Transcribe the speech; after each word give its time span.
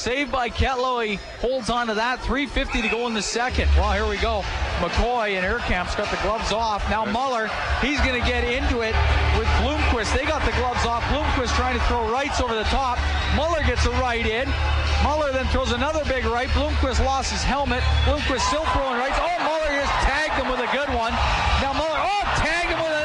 Saved 0.00 0.32
by 0.32 0.48
Ketlow. 0.48 1.04
He 1.04 1.20
holds 1.44 1.68
on 1.68 1.88
to 1.88 1.94
that. 2.00 2.20
3.50 2.20 2.80
to 2.80 2.88
go 2.88 3.06
in 3.06 3.12
the 3.12 3.20
second. 3.20 3.68
Well, 3.76 3.92
here 3.92 4.08
we 4.08 4.16
go. 4.16 4.40
McCoy 4.80 5.36
and 5.36 5.44
Aircamp's 5.44 5.92
got 5.92 6.08
the 6.08 6.16
gloves 6.24 6.56
off. 6.56 6.80
Now 6.88 7.04
Muller, 7.04 7.52
he's 7.84 8.00
going 8.00 8.16
to 8.16 8.24
get 8.24 8.40
into 8.40 8.80
it 8.80 8.96
with 9.36 9.44
Bloomquist. 9.60 10.16
They 10.16 10.24
got 10.24 10.40
the 10.48 10.56
gloves 10.56 10.88
off. 10.88 11.04
Bloomquist 11.12 11.52
trying 11.52 11.76
to 11.76 11.84
throw 11.84 12.10
rights 12.10 12.40
over 12.40 12.54
the 12.56 12.64
top. 12.72 12.96
Muller 13.36 13.60
gets 13.68 13.84
a 13.84 13.92
right 14.00 14.24
in. 14.24 14.48
Muller 15.04 15.36
then 15.36 15.44
throws 15.52 15.72
another 15.72 16.00
big 16.08 16.24
right. 16.24 16.48
Bloomquist 16.56 17.04
lost 17.04 17.30
his 17.30 17.44
helmet. 17.44 17.84
Bloomquist 18.08 18.40
still 18.48 18.64
throwing 18.72 18.96
rights. 18.96 19.20
Oh, 19.20 19.36
Muller 19.44 19.68
just 19.68 19.92
tagged 20.00 20.32
him 20.40 20.48
with 20.48 20.64
a 20.64 20.70
good 20.72 20.88
one. 20.96 21.12
Now 21.60 21.76
Muller, 21.76 22.00
oh, 22.00 22.24
tagged 22.40 22.72
him 22.72 22.80
with 22.80 22.88
another 22.88 22.99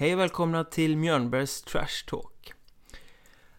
Hej 0.00 0.14
och 0.14 0.20
välkomna 0.20 0.64
till 0.64 0.96
Mjörnbergs 0.96 1.62
Trash 1.62 2.06
Talk. 2.06 2.52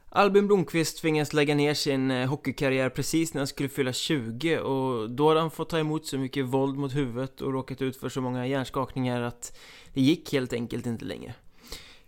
Albin 0.10 0.48
Blomqvist 0.48 1.02
tvingades 1.02 1.34
lägga 1.34 1.56
ner 1.56 1.74
sin 1.74 2.12
eh, 2.12 2.30
hockeykarriär 2.30 2.90
precis 2.90 3.34
när 3.34 3.40
han 3.40 3.48
skulle 3.48 3.70
fylla 3.70 3.94
20 3.94 4.60
och 4.60 5.10
då 5.10 5.28
hade 5.28 5.40
han 5.40 5.52
fått 5.52 5.70
ta 5.70 5.80
emot 5.80 6.06
så 6.06 6.18
mycket 6.18 6.46
våld 6.46 6.78
mot 6.78 6.96
huvudet 6.96 7.42
och 7.42 7.54
råkat 7.54 7.82
ut 7.82 7.98
för 7.98 8.10
så 8.10 8.22
många 8.22 8.48
hjärnskakningar 8.48 9.22
att 9.22 9.58
det 9.94 10.02
gick 10.02 10.34
helt 10.34 10.54
enkelt 10.54 10.86
inte 10.86 11.06
längre. 11.06 11.34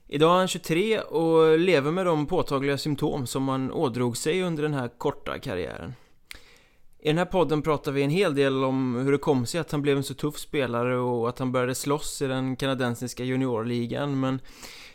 Idag 0.08 0.34
är 0.34 0.38
han 0.38 0.48
23 0.48 1.00
och 1.00 1.60
lever 1.60 1.92
med 1.92 2.06
de 2.06 2.26
påtagliga 2.26 2.78
symptom 2.78 3.28
som 3.28 3.48
han 3.48 3.72
ådrog 3.72 4.18
sig 4.18 4.44
under 4.44 4.64
den 4.64 4.74
här 4.74 4.88
korta 4.98 5.40
karriären. 5.40 5.94
I 7.04 7.08
den 7.08 7.18
här 7.18 7.26
podden 7.26 7.62
pratar 7.62 7.92
vi 7.92 8.04
en 8.04 8.10
hel 8.10 8.36
del 8.36 8.64
om 8.64 8.96
hur 8.96 9.12
det 9.12 9.18
kom 9.18 9.46
sig 9.46 9.60
att 9.60 9.72
han 9.72 9.82
blev 9.82 9.98
en 9.98 10.04
så 10.04 10.14
tuff 10.14 10.38
spelare 10.38 10.98
och 10.98 11.30
att 11.30 11.40
han 11.40 11.52
började 11.52 11.76
slåss 11.76 12.22
i 12.22 12.28
den 12.28 12.56
kanadensiska 12.56 13.24
juniorligan 13.24 14.20
men 14.20 14.40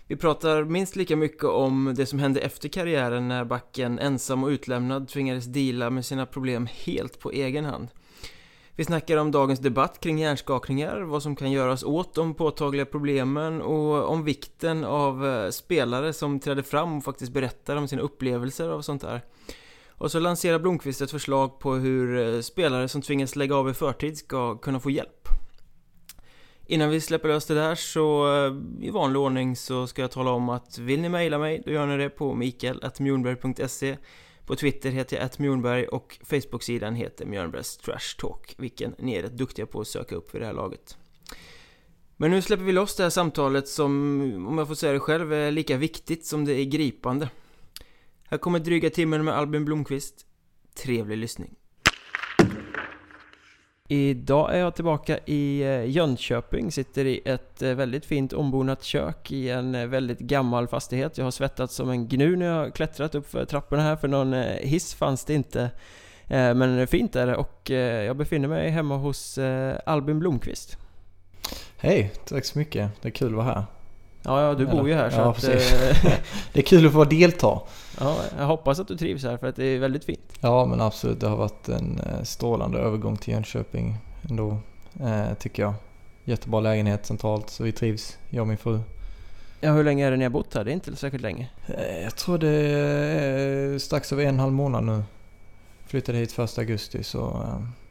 vi 0.06 0.16
pratar 0.16 0.64
minst 0.64 0.96
lika 0.96 1.16
mycket 1.16 1.44
om 1.44 1.94
det 1.96 2.06
som 2.06 2.18
hände 2.18 2.40
efter 2.40 2.68
karriären 2.68 3.28
när 3.28 3.44
backen 3.44 3.98
ensam 3.98 4.44
och 4.44 4.48
utlämnad 4.48 5.08
tvingades 5.08 5.44
dela 5.44 5.90
med 5.90 6.04
sina 6.04 6.26
problem 6.26 6.68
helt 6.72 7.18
på 7.20 7.30
egen 7.30 7.64
hand. 7.64 7.88
Vi 8.76 8.84
snackar 8.84 9.16
om 9.16 9.30
dagens 9.30 9.60
debatt 9.60 10.00
kring 10.00 10.18
hjärnskakningar, 10.18 11.00
vad 11.00 11.22
som 11.22 11.36
kan 11.36 11.50
göras 11.50 11.84
åt 11.84 12.14
de 12.14 12.34
påtagliga 12.34 12.86
problemen 12.86 13.62
och 13.62 14.10
om 14.10 14.24
vikten 14.24 14.84
av 14.84 15.26
eh, 15.26 15.50
spelare 15.50 16.12
som 16.12 16.40
träder 16.40 16.62
fram 16.62 16.98
och 16.98 17.04
faktiskt 17.04 17.32
berättar 17.32 17.76
om 17.76 17.88
sina 17.88 18.02
upplevelser 18.02 18.68
av 18.68 18.82
sånt 18.82 19.02
där. 19.02 19.22
Och 19.98 20.10
så 20.10 20.18
lanserar 20.18 20.58
Blomqvist 20.58 21.00
ett 21.00 21.10
förslag 21.10 21.58
på 21.58 21.74
hur 21.74 22.34
eh, 22.34 22.40
spelare 22.40 22.88
som 22.88 23.02
tvingas 23.02 23.36
lägga 23.36 23.56
av 23.56 23.70
i 23.70 23.74
förtid 23.74 24.18
ska 24.18 24.58
kunna 24.58 24.80
få 24.80 24.90
hjälp. 24.90 25.28
Innan 26.66 26.90
vi 26.90 27.00
släpper 27.00 27.28
lös 27.28 27.46
det 27.46 27.54
där 27.54 27.74
så 27.74 28.34
eh, 28.34 28.86
i 28.86 28.90
vanlig 28.90 29.20
ordning 29.20 29.56
så 29.56 29.86
ska 29.86 30.02
jag 30.02 30.10
tala 30.10 30.30
om 30.30 30.48
att 30.48 30.78
vill 30.78 31.00
ni 31.00 31.08
mejla 31.08 31.38
mig 31.38 31.62
då 31.66 31.72
gör 31.72 31.86
ni 31.86 31.96
det 31.96 32.10
på 32.10 32.34
mikael.mjornberg.se 32.34 33.96
På 34.46 34.56
Twitter 34.56 34.90
heter 34.90 35.16
jag 35.16 35.40
@mjornberg 35.40 35.86
och 35.86 36.18
Facebook-sidan 36.24 36.94
heter 36.94 37.26
Mjörnbergs 37.26 37.76
Trash 37.76 38.16
Talk 38.18 38.54
vilken 38.58 38.94
ni 38.98 39.14
är 39.14 39.22
rätt 39.22 39.38
duktiga 39.38 39.66
på 39.66 39.80
att 39.80 39.88
söka 39.88 40.14
upp 40.16 40.34
vid 40.34 40.42
det 40.42 40.46
här 40.46 40.54
laget. 40.54 40.96
Men 42.16 42.30
nu 42.30 42.42
släpper 42.42 42.64
vi 42.64 42.72
loss 42.72 42.96
det 42.96 43.02
här 43.02 43.10
samtalet 43.10 43.68
som, 43.68 43.90
om 44.48 44.58
jag 44.58 44.68
får 44.68 44.74
säga 44.74 44.92
det 44.92 45.00
själv, 45.00 45.32
är 45.32 45.50
lika 45.50 45.76
viktigt 45.76 46.26
som 46.26 46.44
det 46.44 46.60
är 46.60 46.64
gripande. 46.64 47.28
Här 48.28 48.38
kommer 48.38 48.58
dryga 48.58 48.90
timmen 48.90 49.24
med 49.24 49.34
Albin 49.34 49.64
Blomqvist. 49.64 50.26
Trevlig 50.74 51.18
lyssning. 51.18 51.50
Idag 53.88 54.54
är 54.54 54.58
jag 54.58 54.74
tillbaka 54.74 55.18
i 55.24 55.62
eh, 55.62 55.90
Jönköping, 55.90 56.72
sitter 56.72 57.04
i 57.04 57.20
ett 57.24 57.62
eh, 57.62 57.74
väldigt 57.74 58.06
fint 58.06 58.32
ombonat 58.32 58.82
kök 58.82 59.32
i 59.32 59.50
en 59.50 59.74
eh, 59.74 59.86
väldigt 59.86 60.18
gammal 60.18 60.68
fastighet. 60.68 61.18
Jag 61.18 61.24
har 61.24 61.30
svettats 61.30 61.74
som 61.74 61.90
en 61.90 62.08
gnu 62.08 62.36
när 62.36 62.46
jag 62.46 62.54
har 62.54 62.70
klättrat 62.70 63.14
upp 63.14 63.30
för 63.30 63.44
trapporna 63.44 63.82
här, 63.82 63.96
för 63.96 64.08
någon 64.08 64.32
hiss 64.60 64.94
fanns 64.94 65.24
det 65.24 65.34
inte. 65.34 65.70
Men 66.28 66.86
fint 66.86 67.16
är 67.16 67.26
det 67.26 67.36
och 67.36 67.70
jag 68.06 68.16
befinner 68.16 68.48
mig 68.48 68.70
hemma 68.70 68.96
hos 68.96 69.38
Albin 69.86 70.18
Blomqvist. 70.18 70.78
Hej, 71.76 72.12
tack 72.24 72.44
så 72.44 72.58
mycket. 72.58 73.02
Det 73.02 73.08
är 73.08 73.12
kul 73.12 73.28
att 73.28 73.34
vara 73.34 73.44
här. 73.44 73.64
Ja, 74.26 74.42
ja 74.42 74.54
du 74.54 74.66
bor 74.66 74.88
ju 74.88 74.94
här 74.94 75.10
så 75.10 75.16
ja, 75.16 75.30
att, 75.30 75.40
Det 76.52 76.60
är 76.60 76.62
kul 76.62 76.86
att 76.86 76.92
få 76.92 77.04
delta. 77.04 77.60
Ja, 78.00 78.16
jag 78.38 78.46
hoppas 78.46 78.78
att 78.80 78.88
du 78.88 78.96
trivs 78.96 79.24
här 79.24 79.36
för 79.36 79.46
att 79.46 79.56
det 79.56 79.64
är 79.64 79.78
väldigt 79.78 80.04
fint. 80.04 80.32
Ja, 80.40 80.66
men 80.66 80.80
absolut. 80.80 81.20
Det 81.20 81.28
har 81.28 81.36
varit 81.36 81.68
en 81.68 82.00
eh, 82.00 82.22
strålande 82.22 82.78
övergång 82.78 83.16
till 83.16 83.34
Jönköping 83.34 83.96
ändå, 84.30 84.58
eh, 85.00 85.34
tycker 85.38 85.62
jag. 85.62 85.74
Jättebra 86.24 86.60
lägenhet 86.60 87.06
centralt, 87.06 87.50
så 87.50 87.64
vi 87.64 87.72
trivs, 87.72 88.18
jag 88.30 88.40
och 88.40 88.48
min 88.48 88.56
fru. 88.56 88.80
Ja, 89.60 89.72
hur 89.72 89.84
länge 89.84 90.06
är 90.06 90.10
det 90.10 90.16
ni 90.16 90.24
har 90.24 90.30
bott 90.30 90.54
här? 90.54 90.64
Det 90.64 90.70
är 90.70 90.74
inte 90.74 90.96
särskilt 90.96 91.22
länge. 91.22 91.48
Eh, 91.66 92.02
jag 92.02 92.16
tror 92.16 92.38
det 92.38 92.48
är 92.48 93.78
strax 93.78 94.12
över 94.12 94.24
en 94.24 94.38
halv 94.38 94.52
månad 94.52 94.84
nu. 94.84 95.02
Flyttade 95.86 96.18
hit 96.18 96.32
första 96.32 96.60
augusti, 96.60 97.02
så 97.02 97.46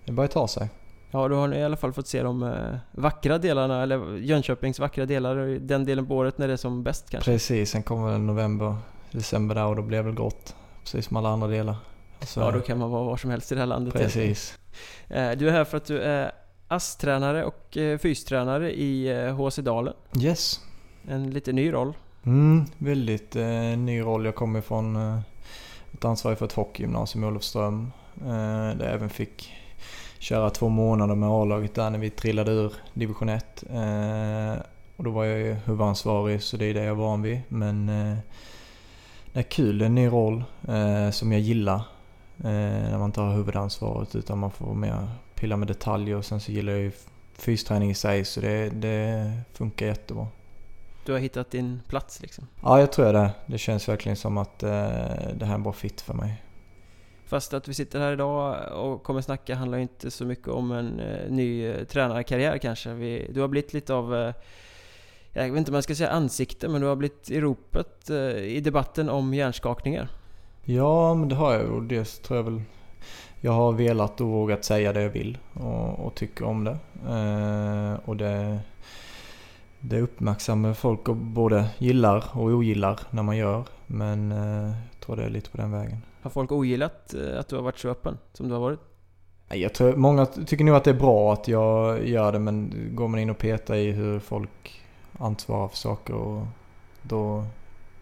det 0.06 0.12
börjar 0.12 0.28
ta 0.28 0.48
sig. 0.48 0.70
Ja, 1.16 1.28
då 1.28 1.36
har 1.36 1.48
ni 1.48 1.58
i 1.58 1.64
alla 1.64 1.78
fall 1.78 1.94
fått 1.94 2.08
se 2.08 2.24
de 2.24 2.56
vackra 2.92 3.38
delarna, 3.38 3.84
eller 3.84 4.18
Jönköpings 4.18 4.80
vackra 4.80 5.06
delar, 5.06 5.60
den 5.60 5.86
delen 5.86 6.06
på 6.06 6.16
året 6.16 6.38
när 6.38 6.48
det 6.48 6.54
är 6.54 6.58
som 6.58 6.84
bäst 6.84 7.10
kanske. 7.10 7.32
Precis, 7.32 7.72
sen 7.72 7.84
kommer 7.84 8.18
november, 8.18 8.76
december 9.12 9.56
där 9.56 9.66
och 9.66 9.76
då 9.76 9.82
blir 9.82 9.98
det 9.98 10.04
väl 10.04 10.16
grått. 10.16 10.56
Precis 10.84 11.06
som 11.06 11.18
alla 11.18 11.30
andra 11.30 11.48
delar. 11.48 11.76
Så, 12.22 12.40
ja, 12.40 12.52
då 12.52 12.60
kan 12.60 12.78
man 12.78 12.92
vara 12.92 13.04
var 13.04 13.18
som 13.18 13.30
helst 13.30 13.52
i 13.52 13.56
det 13.56 13.62
här 13.62 13.68
landet. 13.68 13.94
Precis. 13.94 14.60
Eh, 15.08 15.32
du 15.32 15.48
är 15.48 15.52
här 15.52 15.64
för 15.64 15.78
att 15.78 15.86
du 15.86 16.00
är 16.00 16.32
ASS-tränare 16.68 17.44
och 17.44 17.78
eh, 17.78 17.98
fystränare 17.98 18.72
i 18.72 19.30
HC 19.32 19.58
eh, 19.60 19.64
Dalen. 19.64 19.94
Yes. 20.20 20.60
En 21.08 21.30
lite 21.32 21.52
ny 21.52 21.74
roll. 21.74 21.94
Mm, 22.26 22.66
väldigt 22.78 23.36
eh, 23.36 23.48
ny 23.78 24.02
roll. 24.02 24.26
Jag 24.26 24.36
kommer 24.36 24.62
från 24.62 24.96
eh, 24.96 25.20
ett 25.94 26.06
ansvarig 26.06 26.38
för 26.38 26.46
ett 26.46 26.54
hockeygymnasium 26.54 27.24
i 27.24 27.28
Olofström. 27.28 27.92
Eh, 28.22 28.28
där 28.78 28.86
jag 28.86 28.94
även 28.94 29.10
fick 29.10 29.54
köra 30.20 30.50
två 30.50 30.70
månader 30.70 31.16
med 31.16 31.30
A-laget 31.30 31.76
där 31.76 31.90
när 31.90 32.00
vi 32.00 32.10
trillade 32.10 32.52
ur 32.52 32.74
division 32.94 33.30
1. 33.30 33.64
Eh, 33.70 34.66
och 34.96 35.04
då 35.04 35.12
var 35.12 35.26
jag 35.26 35.40
ju 35.40 35.54
huvudansvarig 35.54 36.44
så 36.44 36.58
det 36.58 36.66
är 36.66 36.74
det 36.74 36.80
jag 36.80 36.90
är 36.90 36.94
van 36.94 37.22
vid. 37.22 37.42
Men 37.48 37.90
eh, 37.90 38.18
det 39.34 39.40
är 39.40 39.44
kul, 39.44 39.82
en 39.82 39.96
ny 39.96 40.08
roll 40.08 40.44
eh, 40.68 41.10
som 41.10 41.32
jag 41.32 41.42
gillar. 41.42 41.82
Eh, 42.38 42.52
när 42.90 42.98
man 42.98 43.06
inte 43.06 43.22
har 43.22 43.34
huvudansvaret 43.34 44.16
utan 44.16 44.38
man 44.40 44.52
får 44.52 44.74
mer 44.74 45.08
pilla 45.36 45.58
med 45.58 45.68
detaljer 45.68 46.16
och 46.16 46.26
sen 46.26 46.40
så 46.40 46.52
gillar 46.52 46.74
jag 46.74 46.82
ju 46.82 46.92
fysträning 47.34 47.90
i 47.90 47.96
sig 47.96 48.26
så 48.26 48.42
det, 48.42 48.70
det 48.70 49.32
funkar 49.54 49.86
jättebra. 49.86 50.28
Du 51.06 51.12
har 51.12 51.20
hittat 51.20 51.52
din 51.52 51.82
plats 51.88 52.22
liksom? 52.22 52.48
Ja, 52.62 52.80
jag 52.80 52.92
tror 52.92 53.14
det. 53.14 53.32
Det 53.46 53.58
känns 53.58 53.90
verkligen 53.90 54.16
som 54.16 54.38
att 54.38 54.64
eh, 54.64 54.70
det 55.34 55.46
här 55.46 55.52
är 55.52 55.56
en 55.56 55.64
bra 55.64 55.74
fit 55.74 56.02
för 56.02 56.14
mig. 56.14 56.45
Fast 57.26 57.54
att 57.54 57.68
vi 57.68 57.74
sitter 57.74 58.00
här 58.00 58.14
idag 58.14 58.72
och 58.74 59.04
kommer 59.04 59.22
snacka 59.22 59.56
handlar 59.56 59.78
ju 59.78 59.82
inte 59.82 60.12
så 60.12 60.26
mycket 60.26 60.48
om 60.48 60.72
en 60.72 61.00
eh, 61.00 61.32
ny 61.32 61.66
eh, 61.66 61.84
tränarkarriär 61.84 62.58
kanske. 62.58 62.94
Vi, 62.94 63.32
du 63.34 63.42
har 63.42 63.48
blivit 63.48 63.74
lite 63.74 63.94
av 63.94 64.16
eh, 64.16 64.34
jag 65.34 65.44
vet 65.44 65.58
inte 65.58 65.72
om 65.72 65.74
man 65.74 65.84
ska 65.84 65.96
säga 65.96 66.10
ansikte, 66.10 66.68
men 66.68 66.82
du 66.82 66.88
har 66.88 66.96
blivit 66.96 67.32
i 67.32 67.42
ropet 67.42 68.10
i 68.42 68.62
debatten 68.62 69.10
om 69.10 69.34
hjärnskakningar. 69.34 70.10
Ja, 70.64 71.14
men 71.14 71.30
det 71.30 71.36
har 71.36 71.54
jag 71.54 71.72
och 71.72 71.84
det 71.84 72.06
tror 72.06 72.38
jag 72.38 72.44
väl 72.44 72.62
jag 73.46 73.52
har 73.52 73.72
velat 73.72 74.22
och 74.22 74.28
vågat 74.28 74.64
säga 74.64 74.94
det 74.94 75.02
jag 75.02 75.10
vill 75.10 75.38
och, 75.54 76.06
och 76.06 76.16
tycker 76.16 76.46
om 76.46 76.64
det. 76.64 76.78
Eh, 77.08 78.10
och 78.10 78.18
det, 78.18 78.60
det 79.80 80.02
uppmärksammar 80.02 80.74
folk 80.74 81.10
och 81.10 81.16
både 81.16 81.66
gillar 81.78 82.26
och 82.34 82.44
ogillar 82.44 83.00
när 83.10 83.24
man 83.24 83.38
gör. 83.38 83.64
Men 83.88 84.32
eh, 84.32 84.68
jag 84.68 85.00
tror 85.06 85.16
det 85.16 85.24
är 85.24 85.30
lite 85.30 85.50
på 85.50 85.58
den 85.58 85.72
vägen. 85.72 86.02
Har 86.26 86.30
folk 86.30 86.52
ogillat 86.52 87.14
eh, 87.14 87.40
att 87.40 87.48
du 87.48 87.56
har 87.56 87.64
varit 87.64 87.80
så 87.80 87.90
öppen 87.90 88.18
som 88.34 88.48
du 88.48 88.54
har 88.54 88.62
varit? 88.62 88.80
Jag 89.50 89.74
tror, 89.74 89.96
många 89.96 90.26
tycker 90.26 90.64
nog 90.64 90.76
att 90.76 90.84
det 90.84 90.90
är 90.90 90.94
bra 90.94 91.34
att 91.34 91.48
jag 91.48 92.08
gör 92.08 92.32
det 92.32 92.40
men 92.40 92.74
går 92.96 93.08
man 93.08 93.20
in 93.20 93.30
och 93.30 93.38
petar 93.38 93.76
i 93.76 93.92
hur 93.92 94.20
folk 94.20 94.82
ansvarar 95.20 95.68
för 95.68 95.78
saker 95.78 96.14
och 96.14 96.46
då, 97.02 97.46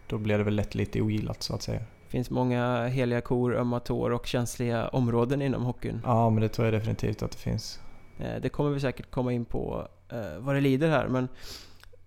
då 0.08 0.18
blir 0.18 0.38
det 0.38 0.44
väl 0.44 0.56
lätt 0.56 0.76
lite 0.76 1.02
ogillat 1.02 1.44
så 1.44 1.56
att 1.56 1.62
säga. 1.62 1.80
Det 1.80 2.10
finns 2.10 2.30
många 2.30 2.88
heliga 2.88 3.22
kor, 3.22 3.56
ömma 3.56 3.80
tår 3.80 4.10
och 4.10 4.26
känsliga 4.26 4.88
områden 4.88 5.42
inom 5.42 5.64
hockeyn. 5.64 6.02
Ja, 6.04 6.30
men 6.30 6.42
det 6.42 6.50
tror 6.50 6.66
jag 6.66 6.74
definitivt 6.74 7.24
att 7.24 7.32
det 7.32 7.38
finns. 7.38 7.80
Eh, 8.20 8.42
det 8.42 8.50
kommer 8.50 8.70
vi 8.70 8.80
säkert 8.80 9.12
komma 9.12 9.34
in 9.34 9.46
på 9.46 9.88
eh, 10.10 10.38
vad 10.40 10.56
det 10.56 10.62
lider 10.62 10.90
här, 10.90 11.08
men 11.08 11.28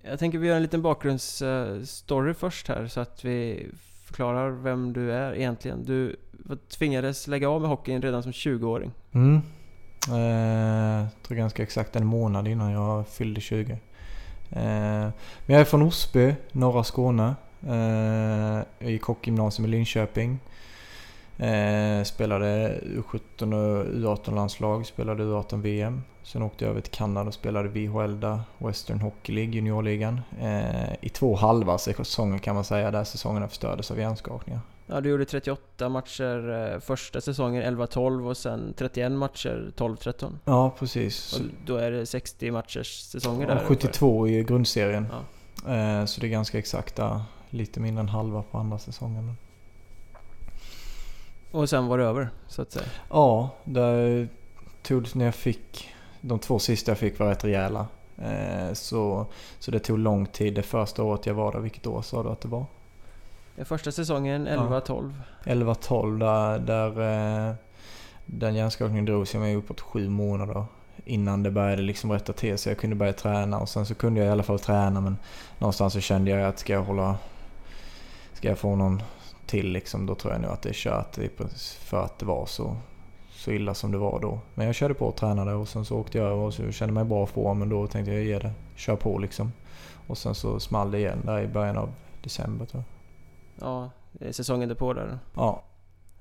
jag 0.02 0.18
tänker 0.18 0.38
vi 0.38 0.48
gör 0.48 0.56
en 0.56 0.62
liten 0.62 0.82
bakgrundsstory 0.82 2.34
först 2.34 2.68
här 2.68 2.86
så 2.86 3.00
att 3.00 3.24
vi 3.24 3.66
förklarar 4.06 4.50
vem 4.50 4.92
du 4.92 5.12
är 5.12 5.34
egentligen. 5.34 5.84
Du 5.84 6.16
tvingades 6.68 7.26
lägga 7.26 7.48
av 7.48 7.60
med 7.60 7.70
hockeyn 7.70 8.02
redan 8.02 8.22
som 8.22 8.32
20-åring. 8.32 8.90
Mm. 9.12 9.40
Eh, 10.08 11.00
jag 11.00 11.22
tror 11.22 11.36
ganska 11.36 11.62
exakt 11.62 11.96
en 11.96 12.06
månad 12.06 12.48
innan 12.48 12.70
jag 12.70 13.08
fyllde 13.08 13.40
20. 13.40 13.72
Eh, 13.72 13.78
men 14.50 15.12
jag 15.46 15.60
är 15.60 15.64
från 15.64 15.82
Osby, 15.82 16.34
norra 16.52 16.84
Skåne. 16.84 17.34
Eh, 17.68 18.64
jag 18.78 18.90
gick 18.90 19.02
hockeygymnasium 19.02 19.68
i 19.68 19.68
Linköping. 19.68 20.38
Eh, 21.38 22.02
spelade 22.04 22.80
U17 22.84 23.54
och 23.54 23.86
U18-landslag, 23.86 24.86
spelade 24.86 25.22
U18-VM. 25.24 26.02
Sen 26.26 26.42
åkte 26.42 26.64
jag 26.64 26.70
över 26.70 26.80
till 26.80 26.92
Kanada 26.92 27.28
och 27.28 27.34
spelade 27.34 27.68
VHL 27.68 28.20
där, 28.20 28.40
Western 28.58 29.00
Hockey 29.00 29.32
League, 29.32 29.54
juniorligan. 29.54 30.20
Eh, 30.40 30.94
I 31.00 31.08
två 31.08 31.36
halva 31.36 31.78
säsonger 31.78 32.38
kan 32.38 32.54
man 32.54 32.64
säga, 32.64 32.90
där 32.90 33.04
säsongerna 33.04 33.48
förstördes 33.48 33.90
av 33.90 33.98
hjärnskakningar. 33.98 34.60
Ja, 34.86 35.00
du 35.00 35.08
gjorde 35.10 35.24
38 35.24 35.88
matcher 35.88 36.72
eh, 36.72 36.80
första 36.80 37.20
säsongen 37.20 37.78
11-12 37.78 38.28
och 38.28 38.36
sen 38.36 38.74
31 38.76 39.12
matcher 39.12 39.72
12-13. 39.76 40.32
Ja, 40.44 40.74
precis. 40.78 41.32
Och 41.32 41.40
då 41.66 41.76
är 41.76 41.90
det 41.90 42.06
60 42.06 42.50
matchers 42.50 43.00
säsonger 43.00 43.48
Ja, 43.48 43.54
där. 43.54 43.64
72 43.64 44.28
i 44.28 44.44
grundserien. 44.44 45.06
Ja. 45.66 45.74
Eh, 45.74 46.04
så 46.04 46.20
det 46.20 46.26
är 46.26 46.30
ganska 46.30 46.58
exakta, 46.58 47.24
lite 47.50 47.80
mindre 47.80 48.00
än 48.00 48.08
halva 48.08 48.42
på 48.42 48.58
andra 48.58 48.78
säsongen. 48.78 49.36
Och 51.50 51.68
sen 51.68 51.86
var 51.86 51.98
det 51.98 52.04
över, 52.04 52.30
så 52.48 52.62
att 52.62 52.72
säga. 52.72 52.86
Ja, 53.10 53.50
där 53.64 54.28
tog 54.82 55.16
när 55.16 55.24
jag 55.24 55.34
fick... 55.34 55.92
De 56.20 56.38
två 56.38 56.58
sista 56.58 56.90
jag 56.90 56.98
fick 56.98 57.18
var 57.18 57.28
rätt 57.28 57.44
rejäla. 57.44 57.86
Eh, 58.18 58.72
så, 58.72 59.26
så 59.58 59.70
det 59.70 59.78
tog 59.78 59.98
lång 59.98 60.26
tid. 60.26 60.54
Det 60.54 60.62
första 60.62 61.02
året 61.02 61.26
jag 61.26 61.34
var 61.34 61.52
där, 61.52 61.60
vilket 61.60 61.86
år 61.86 62.02
sa 62.02 62.22
du 62.22 62.28
att 62.28 62.40
det 62.40 62.48
var? 62.48 62.64
Den 63.56 63.66
Första 63.66 63.92
säsongen 63.92 64.48
11-12. 64.48 65.12
11-12 65.44 66.18
där, 66.18 66.58
där 66.58 67.48
eh, 67.48 67.54
den 68.26 68.54
hjärnskakningen 68.54 69.04
drogs 69.04 69.34
jag 69.34 69.40
med 69.40 69.56
uppåt 69.56 69.80
sju 69.80 70.08
månader 70.08 70.64
innan 71.04 71.42
det 71.42 71.50
började 71.50 71.82
liksom 71.82 72.12
rätta 72.12 72.32
till 72.32 72.58
sig. 72.58 72.70
Jag 72.70 72.78
kunde 72.78 72.96
börja 72.96 73.12
träna 73.12 73.58
och 73.58 73.68
sen 73.68 73.86
så 73.86 73.94
kunde 73.94 74.20
jag 74.20 74.28
i 74.28 74.30
alla 74.30 74.42
fall 74.42 74.58
träna 74.58 75.00
men 75.00 75.16
någonstans 75.58 75.92
så 75.92 76.00
kände 76.00 76.30
jag 76.30 76.42
att 76.42 76.58
ska 76.58 76.72
jag 76.72 76.82
hålla... 76.82 77.16
Ska 78.32 78.48
jag 78.48 78.58
få 78.58 78.76
någon 78.76 79.02
till 79.46 79.72
liksom, 79.72 80.06
då 80.06 80.14
tror 80.14 80.32
jag 80.32 80.42
nog 80.42 80.50
att 80.50 80.62
det 80.62 80.68
är 80.68 80.72
kört 80.72 81.18
för 81.80 82.04
att 82.04 82.18
det 82.18 82.26
var 82.26 82.46
så, 82.46 82.76
så 83.46 83.52
illa 83.52 83.74
som 83.74 83.92
det 83.92 83.98
var 83.98 84.20
då. 84.20 84.40
Men 84.54 84.66
jag 84.66 84.74
körde 84.74 84.94
på 84.94 85.06
och 85.06 85.16
tränade 85.16 85.54
och 85.54 85.68
sen 85.68 85.84
så 85.84 85.96
åkte 85.98 86.18
jag 86.18 86.26
över 86.26 86.42
och 86.42 86.54
så 86.54 86.72
kände 86.72 86.94
mig 86.94 87.04
bra 87.04 87.26
för 87.26 87.54
men 87.54 87.68
då 87.68 87.86
tänkte 87.86 88.12
jag 88.12 88.24
ge 88.24 88.38
det, 88.38 88.52
kör 88.76 88.96
på 88.96 89.18
liksom. 89.18 89.52
Och 90.06 90.18
sen 90.18 90.34
så 90.34 90.60
small 90.60 90.90
det 90.90 90.98
igen 90.98 91.22
där 91.24 91.40
i 91.40 91.46
början 91.46 91.76
av 91.76 91.92
december 92.22 92.66
tror 92.66 92.84
jag. 93.56 93.66
Ja, 93.68 93.90
säsongen 94.32 94.68
därpå 94.68 94.92
där. 94.92 95.18
Ja. 95.34 95.62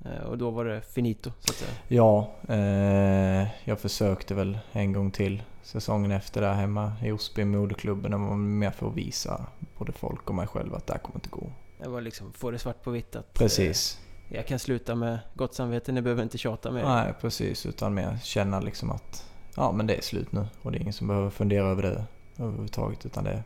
Eh, 0.05 0.23
och 0.23 0.37
då 0.37 0.51
var 0.51 0.65
det 0.65 0.81
finito, 0.81 1.31
så 1.39 1.51
att 1.51 1.55
säga. 1.55 1.71
Ja, 1.87 2.31
eh, 2.49 3.47
jag 3.63 3.79
försökte 3.79 4.33
väl 4.33 4.59
en 4.71 4.93
gång 4.93 5.11
till 5.11 5.43
säsongen 5.63 6.11
efter 6.11 6.41
där 6.41 6.53
hemma 6.53 6.93
i 7.03 7.11
Osby, 7.11 7.45
moderklubben. 7.45 8.11
Det 8.11 8.17
var 8.17 8.35
mer 8.35 8.71
för 8.71 8.87
att 8.87 8.95
visa 8.95 9.45
både 9.77 9.91
folk 9.91 10.29
och 10.29 10.35
mig 10.35 10.47
själv 10.47 10.75
att 10.75 10.87
det 10.87 10.93
här 10.93 10.99
kommer 10.99 11.17
inte 11.17 11.29
gå. 11.29 11.51
Det 11.83 11.89
var 11.89 12.01
liksom, 12.01 12.33
få 12.33 12.51
det 12.51 12.59
svart 12.59 12.83
på 12.83 12.91
vitt 12.91 13.15
att... 13.15 13.33
Precis. 13.33 13.99
Jag 14.35 14.47
kan 14.47 14.59
sluta 14.59 14.95
med 14.95 15.19
gott 15.33 15.53
samvete, 15.53 15.91
ni 15.91 16.01
behöver 16.01 16.23
inte 16.23 16.37
tjata 16.37 16.71
mer. 16.71 16.83
Nej, 16.83 17.13
precis. 17.21 17.65
Utan 17.65 17.93
mer 17.93 18.17
känna 18.23 18.59
liksom 18.59 18.91
att 18.91 19.25
ja, 19.55 19.71
men 19.71 19.87
det 19.87 19.95
är 19.95 20.01
slut 20.01 20.31
nu. 20.31 20.47
Och 20.61 20.71
det 20.71 20.77
är 20.77 20.81
ingen 20.81 20.93
som 20.93 21.07
behöver 21.07 21.29
fundera 21.29 21.67
över 21.67 21.83
det 21.83 22.05
överhuvudtaget. 22.39 23.05
Utan 23.05 23.23
det, 23.23 23.43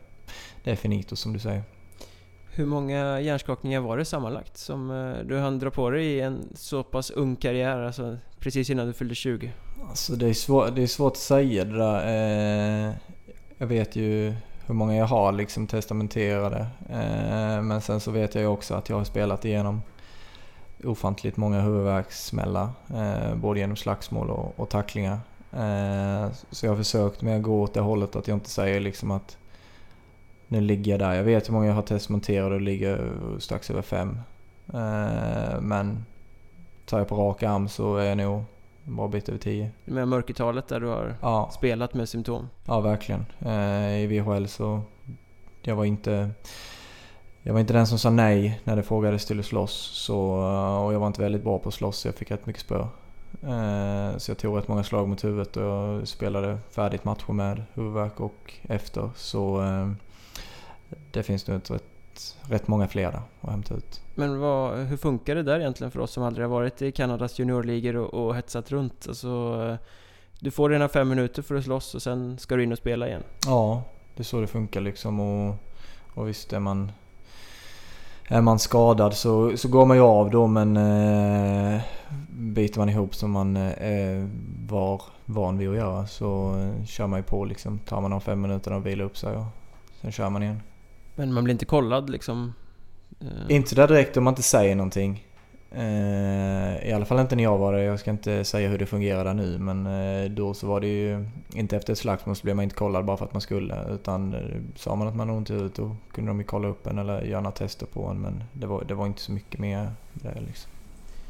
det 0.64 0.70
är 0.70 0.76
finito 0.76 1.16
som 1.16 1.32
du 1.32 1.38
säger. 1.38 1.62
Hur 2.52 2.66
många 2.66 3.20
hjärnskakningar 3.20 3.80
var 3.80 3.98
det 3.98 4.04
sammanlagt 4.04 4.56
som 4.58 4.90
eh, 4.90 5.26
du 5.26 5.38
hann 5.38 5.58
dra 5.58 5.70
på 5.70 5.90
dig 5.90 6.06
i 6.06 6.20
en 6.20 6.48
så 6.54 6.82
pass 6.82 7.10
ung 7.10 7.36
karriär, 7.36 7.78
alltså 7.78 8.16
precis 8.38 8.70
innan 8.70 8.86
du 8.86 8.92
fyllde 8.92 9.14
20? 9.14 9.52
Alltså 9.88 10.12
det 10.12 10.28
är, 10.28 10.34
svår, 10.34 10.70
det 10.70 10.82
är 10.82 10.86
svårt 10.86 11.12
att 11.12 11.18
säga 11.18 11.64
det 11.64 11.76
där. 11.76 12.06
Eh, 12.88 12.94
jag 13.58 13.66
vet 13.66 13.96
ju 13.96 14.34
hur 14.66 14.74
många 14.74 14.96
jag 14.96 15.06
har 15.06 15.32
liksom 15.32 15.66
testamenterade. 15.66 16.66
Eh, 16.90 17.62
men 17.62 17.80
sen 17.80 18.00
så 18.00 18.10
vet 18.10 18.34
jag 18.34 18.42
ju 18.42 18.48
också 18.48 18.74
att 18.74 18.88
jag 18.88 18.96
har 18.96 19.04
spelat 19.04 19.44
igenom 19.44 19.82
ofantligt 20.84 21.36
många 21.36 21.60
huvudvärkssmällar. 21.60 22.68
Eh, 22.94 23.34
både 23.34 23.60
genom 23.60 23.76
slagsmål 23.76 24.30
och, 24.30 24.60
och 24.60 24.68
tacklingar. 24.68 25.18
Eh, 25.52 26.32
så 26.50 26.66
jag 26.66 26.70
har 26.70 26.76
försökt 26.76 27.22
med 27.22 27.36
att 27.36 27.42
gå 27.42 27.62
åt 27.62 27.74
det 27.74 27.80
hållet 27.80 28.16
att 28.16 28.28
jag 28.28 28.36
inte 28.36 28.50
säger 28.50 28.80
liksom 28.80 29.10
att 29.10 29.36
nu 30.48 30.60
ligger 30.60 30.90
jag 30.90 31.00
där. 31.00 31.14
Jag 31.14 31.24
vet 31.24 31.48
hur 31.48 31.52
många 31.52 31.66
jag 31.66 31.74
har 31.74 31.82
testamenterat 31.82 32.52
och 32.52 32.60
ligger 32.60 33.12
strax 33.38 33.70
över 33.70 33.82
fem. 33.82 34.18
men 35.60 36.04
tar 36.86 36.98
jag 36.98 37.08
på 37.08 37.16
rak 37.16 37.42
arm 37.42 37.68
så 37.68 37.96
är 37.96 38.04
jag 38.04 38.18
nog 38.18 38.44
en 38.86 38.96
bra 38.96 39.08
bit 39.08 39.28
över 39.28 39.38
10. 39.38 39.70
Med 39.84 40.08
mörkertalet 40.08 40.68
där 40.68 40.80
du 40.80 40.86
har 40.86 41.14
ja. 41.20 41.50
spelat 41.54 41.94
med 41.94 42.08
symptom? 42.08 42.48
Ja, 42.64 42.80
verkligen. 42.80 43.26
Eh, 43.38 44.00
I 44.00 44.06
VHL 44.06 44.46
så... 44.46 44.80
Jag 45.62 45.76
var 45.76 45.84
inte... 45.84 46.30
Jag 47.42 47.52
var 47.52 47.60
inte 47.60 47.72
den 47.72 47.86
som 47.86 47.98
sa 47.98 48.10
nej 48.10 48.60
när 48.64 48.76
det 48.76 48.82
frågades 48.82 49.26
till 49.26 49.40
att 49.40 49.46
slåss. 49.46 49.90
Så, 49.92 50.18
och 50.84 50.94
jag 50.94 51.00
var 51.00 51.06
inte 51.06 51.22
väldigt 51.22 51.44
bra 51.44 51.58
på 51.58 51.68
att 51.68 51.74
slåss 51.74 51.98
så 51.98 52.08
jag 52.08 52.14
fick 52.14 52.30
rätt 52.30 52.46
mycket 52.46 52.62
spö. 52.62 52.78
Eh, 53.42 54.16
så 54.16 54.30
jag 54.30 54.38
tog 54.38 54.58
rätt 54.58 54.68
många 54.68 54.84
slag 54.84 55.08
mot 55.08 55.24
huvudet 55.24 55.56
och 55.56 55.62
jag 55.62 56.08
spelade 56.08 56.58
färdigt 56.70 57.04
matcher 57.04 57.32
med 57.32 57.62
huvudvärk 57.74 58.20
och 58.20 58.54
efter. 58.62 59.10
Så 59.16 59.62
eh, 59.62 59.90
det 61.10 61.22
finns 61.22 61.46
nog 61.46 61.56
ett 61.56 61.70
rätt 61.70 61.84
rätt 62.48 62.68
många 62.68 62.88
fler 62.88 63.12
där 63.12 63.22
att 63.40 63.50
hämta 63.50 63.74
ut. 63.74 64.00
Men 64.14 64.40
vad, 64.40 64.78
hur 64.78 64.96
funkar 64.96 65.34
det 65.34 65.42
där 65.42 65.60
egentligen 65.60 65.90
för 65.90 66.00
oss 66.00 66.12
som 66.12 66.22
aldrig 66.22 66.46
har 66.46 66.50
varit 66.50 66.82
i 66.82 66.92
Kanadas 66.92 67.38
juniorligor 67.38 67.96
och, 67.96 68.14
och 68.14 68.36
hetsat 68.36 68.70
runt? 68.70 69.06
Alltså, 69.08 69.78
du 70.38 70.50
får 70.50 70.68
dina 70.70 70.88
fem 70.88 71.08
minuter 71.08 71.42
för 71.42 71.54
att 71.54 71.64
slåss 71.64 71.94
och 71.94 72.02
sen 72.02 72.38
ska 72.38 72.56
du 72.56 72.62
in 72.62 72.72
och 72.72 72.78
spela 72.78 73.08
igen. 73.08 73.22
Ja, 73.46 73.82
det 74.16 74.22
är 74.22 74.24
så 74.24 74.40
det 74.40 74.46
funkar 74.46 74.80
liksom. 74.80 75.20
Och, 75.20 75.54
och 76.14 76.28
visst 76.28 76.52
är 76.52 76.60
man, 76.60 76.92
är 78.32 78.40
man 78.40 78.58
skadad 78.58 79.14
så, 79.14 79.56
så 79.56 79.68
går 79.68 79.86
man 79.86 79.96
ju 79.96 80.02
av 80.02 80.30
då 80.30 80.46
men 80.46 80.76
eh, 80.76 81.80
biter 82.28 82.78
man 82.78 82.88
ihop 82.88 83.14
som 83.14 83.30
man 83.30 83.56
eh, 83.56 84.28
var 84.68 85.02
van 85.24 85.58
vid 85.58 85.68
att 85.68 85.76
göra 85.76 86.06
så 86.06 86.56
eh, 86.58 86.84
kör 86.86 87.06
man 87.06 87.18
ju 87.18 87.22
på 87.22 87.44
liksom. 87.44 87.78
Tar 87.78 88.00
man 88.00 88.10
de 88.10 88.20
fem 88.20 88.40
minuterna 88.40 88.76
och 88.76 88.86
vilar 88.86 89.04
upp 89.04 89.18
sig 89.18 89.36
och 89.36 89.44
sen 90.00 90.12
kör 90.12 90.30
man 90.30 90.42
igen. 90.42 90.62
Men 91.14 91.32
man 91.32 91.44
blir 91.44 91.52
inte 91.52 91.64
kollad 91.64 92.10
liksom? 92.10 92.54
Uh... 93.22 93.28
Inte 93.48 93.74
där 93.74 93.88
direkt 93.88 94.16
om 94.16 94.24
man 94.24 94.32
inte 94.32 94.42
säger 94.42 94.74
någonting. 94.76 95.26
Eh, 95.72 96.88
I 96.88 96.92
alla 96.92 97.04
fall 97.04 97.20
inte 97.20 97.36
när 97.36 97.42
jag 97.42 97.58
var 97.58 97.72
där. 97.72 97.80
Jag 97.80 98.00
ska 98.00 98.10
inte 98.10 98.44
säga 98.44 98.68
hur 98.68 98.78
det 98.78 98.86
fungerar 98.86 99.24
där 99.24 99.34
nu. 99.34 99.58
Men 99.58 99.86
eh, 99.86 100.30
då 100.30 100.54
så 100.54 100.66
var 100.66 100.80
det 100.80 100.86
ju... 100.86 101.26
Inte 101.54 101.76
efter 101.76 101.92
ett 101.92 101.98
slagsmål 101.98 102.36
så 102.36 102.42
blev 102.42 102.56
man 102.56 102.62
inte 102.62 102.76
kollad 102.76 103.04
bara 103.04 103.16
för 103.16 103.24
att 103.24 103.32
man 103.32 103.40
skulle. 103.40 103.84
Utan 103.90 104.34
eh, 104.34 104.40
sa 104.76 104.96
man 104.96 105.08
att 105.08 105.16
man 105.16 105.28
hade 105.28 105.38
ont 105.38 105.50
i 105.50 105.52
huvudet 105.52 105.74
då 105.74 105.96
kunde 106.12 106.30
de 106.30 106.38
ju 106.38 106.44
kolla 106.44 106.68
upp 106.68 106.86
en 106.86 106.98
eller 106.98 107.22
göra 107.22 107.40
några 107.40 107.56
tester 107.56 107.86
på 107.86 108.06
en. 108.06 108.20
Men 108.20 108.44
det 108.52 108.66
var, 108.66 108.84
det 108.84 108.94
var 108.94 109.06
inte 109.06 109.20
så 109.20 109.32
mycket 109.32 109.60
mer 109.60 109.90
där 110.12 110.42
liksom. 110.46 110.70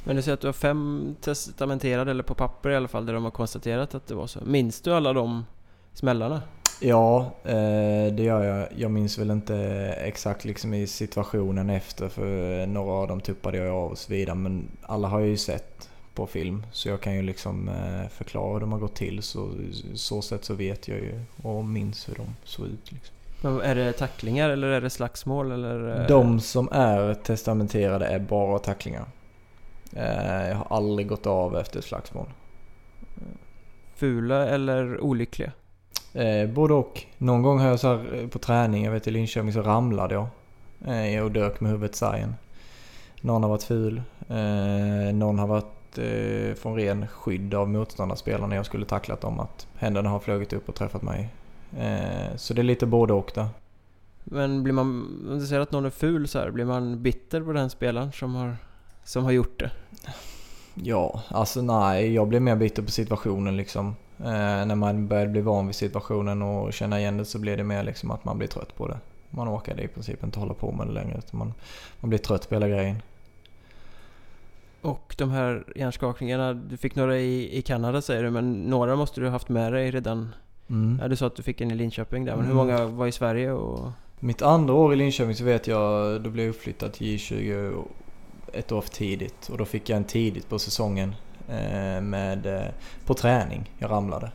Men 0.04 0.16
du 0.16 0.22
säger 0.22 0.34
att 0.34 0.40
du 0.40 0.48
har 0.48 0.52
fem 0.52 1.14
testamenterade, 1.20 2.10
eller 2.10 2.22
på 2.22 2.34
papper 2.34 2.70
i 2.70 2.76
alla 2.76 2.88
fall, 2.88 3.06
där 3.06 3.14
de 3.14 3.24
har 3.24 3.30
konstaterat 3.30 3.94
att 3.94 4.06
det 4.06 4.14
var 4.14 4.26
så. 4.26 4.44
Minns 4.44 4.80
du 4.80 4.94
alla 4.94 5.12
de 5.12 5.44
smällarna? 5.92 6.42
Ja, 6.80 7.32
eh, 7.44 8.12
det 8.12 8.22
gör 8.22 8.44
jag. 8.44 8.68
Jag 8.76 8.90
minns 8.90 9.18
väl 9.18 9.30
inte 9.30 9.56
exakt 9.98 10.44
liksom 10.44 10.74
i 10.74 10.86
situationen 10.86 11.70
efter 11.70 12.08
för 12.08 12.66
några 12.66 12.92
av 12.92 13.08
dem 13.08 13.20
tuppade 13.20 13.58
jag 13.58 13.74
av 13.74 13.90
och 13.90 13.98
så 13.98 14.12
vidare. 14.12 14.36
Men 14.36 14.68
alla 14.82 15.08
har 15.08 15.20
jag 15.20 15.28
ju 15.28 15.36
sett 15.36 15.88
på 16.14 16.26
film 16.26 16.66
så 16.72 16.88
jag 16.88 17.00
kan 17.00 17.14
ju 17.14 17.22
liksom 17.22 17.68
eh, 17.68 18.08
förklara 18.08 18.52
hur 18.52 18.60
de 18.60 18.72
har 18.72 18.78
gått 18.78 18.94
till. 18.94 19.22
Så 19.22 19.50
så 19.94 20.22
sätt 20.22 20.44
så 20.44 20.54
vet 20.54 20.88
jag 20.88 20.98
ju 20.98 21.20
och 21.42 21.64
minns 21.64 22.08
hur 22.08 22.14
de 22.14 22.26
såg 22.44 22.66
ut. 22.66 22.92
Liksom. 22.92 23.14
Men 23.42 23.60
är 23.60 23.74
det 23.74 23.92
tacklingar 23.92 24.50
eller 24.50 24.68
är 24.68 24.80
det 24.80 24.90
slagsmål? 24.90 25.52
Eller? 25.52 26.08
De 26.08 26.40
som 26.40 26.68
är 26.72 27.14
testamenterade 27.14 28.06
är 28.06 28.18
bara 28.18 28.58
tacklingar. 28.58 29.04
Jag 29.90 30.54
har 30.54 30.76
aldrig 30.76 31.08
gått 31.08 31.26
av 31.26 31.56
efter 31.56 31.80
slagsmål. 31.80 32.26
Fula 33.94 34.48
eller 34.48 35.00
olyckliga? 35.00 35.52
Eh, 36.12 36.48
både 36.48 36.74
och. 36.74 37.02
Någon 37.18 37.42
gång 37.42 37.58
har 37.58 37.68
jag 37.68 37.80
så 37.80 37.88
här, 37.88 38.14
eh, 38.14 38.28
på 38.28 38.38
träning, 38.38 38.84
jag 38.84 38.92
vet 38.92 39.06
i 39.06 39.10
Linköping 39.10 39.52
så 39.52 39.62
ramlade 39.62 40.14
jag. 40.14 40.26
Eh, 41.14 41.22
och 41.22 41.30
dök 41.30 41.60
med 41.60 41.72
huvudet 41.72 41.96
sargen. 41.96 42.34
Någon 43.20 43.42
har 43.42 43.50
varit 43.50 43.62
ful. 43.62 44.02
Eh, 44.28 45.14
någon 45.14 45.38
har 45.38 45.46
varit 45.46 45.98
eh, 45.98 46.54
från 46.54 46.76
ren 46.76 47.06
skydd 47.08 47.54
av 47.54 47.68
motståndarspelarna 47.68 48.54
jag 48.54 48.66
skulle 48.66 48.86
tacklat 48.86 49.20
dem. 49.20 49.40
Att 49.40 49.66
händerna 49.76 50.10
har 50.10 50.18
flugit 50.18 50.52
upp 50.52 50.68
och 50.68 50.74
träffat 50.74 51.02
mig. 51.02 51.28
Eh, 51.78 52.36
så 52.36 52.54
det 52.54 52.60
är 52.60 52.64
lite 52.64 52.86
både 52.86 53.12
och 53.12 53.30
där. 53.34 53.46
Men 54.24 54.62
blir 54.62 54.72
man, 54.72 54.86
om 55.30 55.38
du 55.38 55.46
säger 55.46 55.62
att 55.62 55.72
någon 55.72 55.84
är 55.84 55.90
ful 55.90 56.28
så 56.28 56.38
här, 56.38 56.50
blir 56.50 56.64
man 56.64 57.02
bitter 57.02 57.40
på 57.40 57.52
den 57.52 57.70
spelaren 57.70 58.12
som 58.12 58.34
har, 58.34 58.56
som 59.04 59.24
har 59.24 59.30
gjort 59.30 59.58
det? 59.58 59.70
Ja, 60.74 61.22
alltså 61.28 61.62
nej, 61.62 62.12
jag 62.12 62.28
blir 62.28 62.40
mer 62.40 62.56
bitter 62.56 62.82
på 62.82 62.90
situationen 62.90 63.56
liksom. 63.56 63.94
Eh, 64.24 64.66
när 64.66 64.74
man 64.74 65.08
börjar 65.08 65.26
bli 65.26 65.40
van 65.40 65.66
vid 65.66 65.76
situationen 65.76 66.42
och 66.42 66.72
känna 66.72 67.00
igen 67.00 67.16
det 67.16 67.24
så 67.24 67.38
blir 67.38 67.56
det 67.56 67.64
mer 67.64 67.82
liksom 67.82 68.10
att 68.10 68.24
man 68.24 68.38
blir 68.38 68.48
trött 68.48 68.76
på 68.76 68.88
det. 68.88 68.98
Man 69.30 69.48
orkar 69.48 69.80
i 69.80 69.88
princip 69.88 70.24
inte 70.24 70.38
hålla 70.38 70.54
på 70.54 70.72
med 70.72 70.86
det 70.86 70.92
längre 70.92 71.18
utan 71.18 71.38
man, 71.38 71.54
man 72.00 72.08
blir 72.08 72.18
trött 72.18 72.48
på 72.48 72.54
hela 72.54 72.68
grejen. 72.68 73.02
Och 74.80 75.14
de 75.18 75.30
här 75.30 75.64
hjärnskakningarna, 75.76 76.54
du 76.54 76.76
fick 76.76 76.94
några 76.94 77.18
i, 77.18 77.58
i 77.58 77.62
Kanada 77.62 78.02
säger 78.02 78.22
du, 78.22 78.30
men 78.30 78.52
några 78.52 78.96
måste 78.96 79.20
du 79.20 79.26
ha 79.26 79.32
haft 79.32 79.48
med 79.48 79.72
dig 79.72 79.90
redan? 79.90 80.34
Mm. 80.70 80.98
Ja, 81.02 81.08
du 81.08 81.16
sa 81.16 81.26
att 81.26 81.36
du 81.36 81.42
fick 81.42 81.60
en 81.60 81.70
i 81.70 81.74
Linköping 81.74 82.24
där, 82.24 82.36
men 82.36 82.44
hur 82.44 82.52
mm. 82.52 82.66
många 82.66 82.86
var 82.86 83.06
i 83.06 83.12
Sverige? 83.12 83.52
Och... 83.52 83.90
Mitt 84.20 84.42
andra 84.42 84.74
år 84.74 84.92
i 84.92 84.96
Linköping 84.96 85.34
så 85.34 85.44
vet 85.44 85.66
jag, 85.66 86.20
då 86.22 86.30
blev 86.30 86.46
jag 86.46 86.54
uppflyttad 86.54 86.92
till 86.92 87.16
J20 87.16 87.84
ett 88.52 88.72
år 88.72 88.80
för 88.80 88.90
tidigt 88.90 89.48
och 89.48 89.58
då 89.58 89.64
fick 89.64 89.88
jag 89.88 89.96
en 89.96 90.04
tidigt 90.04 90.48
på 90.48 90.58
säsongen 90.58 91.14
Eh, 91.50 92.00
med, 92.00 92.46
eh, 92.46 92.68
på 93.04 93.14
träning. 93.14 93.70
Jag 93.78 93.90
ramlade. 93.90 94.30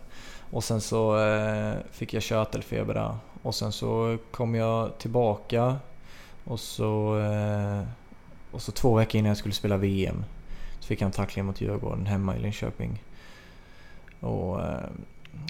Och 0.51 0.63
sen 0.63 0.81
så 0.81 1.19
eh, 1.19 1.75
fick 1.91 2.13
jag 2.13 2.23
körtelfeber 2.23 2.93
där. 2.93 3.15
Och 3.41 3.55
sen 3.55 3.71
så 3.71 4.17
kom 4.31 4.55
jag 4.55 4.97
tillbaka 4.97 5.75
och 6.43 6.59
så, 6.59 7.21
och 8.51 8.61
så 8.61 8.71
två 8.71 8.95
veckor 8.95 9.19
innan 9.19 9.27
jag 9.27 9.37
skulle 9.37 9.53
spela 9.53 9.77
VM 9.77 10.23
så 10.79 10.87
fick 10.87 11.01
jag 11.01 11.05
en 11.05 11.11
tackling 11.11 11.45
mot 11.45 11.61
Djurgården 11.61 12.05
hemma 12.05 12.35
i 12.35 12.39
Linköping. 12.39 13.03
Och, 14.19 14.59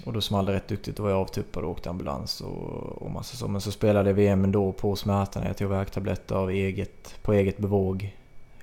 och 0.06 0.14
då 0.14 0.22
small 0.22 0.46
det 0.46 0.54
rätt 0.54 0.68
duktigt. 0.68 0.98
Då 0.98 1.04
var 1.04 1.10
jag 1.10 1.20
avtuppad 1.20 1.64
och 1.64 1.72
åkte 1.72 1.90
ambulans 1.90 2.42
och, 2.42 3.02
och 3.02 3.12
massa 3.12 3.38
så. 3.38 3.48
Men 3.48 3.62
så 3.62 3.72
spelade 3.72 4.10
jag 4.10 4.16
VM 4.16 4.44
ändå 4.44 4.72
på 4.72 4.96
smärtorna. 4.96 5.48
Jag 5.48 5.58
tog 5.58 5.70
värktabletter 5.70 6.36
av 6.36 6.50
eget, 6.50 7.16
på 7.22 7.34
eget 7.34 7.58
bevåg. 7.58 8.16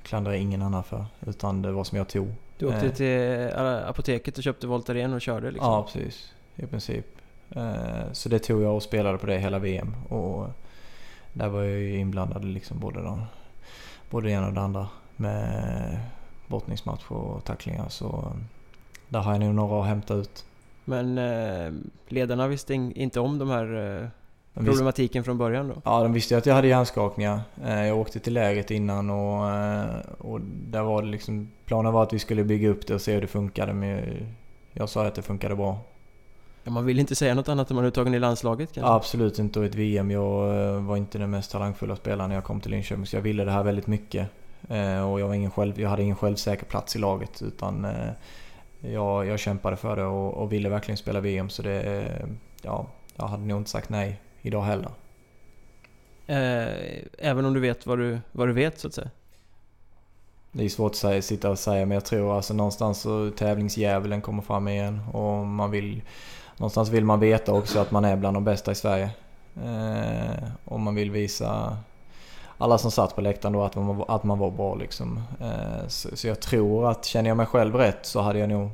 Klandrar 0.02 0.32
ingen 0.32 0.62
annan 0.62 0.84
för. 0.84 1.06
Utan 1.26 1.62
det 1.62 1.72
var 1.72 1.84
som 1.84 1.98
jag 1.98 2.08
tog. 2.08 2.34
Du 2.62 2.68
åkte 2.68 2.86
Eh. 2.86 2.92
till 2.92 3.56
eh, 3.58 3.88
apoteket 3.88 4.38
och 4.38 4.44
köpte 4.44 4.66
Voltaren 4.66 5.12
och 5.12 5.20
körde 5.20 5.50
liksom? 5.50 5.72
Ja, 5.72 5.82
precis. 5.92 6.32
I 6.56 6.66
princip. 6.66 7.06
Eh, 7.50 8.12
Så 8.12 8.28
det 8.28 8.38
tog 8.38 8.62
jag 8.62 8.74
och 8.76 8.82
spelade 8.82 9.18
på 9.18 9.26
det 9.26 9.38
hela 9.38 9.58
VM. 9.58 9.94
Och 10.08 10.46
där 11.32 11.48
var 11.48 11.62
jag 11.62 11.78
ju 11.78 11.96
inblandad 11.98 12.44
liksom 12.44 12.78
både, 12.78 13.02
de, 13.02 13.22
både 14.10 14.26
det 14.28 14.32
ena 14.32 14.46
och 14.46 14.52
det 14.52 14.60
andra. 14.60 14.88
Med 15.16 15.98
brottningsmatch 16.46 17.04
och 17.10 17.44
tacklingar. 17.44 17.88
Så 17.88 18.32
där 19.08 19.20
har 19.20 19.32
jag 19.32 19.40
nog 19.40 19.54
några 19.54 19.80
att 19.80 19.86
hämta 19.88 20.14
ut. 20.14 20.44
Men 20.84 21.18
eh, 21.18 21.72
ledarna 22.08 22.48
visste 22.48 22.74
in, 22.74 22.92
inte 22.92 23.20
om 23.20 23.38
de 23.38 23.48
här 23.50 23.98
eh, 24.02 24.08
problematiken 24.54 25.24
från 25.24 25.38
början 25.38 25.68
då? 25.68 25.74
Ja, 25.84 26.02
de 26.02 26.12
visste 26.12 26.34
ju 26.34 26.38
att 26.38 26.46
jag 26.46 26.54
hade 26.54 26.68
hjärnskakningar. 26.68 27.40
Eh, 27.64 27.86
Jag 27.86 27.98
åkte 27.98 28.20
till 28.20 28.32
lägret 28.34 28.70
innan 28.70 29.10
och, 29.10 29.50
eh, 29.50 29.86
och 30.18 30.40
där 30.40 30.82
var 30.82 31.02
det 31.02 31.08
liksom... 31.08 31.50
Planen 31.64 31.92
var 31.92 32.02
att 32.02 32.12
vi 32.12 32.18
skulle 32.18 32.44
bygga 32.44 32.68
upp 32.68 32.86
det 32.86 32.94
och 32.94 33.00
se 33.00 33.14
hur 33.14 33.20
det 33.20 33.26
funkade 33.26 33.72
men 33.72 34.04
jag 34.72 34.88
sa 34.88 35.06
att 35.06 35.14
det 35.14 35.22
funkade 35.22 35.56
bra. 35.56 35.78
Ja, 36.64 36.70
man 36.70 36.84
vill 36.84 36.98
inte 36.98 37.14
säga 37.14 37.34
något 37.34 37.48
annat 37.48 37.70
om 37.70 37.74
man 37.74 37.84
är 37.84 37.88
uttagen 37.88 38.14
i 38.14 38.18
landslaget 38.18 38.72
kanske? 38.72 38.92
Absolut 38.92 39.38
inte 39.38 39.58
och 39.58 39.64
ett 39.64 39.74
VM. 39.74 40.10
Jag 40.10 40.64
eh, 40.66 40.82
var 40.82 40.96
inte 40.96 41.18
den 41.18 41.30
mest 41.30 41.50
talangfulla 41.52 41.96
spelaren 41.96 42.28
när 42.28 42.36
jag 42.36 42.44
kom 42.44 42.60
till 42.60 42.70
Linköping 42.70 43.06
så 43.06 43.16
jag 43.16 43.22
ville 43.22 43.44
det 43.44 43.50
här 43.50 43.62
väldigt 43.62 43.86
mycket. 43.86 44.28
Och 45.08 45.20
jag, 45.20 45.26
var 45.28 45.34
ingen 45.34 45.50
själv, 45.50 45.80
jag 45.80 45.88
hade 45.88 46.02
ingen 46.02 46.16
självsäker 46.16 46.64
plats 46.64 46.96
i 46.96 46.98
laget 46.98 47.42
utan 47.42 47.86
jag, 48.80 49.26
jag 49.26 49.38
kämpade 49.38 49.76
för 49.76 49.96
det 49.96 50.04
och, 50.04 50.34
och 50.34 50.52
ville 50.52 50.68
verkligen 50.68 50.96
spela 50.96 51.20
VM 51.20 51.50
så 51.50 51.62
det... 51.62 52.12
Ja, 52.62 52.86
jag 53.16 53.26
hade 53.26 53.42
nog 53.42 53.60
inte 53.60 53.70
sagt 53.70 53.88
nej 53.88 54.20
idag 54.42 54.62
heller. 54.62 54.90
Eh, 56.26 57.02
även 57.18 57.44
om 57.44 57.54
du 57.54 57.60
vet 57.60 57.86
vad 57.86 57.98
du, 57.98 58.18
vad 58.32 58.48
du 58.48 58.52
vet 58.52 58.78
så 58.78 58.88
att 58.88 58.94
säga? 58.94 59.10
Det 60.52 60.64
är 60.64 60.68
svårt 60.68 60.92
att 60.92 60.96
säga, 60.96 61.22
sitta 61.22 61.50
och 61.50 61.58
säga 61.58 61.86
men 61.86 61.94
jag 61.94 62.04
tror 62.04 62.36
alltså 62.36 62.54
någonstans 62.54 63.00
så 63.00 63.30
tävlingsdjävulen 63.30 64.20
kommer 64.20 64.42
fram 64.42 64.68
igen 64.68 65.00
och 65.12 65.46
man 65.46 65.70
vill 65.70 66.02
Någonstans 66.56 66.88
vill 66.88 67.04
man 67.04 67.20
veta 67.20 67.52
också 67.52 67.78
att 67.78 67.90
man 67.90 68.04
är 68.04 68.16
bland 68.16 68.36
de 68.36 68.44
bästa 68.44 68.72
i 68.72 68.74
Sverige. 68.74 69.10
Eh, 69.64 70.48
och 70.64 70.80
man 70.80 70.94
vill 70.94 71.10
visa 71.10 71.76
alla 72.58 72.78
som 72.78 72.90
satt 72.90 73.14
på 73.14 73.20
läktaren 73.20 73.52
då 73.52 73.62
att 73.62 73.76
man, 73.76 74.04
att 74.08 74.24
man 74.24 74.38
var 74.38 74.50
bra 74.50 74.74
liksom. 74.74 75.22
Eh, 75.40 75.88
så, 75.88 76.16
så 76.16 76.26
jag 76.28 76.40
tror 76.40 76.90
att 76.90 77.04
känner 77.04 77.30
jag 77.30 77.36
mig 77.36 77.46
själv 77.46 77.74
rätt 77.74 78.06
så 78.06 78.20
hade 78.20 78.38
jag 78.38 78.48
nog 78.48 78.70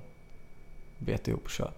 bet 0.99 1.29
ihop 1.29 1.45
och 1.45 1.51
kört. 1.51 1.78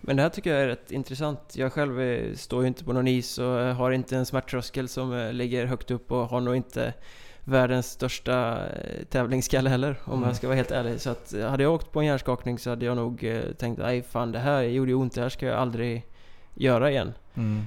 Men 0.00 0.16
det 0.16 0.22
här 0.22 0.30
tycker 0.30 0.52
jag 0.52 0.62
är 0.62 0.66
rätt 0.66 0.92
intressant. 0.92 1.40
Jag 1.56 1.72
själv 1.72 2.00
eh, 2.00 2.34
står 2.34 2.62
ju 2.62 2.68
inte 2.68 2.84
på 2.84 2.92
någon 2.92 3.08
is 3.08 3.38
och 3.38 3.60
eh, 3.60 3.74
har 3.74 3.90
inte 3.90 4.16
en 4.16 4.26
smärttröskel 4.26 4.88
som 4.88 5.12
eh, 5.12 5.32
ligger 5.32 5.66
högt 5.66 5.90
upp 5.90 6.12
och 6.12 6.28
har 6.28 6.40
nog 6.40 6.56
inte 6.56 6.94
världens 7.44 7.90
största 7.90 8.58
tävlingsskalle 9.08 9.70
heller 9.70 9.96
om 10.04 10.12
Mm. 10.12 10.26
jag 10.26 10.36
ska 10.36 10.46
vara 10.46 10.56
helt 10.56 10.70
ärlig. 10.70 11.00
Så 11.00 11.10
att 11.10 11.34
hade 11.48 11.62
jag 11.62 11.72
åkt 11.74 11.92
på 11.92 12.00
en 12.00 12.06
hjärnskakning 12.06 12.58
så 12.58 12.70
hade 12.70 12.84
jag 12.84 12.96
nog 12.96 13.32
tänkt 13.58 13.78
nej 13.78 14.02
fan 14.02 14.32
det 14.32 14.38
här 14.38 14.62
gjorde 14.62 14.90
ju 14.90 14.94
ont, 14.94 15.14
det 15.14 15.20
här 15.20 15.28
ska 15.28 15.46
jag 15.46 15.56
aldrig 15.56 16.06
göra 16.54 16.90
igen. 16.90 17.12
Mm. 17.34 17.62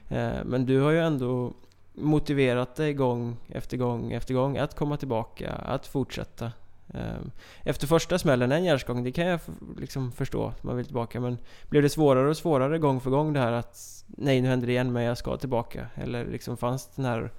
Men 0.45 0.65
du 0.65 0.79
har 0.79 0.91
ju 0.91 0.99
ändå 0.99 1.53
motiverat 1.93 2.75
dig 2.75 2.93
gång 2.93 3.37
efter 3.49 3.77
gång 3.77 4.11
efter 4.11 4.33
gång 4.33 4.57
att 4.57 4.75
komma 4.75 4.97
tillbaka, 4.97 5.51
att 5.51 5.87
fortsätta. 5.87 6.51
Ehm, 6.93 7.31
efter 7.63 7.87
första 7.87 8.19
smällen, 8.19 8.51
en 8.51 8.63
gärdsgång, 8.63 9.03
det 9.03 9.11
kan 9.11 9.25
jag 9.25 9.39
liksom 9.77 10.11
förstå 10.11 10.47
att 10.47 10.63
man 10.63 10.77
vill 10.77 10.85
tillbaka. 10.85 11.19
Men 11.19 11.37
blev 11.69 11.83
det 11.83 11.89
svårare 11.89 12.29
och 12.29 12.37
svårare 12.37 12.79
gång 12.79 12.99
för 12.99 13.09
gång 13.09 13.33
det 13.33 13.39
här 13.39 13.51
att 13.51 14.03
nej 14.07 14.41
nu 14.41 14.47
händer 14.47 14.67
det 14.67 14.73
igen 14.73 14.93
men 14.93 15.03
jag 15.03 15.17
ska 15.17 15.37
tillbaka? 15.37 15.87
Eller 15.95 16.25
liksom 16.25 16.57
fanns 16.57 16.87
den 16.95 17.05
här 17.05 17.31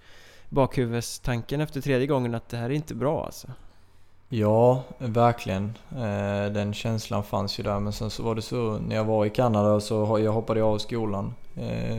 bakhuvudstanken 0.48 1.60
efter 1.60 1.80
tredje 1.80 2.06
gången 2.06 2.34
att 2.34 2.48
det 2.48 2.56
här 2.56 2.70
är 2.70 2.74
inte 2.74 2.94
bra 2.94 3.24
alltså? 3.24 3.48
Ja, 4.28 4.82
verkligen. 4.98 5.78
Eh, 5.90 6.52
den 6.52 6.74
känslan 6.74 7.24
fanns 7.24 7.58
ju 7.58 7.62
där. 7.62 7.80
Men 7.80 7.92
sen 7.92 8.10
så 8.10 8.22
var 8.22 8.34
det 8.34 8.42
så 8.42 8.78
när 8.78 8.96
jag 8.96 9.04
var 9.04 9.26
i 9.26 9.30
Kanada 9.30 9.80
så 9.80 10.20
jag 10.24 10.32
hoppade 10.32 10.60
jag 10.60 10.68
av 10.68 10.78
skolan 10.78 11.34
eh, 11.56 11.98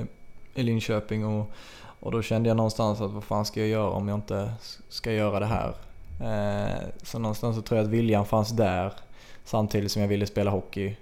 i 0.53 0.63
Linköping 0.63 1.25
och, 1.25 1.51
och 1.99 2.11
då 2.11 2.21
kände 2.21 2.49
jag 2.49 2.57
någonstans 2.57 3.01
att 3.01 3.11
vad 3.11 3.23
fan 3.23 3.45
ska 3.45 3.59
jag 3.59 3.69
göra 3.69 3.89
om 3.89 4.07
jag 4.07 4.17
inte 4.17 4.51
ska 4.89 5.11
göra 5.11 5.39
det 5.39 5.45
här? 5.45 5.73
Eh, 6.21 6.87
så 7.03 7.19
någonstans 7.19 7.55
så 7.55 7.61
tror 7.61 7.77
jag 7.77 7.85
att 7.85 7.91
viljan 7.91 8.25
fanns 8.25 8.49
där 8.49 8.93
samtidigt 9.43 9.91
som 9.91 10.01
jag 10.01 10.09
ville 10.09 10.25
spela 10.25 10.51
hockey. 10.51 10.95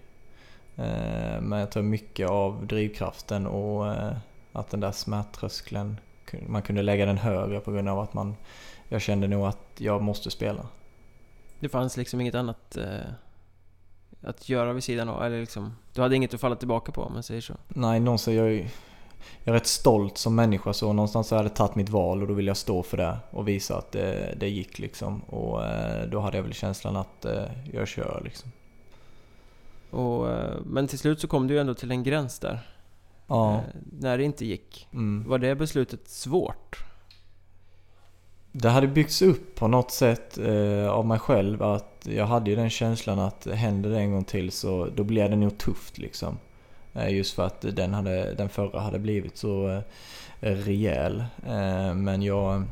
Eh, 0.75 1.41
men 1.41 1.59
jag 1.59 1.71
tror 1.71 1.83
mycket 1.83 2.29
av 2.29 2.67
drivkraften 2.67 3.47
och 3.47 3.87
eh, 3.87 4.13
att 4.51 4.69
den 4.69 4.79
där 4.79 4.91
smärttröskeln, 4.91 5.99
man 6.47 6.61
kunde 6.61 6.81
lägga 6.81 7.05
den 7.05 7.17
högre 7.17 7.59
på 7.59 7.71
grund 7.71 7.89
av 7.89 7.99
att 7.99 8.13
man, 8.13 8.35
jag 8.89 9.01
kände 9.01 9.27
nog 9.27 9.45
att 9.45 9.67
jag 9.77 10.01
måste 10.01 10.31
spela. 10.31 10.67
Det 11.59 11.69
fanns 11.69 11.97
liksom 11.97 12.21
inget 12.21 12.35
annat 12.35 12.77
att 14.21 14.49
göra 14.49 14.73
vid 14.73 14.83
sidan 14.83 15.09
av, 15.09 15.23
eller 15.23 15.39
liksom, 15.39 15.75
du 15.93 16.01
hade 16.01 16.15
inget 16.15 16.33
att 16.33 16.41
falla 16.41 16.55
tillbaka 16.55 16.91
på 16.91 17.01
om 17.01 17.13
man 17.13 17.23
säger 17.23 17.41
så. 17.41 17.53
Nej, 17.67 17.99
någonstans 17.99 18.35
jag, 18.35 18.69
jag 19.43 19.55
är 19.55 19.59
rätt 19.59 19.67
stolt 19.67 20.17
som 20.17 20.35
människa 20.35 20.73
så 20.73 20.93
någonstans 20.93 21.27
så 21.27 21.35
hade 21.35 21.47
jag 21.47 21.55
tagit 21.55 21.75
mitt 21.75 21.89
val 21.89 22.21
och 22.21 22.27
då 22.27 22.33
vill 22.33 22.47
jag 22.47 22.57
stå 22.57 22.83
för 22.83 22.97
det 22.97 23.17
och 23.31 23.47
visa 23.47 23.77
att 23.77 23.91
det, 23.91 24.35
det 24.39 24.49
gick 24.49 24.79
liksom. 24.79 25.19
Och 25.19 25.65
eh, 25.65 26.09
då 26.09 26.19
hade 26.19 26.37
jag 26.37 26.43
väl 26.43 26.53
känslan 26.53 26.95
att 26.95 27.25
eh, 27.25 27.43
jag 27.73 27.87
kör 27.87 28.21
liksom. 28.23 28.51
Och, 29.89 30.31
eh, 30.31 30.53
men 30.65 30.87
till 30.87 30.99
slut 30.99 31.19
så 31.19 31.27
kom 31.27 31.47
du 31.47 31.53
ju 31.53 31.59
ändå 31.59 31.73
till 31.73 31.91
en 31.91 32.03
gräns 32.03 32.39
där. 32.39 32.59
Ja. 33.27 33.61
När 33.99 34.17
det 34.17 34.23
inte 34.23 34.45
gick. 34.45 34.87
Mm. 34.93 35.29
Var 35.29 35.37
det 35.37 35.55
beslutet 35.55 36.07
svårt? 36.07 36.83
Det 38.51 38.69
hade 38.69 38.87
byggts 38.87 39.21
upp 39.21 39.55
på 39.55 39.67
något 39.67 39.91
sätt 39.91 40.37
eh, 40.37 40.89
av 40.89 41.05
mig 41.05 41.19
själv 41.19 41.63
att 41.63 42.07
jag 42.09 42.25
hade 42.25 42.49
ju 42.49 42.55
den 42.55 42.69
känslan 42.69 43.19
att 43.19 43.47
händer 43.53 43.89
det 43.89 43.99
en 43.99 44.11
gång 44.11 44.23
till 44.23 44.51
så 44.51 44.87
då 44.95 45.03
blir 45.03 45.29
det 45.29 45.35
nog 45.35 45.57
tufft 45.57 45.97
liksom. 45.97 46.37
Eh, 46.93 47.15
just 47.15 47.33
för 47.33 47.45
att 47.45 47.61
den, 47.61 47.93
hade, 47.93 48.33
den 48.33 48.49
förra 48.49 48.79
hade 48.79 48.99
blivit 48.99 49.37
så 49.37 49.67
eh, 50.39 50.51
rejäl. 50.55 51.23
Eh, 51.47 51.93
men 51.93 52.21
jag... 52.21 52.63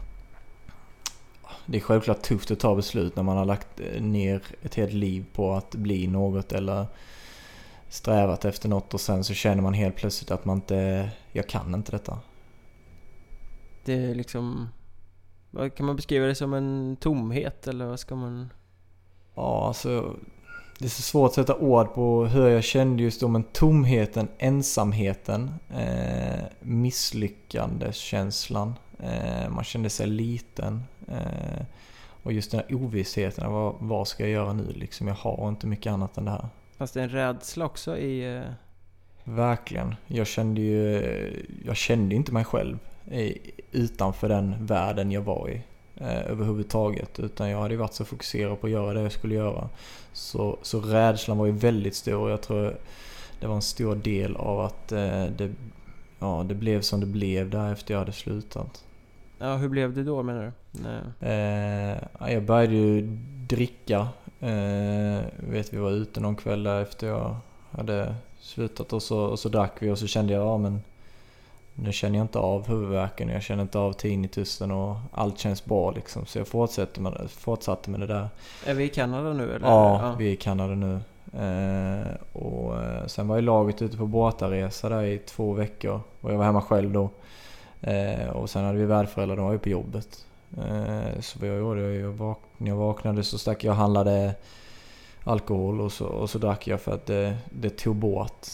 Det 1.66 1.78
är 1.78 1.82
självklart 1.82 2.22
tufft 2.22 2.52
att 2.52 2.60
ta 2.60 2.76
beslut 2.76 3.16
när 3.16 3.24
man 3.24 3.38
har 3.38 3.46
lagt 3.46 3.82
ner 4.00 4.42
ett 4.62 4.76
helt 4.76 4.94
liv 4.94 5.26
på 5.34 5.54
att 5.54 5.76
bli 5.76 6.08
något 6.08 6.52
eller 6.52 6.86
strävat 7.90 8.46
efter 8.46 8.70
något 8.70 8.94
och 8.94 9.02
sen 9.02 9.24
så 9.24 9.34
känner 9.34 9.62
man 9.62 9.74
helt 9.74 9.96
plötsligt 9.96 10.32
att 10.32 10.46
man 10.46 10.58
inte... 10.58 11.10
Jag 11.32 11.50
kan 11.50 11.76
inte 11.76 11.92
detta. 11.92 12.20
Det 13.86 13.94
är 13.94 14.16
liksom... 14.16 14.70
Kan 15.76 15.86
man 15.86 15.96
beskriva 15.96 16.26
det 16.26 16.36
som 16.36 16.54
en 16.54 16.98
tomhet 17.00 17.68
eller 17.68 17.86
vad 17.86 18.00
ska 18.00 18.16
man... 18.16 18.54
Ja, 19.36 19.68
alltså. 19.68 20.16
Det 20.82 20.88
är 20.88 20.90
så 20.90 21.02
svårt 21.02 21.28
att 21.30 21.34
sätta 21.34 21.56
ord 21.56 21.94
på 21.94 22.26
hur 22.26 22.48
jag 22.50 22.64
kände 22.64 23.04
just 23.04 23.22
då, 23.22 23.28
men 23.28 23.44
tomheten, 23.44 24.28
ensamheten, 24.38 25.52
eh, 25.70 26.44
misslyckandeskänslan. 26.60 28.74
Eh, 29.00 29.50
man 29.50 29.64
kände 29.64 29.90
sig 29.90 30.08
liten. 30.08 30.84
Eh, 31.08 31.62
och 32.24 32.34
just 32.34 32.52
den 32.52 32.60
här 32.60 32.76
ovissheten, 32.76 33.52
vad, 33.52 33.76
vad 33.80 34.08
ska 34.08 34.24
jag 34.24 34.32
göra 34.32 34.54
nu 34.54 34.74
liksom? 34.74 35.08
Jag 35.08 35.16
har 35.16 35.50
inte 35.50 35.68
mycket 35.68 35.94
annat 35.94 36.18
än 36.18 36.26
det 36.26 36.32
här. 36.32 36.50
Fanns 36.78 36.92
det 36.92 37.02
en 37.02 37.10
rädsla 37.10 37.66
också 37.66 37.98
i... 37.98 38.38
eh, 38.38 38.44
Verkligen. 39.24 39.96
Jag 40.08 40.28
kände 40.28 40.62
ju, 40.62 41.04
jag 41.66 41.78
kände 41.78 42.16
inte 42.16 42.32
mig 42.32 42.46
själv 42.46 42.80
eh, 43.12 43.32
utanför 43.72 44.30
den 44.30 44.66
världen 44.66 45.12
jag 45.12 45.22
var 45.22 45.50
i 45.50 45.62
eh, 45.96 46.32
överhuvudtaget. 46.32 47.20
Utan 47.20 47.50
jag 47.50 47.62
hade 47.62 47.78
varit 47.78 47.94
så 47.94 48.06
fokuserad 48.06 48.62
på 48.62 48.68
att 48.68 48.74
göra 48.74 48.94
det 48.94 49.02
jag 49.02 49.12
skulle 49.12 49.36
göra. 49.36 49.70
Så, 50.14 50.58
så 50.62 50.80
rädslan 50.80 51.38
var 51.38 51.46
ju 51.46 51.52
väldigt 51.52 51.96
stor 51.96 52.20
och 52.20 52.30
jag 52.30 52.42
tror 52.42 52.78
det 53.40 53.48
var 53.48 53.56
en 53.56 53.62
stor 53.62 53.96
del 53.96 54.36
av 54.36 54.60
att 54.60 54.92
eh, 54.92 55.26
det, 55.38 55.52
ja, 56.20 56.46
det 56.48 56.56
blev 56.56 56.82
som 56.82 57.00
det 57.00 57.06
blev 57.06 57.50
där 57.50 57.72
efter 57.72 57.94
jag 57.94 58.00
hade 58.00 58.12
slutat. 58.12 58.84
Ja, 59.40 59.56
hur 59.56 59.70
blev 59.70 59.94
det 59.94 60.04
då 60.04 60.24
menar 60.24 60.44
du? 60.44 60.52
Nej. 60.72 61.32
Eh, 61.34 61.98
ja, 62.20 62.32
jag 62.32 62.44
började 62.44 62.76
ju 62.76 63.02
dricka. 63.48 64.08
Eh, 64.40 65.22
vet 65.38 65.74
vi 65.74 65.78
var 65.78 65.92
ute 65.92 66.20
någon 66.20 66.36
kväll 66.36 66.64
där 66.64 66.82
efter 66.82 67.08
jag 67.08 67.36
hade 67.72 68.16
slutat 68.40 68.94
och 68.94 69.04
så, 69.04 69.20
och 69.20 69.40
så 69.40 69.50
drack 69.50 69.78
vi 69.80 69.90
och 69.90 70.00
så 70.00 70.08
kände 70.08 70.34
jag 70.34 70.44
ja 70.44 70.58
men 70.58 70.82
nu 71.84 71.92
känner 71.92 72.18
jag 72.18 72.24
inte 72.24 72.40
av 72.40 72.68
huvudvärken, 72.68 73.30
jag 73.30 73.42
känner 73.42 73.62
inte 73.62 73.80
av 73.80 73.94
tinnitusen 73.94 74.72
och 74.72 74.96
allt 75.12 75.40
känns 75.40 75.66
bra 75.66 75.92
liksom. 75.92 76.26
Så 76.26 76.38
jag 76.38 76.48
fortsatte 76.48 77.02
med, 77.02 77.28
fortsatte 77.30 77.90
med 77.90 78.00
det 78.00 78.08
där. 78.08 78.30
Är 78.66 78.74
vi 78.74 78.84
i 78.84 78.90
Kanada 78.90 79.34
nu 79.34 79.56
eller? 79.56 79.68
Ja, 79.68 80.00
ja. 80.02 80.16
vi 80.18 80.28
är 80.28 80.32
i 80.32 80.36
Kanada 80.36 80.76
nu. 80.76 81.00
Eh, 81.34 82.08
och 82.34 82.84
eh, 82.84 83.06
sen 83.06 83.28
var 83.28 83.36
ju 83.36 83.42
laget 83.42 83.82
ute 83.82 83.98
på 83.98 84.06
båtaresa 84.06 84.90
där 84.90 85.04
i 85.04 85.18
två 85.18 85.54
veckor 85.54 86.02
och 86.22 86.32
jag 86.32 86.38
var 86.38 86.46
hemma 86.46 86.62
själv 86.62 86.92
då. 86.92 87.10
Eh, 87.82 88.30
och 88.30 88.50
sen 88.50 88.66
hade 88.66 88.78
vi 88.78 88.86
värdföräldrar, 88.86 89.36
de 89.36 89.46
var 89.46 89.52
ju 89.52 89.60
på 89.60 89.70
jobbet. 89.70 90.26
Eh, 90.58 91.20
så 91.20 91.40
vad 91.40 91.50
jag 91.50 91.58
gjorde, 91.58 91.94
jag 91.94 92.12
vak 92.12 92.40
när 92.58 92.72
jag 92.72 92.78
vaknade 92.78 93.24
så 93.24 93.38
stack 93.38 93.64
jag 93.64 93.72
och 93.72 93.78
handlade 93.78 94.36
alkohol 95.24 95.82
och 95.82 95.92
så, 95.92 96.06
och 96.06 96.30
så 96.30 96.38
drack 96.38 96.68
jag 96.68 96.82
för 96.82 96.92
att 96.92 97.06
det, 97.06 97.38
det 97.50 97.70
tog 97.70 97.96
bort 97.96 98.48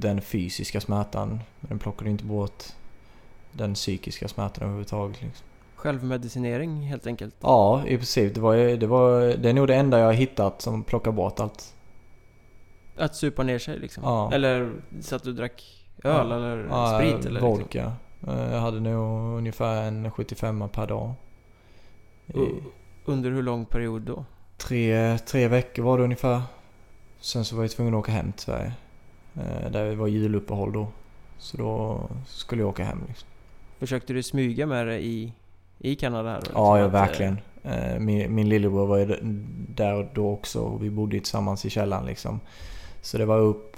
den 0.00 0.20
fysiska 0.20 0.80
smärtan. 0.80 1.28
Men 1.28 1.68
den 1.68 1.78
plockade 1.78 2.10
inte 2.10 2.24
bort 2.24 2.64
den 3.52 3.74
psykiska 3.74 4.28
smärtan 4.28 4.62
överhuvudtaget. 4.62 5.22
Liksom. 5.22 5.46
Självmedicinering 5.74 6.82
helt 6.82 7.06
enkelt? 7.06 7.34
Ja, 7.40 7.86
i 7.86 7.96
princip. 7.96 8.34
Det, 8.34 8.40
var, 8.40 8.56
det, 8.56 8.86
var, 8.86 9.20
det 9.20 9.48
är 9.48 9.54
nog 9.54 9.68
det 9.68 9.74
enda 9.74 9.98
jag 9.98 10.06
har 10.06 10.12
hittat 10.12 10.62
som 10.62 10.82
plockar 10.82 11.12
bort 11.12 11.40
allt. 11.40 11.74
Att 12.96 13.16
supa 13.16 13.42
ner 13.42 13.58
sig 13.58 13.78
liksom? 13.78 14.02
Ja. 14.04 14.32
Eller 14.32 14.72
så 15.00 15.16
att 15.16 15.22
du 15.22 15.32
drack 15.32 15.84
öl 16.04 16.28
ja. 16.30 16.36
eller 16.36 16.66
ja, 16.70 16.98
sprit? 16.98 17.26
Eller 17.26 17.40
vodka. 17.40 17.62
Liksom. 17.64 17.96
Jag 18.38 18.60
hade 18.60 18.80
nog 18.80 19.38
ungefär 19.38 19.82
en 19.82 20.10
75 20.10 20.68
per 20.72 20.86
dag. 20.86 21.14
Under 23.04 23.30
hur 23.30 23.42
lång 23.42 23.66
period 23.66 24.02
då? 24.02 24.24
Tre, 24.56 25.18
tre 25.18 25.48
veckor 25.48 25.82
var 25.82 25.98
det 25.98 26.04
ungefär. 26.04 26.42
Sen 27.20 27.44
så 27.44 27.56
var 27.56 27.62
jag 27.62 27.70
tvungen 27.70 27.94
att 27.94 27.98
åka 27.98 28.12
hem 28.12 28.32
till 28.32 28.44
Sverige. 28.44 28.72
Eh, 29.36 29.70
där 29.70 29.84
det 29.84 29.94
var 29.94 30.06
juluppehåll 30.06 30.72
då. 30.72 30.86
Så 31.38 31.56
då 31.56 32.00
skulle 32.26 32.62
jag 32.62 32.68
åka 32.68 32.84
hem 32.84 33.04
liksom. 33.08 33.28
Försökte 33.78 34.12
du 34.12 34.22
smyga 34.22 34.66
med 34.66 34.86
det 34.86 35.04
i, 35.04 35.32
i 35.78 35.96
Kanada? 35.96 36.30
Här, 36.30 36.40
liksom 36.40 36.62
ja, 36.62 36.78
ja, 36.78 36.88
verkligen. 36.88 37.38
Eh, 37.62 37.98
min, 37.98 38.34
min 38.34 38.48
lillebror 38.48 38.86
var 38.86 38.98
ju 38.98 39.16
där 39.74 40.10
då 40.14 40.30
också 40.30 40.60
och 40.60 40.84
vi 40.84 40.90
bodde 40.90 41.18
tillsammans 41.18 41.64
i 41.64 41.70
källaren 41.70 42.06
liksom. 42.06 42.40
Så 43.02 43.18
det 43.18 43.24
var 43.24 43.38
upp, 43.38 43.76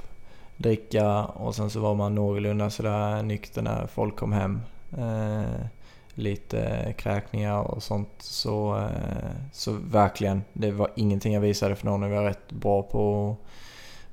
dricka 0.56 1.24
och 1.24 1.54
sen 1.54 1.70
så 1.70 1.80
var 1.80 1.94
man 1.94 2.14
någorlunda 2.14 2.70
sådär 2.70 3.22
nykter 3.22 3.62
när 3.62 3.86
folk 3.86 4.16
kom 4.16 4.32
hem. 4.32 4.60
Eh, 4.98 5.66
lite 6.14 6.94
kräkningar 6.98 7.60
och 7.60 7.82
sånt. 7.82 8.08
Så, 8.18 8.76
eh, 8.76 9.30
så 9.52 9.72
verkligen, 9.72 10.42
det 10.52 10.70
var 10.70 10.90
ingenting 10.96 11.34
jag 11.34 11.40
visade 11.40 11.76
för 11.76 11.86
någon. 11.86 12.02
Jag 12.02 12.10
var 12.10 12.24
rätt 12.24 12.52
bra 12.52 12.82
på, 12.82 13.36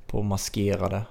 på 0.06 0.18
att 0.18 0.24
maskera 0.26 0.88
det. 0.88 1.02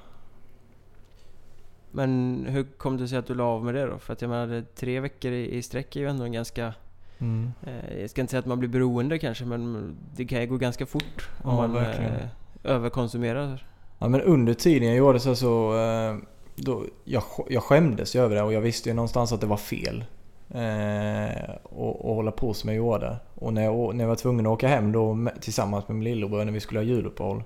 Men 1.95 2.45
hur 2.49 2.63
kom 2.63 2.97
det 2.97 3.07
sig 3.07 3.17
att 3.17 3.27
du 3.27 3.35
la 3.35 3.43
av 3.43 3.65
med 3.65 3.75
det 3.75 3.85
då? 3.85 3.99
För 3.99 4.13
att 4.13 4.21
jag 4.21 4.29
menar, 4.29 4.63
tre 4.75 4.99
veckor 4.99 5.31
i, 5.31 5.55
i 5.55 5.61
sträck 5.61 5.95
är 5.95 5.99
ju 5.99 6.09
ändå 6.09 6.23
en 6.23 6.31
ganska... 6.31 6.73
Mm. 7.17 7.51
Eh, 7.63 7.99
jag 8.01 8.09
ska 8.09 8.21
inte 8.21 8.31
säga 8.31 8.39
att 8.39 8.45
man 8.45 8.59
blir 8.59 8.69
beroende 8.69 9.19
kanske, 9.19 9.45
men 9.45 9.95
det 10.15 10.25
kan 10.25 10.41
ju 10.41 10.47
gå 10.47 10.57
ganska 10.57 10.85
fort 10.85 11.29
om 11.43 11.55
ja, 11.55 11.67
man 11.67 11.77
eh, 11.77 12.27
överkonsumerar. 12.63 13.67
Ja 13.99 14.07
men 14.07 14.21
under 14.21 14.53
tiden 14.53 14.87
jag 14.87 14.97
gjorde 14.97 15.19
så 15.19 15.35
så... 15.35 15.77
Eh, 15.79 16.15
då, 16.55 16.83
jag, 17.03 17.23
jag 17.49 17.63
skämdes 17.63 18.15
ju 18.15 18.21
över 18.21 18.35
det 18.35 18.41
och 18.41 18.53
jag 18.53 18.61
visste 18.61 18.89
ju 18.89 18.95
någonstans 18.95 19.31
att 19.31 19.41
det 19.41 19.47
var 19.47 19.57
fel. 19.57 20.05
Eh, 20.49 21.55
och, 21.63 22.09
och 22.09 22.15
hålla 22.15 22.31
på 22.31 22.53
som 22.53 22.69
jag 22.69 22.77
gjorde. 22.77 23.17
Och 23.35 23.53
när 23.53 23.63
jag, 23.63 23.95
när 23.95 24.03
jag 24.03 24.09
var 24.09 24.15
tvungen 24.15 24.45
att 24.45 24.51
åka 24.51 24.67
hem 24.67 24.91
då 24.91 25.27
tillsammans 25.41 25.87
med 25.87 25.95
min 25.95 26.03
lillebror 26.03 26.45
när 26.45 26.51
vi 26.51 26.59
skulle 26.59 26.79
ha 26.79 26.85
juluppehåll. 26.85 27.43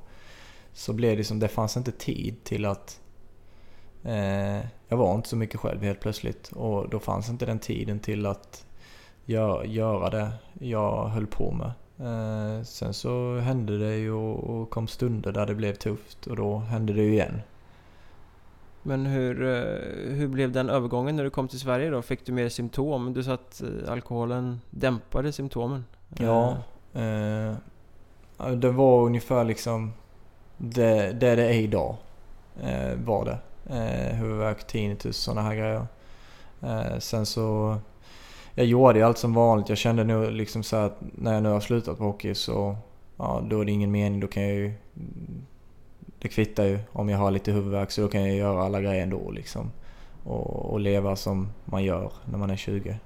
Så 0.73 0.93
blev 0.93 1.17
det 1.17 1.23
som, 1.23 1.39
det 1.39 1.47
fanns 1.47 1.77
inte 1.77 1.91
tid 1.91 2.43
till 2.43 2.65
att... 2.65 2.99
Eh, 4.03 4.65
jag 4.88 4.97
var 4.97 5.15
inte 5.15 5.29
så 5.29 5.35
mycket 5.35 5.59
själv 5.59 5.83
helt 5.83 5.99
plötsligt. 5.99 6.51
Och 6.51 6.89
då 6.89 6.99
fanns 6.99 7.29
inte 7.29 7.45
den 7.45 7.59
tiden 7.59 7.99
till 7.99 8.25
att 8.25 8.65
gör, 9.25 9.63
göra 9.63 10.09
det 10.09 10.31
jag 10.59 11.07
höll 11.07 11.27
på 11.27 11.51
med. 11.51 11.71
Eh, 11.99 12.63
sen 12.63 12.93
så 12.93 13.38
hände 13.38 13.77
det 13.77 13.95
ju 13.95 14.12
och 14.12 14.69
kom 14.69 14.88
stunder 14.88 15.31
där 15.31 15.45
det 15.45 15.55
blev 15.55 15.73
tufft 15.73 16.27
och 16.27 16.35
då 16.35 16.57
hände 16.57 16.93
det 16.93 17.01
ju 17.01 17.13
igen. 17.13 17.41
Men 18.83 19.05
hur, 19.05 19.43
eh, 19.43 20.15
hur 20.15 20.27
blev 20.27 20.51
den 20.51 20.69
övergången 20.69 21.15
när 21.15 21.23
du 21.23 21.29
kom 21.29 21.47
till 21.47 21.59
Sverige 21.59 21.89
då? 21.89 22.01
Fick 22.01 22.25
du 22.25 22.31
mer 22.31 22.49
symptom? 22.49 23.13
Du 23.13 23.23
sa 23.23 23.33
att 23.33 23.62
alkoholen 23.88 24.62
dämpade 24.69 25.31
symptomen. 25.31 25.85
Ja. 26.17 26.57
Eh, 26.93 27.55
det 28.55 28.71
var 28.71 29.03
ungefär 29.05 29.43
liksom 29.43 29.93
det 30.57 31.12
det, 31.12 31.35
det 31.35 31.45
är 31.45 31.59
idag. 31.59 31.95
Eh, 32.62 32.95
var 32.95 33.25
det. 33.25 33.38
Eh, 33.69 34.15
huvudvärk, 34.15 34.67
tinnitus, 34.67 35.17
sådana 35.17 35.41
här 35.41 35.55
grejer. 35.55 35.88
Eh, 36.62 36.99
sen 36.99 37.25
så... 37.25 37.77
Jag 38.53 38.65
gjorde 38.65 38.99
ju 38.99 39.05
allt 39.05 39.17
som 39.17 39.34
vanligt. 39.34 39.69
Jag 39.69 39.77
kände 39.77 40.03
nu 40.03 40.32
liksom 40.32 40.63
så 40.63 40.75
att 40.75 40.97
när 40.99 41.34
jag 41.34 41.43
nu 41.43 41.49
har 41.49 41.60
slutat 41.60 41.97
på 41.97 42.03
hockey 42.03 42.36
så... 42.36 42.77
Ja, 43.17 43.43
då 43.49 43.62
är 43.62 43.65
det 43.65 43.71
ingen 43.71 43.91
mening. 43.91 44.19
Då 44.19 44.27
kan 44.27 44.43
jag 44.43 44.53
ju 44.53 44.73
det 46.19 46.27
kvittar 46.27 46.63
ju 46.63 46.79
om 46.91 47.10
jag 47.10 47.17
har 47.17 47.32
lite 47.32 47.51
huvudvärk 47.51 47.91
så 47.91 48.01
då 48.01 48.08
kan 48.08 48.21
jag 48.21 48.36
göra 48.36 48.63
alla 48.63 48.82
grejer 48.82 49.03
ändå 49.03 49.32
liksom. 49.32 49.71
Och, 50.23 50.71
och 50.73 50.79
leva 50.79 51.15
som 51.15 51.49
man 51.65 51.84
gör 51.84 52.12
när 52.25 52.38
man 52.38 52.49
är 52.49 52.55
20. 52.55 52.99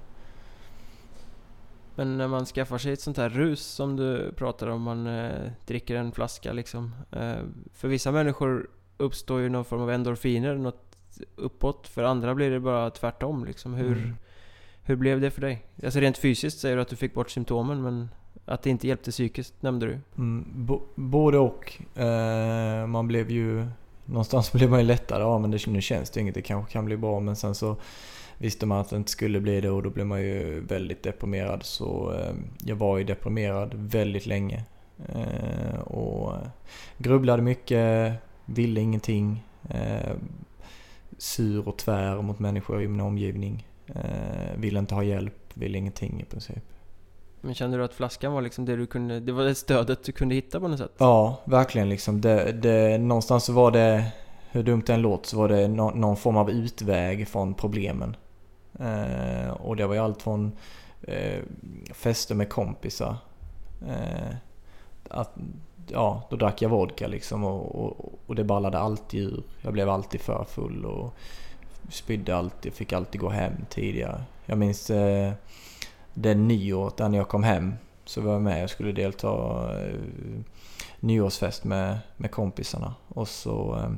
Men 1.94 2.18
när 2.18 2.28
man 2.28 2.46
skaffar 2.46 2.78
sig 2.78 2.92
ett 2.92 3.00
sånt 3.00 3.16
här 3.16 3.28
rus 3.28 3.60
som 3.60 3.96
du 3.96 4.32
pratar 4.36 4.66
om, 4.66 4.82
man 4.82 5.06
eh, 5.06 5.50
dricker 5.66 5.96
en 5.96 6.12
flaska 6.12 6.52
liksom. 6.52 6.94
Eh, 7.12 7.36
för 7.72 7.88
vissa 7.88 8.12
människor 8.12 8.70
uppstår 8.96 9.40
ju 9.40 9.48
någon 9.48 9.64
form 9.64 9.80
av 9.80 9.90
endorfiner, 9.90 10.54
något 10.54 10.84
uppåt. 11.36 11.88
För 11.88 12.02
andra 12.02 12.34
blir 12.34 12.50
det 12.50 12.60
bara 12.60 12.90
tvärtom 12.90 13.44
liksom. 13.44 13.74
Hur, 13.74 13.92
mm. 13.92 14.16
hur 14.82 14.96
blev 14.96 15.20
det 15.20 15.30
för 15.30 15.40
dig? 15.40 15.64
Alltså 15.84 16.00
rent 16.00 16.18
fysiskt 16.18 16.60
säger 16.60 16.76
du 16.76 16.82
att 16.82 16.88
du 16.88 16.96
fick 16.96 17.14
bort 17.14 17.30
symptomen, 17.30 17.82
men 17.82 18.08
att 18.44 18.62
det 18.62 18.70
inte 18.70 18.88
hjälpte 18.88 19.10
psykiskt 19.10 19.62
nämnde 19.62 19.86
du. 19.86 19.98
Mm, 20.18 20.68
både 20.94 21.38
och. 21.38 21.82
Eh, 21.98 22.86
man 22.86 23.08
blev 23.08 23.30
ju... 23.30 23.66
Någonstans 24.04 24.52
blev 24.52 24.70
man 24.70 24.78
ju 24.78 24.86
lättare. 24.86 25.22
Ja 25.22 25.38
men 25.38 25.50
det, 25.50 25.66
nu 25.66 25.80
känns 25.80 26.10
det 26.10 26.20
inget. 26.20 26.34
Det 26.34 26.42
kanske 26.42 26.72
kan 26.72 26.84
bli 26.84 26.96
bra. 26.96 27.20
Men 27.20 27.36
sen 27.36 27.54
så 27.54 27.76
visste 28.38 28.66
man 28.66 28.80
att 28.80 28.90
det 28.90 28.96
inte 28.96 29.10
skulle 29.10 29.40
bli 29.40 29.60
det 29.60 29.70
och 29.70 29.82
då 29.82 29.90
blev 29.90 30.06
man 30.06 30.22
ju 30.22 30.60
väldigt 30.60 31.02
deprimerad. 31.02 31.62
Så 31.62 32.12
eh, 32.12 32.34
jag 32.64 32.76
var 32.76 32.98
ju 32.98 33.04
deprimerad 33.04 33.74
väldigt 33.74 34.26
länge. 34.26 34.64
Eh, 35.08 35.80
och 35.80 36.32
grubblade 36.98 37.42
mycket, 37.42 38.12
ville 38.46 38.80
ingenting. 38.80 39.44
Eh, 39.70 40.12
sur 41.18 41.68
och 41.68 41.76
tvär 41.76 42.22
mot 42.22 42.38
människor 42.38 42.82
i 42.82 42.88
min 42.88 43.00
omgivning. 43.00 43.66
Eh, 43.86 44.56
ville 44.56 44.78
inte 44.78 44.94
ha 44.94 45.02
hjälp, 45.02 45.34
ville 45.54 45.78
ingenting 45.78 46.20
i 46.20 46.24
princip. 46.24 46.64
Men 47.40 47.54
kände 47.54 47.76
du 47.76 47.84
att 47.84 47.94
flaskan 47.94 48.32
var 48.32 48.42
liksom 48.42 48.64
det 48.64 48.76
du 48.76 48.86
kunde, 48.86 49.20
det 49.20 49.32
var 49.32 49.44
det 49.44 49.54
stödet 49.54 50.04
du 50.04 50.12
kunde 50.12 50.34
hitta 50.34 50.60
på 50.60 50.68
något 50.68 50.78
sätt? 50.78 50.92
Ja, 50.98 51.40
verkligen 51.44 51.88
liksom. 51.88 52.20
Det, 52.20 52.52
det, 52.52 52.98
någonstans 52.98 53.44
så 53.44 53.52
var 53.52 53.70
det, 53.70 54.04
hur 54.50 54.62
dumt 54.62 54.82
det 54.86 54.94
än 54.94 55.02
låter, 55.02 55.28
så 55.28 55.36
var 55.36 55.48
det 55.48 55.68
no, 55.68 55.92
någon 55.94 56.16
form 56.16 56.36
av 56.36 56.50
utväg 56.50 57.28
från 57.28 57.54
problemen. 57.54 58.16
Eh, 58.80 59.50
och 59.50 59.76
det 59.76 59.86
var 59.86 59.94
ju 59.94 60.00
allt 60.00 60.22
från 60.22 60.52
eh, 61.02 61.42
fester 61.92 62.34
med 62.34 62.48
kompisar. 62.48 63.16
Eh, 63.88 64.36
att, 65.10 65.34
ja, 65.94 66.22
då 66.30 66.36
drack 66.36 66.62
jag 66.62 66.68
vodka 66.68 67.06
liksom 67.06 67.44
och, 67.44 67.84
och, 67.84 68.12
och 68.26 68.34
det 68.34 68.44
ballade 68.44 68.78
alltid 68.78 69.22
ur. 69.22 69.42
Jag 69.62 69.72
blev 69.72 69.88
alltid 69.88 70.20
för 70.20 70.44
full 70.44 70.84
och 70.84 71.14
spydde 71.88 72.36
alltid, 72.36 72.72
fick 72.72 72.92
alltid 72.92 73.20
gå 73.20 73.28
hem 73.28 73.52
tidigare. 73.70 74.22
Jag 74.46 74.58
minns 74.58 74.90
eh, 74.90 75.32
den 76.14 76.48
nyåret 76.48 76.96
där 76.96 77.08
när 77.08 77.18
jag 77.18 77.28
kom 77.28 77.42
hem 77.42 77.74
så 78.04 78.20
var 78.20 78.32
jag 78.32 78.42
med 78.42 78.64
och 78.64 78.70
skulle 78.70 78.92
delta 78.92 79.28
eh, 79.82 79.98
nyårsfest 81.00 81.64
med, 81.64 81.98
med 82.16 82.30
kompisarna. 82.30 82.94
Och 83.08 83.28
så 83.28 83.78
eh, 83.78 83.90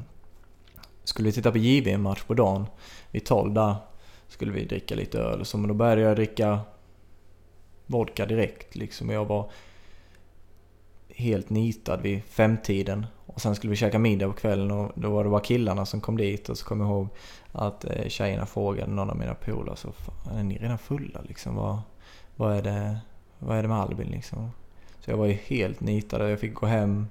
skulle 1.05 1.27
vi 1.27 1.33
titta 1.33 1.53
på 1.53 1.59
JVM-match 1.59 2.23
på 2.23 2.35
dagen. 2.35 2.67
Vid 3.11 3.27
12 3.27 3.55
där 3.55 3.77
skulle 4.29 4.53
vi 4.53 4.65
dricka 4.65 4.95
lite 4.95 5.19
öl 5.19 5.41
och 5.41 5.47
så. 5.47 5.59
Men 5.59 5.69
då 5.69 5.75
började 5.75 6.01
jag 6.01 6.17
dricka 6.17 6.61
vodka 7.87 8.27
direkt 8.27 8.75
liksom. 8.75 9.11
Jag 9.11 9.25
var 9.25 9.51
helt 11.17 11.51
nitad 11.51 12.03
vid 12.03 12.23
femtiden. 12.25 13.07
Och 13.27 13.41
sen 13.41 13.55
skulle 13.55 13.71
vi 13.71 13.77
käka 13.77 13.99
middag 13.99 14.27
på 14.27 14.33
kvällen 14.33 14.71
och 14.71 14.93
då 14.95 15.11
var 15.11 15.25
det 15.25 15.31
bara 15.31 15.41
killarna 15.41 15.87
som 15.87 16.01
kom 16.01 16.17
dit. 16.17 16.49
Och 16.49 16.59
så 16.59 16.65
kom 16.67 16.81
jag 16.81 16.89
ihåg 16.89 17.09
att 17.53 17.85
eh, 17.85 18.09
tjejerna 18.09 18.47
frågade 18.47 18.93
någon 18.93 19.11
av 19.11 19.17
mina 19.17 19.35
polare 19.35 19.77
så 19.77 19.93
är 20.35 20.43
ni 20.43 20.59
redan 20.59 20.79
fulla 20.79 21.21
liksom? 21.29 21.55
Vad, 21.55 21.79
vad 22.37 22.57
är 22.57 22.63
det, 22.63 22.99
vad 23.39 23.59
är 23.59 23.63
det 23.63 23.69
med 23.69 23.79
Albin 23.79 24.09
liksom? 24.09 24.51
Så 25.01 25.11
jag 25.11 25.17
var 25.17 25.27
ju 25.27 25.33
helt 25.33 25.81
nitad. 25.81 26.23
och 26.23 26.31
Jag 26.31 26.41
fick 26.41 26.55
gå 26.55 26.67
hem. 26.67 27.09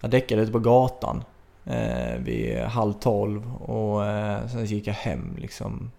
Jag 0.00 0.10
däckade 0.10 0.42
ute 0.42 0.52
på 0.52 0.58
gatan 0.58 1.24
eh, 1.64 2.18
vid 2.18 2.58
halv 2.58 2.92
tolv 2.92 3.54
och 3.54 4.06
eh, 4.06 4.46
sen 4.48 4.64
gick 4.64 4.86
jag 4.86 4.94
hem 4.94 5.36
liksom. 5.38 5.90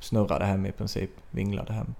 Snurrade 0.00 0.44
hem 0.44 0.66
i 0.66 0.72
princip, 0.72 1.10
vinglade 1.30 1.72
hem. 1.72 1.94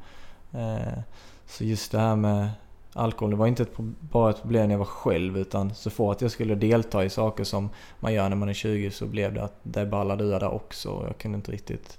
Eh, 0.53 0.99
så 1.47 1.65
just 1.65 1.93
det 1.93 1.99
här 1.99 2.17
med 2.17 2.51
alkohol. 2.93 3.31
Det 3.31 3.37
var 3.37 3.47
inte 3.47 3.63
ett, 3.63 3.77
bara 4.01 4.31
ett 4.31 4.43
problem 4.43 4.69
när 4.69 4.75
jag 4.75 4.79
var 4.79 4.85
själv 4.85 5.39
utan 5.39 5.75
så 5.75 5.91
fort 5.91 6.23
jag 6.23 6.31
skulle 6.31 6.55
delta 6.55 7.05
i 7.05 7.11
saker 7.11 7.45
som 7.45 7.71
man 8.01 8.15
gör 8.15 8.29
när 8.29 8.37
man 8.37 8.49
är 8.49 8.53
20 8.53 8.91
så 8.91 9.07
blev 9.07 9.35
det 9.35 9.45
att 9.45 9.61
det 9.63 9.87
ballade 9.87 10.25
ur 10.25 10.41
där 10.41 10.51
också. 10.51 11.05
Jag 11.07 11.19
kunde 11.19 11.37
inte 11.37 11.53
riktigt 11.53 11.99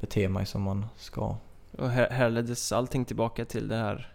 bete 0.00 0.28
mig 0.28 0.46
som 0.46 0.62
man 0.62 0.86
ska. 0.96 1.36
Och 1.78 1.90
här, 1.90 2.10
här 2.10 2.30
leddes 2.30 2.72
allting 2.72 3.04
tillbaka 3.04 3.44
till 3.44 3.68
den 3.68 3.80
här 3.80 4.14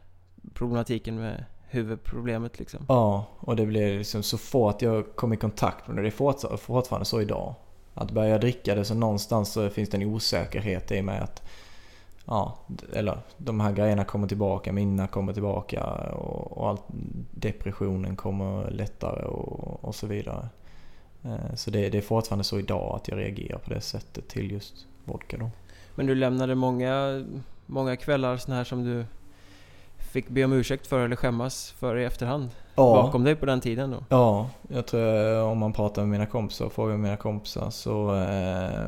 problematiken 0.53 1.15
med 1.15 1.45
huvudproblemet 1.69 2.60
liksom? 2.60 2.86
Ja, 2.89 3.25
och 3.39 3.56
det 3.56 3.65
blev 3.65 3.97
liksom 3.97 4.23
så 4.23 4.38
fort 4.38 4.82
jag 4.82 5.15
kom 5.15 5.34
i 5.34 5.38
kontakt 5.38 5.88
med 5.88 5.95
det. 5.95 6.01
Det 6.01 6.08
är 6.08 6.58
fortfarande 6.58 7.06
så 7.06 7.21
idag. 7.21 7.56
Att 7.93 8.12
börja 8.12 8.38
dricka 8.38 8.75
det 8.75 8.86
så 8.86 8.93
någonstans 8.93 9.51
så 9.51 9.69
finns 9.69 9.89
det 9.89 9.97
en 9.97 10.03
osäkerhet 10.03 10.91
i 10.91 11.01
mig 11.01 11.19
att 11.19 11.46
ja, 12.27 12.57
eller 12.93 13.17
de 13.37 13.59
här 13.59 13.71
grejerna 13.71 14.03
kommer 14.03 14.27
tillbaka, 14.27 14.73
minnena 14.73 15.07
kommer 15.07 15.33
tillbaka 15.33 15.83
och, 16.13 16.57
och 16.57 16.69
allt, 16.69 16.83
depressionen 17.31 18.15
kommer 18.15 18.71
lättare 18.71 19.25
och, 19.25 19.83
och 19.83 19.95
så 19.95 20.07
vidare. 20.07 20.49
Eh, 21.23 21.55
så 21.55 21.71
det, 21.71 21.89
det, 21.89 21.97
är 21.97 22.01
fortfarande 22.01 22.43
så 22.43 22.59
idag 22.59 22.95
att 22.95 23.07
jag 23.07 23.17
reagerar 23.17 23.57
på 23.57 23.73
det 23.73 23.81
sättet 23.81 24.27
till 24.27 24.51
just 24.51 24.85
vodka 25.05 25.37
då. 25.37 25.49
Men 25.95 26.05
du 26.05 26.15
lämnade 26.15 26.55
många, 26.55 27.25
många 27.65 27.95
kvällar 27.95 28.37
såna 28.37 28.57
här 28.57 28.63
som 28.63 28.83
du 28.83 29.05
fick 29.97 30.29
be 30.29 30.45
om 30.45 30.53
ursäkt 30.53 30.87
för 30.87 31.05
eller 31.05 31.15
skämmas 31.15 31.71
för 31.71 31.97
i 31.97 32.05
efterhand? 32.05 32.49
Ja. 32.75 32.83
Bakom 33.03 33.23
dig 33.23 33.35
på 33.35 33.45
den 33.45 33.61
tiden 33.61 33.91
då? 33.91 34.03
Ja, 34.09 34.49
jag 34.67 34.87
tror 34.87 35.41
om 35.41 35.57
man 35.57 35.73
pratar 35.73 36.01
med 36.01 36.09
mina 36.09 36.25
kompisar 36.25 36.65
och 36.65 36.73
frågar 36.73 36.97
mina 36.97 37.17
kompisar 37.17 37.69
så 37.69 38.15
eh, 38.15 38.87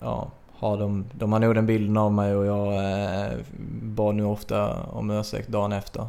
ja, 0.00 0.30
har 0.58 0.78
de, 0.78 1.04
de 1.12 1.32
har 1.32 1.40
nog 1.40 1.54
den 1.54 1.66
bilden 1.66 1.96
av 1.96 2.12
mig 2.12 2.34
och 2.34 2.46
jag 2.46 2.74
eh, 2.74 3.38
bad 3.82 4.14
nu 4.14 4.24
ofta 4.24 4.82
om 4.82 5.10
ursäkt 5.10 5.48
dagen 5.48 5.72
efter 5.72 6.06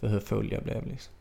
för 0.00 0.08
hur 0.08 0.20
full 0.20 0.52
jag 0.52 0.62
blev 0.62 0.86
liksom. 0.86 1.12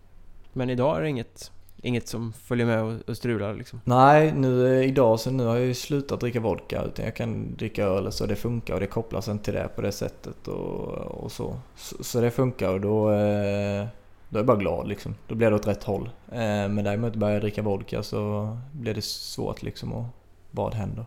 Men 0.53 0.69
idag 0.69 0.97
är 0.97 1.01
det 1.01 1.09
inget, 1.09 1.51
inget 1.81 2.07
som 2.07 2.33
följer 2.33 2.65
med 2.65 2.83
och, 2.83 3.09
och 3.09 3.17
strular 3.17 3.53
liksom? 3.53 3.81
Nej, 3.83 4.33
nu 4.33 4.83
idag 4.83 5.19
så 5.19 5.31
nu 5.31 5.45
har 5.45 5.55
jag 5.55 5.65
ju 5.65 5.73
slutat 5.73 6.19
dricka 6.19 6.39
vodka 6.39 6.83
utan 6.83 7.05
jag 7.05 7.15
kan 7.15 7.55
dricka 7.55 7.85
öl 7.85 8.11
så 8.11 8.25
det 8.25 8.35
funkar 8.35 8.73
och 8.73 8.79
det 8.79 8.87
kopplas 8.87 9.27
inte 9.27 9.45
till 9.45 9.53
det 9.53 9.69
på 9.75 9.81
det 9.81 9.91
sättet 9.91 10.47
och, 10.47 10.87
och 11.23 11.31
så. 11.31 11.55
så. 11.75 12.03
så. 12.03 12.21
det 12.21 12.31
funkar 12.31 12.69
och 12.69 12.81
då, 12.81 13.11
eh, 13.11 13.85
då 14.29 14.37
är 14.37 14.39
jag 14.39 14.45
bara 14.45 14.57
glad 14.57 14.87
liksom. 14.87 15.15
Då 15.27 15.35
blir 15.35 15.49
det 15.49 15.55
åt 15.55 15.67
rätt 15.67 15.83
håll. 15.83 16.09
Eh, 16.31 16.37
men 16.37 16.83
däremot 16.83 17.15
börjar 17.15 17.33
jag 17.33 17.41
dricka 17.41 17.61
vodka 17.61 18.03
så 18.03 18.49
blir 18.71 18.93
det 18.93 19.03
svårt 19.03 19.63
liksom 19.63 19.93
och 19.93 20.05
vad 20.51 20.73
händer? 20.73 21.05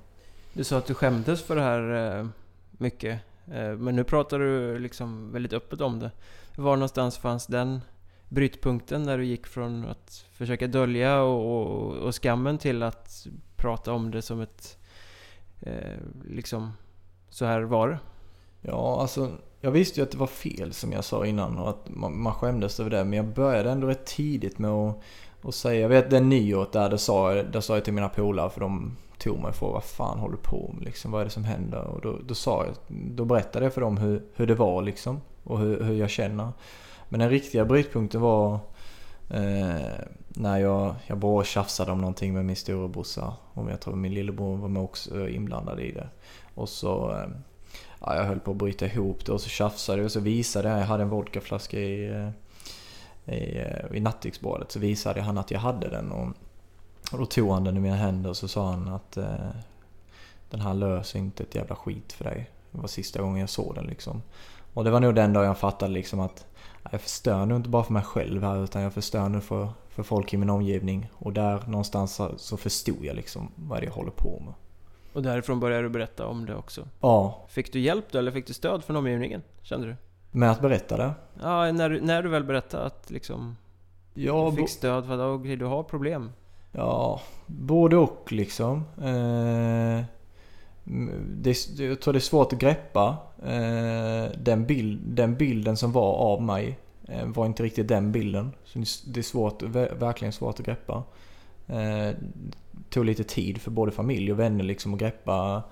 Du 0.58 0.64
sa 0.64 0.78
att 0.78 0.86
du 0.86 0.94
skämdes 0.94 1.42
för 1.42 1.56
det 1.56 1.62
här 1.62 2.18
eh, 2.18 2.26
mycket. 2.70 3.20
Eh, 3.52 3.72
men 3.72 3.96
nu 3.96 4.04
pratar 4.04 4.38
du 4.38 4.78
liksom 4.78 5.32
väldigt 5.32 5.52
öppet 5.52 5.80
om 5.80 5.98
det. 5.98 6.10
Var 6.56 6.76
någonstans 6.76 7.18
fanns 7.18 7.46
den 7.46 7.80
brytpunkten 8.28 9.02
när 9.02 9.18
du 9.18 9.24
gick 9.24 9.46
från 9.46 9.84
att 9.84 10.24
försöka 10.32 10.66
dölja 10.66 11.22
och, 11.22 11.60
och, 11.60 11.96
och 11.96 12.22
skammen 12.22 12.58
till 12.58 12.82
att 12.82 13.26
prata 13.56 13.92
om 13.92 14.10
det 14.10 14.22
som 14.22 14.40
ett... 14.40 14.78
Eh, 15.60 15.98
liksom, 16.24 16.72
så 17.28 17.44
här 17.44 17.60
var 17.60 17.88
det? 17.88 17.98
Ja, 18.60 19.00
alltså 19.00 19.32
jag 19.60 19.70
visste 19.70 20.00
ju 20.00 20.04
att 20.04 20.12
det 20.12 20.18
var 20.18 20.26
fel 20.26 20.72
som 20.72 20.92
jag 20.92 21.04
sa 21.04 21.26
innan 21.26 21.58
och 21.58 21.68
att 21.68 21.88
man, 21.88 22.20
man 22.20 22.34
skämdes 22.34 22.80
över 22.80 22.90
det. 22.90 23.04
Men 23.04 23.12
jag 23.12 23.26
började 23.26 23.70
ändå 23.70 23.86
rätt 23.86 24.06
tidigt 24.06 24.58
med 24.58 24.70
att, 24.70 24.98
att 25.42 25.54
säga, 25.54 25.80
jag 25.80 25.88
vet 25.88 26.10
den 26.10 26.28
nyåret 26.28 26.72
där, 26.72 26.90
det 26.90 26.98
sa, 26.98 27.34
där 27.34 27.60
sa 27.60 27.74
jag 27.74 27.84
till 27.84 27.94
mina 27.94 28.08
polare 28.08 28.50
för 28.50 28.60
de 28.60 28.96
tog 29.18 29.38
mig 29.38 29.52
för 29.52 29.66
vad 29.66 29.84
fan 29.84 30.18
håller 30.18 30.36
du 30.36 30.42
på 30.42 30.70
med 30.74 30.84
liksom? 30.84 31.10
Vad 31.10 31.20
är 31.20 31.24
det 31.24 31.30
som 31.30 31.44
händer? 31.44 31.84
Och 31.84 32.00
då, 32.00 32.18
då 32.26 32.34
sa 32.34 32.64
jag, 32.64 32.74
då 32.88 33.24
berättade 33.24 33.66
jag 33.66 33.74
för 33.74 33.80
dem 33.80 33.96
hur, 33.96 34.22
hur 34.34 34.46
det 34.46 34.54
var 34.54 34.82
liksom. 34.82 35.20
Och 35.44 35.58
hur, 35.58 35.82
hur 35.82 35.94
jag 35.94 36.10
känner. 36.10 36.48
Men 37.08 37.20
den 37.20 37.30
riktiga 37.30 37.64
brytpunkten 37.64 38.20
var 38.20 38.58
eh, 39.30 40.04
när 40.28 40.58
jag, 40.58 40.94
jag 41.06 41.18
bara 41.18 41.44
tjafsade 41.44 41.92
om 41.92 41.98
någonting 41.98 42.34
med 42.34 42.44
min 42.44 42.56
storebrorsa. 42.56 43.32
Och 43.54 43.70
jag 43.70 43.80
tror 43.80 43.96
min 43.96 44.14
lillebror 44.14 44.56
var 44.56 44.68
med 44.68 44.82
också 44.82 45.20
eh, 45.26 45.34
inblandad 45.34 45.80
i 45.80 45.92
det. 45.92 46.08
Och 46.54 46.68
så, 46.68 47.10
eh, 47.10 47.28
ja, 48.00 48.16
jag 48.16 48.24
höll 48.24 48.40
på 48.40 48.50
att 48.50 48.56
bryta 48.56 48.86
ihop 48.86 49.26
det 49.26 49.32
och 49.32 49.40
så 49.40 49.48
tjafsade 49.48 49.98
jag 49.98 50.04
och 50.04 50.12
så 50.12 50.20
visade 50.20 50.68
jag, 50.68 50.78
jag 50.78 50.86
hade 50.86 51.02
en 51.02 51.08
vodkaflaska 51.08 51.80
i, 51.80 52.08
eh, 52.08 52.30
i, 53.34 53.58
eh, 53.58 53.96
i 53.96 54.00
nattduksbordet. 54.00 54.72
Så 54.72 54.78
visade 54.78 55.20
han 55.20 55.38
att 55.38 55.50
jag 55.50 55.60
hade 55.60 55.88
den. 55.88 56.12
Och, 56.12 56.28
och 57.12 57.18
då 57.18 57.26
tog 57.26 57.50
han 57.50 57.64
den 57.64 57.76
i 57.76 57.80
mina 57.80 57.96
händer 57.96 58.30
och 58.30 58.36
så 58.36 58.48
sa 58.48 58.70
han 58.70 58.88
att 58.88 59.16
eh, 59.16 59.50
den 60.50 60.60
här 60.60 60.74
löser 60.74 61.18
inte 61.18 61.42
ett 61.42 61.54
jävla 61.54 61.76
skit 61.76 62.12
för 62.12 62.24
dig. 62.24 62.50
Det 62.70 62.78
var 62.78 62.88
sista 62.88 63.22
gången 63.22 63.40
jag 63.40 63.50
såg 63.50 63.74
den 63.74 63.86
liksom. 63.86 64.22
Och 64.74 64.84
det 64.84 64.90
var 64.90 65.00
nog 65.00 65.14
den 65.14 65.32
dagen 65.32 65.46
jag 65.46 65.58
fattade 65.58 65.92
liksom 65.92 66.20
att 66.20 66.46
jag 66.90 67.00
förstör 67.00 67.46
nu 67.46 67.56
inte 67.56 67.68
bara 67.68 67.84
för 67.84 67.92
mig 67.92 68.02
själv 68.02 68.42
här 68.42 68.64
utan 68.64 68.82
jag 68.82 68.92
förstör 68.92 69.28
nu 69.28 69.40
för, 69.40 69.68
för 69.88 70.02
folk 70.02 70.34
i 70.34 70.36
min 70.36 70.50
omgivning. 70.50 71.10
Och 71.14 71.32
där 71.32 71.62
någonstans 71.66 72.20
så 72.36 72.56
förstod 72.56 73.04
jag 73.04 73.16
liksom 73.16 73.52
vad 73.54 73.84
jag 73.84 73.90
håller 73.90 74.10
på 74.10 74.42
med. 74.44 74.54
Och 75.12 75.22
därifrån 75.22 75.60
började 75.60 75.82
du 75.82 75.88
berätta 75.88 76.26
om 76.26 76.46
det 76.46 76.54
också? 76.54 76.88
Ja. 77.00 77.46
Fick 77.48 77.72
du 77.72 77.80
hjälp 77.80 78.04
då 78.10 78.18
eller 78.18 78.32
fick 78.32 78.46
du 78.46 78.54
stöd 78.54 78.84
från 78.84 78.96
omgivningen? 78.96 79.42
Kände 79.62 79.86
du? 79.86 79.96
Med 80.30 80.50
att 80.50 80.60
berätta 80.60 80.96
det? 80.96 81.14
Ja, 81.42 81.72
när, 81.72 82.00
när 82.00 82.22
du 82.22 82.28
väl 82.28 82.44
berättade 82.44 82.84
att 82.84 83.10
liksom... 83.10 83.56
Ja, 84.14 84.50
du 84.50 84.56
fick 84.56 84.68
stöd 84.68 85.06
för 85.06 85.34
att 85.34 85.58
du 85.58 85.64
har 85.64 85.82
problem? 85.82 86.32
Ja, 86.78 87.20
både 87.46 87.96
och 87.96 88.32
liksom. 88.32 88.84
Eh, 88.98 90.04
det, 91.26 91.68
jag 91.78 92.00
tror 92.00 92.12
det 92.12 92.18
är 92.18 92.20
svårt 92.20 92.52
att 92.52 92.58
greppa. 92.58 93.16
Eh, 93.42 94.30
den, 94.38 94.66
bild, 94.66 95.00
den 95.04 95.36
bilden 95.36 95.76
som 95.76 95.92
var 95.92 96.12
av 96.14 96.42
mig 96.42 96.78
eh, 97.08 97.26
var 97.26 97.46
inte 97.46 97.62
riktigt 97.62 97.88
den 97.88 98.12
bilden. 98.12 98.52
Så 98.64 98.78
det 99.06 99.20
är 99.20 99.22
svårt, 99.22 99.62
verkligen 99.62 100.32
svårt 100.32 100.60
att 100.60 100.66
greppa. 100.66 101.02
Det 101.66 102.16
tog 102.90 103.04
lite 103.04 103.24
tid 103.24 103.60
för 103.60 103.70
både 103.70 103.92
familj 103.92 104.32
och 104.32 104.38
vänner 104.38 104.64
liksom 104.64 104.94
att 104.94 105.00
greppa 105.00 105.62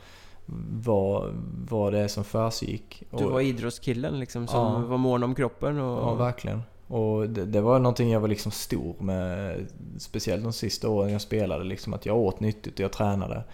vad, 0.71 1.35
vad 1.69 1.93
det 1.93 1.99
är 1.99 2.09
som 2.09 2.25
försiggick. 2.25 3.03
Du 3.11 3.25
var 3.25 3.41
idrottskillen 3.41 4.21
liksom 4.21 4.47
som 4.47 4.83
ja, 4.83 4.89
var 4.89 4.99
mån 4.99 5.23
om 5.23 5.35
kroppen 5.35 5.79
och... 5.79 6.09
Ja, 6.09 6.15
verkligen. 6.15 6.63
Och 6.89 7.31
det, 7.31 7.45
det, 7.45 7.61
var 7.61 7.79
någonting 7.79 8.11
jag 8.11 8.21
var 8.21 8.29
liksom 8.29 8.53
stor 8.53 8.95
med, 8.99 9.57
speciellt 9.99 10.43
de 10.43 10.53
sista 10.53 10.89
åren 10.89 11.13
jag 11.13 11.21
spelade, 11.21 11.65
liksom 11.65 11.95
att 11.95 12.07
jag 12.07 12.17
åt 12.17 12.41
nyttigt 12.41 12.75
och 12.75 12.81
jag 12.81 12.93
tränade 12.93 13.45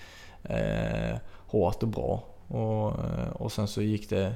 eh, 0.43 1.19
hårt 1.47 1.83
och 1.83 1.89
bra. 1.89 2.25
Och, 2.49 2.95
och 3.33 3.53
sen 3.53 3.69
så 3.69 3.83
gick 3.83 4.11
det 4.11 4.35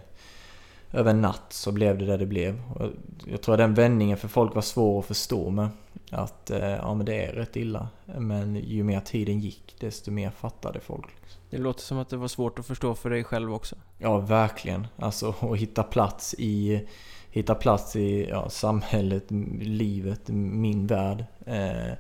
över 0.93 1.11
en 1.11 1.21
natt 1.21 1.53
så 1.53 1.73
blev 1.73 1.99
det 1.99 2.07
det 2.07 2.17
det 2.17 2.27
blev. 2.27 2.63
Och 2.75 2.91
jag 3.27 3.43
tror 3.43 3.55
att 3.55 3.59
den 3.59 3.75
vändningen 3.75 4.17
för 4.17 4.29
folk 4.29 4.55
var 4.55 4.63
svår 4.63 4.99
att 4.99 5.07
förstå 5.07 5.51
med. 5.51 5.69
Att 6.11 6.51
eh, 6.51 6.71
ja 6.71 6.95
men 6.95 7.07
det 7.07 7.25
är 7.25 7.33
rätt 7.33 7.57
illa. 7.57 7.89
Men 8.05 8.57
ju 8.57 8.83
mer 8.83 9.01
tiden 9.01 9.41
gick 9.41 9.77
desto 9.81 10.11
mer 10.11 10.31
fattade 10.31 10.81
folk. 10.81 11.07
Liksom. 11.23 11.41
Det 11.51 11.59
låter 11.59 11.83
som 11.83 11.99
att 11.99 12.09
det 12.09 12.17
var 12.17 12.29
svårt 12.29 12.59
att 12.59 12.67
förstå 12.67 12.95
för 12.95 13.11
dig 13.11 13.25
själv 13.25 13.55
också. 13.55 13.77
Ja, 13.99 14.19
verkligen. 14.19 14.87
Alltså 14.97 15.35
att 15.41 15.57
hitta 15.57 15.83
plats 15.83 16.35
i 16.39 16.87
hitta 17.37 17.55
plats 17.55 17.97
i 17.97 18.29
ja, 18.29 18.49
samhället, 18.49 19.25
livet, 19.61 20.29
min 20.29 20.87
värld. 20.87 21.25
Eh, 21.47 21.93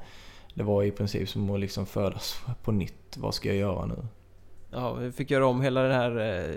det 0.54 0.62
var 0.62 0.82
i 0.82 0.90
princip 0.90 1.28
som 1.28 1.50
att 1.50 1.60
liksom 1.60 1.86
födas 1.86 2.40
på 2.62 2.72
nytt. 2.72 3.16
Vad 3.16 3.34
ska 3.34 3.48
jag 3.48 3.56
göra 3.56 3.86
nu? 3.86 4.06
Ja, 4.70 4.94
vi 4.94 5.12
fick 5.12 5.30
göra 5.30 5.46
om 5.46 5.60
hela 5.60 5.82
den 5.82 5.92
här 5.92 6.18
eh, 6.18 6.54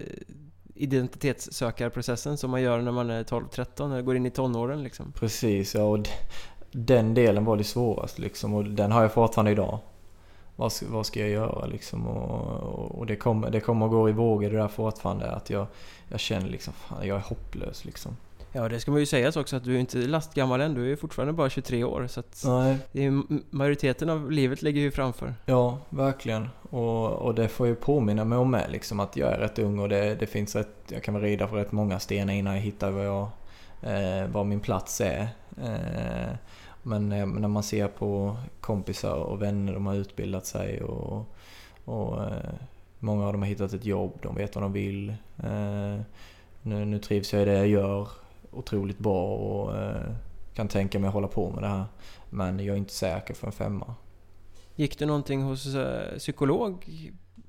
identitetssökarprocessen 0.76 2.38
som 2.38 2.52
man 2.52 2.62
gör 2.62 2.82
när 2.82 2.92
man 2.92 3.10
är 3.10 3.24
12-13, 3.24 3.66
när 3.80 3.88
man 3.88 4.06
går 4.06 4.16
in 4.16 4.26
i 4.26 4.32
tonåren 4.32 4.84
liksom. 4.84 5.12
Precis, 5.12 5.76
ja. 5.76 5.84
Och 5.84 6.10
den 6.72 7.14
delen 7.14 7.46
var 7.46 7.58
det 7.58 7.64
svåraste 7.64 8.22
liksom 8.22 8.54
och 8.54 8.66
den 8.66 8.92
har 8.92 9.02
jag 9.02 9.14
fortfarande 9.14 9.52
idag. 9.52 9.80
Vad, 10.56 10.72
vad 10.90 11.06
ska 11.06 11.20
jag 11.20 11.30
göra 11.30 11.66
liksom? 11.66 12.08
Och, 12.08 13.00
och 13.00 13.06
det, 13.06 13.16
kommer, 13.16 13.50
det 13.50 13.60
kommer 13.60 13.86
att 13.86 13.92
gå 13.92 14.10
i 14.10 14.12
vågor 14.12 14.50
det 14.50 14.58
där 14.58 14.68
fortfarande. 14.68 15.32
Att 15.32 15.50
jag, 15.50 15.68
jag 16.10 16.20
känner 16.20 16.50
liksom, 16.50 16.74
fan, 16.74 17.08
jag 17.08 17.18
är 17.18 17.22
hopplös 17.22 17.86
liksom. 17.86 18.18
Ja, 18.52 18.70
det 18.70 18.80
ska 18.80 18.92
man 18.92 19.00
ju 19.00 19.06
säga 19.06 19.32
också 19.36 19.56
att 19.56 19.64
du 19.64 19.76
är 19.76 19.80
inte 19.80 19.98
lastgammal 19.98 20.62
än. 20.62 20.74
Du 20.74 20.92
är 20.92 20.96
fortfarande 20.96 21.34
bara 21.34 21.50
23 21.50 21.84
år. 21.84 22.08
Så 22.08 22.20
att 22.20 22.44
är, 22.44 23.24
majoriteten 23.56 24.10
av 24.10 24.32
livet 24.32 24.62
ligger 24.62 24.82
ju 24.82 24.92
framför. 24.92 25.34
Ja, 25.46 25.78
verkligen. 25.90 26.50
Och, 26.70 27.12
och 27.12 27.36
det 27.36 27.48
får 27.48 27.68
ju 27.68 27.76
påminna 27.76 28.26
mig 28.26 28.38
om 28.38 28.52
med 28.52 28.72
liksom 28.72 29.00
att 29.00 29.18
jag 29.18 29.32
är 29.34 29.38
rätt 29.38 29.60
ung 29.60 29.80
och 29.80 29.90
det, 29.90 30.16
det 30.16 30.28
finns 30.28 30.56
rätt, 30.56 30.76
jag 30.88 31.04
kan 31.04 31.14
vara 31.14 31.24
rida 31.24 31.48
för 31.48 31.56
rätt 31.56 31.72
många 31.72 32.00
stenar 32.00 32.34
innan 32.34 32.56
jag 32.56 32.62
hittar 32.62 32.92
vad, 32.92 33.06
jag, 33.06 33.28
eh, 33.82 34.28
vad 34.28 34.46
min 34.46 34.60
plats 34.60 35.02
är. 35.02 35.28
Eh, 35.64 36.36
men 36.84 37.12
eh, 37.12 37.26
när 37.26 37.48
man 37.48 37.64
ser 37.64 37.88
på 37.88 38.38
kompisar 38.62 39.16
och 39.16 39.42
vänner, 39.42 39.74
de 39.74 39.86
har 39.86 39.96
utbildat 39.96 40.46
sig 40.46 40.82
och, 40.82 41.26
och 41.86 42.24
eh, 42.24 42.54
många 43.00 43.26
av 43.26 43.34
dem 43.34 43.42
har 43.42 43.50
hittat 43.50 43.74
ett 43.74 43.86
jobb, 43.86 44.20
de 44.22 44.36
vet 44.36 44.56
vad 44.56 44.64
de 44.64 44.74
vill. 44.74 45.10
Eh, 45.44 46.02
nu, 46.62 46.86
nu 46.86 47.00
trivs 47.00 47.34
jag 47.34 47.42
i 47.42 47.46
det 47.46 47.54
jag 47.54 47.68
gör 47.68 48.08
otroligt 48.52 49.00
bra 49.00 49.36
och 49.36 49.78
eh, 49.78 50.12
kan 50.54 50.68
tänka 50.68 51.00
mig 51.00 51.08
att 51.08 51.14
hålla 51.14 51.28
på 51.28 51.50
med 51.50 51.64
det 51.64 51.68
här. 51.68 51.86
Men 52.30 52.60
jag 52.60 52.74
är 52.74 52.78
inte 52.78 52.94
säker 52.94 53.34
för 53.34 53.48
en 53.48 53.54
femma. 53.54 53.96
Gick 54.76 55.00
du 55.00 55.06
någonting 55.06 55.42
hos 55.42 55.76
eh, 55.76 56.18
psykolog 56.18 56.86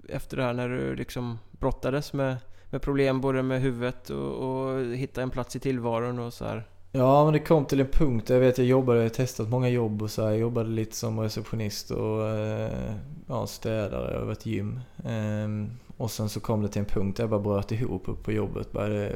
efter 0.09 0.37
det 0.37 0.43
här 0.43 0.53
när 0.53 0.69
du 0.69 0.97
liksom 0.97 1.39
brottades 1.51 2.13
med, 2.13 2.37
med 2.71 2.83
problem 2.83 3.21
både 3.21 3.43
med 3.43 3.61
huvudet 3.61 4.11
och, 4.11 4.35
och 4.35 4.85
hitta 4.85 5.23
en 5.23 5.31
plats 5.31 5.57
i 5.57 5.61
tillvaron 5.61 6.19
och 6.19 6.33
så 6.33 6.45
här? 6.45 6.67
Ja, 6.93 7.25
men 7.25 7.33
det 7.33 7.39
kom 7.39 7.65
till 7.65 7.81
en 7.81 7.87
punkt. 7.87 8.31
Jag 8.31 8.41
vet 8.41 8.59
jag 8.59 8.67
jobbade, 8.67 8.99
jag 8.99 9.05
har 9.05 9.11
testat 9.11 9.49
många 9.49 9.69
jobb 9.69 10.03
och 10.03 10.11
så 10.11 10.23
här, 10.23 10.31
Jag 10.31 10.39
jobbade 10.39 10.69
lite 10.69 10.97
som 10.97 11.21
receptionist 11.21 11.91
och 11.91 12.29
eh, 12.29 12.95
ja, 13.29 13.47
städare 13.47 14.09
över 14.09 14.33
ett 14.33 14.47
gym. 14.47 14.81
Och 16.01 16.11
sen 16.11 16.29
så 16.29 16.41
kom 16.41 16.63
det 16.63 16.69
till 16.69 16.81
en 16.81 16.87
punkt 16.87 17.17
där 17.17 17.23
jag 17.23 17.31
bara 17.31 17.41
bröt 17.41 17.73
ihop 17.73 18.09
upp 18.09 18.23
på 18.23 18.33
jobbet. 18.33 18.73
Började 18.73 19.13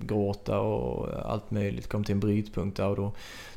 gråta 0.00 0.60
och 0.60 1.08
allt 1.32 1.50
möjligt. 1.50 1.88
Kom 1.88 2.04
till 2.04 2.12
en 2.12 2.20
brytpunkt 2.20 2.76
där 2.76 2.88
och 2.88 2.96
då 2.96 3.12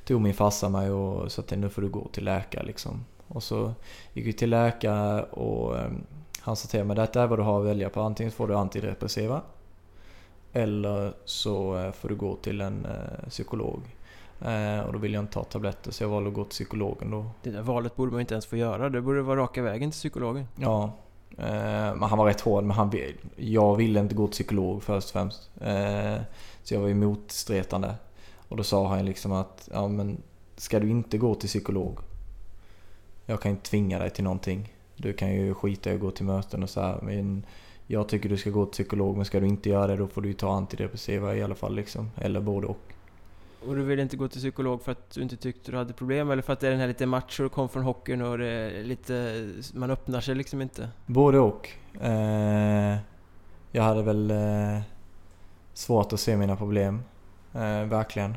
tog 0.06 0.22
min 0.22 0.34
farsa 0.34 0.70
mig 0.70 0.92
och 0.92 1.32
sa 1.32 1.42
att 1.42 1.52
nu 1.52 1.70
får 1.70 1.82
du 1.82 1.90
gå 1.90 2.08
till 2.08 2.26
läkare 2.26 2.64
liksom. 2.64 3.06
Och 3.28 3.44
så 3.44 3.74
gick 4.14 4.28
vi 4.28 4.34
till 4.34 4.50
läkare 4.50 5.24
och 5.24 5.80
ehm, 5.80 6.04
han 6.40 6.56
sa 6.56 6.68
till 6.68 6.84
mig 6.84 6.96
detta 6.96 7.24
är 7.24 7.28
vad 7.28 7.40
du 7.40 7.44
har 7.44 7.60
att 7.60 7.66
välja 7.66 7.90
på. 7.90 8.02
Antingen 8.02 8.32
får 8.32 8.48
du 8.48 8.56
antidepressiva 8.56 9.42
eller 10.54 11.14
så 11.26 11.78
eh, 11.78 11.92
får 11.92 12.10
du 12.10 12.16
gå 12.16 12.36
till 12.36 12.62
en 12.62 12.86
eh, 12.86 13.30
psykolog. 13.30 13.82
Eh, 14.42 14.80
och 14.80 14.94
då 14.94 15.00
vill 15.00 15.14
jag 15.14 15.24
inte 15.24 15.34
ta 15.34 15.44
tabletter 15.44 15.92
så 15.92 16.04
jag 16.04 16.10
valde 16.10 16.30
att 16.30 16.36
gå 16.36 16.44
till 16.44 16.52
psykologen 16.52 17.12
då. 17.12 17.26
Det 17.44 17.52
där 17.52 17.62
valet 17.62 17.96
borde 17.96 18.12
man 18.12 18.22
inte 18.22 18.34
ens 18.34 18.46
få 18.46 18.58
göra. 18.58 18.90
Det 18.90 19.02
borde 19.02 19.22
vara 19.22 19.40
raka 19.40 19.62
vägen 19.62 19.92
till 19.92 20.00
psykologen. 20.00 20.48
Ja. 20.56 20.92
Eh, 21.38 21.96
men 21.96 22.04
han 22.04 22.18
var 22.18 22.26
rätt 22.26 22.42
hård 22.42 22.64
men 22.64 22.78
han, 22.78 22.92
jag 23.36 23.76
ville 23.76 24.00
inte 24.00 24.16
gå 24.16 24.28
till 24.28 24.32
psykolog 24.32 24.84
först 24.84 25.08
och 25.08 25.14
främst. 25.14 25.50
Eh, 25.62 26.22
så 26.64 26.74
jag 26.74 26.82
var 26.82 26.88
ju 26.88 26.94
motstretande. 26.94 27.94
Och 28.48 28.58
då 28.58 28.64
sa 28.64 28.88
han 28.88 29.06
liksom 29.06 29.32
att 29.32 29.70
ja 29.74 29.88
men 29.88 30.22
ska 30.56 30.80
du 30.80 30.90
inte 30.90 31.18
gå 31.18 31.36
till 31.36 31.50
psykolog? 31.50 32.00
Jag 33.26 33.42
kan 33.42 33.52
inte 33.52 33.70
tvinga 33.70 34.00
dig 34.00 34.10
till 34.10 34.24
någonting. 34.24 34.74
Du 34.96 35.14
kan 35.14 35.34
ju 35.34 35.54
skita 35.54 35.92
i 35.92 35.94
att 35.94 36.00
gå 36.00 36.12
till 36.12 36.26
möten 36.26 36.64
och 36.64 36.70
så 36.70 36.82
här, 36.82 37.00
Men 37.02 37.46
jag 37.88 38.08
tycker 38.08 38.30
du 38.30 38.38
ska 38.38 38.50
gå 38.50 38.66
till 38.66 38.72
psykolog 38.72 39.16
men 39.18 39.26
ska 39.26 39.40
du 39.40 39.48
inte 39.48 39.70
göra 39.70 39.88
det 39.88 39.96
då 39.96 40.08
får 40.08 40.22
du 40.22 40.28
ju 40.28 40.34
ta 40.34 40.54
antidepressiva 40.54 41.36
i 41.36 41.44
alla 41.44 41.56
fall 41.56 41.76
liksom. 41.76 42.12
Eller 42.16 42.42
både 42.42 42.68
och. 42.68 42.94
Och 43.68 43.76
du 43.76 43.84
ville 43.84 44.02
inte 44.02 44.18
gå 44.18 44.28
till 44.28 44.40
psykolog 44.40 44.82
för 44.82 44.92
att 44.92 45.12
du 45.12 45.22
inte 45.22 45.38
tyckte 45.38 45.72
du 45.72 45.78
hade 45.78 45.94
problem 45.94 46.32
eller 46.32 46.42
för 46.42 46.54
att 46.54 46.60
det 46.60 46.68
är 46.68 46.72
den 46.72 46.80
här 46.80 46.88
lite 46.88 47.06
macho, 47.06 47.44
du 47.44 47.50
kom 47.50 47.70
från 47.70 47.84
hockeyn 47.84 48.22
och 48.22 48.38
det 48.38 48.48
är 48.48 48.84
lite... 48.84 49.46
Man 49.74 49.92
öppnar 49.92 50.22
sig 50.22 50.36
liksom 50.36 50.62
inte? 50.62 50.90
Både 51.06 51.40
och. 51.40 51.70
Eh, 52.02 52.98
jag 53.72 53.84
hade 53.84 54.04
väl 54.04 54.32
eh, 54.32 54.82
svårt 55.74 56.14
att 56.14 56.20
se 56.20 56.38
mina 56.38 56.56
problem. 56.56 57.04
Eh, 57.54 57.84
verkligen. 57.84 58.32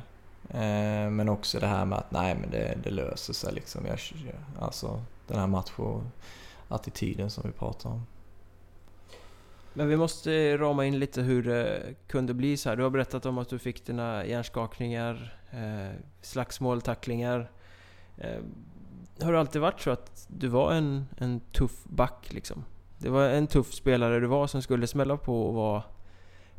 Eh, 0.50 1.10
men 1.10 1.28
också 1.28 1.60
det 1.60 1.66
här 1.66 1.84
med 1.84 1.98
att 1.98 2.10
nej 2.10 2.36
men 2.40 2.50
det, 2.50 2.78
det 2.82 2.90
löser 2.90 3.32
sig 3.32 3.54
liksom. 3.54 3.86
Jag, 3.86 3.98
alltså 4.60 5.02
den 5.26 5.38
här 5.38 5.46
macho-attityden 5.46 7.28
som 7.28 7.42
vi 7.46 7.52
pratar 7.52 7.90
om. 7.90 8.06
Men 9.76 9.88
vi 9.88 9.96
måste 9.96 10.56
rama 10.56 10.84
in 10.84 10.98
lite 10.98 11.22
hur 11.22 11.42
det 11.42 11.94
kunde 12.06 12.34
bli 12.34 12.56
så 12.56 12.68
här. 12.68 12.76
Du 12.76 12.82
har 12.82 12.90
berättat 12.90 13.26
om 13.26 13.38
att 13.38 13.48
du 13.48 13.58
fick 13.58 13.86
dina 13.86 14.26
hjärnskakningar, 14.26 15.38
eh, 15.50 16.00
slagsmål, 16.20 16.80
tacklingar. 16.80 17.50
Eh, 18.18 18.40
har 19.20 19.32
det 19.32 19.40
alltid 19.40 19.60
varit 19.60 19.80
så 19.80 19.90
att 19.90 20.26
du 20.28 20.48
var 20.48 20.72
en, 20.72 21.06
en 21.16 21.40
tuff 21.40 21.84
back 21.84 22.32
liksom? 22.32 22.64
Det 22.98 23.08
var 23.08 23.28
en 23.28 23.46
tuff 23.46 23.72
spelare 23.72 24.20
du 24.20 24.26
var 24.26 24.46
som 24.46 24.62
skulle 24.62 24.86
smälla 24.86 25.16
på 25.16 25.42
och 25.42 25.54
var... 25.54 25.82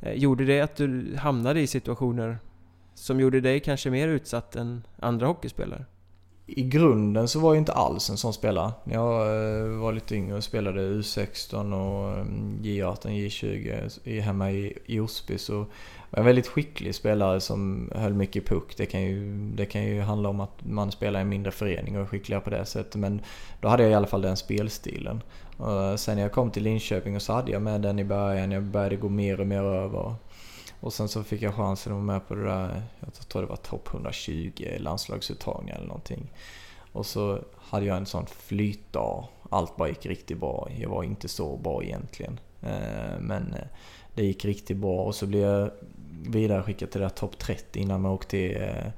Eh, 0.01 0.13
gjorde 0.13 0.45
det 0.45 0.62
att 0.62 0.75
du 0.75 1.15
hamnade 1.17 1.62
i 1.62 1.67
situationer 1.67 2.39
som 2.93 3.19
gjorde 3.19 3.41
dig 3.41 3.60
kanske 3.60 3.89
mer 3.89 4.08
utsatt 4.08 4.56
än 4.56 4.88
andra 4.99 5.28
hockeyspelare? 5.28 5.86
I 6.48 6.64
grunden 6.64 7.28
så 7.28 7.40
var 7.40 7.54
jag 7.54 7.62
inte 7.62 7.74
alls 7.74 8.10
en 8.10 8.18
sån 8.18 8.34
spelare. 8.34 8.72
När 8.84 8.94
jag 8.94 9.22
eh, 9.22 9.78
var 9.78 9.94
lite 9.94 10.16
yngre 10.16 10.36
och 10.36 10.44
spelade 10.44 10.82
U16 10.82 11.74
och 11.74 12.20
mm, 12.20 12.60
J18, 12.62 13.08
J20 13.08 14.20
hemma 14.20 14.52
i 14.52 15.00
Osby 15.00 15.38
så 15.38 15.58
var 15.58 15.68
jag 16.10 16.20
en 16.20 16.26
väldigt 16.26 16.48
skicklig 16.48 16.96
spelare 16.96 17.42
som 17.42 17.92
höll 17.96 18.14
mycket 18.14 18.46
puck. 18.46 18.78
Det 18.78 18.86
kan, 18.86 19.02
ju, 19.02 19.36
det 19.56 19.66
kan 19.66 19.84
ju 19.84 20.02
handla 20.02 20.30
om 20.30 20.40
att 20.40 20.66
man 20.66 20.92
spelar 20.92 21.20
i 21.20 21.22
en 21.22 21.30
mindre 21.30 21.52
förening 21.52 21.96
och 21.96 22.02
är 22.02 22.06
skickligare 22.06 22.42
på 22.42 22.50
det 22.50 22.66
sättet. 22.66 22.96
Men 22.96 23.22
då 23.62 23.68
hade 23.68 23.84
jag 23.84 23.92
i 23.92 23.96
alla 23.96 24.08
fall 24.08 24.22
den 24.22 24.38
spelstilen. 24.38 25.22
Och 25.58 26.00
sen 26.00 26.16
när 26.16 26.22
jag 26.22 26.32
kom 26.32 26.52
till 26.52 26.64
Linköping 26.64 27.20
så 27.20 27.34
hade 27.34 27.52
jag 27.52 27.62
med 27.62 27.82
den 27.82 28.00
i 28.00 28.04
början. 28.04 28.52
Jag 28.52 28.64
började 28.64 28.96
gå 28.96 29.10
mer 29.10 29.40
och 29.40 29.48
mer 29.48 29.64
över. 29.64 30.16
Och 30.80 30.94
sen 30.94 31.08
så 31.08 31.24
fick 31.24 31.42
jag 31.42 31.54
chansen 31.54 31.92
att 31.92 31.96
vara 31.96 32.06
med 32.06 32.28
på 32.28 32.36
det 32.36 32.44
där, 32.44 32.84
jag 33.00 33.14
tror 33.14 33.42
det 33.42 33.48
var 33.48 33.56
topp 33.56 33.90
120 33.94 34.52
landslagsuttagningar 34.80 35.76
eller 35.76 35.88
någonting. 35.88 36.32
Och 36.92 37.06
så 37.06 37.40
hade 37.58 37.86
jag 37.86 37.98
en 37.98 38.06
sån 38.06 38.26
flytdag. 38.26 39.28
Allt 39.50 39.76
bara 39.76 39.90
gick 39.90 40.06
riktigt 40.06 40.40
bra. 40.40 40.68
Jag 40.78 40.90
var 40.90 41.04
inte 41.04 41.28
så 41.28 41.58
bra 41.58 41.84
egentligen. 41.84 42.40
Eh, 42.62 43.20
men 43.20 43.54
eh, 43.54 43.68
det 44.14 44.26
gick 44.26 44.46
riktigt 44.46 44.78
bra 44.78 45.04
och 45.04 45.16
så 45.16 45.26
blev 45.26 45.42
jag 45.42 45.72
vidare 46.28 46.64
skickad 46.64 46.92
till 46.92 47.02
det 47.02 47.06
där 47.06 47.16
topp 47.16 47.38
30 47.38 47.80
innan 47.80 48.02
man 48.02 48.12
åkte 48.12 48.30
till 48.30 48.62
eh, 48.62 48.92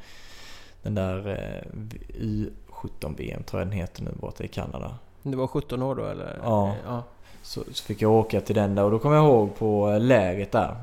den 0.82 0.96
där 0.96 1.64
U17-VM 2.10 3.44
tror 3.44 3.62
jag 3.62 3.68
den 3.68 3.78
heter 3.78 4.04
nu 4.04 4.12
borta 4.20 4.44
i 4.44 4.48
Kanada. 4.48 4.98
Du 5.24 5.38
var 5.38 5.48
17 5.48 5.84
år 5.84 5.96
då 5.96 6.06
eller? 6.06 6.40
Ja. 6.44 6.76
ja. 6.86 7.04
Så, 7.42 7.64
så 7.72 7.84
fick 7.84 8.02
jag 8.02 8.12
åka 8.12 8.42
till 8.42 8.56
den 8.56 8.76
där 8.76 8.84
och 8.84 8.92
då 8.92 9.00
kommer 9.00 9.16
jag 9.16 9.26
ihåg 9.26 9.56
på 9.56 9.98
lägret 10.02 10.52
där 10.52 10.76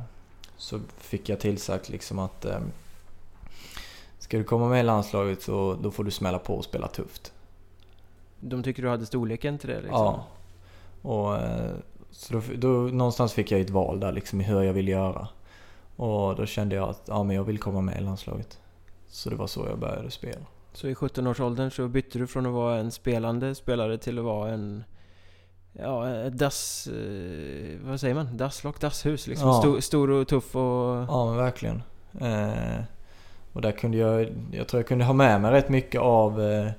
så 0.56 0.80
fick 0.98 1.28
jag 1.28 1.40
tillsagt 1.40 1.88
liksom 1.88 2.18
att 2.18 2.44
eh, 2.44 2.60
Ska 4.24 4.38
du 4.38 4.44
komma 4.44 4.68
med 4.68 4.80
i 4.80 4.82
landslaget 4.82 5.42
så 5.42 5.78
då 5.82 5.90
får 5.90 6.04
du 6.04 6.10
smälla 6.10 6.38
på 6.38 6.54
och 6.54 6.64
spela 6.64 6.88
tufft. 6.88 7.32
De 8.40 8.62
tycker 8.62 8.82
du 8.82 8.88
hade 8.88 9.06
storleken 9.06 9.58
till 9.58 9.68
det 9.68 9.80
liksom? 9.80 10.00
Ja. 10.00 10.26
Och, 11.02 11.36
eh, 11.36 11.74
så 12.10 12.32
då, 12.32 12.42
då, 12.56 12.68
någonstans 12.68 13.32
fick 13.32 13.50
jag 13.50 13.60
ett 13.60 13.70
val 13.70 14.00
där 14.00 14.12
liksom 14.12 14.40
hur 14.40 14.62
jag 14.62 14.72
ville 14.72 14.90
göra. 14.90 15.28
Och 15.96 16.36
då 16.36 16.46
kände 16.46 16.76
jag 16.76 16.88
att 16.88 17.02
ja, 17.06 17.22
men 17.22 17.36
jag 17.36 17.44
vill 17.44 17.58
komma 17.58 17.80
med 17.80 17.98
i 17.98 18.00
landslaget. 18.00 18.58
Så 19.08 19.30
det 19.30 19.36
var 19.36 19.46
så 19.46 19.66
jag 19.68 19.78
började 19.78 20.10
spela. 20.10 20.46
Så 20.72 20.88
i 20.88 20.94
17-årsåldern 20.94 21.70
så 21.70 21.88
bytte 21.88 22.18
du 22.18 22.26
från 22.26 22.46
att 22.46 22.52
vara 22.52 22.76
en 22.76 22.90
spelande 22.90 23.54
spelare 23.54 23.98
till 23.98 24.18
att 24.18 24.24
vara 24.24 24.50
en 24.50 24.84
Ja, 25.78 26.30
dass... 26.30 26.86
Eh, 26.86 27.78
vad 27.82 28.00
säger 28.00 28.14
man? 28.14 28.36
Dasslock, 28.36 28.80
dasshus 28.80 29.26
liksom. 29.26 29.48
Ja. 29.48 29.60
Stor, 29.60 29.80
stor 29.80 30.10
och 30.10 30.28
tuff 30.28 30.56
och... 30.56 30.96
Ja, 31.08 31.26
men 31.26 31.36
verkligen. 31.36 31.82
Eh, 32.20 32.84
och 33.52 33.62
där 33.62 33.72
kunde 33.72 33.98
jag... 33.98 34.28
Jag 34.52 34.68
tror 34.68 34.80
jag 34.80 34.88
kunde 34.88 35.04
ha 35.04 35.12
med 35.12 35.40
mig 35.40 35.52
rätt 35.52 35.68
mycket 35.68 36.00
av 36.00 36.42
eh, 36.42 36.70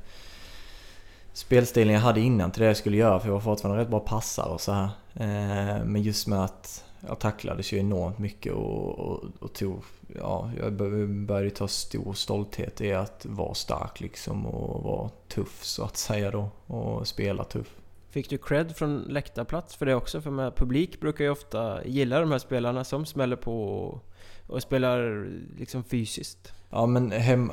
spelstilen 1.34 1.94
jag 1.94 2.02
hade 2.02 2.20
innan 2.20 2.52
till 2.52 2.62
det 2.62 2.68
jag 2.68 2.78
skulle 2.78 2.98
göra. 2.98 3.20
För 3.20 3.28
jag 3.28 3.34
var 3.34 3.40
fortfarande 3.40 3.82
rätt 3.82 3.90
bra 3.90 4.00
passare 4.00 4.54
och 4.54 4.62
så 4.62 4.72
här. 4.72 4.90
Eh, 5.14 5.84
men 5.86 6.02
just 6.02 6.28
med 6.28 6.44
att 6.44 6.84
jag 7.08 7.20
tacklades 7.20 7.74
ju 7.74 7.80
enormt 7.80 8.20
mycket 8.20 8.54
och, 8.54 9.00
och, 9.00 9.24
och 9.40 9.54
tog... 9.54 9.84
Ja, 10.16 10.52
jag 10.60 10.74
började 10.74 11.50
ta 11.50 11.68
stor 11.68 12.14
stolthet 12.14 12.82
i 12.82 12.94
att 12.94 13.26
vara 13.26 13.54
stark 13.54 14.00
liksom 14.00 14.46
och 14.46 14.84
vara 14.84 15.10
tuff 15.28 15.64
så 15.64 15.84
att 15.84 15.98
säga 15.98 16.32
då. 16.32 16.50
Och 16.68 17.08
spela 17.08 17.44
tuff. 17.44 17.76
Fick 18.16 18.30
du 18.30 18.38
cred 18.38 18.76
från 18.76 19.02
läktarplats 19.02 19.76
för 19.76 19.86
det 19.86 19.96
också? 19.96 20.22
För 20.22 20.32
med 20.32 20.56
publik 20.56 21.00
brukar 21.00 21.24
ju 21.24 21.30
ofta 21.30 21.86
gilla 21.86 22.20
de 22.20 22.32
här 22.32 22.40
spelarna 22.40 22.84
som 22.84 23.06
smäller 23.06 23.36
på 23.36 23.74
och, 23.74 24.06
och 24.48 24.62
spelar 24.62 25.28
liksom 25.58 25.84
fysiskt. 25.84 26.54
Ja 26.70 26.86
men 26.86 27.12
hem, 27.12 27.50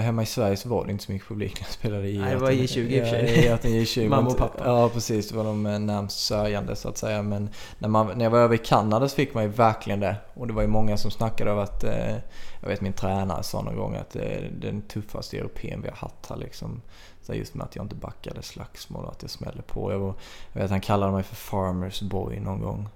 hemma 0.00 0.22
i 0.22 0.26
Sverige 0.26 0.56
så 0.56 0.68
var 0.68 0.84
det 0.86 0.92
inte 0.92 1.04
så 1.04 1.12
mycket 1.12 1.28
publik 1.28 1.60
när 1.60 1.66
jag 1.66 1.72
spelade 1.72 2.08
i 2.08 2.18
Nej, 2.18 2.34
det 2.34 2.40
var 2.40 2.50
i 2.50 2.68
20 2.68 2.96
i 2.96 3.02
och 3.02 3.06
för 3.06 3.10
sig. 3.10 3.44
Ja, 3.44 3.68
i 3.68 3.86
20 3.86 4.08
Mamma 4.08 4.30
och 4.30 4.38
pappa. 4.38 4.62
Ja 4.64 4.88
precis, 4.88 5.28
det 5.28 5.36
var 5.36 5.44
de 5.44 5.62
närmst 5.62 6.26
sörjande 6.26 6.76
så 6.76 6.88
att 6.88 6.98
säga. 6.98 7.22
Men 7.22 7.48
när, 7.78 7.88
man, 7.88 8.18
när 8.18 8.24
jag 8.24 8.30
var 8.30 8.38
över 8.38 8.54
i 8.54 8.58
Kanada 8.58 9.08
så 9.08 9.16
fick 9.16 9.34
man 9.34 9.42
ju 9.42 9.48
verkligen 9.48 10.00
det. 10.00 10.16
Och 10.34 10.46
det 10.46 10.52
var 10.52 10.62
ju 10.62 10.68
många 10.68 10.96
som 10.96 11.10
snackade 11.10 11.52
om 11.52 11.58
att, 11.58 11.84
eh, 11.84 12.16
jag 12.60 12.68
vet 12.68 12.80
min 12.80 12.92
tränare 12.92 13.42
sa 13.42 13.62
någon 13.62 13.76
gång 13.76 13.94
att 13.96 14.10
det 14.10 14.24
är 14.24 14.50
den 14.60 14.82
tuffaste 14.82 15.38
europeen 15.38 15.82
vi 15.82 15.88
har 15.88 15.96
haft 15.96 16.26
här 16.28 16.36
liksom. 16.36 16.80
Så 17.26 17.34
just 17.34 17.54
med 17.54 17.64
att 17.64 17.76
jag 17.76 17.84
inte 17.84 17.94
backade 17.94 18.42
slagsmål 18.42 19.04
och 19.04 19.12
att 19.12 19.22
jag 19.22 19.30
smällde 19.30 19.62
på. 19.62 19.92
Jag, 19.92 19.98
var, 19.98 20.14
jag 20.52 20.60
vet 20.60 20.70
han 20.70 20.80
kallade 20.80 21.12
mig 21.12 21.22
för 21.22 21.36
Farmers 21.36 22.02
Boy 22.02 22.40
någon 22.40 22.60
gång. 22.60 22.88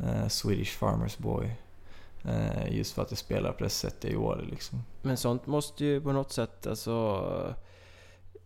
Uh, 0.00 0.28
Swedish 0.28 0.78
Farmers 0.78 1.18
Boy. 1.18 1.50
Uh, 2.26 2.76
just 2.76 2.94
för 2.94 3.02
att 3.02 3.10
jag 3.10 3.18
spelade 3.18 3.54
på 3.54 3.64
det 3.64 3.70
sättet 3.70 4.04
jag 4.04 4.12
gjorde 4.12 4.44
liksom. 4.44 4.82
Men 5.02 5.16
sånt 5.16 5.46
måste 5.46 5.84
ju 5.84 6.00
på 6.00 6.12
något 6.12 6.32
sätt 6.32 6.66
alltså 6.66 7.54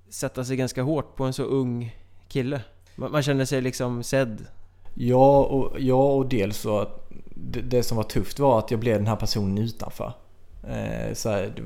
sätta 0.09 0.45
sig 0.45 0.57
ganska 0.57 0.83
hårt 0.83 1.17
på 1.17 1.25
en 1.25 1.33
så 1.33 1.43
ung 1.43 1.97
kille. 2.29 2.63
Man, 2.97 3.13
man 3.13 3.23
känner 3.23 3.45
sig 3.45 3.61
liksom 3.61 4.03
sedd. 4.03 4.47
Ja 4.95 5.45
och, 5.45 5.81
ja, 5.81 6.13
och 6.13 6.29
dels 6.29 6.57
så 6.57 6.79
att 6.79 7.11
det, 7.35 7.61
det, 7.61 7.83
som 7.83 7.97
var 7.97 8.05
tufft 8.05 8.39
var 8.39 8.59
att 8.59 8.71
jag 8.71 8.81
blev 8.81 8.97
den 8.97 9.07
här 9.07 9.17
personen 9.17 9.59
utanför. 9.59 10.13
Eh, 10.69 11.15
så 11.15 11.29
här, 11.29 11.63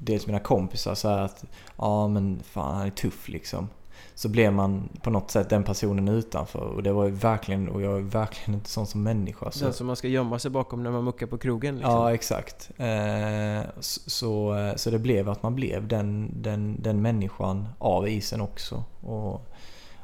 dels 0.00 0.26
mina 0.26 0.38
kompisar 0.38 0.94
så 0.94 1.08
att 1.08 1.44
ja 1.76 2.08
men 2.08 2.42
fan 2.42 2.76
han 2.76 2.86
är 2.86 2.90
tuff 2.90 3.28
liksom. 3.28 3.68
Så 4.14 4.28
blev 4.28 4.52
man 4.52 4.88
på 5.02 5.10
något 5.10 5.30
sätt 5.30 5.48
den 5.48 5.64
personen 5.64 6.08
utanför 6.08 6.60
och 6.60 6.82
det 6.82 6.92
var 6.92 7.04
ju 7.04 7.10
verkligen, 7.10 7.68
och 7.68 7.82
jag 7.82 7.96
är 7.96 8.02
verkligen 8.02 8.54
inte 8.54 8.70
sån 8.70 8.86
som 8.86 9.02
människa. 9.02 9.50
Så. 9.50 9.64
Den 9.64 9.72
som 9.72 9.86
man 9.86 9.96
ska 9.96 10.08
gömma 10.08 10.38
sig 10.38 10.50
bakom 10.50 10.82
när 10.82 10.90
man 10.90 11.04
muckar 11.04 11.26
på 11.26 11.38
krogen 11.38 11.74
liksom. 11.74 11.92
Ja 11.92 12.14
exakt. 12.14 12.70
Eh, 12.76 13.70
så, 13.80 14.72
så 14.76 14.90
det 14.90 14.98
blev 14.98 15.28
att 15.28 15.42
man 15.42 15.54
blev 15.54 15.88
den, 15.88 16.30
den, 16.42 16.82
den 16.82 17.02
människan 17.02 17.68
av 17.78 18.08
isen 18.08 18.40
också. 18.40 18.84
Och, 19.00 19.46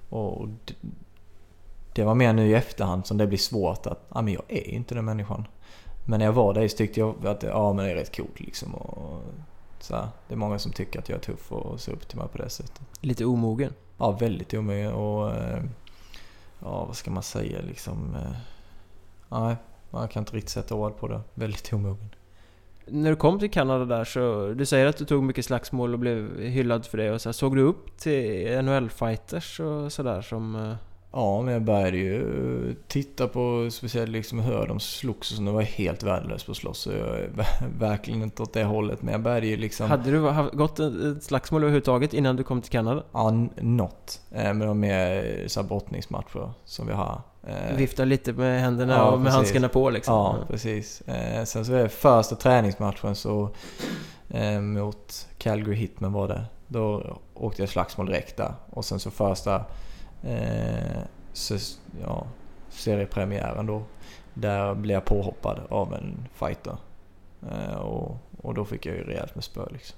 och 0.09 0.48
det 1.94 2.04
var 2.04 2.14
mer 2.14 2.32
nu 2.32 2.48
i 2.48 2.54
efterhand 2.54 3.06
som 3.06 3.16
det 3.18 3.26
blir 3.26 3.38
svårt 3.38 3.87
att, 3.87 4.06
ja 4.14 4.22
men 4.22 4.35
jag 4.35 4.42
är 4.48 4.68
inte 4.68 4.94
den 4.94 5.04
människan. 5.04 5.46
Men 6.04 6.18
när 6.18 6.26
jag 6.26 6.32
var 6.32 6.54
där 6.54 6.68
så 6.68 6.76
tyckte 6.76 7.00
jag 7.00 7.26
att 7.26 7.42
ja 7.42 7.72
men 7.72 7.85
det 7.85 7.90
är 7.90 7.94
rätt 7.94 8.16
coolt 8.16 8.40
liksom. 8.40 8.74
Och 8.74 9.22
Så 9.87 9.96
här, 9.96 10.09
det 10.29 10.35
är 10.35 10.38
många 10.38 10.59
som 10.59 10.72
tycker 10.72 10.99
att 10.99 11.09
jag 11.09 11.16
är 11.16 11.22
tuff 11.22 11.53
och 11.53 11.81
ser 11.81 11.92
upp 11.92 12.09
till 12.09 12.18
mig 12.18 12.29
på 12.29 12.38
det 12.38 12.51
sättet. 12.51 12.81
Lite 13.01 13.25
omogen? 13.25 13.72
Ja, 13.99 14.11
väldigt 14.11 14.55
omogen 14.55 14.92
och... 14.92 15.35
Eh, 15.35 15.62
ja, 16.61 16.85
vad 16.85 16.96
ska 16.96 17.11
man 17.11 17.22
säga 17.22 17.61
liksom? 17.61 18.14
Eh, 18.14 18.37
nej, 19.29 19.57
man 19.90 20.09
kan 20.09 20.20
inte 20.22 20.37
riktigt 20.37 20.51
sätta 20.51 20.75
ord 20.75 20.96
på 20.96 21.09
det. 21.09 21.20
Väldigt 21.35 21.72
omogen. 21.72 22.14
När 22.87 23.11
du 23.11 23.16
kom 23.16 23.38
till 23.38 23.51
Kanada 23.51 23.85
där 23.85 24.05
så, 24.05 24.53
du 24.53 24.66
säger 24.66 24.87
att 24.87 24.96
du 24.96 25.05
tog 25.05 25.22
mycket 25.22 25.44
slagsmål 25.44 25.92
och 25.92 25.99
blev 25.99 26.40
hyllad 26.40 26.87
för 26.87 26.99
det 26.99 27.11
och 27.11 27.20
så 27.20 27.29
här, 27.29 27.33
Såg 27.33 27.57
du 27.57 27.62
upp 27.62 27.99
till 27.99 28.62
NHL-fighters 28.62 29.61
och 29.61 29.92
sådär 29.92 30.22
som... 30.22 30.77
Eh, 31.16 31.22
Ja, 31.22 31.42
men 31.42 31.52
jag 31.52 31.62
började 31.62 31.96
ju 31.96 32.76
titta 32.88 33.29
på 33.29 33.68
speciellt 33.70 34.11
liksom 34.11 34.38
hur 34.38 34.66
de 34.66 34.81
slogs 34.81 35.31
och 35.31 35.37
så. 35.37 35.42
Jag 35.44 35.52
var 35.52 35.62
helt 35.62 36.02
värdelös 36.02 36.44
på 36.44 36.50
att 36.52 36.57
slåss. 36.57 36.79
Så 36.79 36.92
jag 36.92 37.29
verkligen 37.79 38.22
inte 38.22 38.42
åt 38.42 38.52
det 38.52 38.64
hållet. 38.64 39.02
Men 39.02 39.12
jag 39.12 39.22
började 39.22 39.46
ju 39.46 39.57
liksom... 39.57 39.90
Hade 39.90 40.11
du 40.11 40.20
gått 40.52 40.79
ett 40.79 41.22
slagsmål 41.22 41.62
överhuvudtaget 41.62 42.14
innan 42.14 42.37
du 42.37 42.42
kom 42.42 42.62
till 42.62 42.70
Kanada? 42.72 43.02
Ja, 43.12 43.31
något. 43.61 44.20
Eh, 44.31 44.55
men 44.55 44.61
de 44.61 44.81
mer 44.81 45.44
så 45.48 45.61
här 45.61 45.68
brottningsmatcher 45.68 46.50
som 46.64 46.87
vi 46.87 46.92
har. 46.92 47.20
Eh, 47.46 47.76
Vifta 47.76 48.05
lite 48.05 48.33
med 48.33 48.61
händerna 48.61 48.92
ja, 48.92 49.05
och 49.11 49.18
med 49.18 49.24
precis. 49.24 49.37
handskarna 49.37 49.68
på 49.68 49.90
liksom? 49.90 50.14
Ja, 50.14 50.38
precis. 50.48 51.00
Eh, 51.00 51.44
sen 51.44 51.64
så 51.64 51.72
var 51.72 51.79
det 51.79 51.88
första 51.88 52.37
träningsmatchen 52.37 53.14
så 53.14 53.50
mot 54.61 55.29
Calgary 55.38 55.76
Hitman 55.76 56.12
var 56.12 56.29
det. 56.29 56.44
Då 56.68 57.16
åkte 57.35 57.62
jag 57.62 57.68
slagsmål 57.68 58.07
direkt 58.07 58.37
där. 58.37 58.52
Och 58.70 58.85
sen 58.85 59.00
så 59.00 59.11
första 59.11 59.64
eh, 60.22 61.00
ja, 62.02 62.26
seriepremiären 62.68 63.66
då. 63.66 63.83
Där 64.35 64.74
blev 64.74 64.94
jag 64.94 65.05
påhoppad 65.05 65.61
av 65.68 65.94
en 65.94 66.29
fighter. 66.35 66.76
Eh, 67.50 67.76
och, 67.76 68.16
och 68.42 68.55
då 68.55 68.64
fick 68.64 68.87
jag 68.87 68.96
ju 68.96 69.02
rejält 69.02 69.35
med 69.35 69.44
spö 69.44 69.66
liksom. 69.70 69.96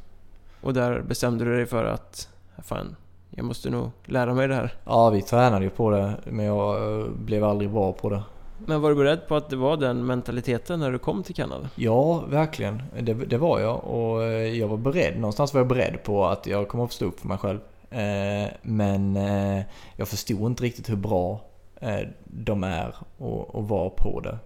Och 0.61 0.75
där 0.75 1.01
bestämde 1.01 1.45
du 1.45 1.57
dig 1.57 1.67
för 1.67 1.85
att, 1.85 2.29
fan, 2.63 2.97
jag 3.31 3.45
måste 3.45 3.71
nog 3.71 3.91
lära 4.05 4.35
mig 4.35 4.49
det 4.49 4.55
här? 4.55 4.75
Ja, 4.85 5.11
vi 5.11 5.23
tränade 5.23 5.65
ju 5.65 5.71
på 5.71 5.91
det, 5.91 6.15
men 6.25 6.45
jag 6.45 7.01
eh, 7.01 7.07
blev 7.09 7.45
aldrig 7.45 7.71
bra 7.71 7.93
på 7.93 8.11
det. 8.11 8.23
Men 8.67 8.81
var 8.81 8.91
du 8.91 8.97
beredd 8.97 9.29
på 9.29 9.37
att 9.37 9.51
det 9.51 9.57
var 9.57 9.77
den 9.77 10.07
mentaliteten 10.07 10.81
när 10.81 10.91
du 10.91 10.99
kom 10.99 11.23
till 11.23 11.35
Kanada? 11.35 11.69
Ja, 11.75 12.25
verkligen. 12.29 12.83
Det, 13.01 13.15
det 13.15 13.39
var 13.39 13.61
jag. 13.61 13.85
Och 13.85 14.23
eh, 14.23 14.59
jag 14.59 14.69
var 14.69 14.77
beredd. 14.77 15.17
Någonstans 15.17 15.55
var 15.55 15.61
jag 15.61 15.69
beredd 15.69 16.03
på 16.05 16.27
att 16.27 16.47
jag 16.47 16.69
kommer 16.69 16.85
att 16.85 16.93
stå 16.93 17.05
upp 17.05 17.21
för 17.21 17.29
mig 17.29 17.39
själv. 17.39 17.59
Eh, 17.91 18.51
men 18.63 19.17
eh, 19.17 19.65
jag 19.97 20.09
förstod 20.09 20.47
inte 20.47 20.63
riktigt 20.63 20.91
hur 20.91 20.97
bra 20.97 21.41
eh, 21.81 22.09
de 22.25 22.65
är 22.65 22.95
och, 23.19 23.55
och 23.55 23.69
var 23.69 23.91
på 23.91 24.21
det. 24.21 24.39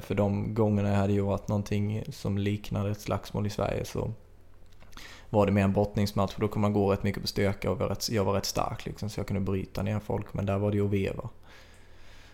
För 0.00 0.14
de 0.14 0.54
gångerna 0.54 0.88
jag 0.88 0.96
hade 0.96 1.12
gjort 1.12 1.48
någonting 1.48 2.04
som 2.08 2.38
liknade 2.38 2.90
ett 2.90 3.00
slagsmål 3.00 3.46
i 3.46 3.50
Sverige 3.50 3.84
så 3.84 4.12
var 5.30 5.46
det 5.46 5.52
mer 5.52 5.64
en 5.64 5.72
brottningsmatch 5.72 6.32
för 6.32 6.40
då 6.40 6.48
kunde 6.48 6.62
man 6.62 6.72
gå 6.72 6.92
rätt 6.92 7.02
mycket 7.02 7.22
på 7.22 7.28
styrka 7.28 7.70
och 7.70 7.78
var 7.78 7.88
rätt, 7.88 8.10
jag 8.10 8.24
var 8.24 8.32
rätt 8.32 8.44
stark 8.44 8.86
liksom 8.86 9.10
så 9.10 9.20
jag 9.20 9.26
kunde 9.26 9.40
bryta 9.40 9.82
ner 9.82 10.00
folk 10.00 10.34
men 10.34 10.46
där 10.46 10.58
var 10.58 10.70
det 10.70 10.76
ju 10.76 10.84
att 10.84 10.92
veva. 10.92 11.28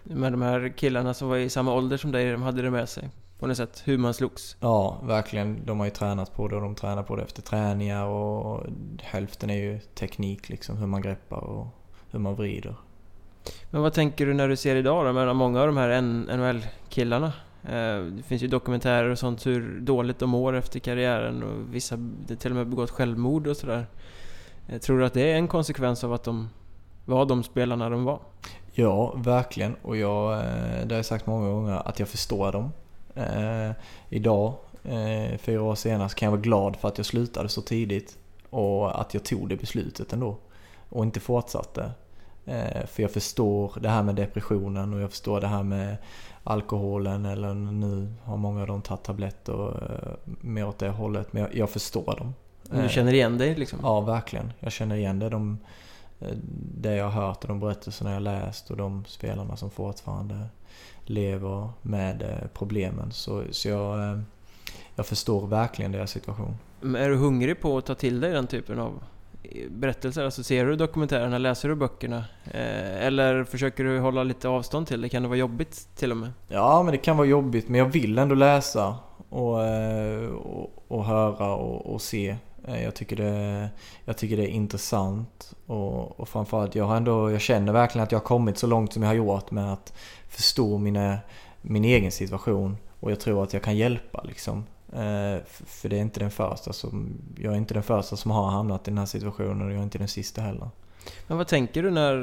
Men 0.02 0.32
de 0.32 0.42
här 0.42 0.72
killarna 0.76 1.14
som 1.14 1.28
var 1.28 1.36
i 1.36 1.50
samma 1.50 1.74
ålder 1.74 1.96
som 1.96 2.12
dig, 2.12 2.32
de 2.32 2.42
hade 2.42 2.62
det 2.62 2.70
med 2.70 2.88
sig? 2.88 3.08
På 3.38 3.46
något 3.46 3.56
sätt, 3.56 3.82
hur 3.84 3.98
man 3.98 4.14
slogs. 4.14 4.56
Ja, 4.60 5.00
verkligen. 5.02 5.66
De 5.66 5.78
har 5.78 5.86
ju 5.86 5.90
tränat 5.90 6.34
på 6.34 6.48
det 6.48 6.56
och 6.56 6.62
de 6.62 6.74
tränar 6.74 7.02
på 7.02 7.16
det 7.16 7.22
efter 7.22 7.42
träningar 7.42 8.06
och 8.06 8.66
hälften 9.02 9.50
är 9.50 9.56
ju 9.56 9.78
teknik 9.80 10.48
liksom, 10.48 10.76
hur 10.76 10.86
man 10.86 11.02
greppar 11.02 11.44
och 11.44 11.66
hur 12.10 12.18
man 12.18 12.34
vrider. 12.34 12.74
Men 13.70 13.82
vad 13.82 13.92
tänker 13.92 14.26
du 14.26 14.34
när 14.34 14.48
du 14.48 14.56
ser 14.56 14.76
idag 14.76 15.06
då? 15.06 15.12
Menar, 15.12 15.34
många 15.34 15.60
av 15.60 15.66
de 15.66 15.76
här 15.76 16.00
NHL-killarna 16.36 17.32
eh, 17.62 18.04
det 18.04 18.22
finns 18.22 18.42
ju 18.42 18.48
dokumentärer 18.48 19.08
och 19.08 19.18
sånt 19.18 19.46
hur 19.46 19.80
dåligt 19.80 20.18
de 20.18 20.30
mår 20.30 20.56
efter 20.56 20.80
karriären 20.80 21.42
och 21.42 21.74
vissa 21.74 21.98
till 22.38 22.50
och 22.50 22.56
med 22.56 22.66
begått 22.66 22.90
självmord 22.90 23.46
och 23.46 23.56
sådär. 23.56 23.86
Eh, 24.68 24.78
tror 24.78 24.98
du 24.98 25.06
att 25.06 25.14
det 25.14 25.32
är 25.32 25.36
en 25.36 25.48
konsekvens 25.48 26.04
av 26.04 26.12
att 26.12 26.24
de 26.24 26.48
var 27.04 27.26
de 27.26 27.42
spelarna 27.42 27.88
de 27.88 28.04
var? 28.04 28.20
Ja, 28.72 29.14
verkligen. 29.16 29.74
Och 29.74 29.96
jag, 29.96 30.32
eh, 30.32 30.86
det 30.86 30.94
har 30.94 30.96
jag 30.96 31.04
sagt 31.04 31.26
många 31.26 31.50
gånger, 31.50 31.88
att 31.88 31.98
jag 31.98 32.08
förstår 32.08 32.52
dem. 32.52 32.72
Eh, 33.14 33.70
idag, 34.08 34.54
eh, 34.84 35.38
fyra 35.38 35.62
år 35.62 35.74
senare, 35.74 36.08
så 36.08 36.14
kan 36.14 36.26
jag 36.26 36.30
vara 36.30 36.40
glad 36.40 36.76
för 36.76 36.88
att 36.88 36.98
jag 36.98 37.06
slutade 37.06 37.48
så 37.48 37.62
tidigt 37.62 38.18
och 38.50 39.00
att 39.00 39.14
jag 39.14 39.24
tog 39.24 39.48
det 39.48 39.56
beslutet 39.56 40.12
ändå 40.12 40.36
och 40.88 41.04
inte 41.04 41.20
fortsatte. 41.20 41.90
Eh, 42.46 42.86
för 42.86 43.02
jag 43.02 43.10
förstår 43.10 43.72
det 43.80 43.88
här 43.88 44.02
med 44.02 44.14
depressionen 44.14 44.94
och 44.94 45.00
jag 45.00 45.10
förstår 45.10 45.40
det 45.40 45.46
här 45.46 45.62
med 45.62 45.96
alkoholen 46.44 47.24
eller 47.24 47.54
nu 47.54 48.12
har 48.24 48.36
många 48.36 48.60
av 48.60 48.66
dem 48.66 48.82
tagit 48.82 49.02
tabletter 49.02 49.68
eh, 49.68 50.32
mer 50.40 50.68
åt 50.68 50.78
det 50.78 50.88
hållet. 50.88 51.32
Men 51.32 51.42
jag, 51.42 51.56
jag 51.56 51.70
förstår 51.70 52.16
dem. 52.18 52.34
Men 52.70 52.82
du 52.82 52.88
känner 52.88 53.12
igen 53.12 53.38
dig 53.38 53.54
liksom? 53.54 53.78
Ja, 53.82 54.00
verkligen. 54.00 54.52
Jag 54.60 54.72
känner 54.72 54.96
igen 54.96 55.18
det. 55.18 55.28
De, 55.28 55.58
det 56.74 56.96
jag 56.96 57.10
har 57.10 57.26
hört 57.26 57.44
och 57.44 57.48
de 57.48 57.60
berättelserna 57.60 58.12
jag 58.12 58.22
läst 58.22 58.70
och 58.70 58.76
de 58.76 59.04
spelarna 59.06 59.56
som 59.56 59.70
fortfarande 59.70 60.46
lever 61.04 61.68
med 61.82 62.22
eh, 62.22 62.48
problemen. 62.54 63.12
Så, 63.12 63.42
så 63.50 63.68
jag, 63.68 64.10
eh, 64.10 64.18
jag 64.94 65.06
förstår 65.06 65.46
verkligen 65.46 65.92
deras 65.92 66.10
situation. 66.10 66.56
Men 66.80 67.02
är 67.02 67.08
du 67.08 67.16
hungrig 67.16 67.60
på 67.60 67.78
att 67.78 67.86
ta 67.86 67.94
till 67.94 68.20
dig 68.20 68.32
den 68.32 68.46
typen 68.46 68.78
av 68.78 69.02
berättelser? 69.68 70.24
Alltså 70.24 70.42
ser 70.42 70.66
du 70.66 70.76
dokumentärerna, 70.76 71.38
läser 71.38 71.68
du 71.68 71.74
böckerna? 71.74 72.24
Eh, 72.44 73.06
eller 73.06 73.44
försöker 73.44 73.84
du 73.84 73.98
hålla 73.98 74.22
lite 74.22 74.48
avstånd 74.48 74.86
till 74.86 75.00
det? 75.00 75.08
Kan 75.08 75.22
det 75.22 75.28
vara 75.28 75.38
jobbigt 75.38 75.88
till 75.96 76.10
och 76.10 76.16
med? 76.16 76.32
Ja, 76.48 76.82
men 76.82 76.92
det 76.92 76.98
kan 76.98 77.16
vara 77.16 77.26
jobbigt. 77.26 77.68
Men 77.68 77.78
jag 77.78 77.86
vill 77.86 78.18
ändå 78.18 78.34
läsa 78.34 78.96
och, 79.28 79.58
och, 80.30 80.84
och 80.88 81.04
höra 81.04 81.54
och, 81.54 81.94
och 81.94 82.02
se. 82.02 82.36
Jag 82.66 82.94
tycker, 82.94 83.16
det, 83.16 83.70
jag 84.04 84.16
tycker 84.16 84.36
det 84.36 84.42
är 84.42 84.48
intressant 84.48 85.54
och, 85.66 86.20
och 86.20 86.28
framförallt 86.28 86.74
jag 86.74 86.84
har 86.84 86.96
ändå, 86.96 87.30
jag 87.30 87.40
känner 87.40 87.72
verkligen 87.72 88.02
att 88.02 88.12
jag 88.12 88.18
har 88.18 88.24
kommit 88.24 88.58
så 88.58 88.66
långt 88.66 88.92
som 88.92 89.02
jag 89.02 89.10
har 89.10 89.14
gjort 89.14 89.50
med 89.50 89.72
att 89.72 89.92
förstå 90.28 90.78
mina, 90.78 91.18
min 91.62 91.84
egen 91.84 92.10
situation 92.10 92.76
och 93.00 93.10
jag 93.10 93.20
tror 93.20 93.42
att 93.42 93.52
jag 93.52 93.62
kan 93.62 93.76
hjälpa 93.76 94.22
liksom. 94.22 94.64
Eh, 94.92 95.42
för 95.46 95.88
det 95.88 95.96
är 95.96 96.00
inte 96.00 96.20
den 96.20 96.30
första 96.30 96.72
som, 96.72 97.16
jag 97.38 97.52
är 97.52 97.56
inte 97.56 97.74
den 97.74 97.82
första 97.82 98.16
som 98.16 98.30
har 98.30 98.50
hamnat 98.50 98.88
i 98.88 98.90
den 98.90 98.98
här 98.98 99.06
situationen 99.06 99.66
och 99.66 99.72
jag 99.72 99.78
är 99.78 99.82
inte 99.82 99.98
den 99.98 100.08
sista 100.08 100.42
heller. 100.42 100.68
Men 101.26 101.38
vad 101.38 101.46
tänker 101.46 101.82
du 101.82 101.90
när 101.90 102.14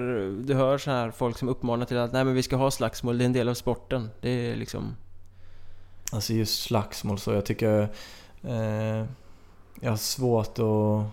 du 0.44 0.54
hör 0.54 0.78
så 0.78 0.92
här 0.92 1.12
folk 1.12 1.38
som 1.38 1.50
uppmanar 1.50 1.86
till 1.86 1.98
att 1.98 2.14
nej 2.14 2.24
men 2.24 2.34
vi 2.34 2.44
ska 2.44 2.56
ha 2.56 2.72
slagsmål, 2.72 3.18
det 3.18 3.24
är 3.24 3.26
en 3.26 3.34
del 3.34 3.50
av 3.50 3.54
sporten. 3.54 4.10
Det 4.22 4.30
är 4.30 4.56
liksom... 4.56 4.96
Alltså 6.12 6.34
just 6.34 6.64
slagsmål 6.64 7.20
så 7.20 7.32
jag 7.32 7.46
tycker... 7.46 7.82
Eh, 8.44 9.06
jag 9.82 9.89
har 9.89 9.98
svårt 9.98 10.60
att... 10.60 11.06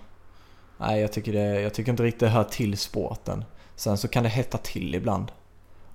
Nej 0.79 1.01
jag 1.01 1.13
tycker 1.13 1.33
det, 1.33 1.61
jag 1.61 1.75
tycker 1.75 1.91
inte 1.91 2.03
riktigt 2.03 2.21
det 2.21 2.29
hör 2.29 2.45
till 2.45 2.79
sporten. 2.79 3.45
Sen 3.77 3.99
så 3.99 4.09
kan 4.09 4.23
det 4.23 4.29
hetta 4.29 4.59
till 4.59 4.95
ibland 4.95 5.33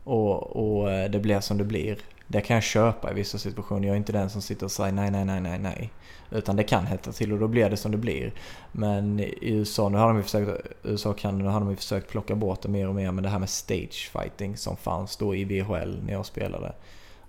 och, 0.03 0.55
och 0.55 0.91
eh, 0.91 1.11
det 1.11 1.19
blir 1.19 1.39
som 1.39 1.57
det 1.57 1.63
blir. 1.63 1.97
Det 2.27 2.41
kan 2.41 2.53
jag 2.53 2.63
köpa 2.63 3.11
i 3.11 3.13
vissa 3.13 3.37
situationer. 3.37 3.87
Jag 3.87 3.93
är 3.93 3.97
inte 3.97 4.11
den 4.11 4.29
som 4.29 4.41
sitter 4.41 4.65
och 4.65 4.71
säger 4.71 4.91
nej, 4.91 5.11
nej, 5.11 5.25
nej, 5.25 5.41
nej, 5.41 5.59
nej. 5.59 5.89
Utan 6.31 6.55
det 6.55 6.63
kan 6.63 6.85
hetta 6.85 7.11
till 7.11 7.33
och 7.33 7.39
då 7.39 7.47
blir 7.47 7.69
det 7.69 7.77
som 7.77 7.91
det 7.91 7.97
blir. 7.97 8.33
Men 8.71 9.19
i 9.19 9.37
USA, 9.41 9.89
nu 9.89 9.97
har 9.97 10.07
de 10.07 10.17
ju 10.17 10.23
försökt, 10.23 10.67
USA 10.83 11.09
och 11.09 11.17
Kanada, 11.17 11.43
nu 11.43 11.49
har 11.49 11.59
de 11.59 11.69
ju 11.69 11.75
försökt 11.75 12.09
plocka 12.09 12.35
bort 12.35 12.61
det 12.61 12.69
mer 12.69 12.87
och 12.87 12.95
mer. 12.95 13.11
Men 13.11 13.23
det 13.23 13.29
här 13.29 13.39
med 13.39 13.49
stage 13.49 14.11
fighting 14.13 14.57
som 14.57 14.77
fanns 14.77 15.17
då 15.17 15.35
i 15.35 15.43
VHL 15.43 16.03
när 16.05 16.13
jag 16.13 16.25
spelade. 16.25 16.73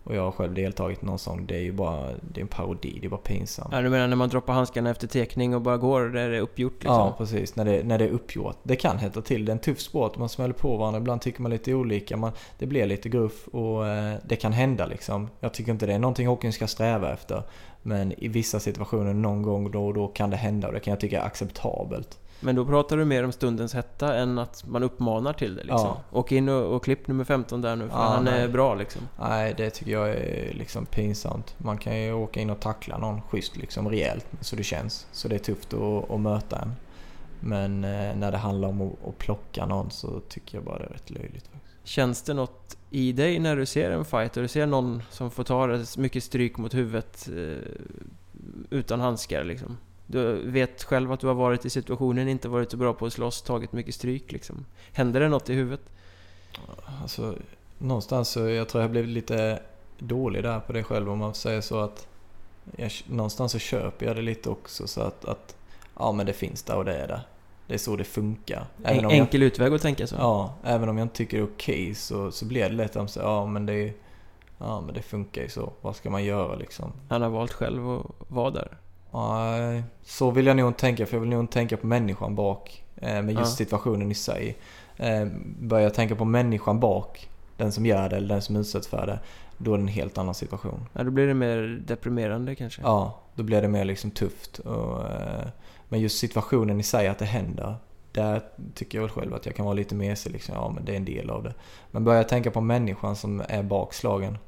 Och 0.04 0.14
jag 0.14 0.22
har 0.22 0.30
själv 0.30 0.54
deltagit 0.54 1.02
i 1.02 1.06
någon 1.06 1.18
sån. 1.18 1.46
Det 1.46 1.56
är 1.56 1.60
ju 1.60 1.72
bara 1.72 2.08
det 2.20 2.40
är 2.40 2.42
en 2.42 2.48
parodi, 2.48 2.98
det 3.00 3.06
är 3.06 3.10
bara 3.10 3.20
pinsamt. 3.20 3.68
Ja, 3.72 3.80
du 3.80 3.88
menar 3.88 4.08
när 4.08 4.16
man 4.16 4.28
droppar 4.28 4.52
handskarna 4.52 4.90
efter 4.90 5.06
tekning 5.06 5.54
och 5.54 5.60
bara 5.60 5.76
går 5.76 6.00
där 6.00 6.30
det 6.30 6.36
är 6.36 6.40
uppgjort 6.40 6.72
liksom? 6.72 6.94
Ja, 6.94 7.14
precis. 7.18 7.56
När 7.56 7.64
det, 7.64 7.82
när 7.82 7.98
det 7.98 8.04
är 8.04 8.10
uppgjort. 8.10 8.56
Det 8.62 8.76
kan 8.76 8.98
hetta 8.98 9.22
till. 9.22 9.44
Det 9.44 9.50
är 9.50 9.54
en 9.54 9.58
tuff 9.58 9.80
sport. 9.80 10.18
Man 10.18 10.28
smäller 10.28 10.54
på 10.54 10.76
varandra. 10.76 11.00
Ibland 11.00 11.20
tycker 11.20 11.42
man 11.42 11.50
lite 11.50 11.74
olika. 11.74 12.16
Man, 12.16 12.32
det 12.58 12.66
blir 12.66 12.86
lite 12.86 13.08
gruff 13.08 13.48
och 13.48 13.86
eh, 13.86 14.14
det 14.26 14.36
kan 14.36 14.52
hända 14.52 14.86
liksom. 14.86 15.28
Jag 15.40 15.54
tycker 15.54 15.72
inte 15.72 15.86
det 15.86 15.94
är 15.94 15.98
någonting 15.98 16.26
hockeyn 16.26 16.52
ska 16.52 16.66
sträva 16.66 17.12
efter. 17.12 17.42
Men 17.82 18.12
i 18.12 18.28
vissa 18.28 18.60
situationer 18.60 19.14
någon 19.14 19.42
gång 19.42 19.70
då 19.70 19.86
och 19.86 19.94
då 19.94 20.08
kan 20.08 20.30
det 20.30 20.36
hända 20.36 20.68
och 20.68 20.74
det 20.74 20.80
kan 20.80 20.90
jag 20.90 21.00
tycka 21.00 21.22
är 21.22 21.26
acceptabelt. 21.26 22.18
Men 22.44 22.56
då 22.56 22.64
pratar 22.64 22.96
du 22.96 23.04
mer 23.04 23.24
om 23.24 23.32
stundens 23.32 23.74
hetta 23.74 24.16
än 24.16 24.38
att 24.38 24.66
man 24.66 24.82
uppmanar 24.82 25.32
till 25.32 25.54
det 25.54 25.62
liksom. 25.62 25.78
Ja. 25.80 26.02
Åk 26.10 26.32
in 26.32 26.48
och, 26.48 26.76
och 26.76 26.84
klipp 26.84 27.08
nummer 27.08 27.24
15 27.24 27.60
där 27.60 27.76
nu 27.76 27.88
för 27.88 27.96
ja, 27.96 28.02
han 28.02 28.24
nej. 28.24 28.42
är 28.42 28.48
bra 28.48 28.74
liksom. 28.74 29.02
Nej, 29.20 29.54
det 29.56 29.70
tycker 29.70 29.92
jag 29.92 30.08
är 30.08 30.52
liksom 30.54 30.86
pinsamt. 30.86 31.54
Man 31.58 31.78
kan 31.78 32.00
ju 32.00 32.12
åka 32.12 32.40
in 32.40 32.50
och 32.50 32.60
tackla 32.60 32.98
någon 32.98 33.22
schysst 33.22 33.56
liksom 33.56 33.88
rejält 33.88 34.26
så 34.40 34.56
det 34.56 34.62
känns. 34.62 35.06
Så 35.12 35.28
det 35.28 35.34
är 35.34 35.38
tufft 35.38 35.74
att, 35.74 36.10
att 36.10 36.20
möta 36.20 36.58
en. 36.58 36.72
Men 37.40 37.84
eh, 37.84 38.16
när 38.16 38.32
det 38.32 38.38
handlar 38.38 38.68
om 38.68 38.80
att, 38.82 39.08
att 39.08 39.18
plocka 39.18 39.66
någon 39.66 39.90
så 39.90 40.20
tycker 40.20 40.58
jag 40.58 40.64
bara 40.64 40.78
det 40.78 40.84
är 40.84 40.88
rätt 40.88 41.10
löjligt. 41.10 41.50
Känns 41.84 42.22
det 42.22 42.34
något 42.34 42.76
i 42.90 43.12
dig 43.12 43.38
när 43.38 43.56
du 43.56 43.66
ser 43.66 43.90
en 43.90 44.04
fight 44.04 44.36
och 44.36 44.42
du 44.42 44.48
ser 44.48 44.66
någon 44.66 45.02
som 45.10 45.30
får 45.30 45.44
ta 45.44 45.78
mycket 45.98 46.24
stryk 46.24 46.58
mot 46.58 46.74
huvudet 46.74 47.28
eh, 47.36 47.70
utan 48.70 49.00
handskar 49.00 49.44
liksom? 49.44 49.76
Du 50.06 50.50
vet 50.50 50.84
själv 50.84 51.12
att 51.12 51.20
du 51.20 51.26
har 51.26 51.34
varit 51.34 51.64
i 51.64 51.70
situationen, 51.70 52.28
inte 52.28 52.48
varit 52.48 52.70
så 52.70 52.76
bra 52.76 52.94
på 52.94 53.06
att 53.06 53.12
slåss, 53.12 53.42
tagit 53.42 53.72
mycket 53.72 53.94
stryk 53.94 54.32
liksom. 54.32 54.64
Händer 54.92 55.20
det 55.20 55.28
något 55.28 55.50
i 55.50 55.54
huvudet? 55.54 55.80
Alltså, 57.02 57.34
någonstans 57.78 58.28
så 58.28 58.48
jag 58.48 58.68
tror 58.68 58.82
jag 58.82 58.90
blev 58.90 59.06
lite 59.06 59.62
dålig 59.98 60.42
där 60.42 60.60
på 60.60 60.72
det 60.72 60.82
själv 60.82 61.10
om 61.10 61.18
man 61.18 61.34
säger 61.34 61.60
så 61.60 61.80
att 61.80 62.06
jag, 62.76 62.90
någonstans 63.06 63.52
så 63.52 63.58
köper 63.58 64.06
jag 64.06 64.16
det 64.16 64.22
lite 64.22 64.50
också 64.50 64.86
så 64.86 65.00
att, 65.00 65.24
att 65.24 65.56
ja 65.98 66.12
men 66.12 66.26
det 66.26 66.32
finns 66.32 66.62
där 66.62 66.76
och 66.76 66.84
det 66.84 66.96
är 66.96 67.08
där. 67.08 67.20
Det 67.66 67.74
är 67.74 67.78
så 67.78 67.96
det 67.96 68.04
funkar. 68.04 68.66
En, 68.84 69.04
om 69.04 69.10
enkel 69.10 69.40
jag, 69.40 69.46
utväg 69.46 69.72
att 69.72 69.82
tänka 69.82 70.06
så. 70.06 70.16
Ja, 70.18 70.54
även 70.64 70.88
om 70.88 70.98
jag 70.98 71.04
inte 71.04 71.16
tycker 71.16 71.36
det 71.36 71.42
är 71.42 71.46
okej 71.46 71.82
okay, 71.82 71.94
så, 71.94 72.30
så 72.30 72.44
blir 72.44 72.62
det 72.62 72.74
lätt 72.74 72.96
att 72.96 73.10
säga 73.10 73.26
ja 73.26 73.46
men 73.46 73.66
det, 73.66 73.92
ja 74.58 74.80
men 74.80 74.94
det 74.94 75.02
funkar 75.02 75.42
ju 75.42 75.48
så. 75.48 75.72
Vad 75.80 75.96
ska 75.96 76.10
man 76.10 76.24
göra 76.24 76.54
liksom? 76.54 76.92
Han 77.08 77.22
har 77.22 77.28
valt 77.28 77.52
själv 77.52 77.90
att 77.90 78.06
vara 78.28 78.50
där. 78.50 78.78
Nej, 79.14 79.82
så 80.02 80.30
vill 80.30 80.46
jag 80.46 80.56
nog 80.56 80.68
inte 80.68 80.80
tänka 80.80 81.06
för 81.06 81.16
jag 81.16 81.20
vill 81.20 81.30
nog 81.30 81.40
inte 81.40 81.52
tänka 81.52 81.76
på 81.76 81.86
människan 81.86 82.34
bak. 82.34 82.84
Eh, 82.96 83.22
med 83.22 83.30
just 83.30 83.38
ja. 83.38 83.46
situationen 83.46 84.10
i 84.10 84.14
sig. 84.14 84.56
Eh, 84.96 85.26
börjar 85.58 85.84
jag 85.84 85.94
tänka 85.94 86.16
på 86.16 86.24
människan 86.24 86.80
bak, 86.80 87.30
den 87.56 87.72
som 87.72 87.86
gör 87.86 88.08
det 88.08 88.16
eller 88.16 88.28
den 88.28 88.42
som 88.42 88.56
utsätts 88.56 88.88
för 88.88 89.06
det. 89.06 89.18
Då 89.58 89.74
är 89.74 89.78
det 89.78 89.82
en 89.82 89.88
helt 89.88 90.18
annan 90.18 90.34
situation. 90.34 90.86
Ja, 90.92 91.02
då 91.02 91.10
blir 91.10 91.26
det 91.26 91.34
mer 91.34 91.82
deprimerande 91.86 92.54
kanske? 92.54 92.82
Ja, 92.82 93.20
då 93.34 93.42
blir 93.42 93.62
det 93.62 93.68
mer 93.68 93.84
liksom 93.84 94.10
tufft. 94.10 94.58
Och, 94.58 95.10
eh, 95.10 95.46
men 95.88 96.00
just 96.00 96.18
situationen 96.18 96.80
i 96.80 96.82
sig, 96.82 97.08
att 97.08 97.18
det 97.18 97.24
händer. 97.24 97.74
Där 98.12 98.42
tycker 98.74 99.00
jag 99.00 99.10
själv 99.10 99.34
att 99.34 99.46
jag 99.46 99.54
kan 99.54 99.64
vara 99.64 99.74
lite 99.74 99.94
mesig 99.94 100.32
liksom. 100.32 100.54
Ja, 100.54 100.72
men 100.74 100.84
det 100.84 100.92
är 100.92 100.96
en 100.96 101.04
del 101.04 101.30
av 101.30 101.42
det. 101.42 101.54
Men 101.90 102.04
börjar 102.04 102.18
jag 102.18 102.28
tänka 102.28 102.50
på 102.50 102.60
människan 102.60 103.16
som 103.16 103.42
är 103.48 103.62
bakslagen. 103.62 104.38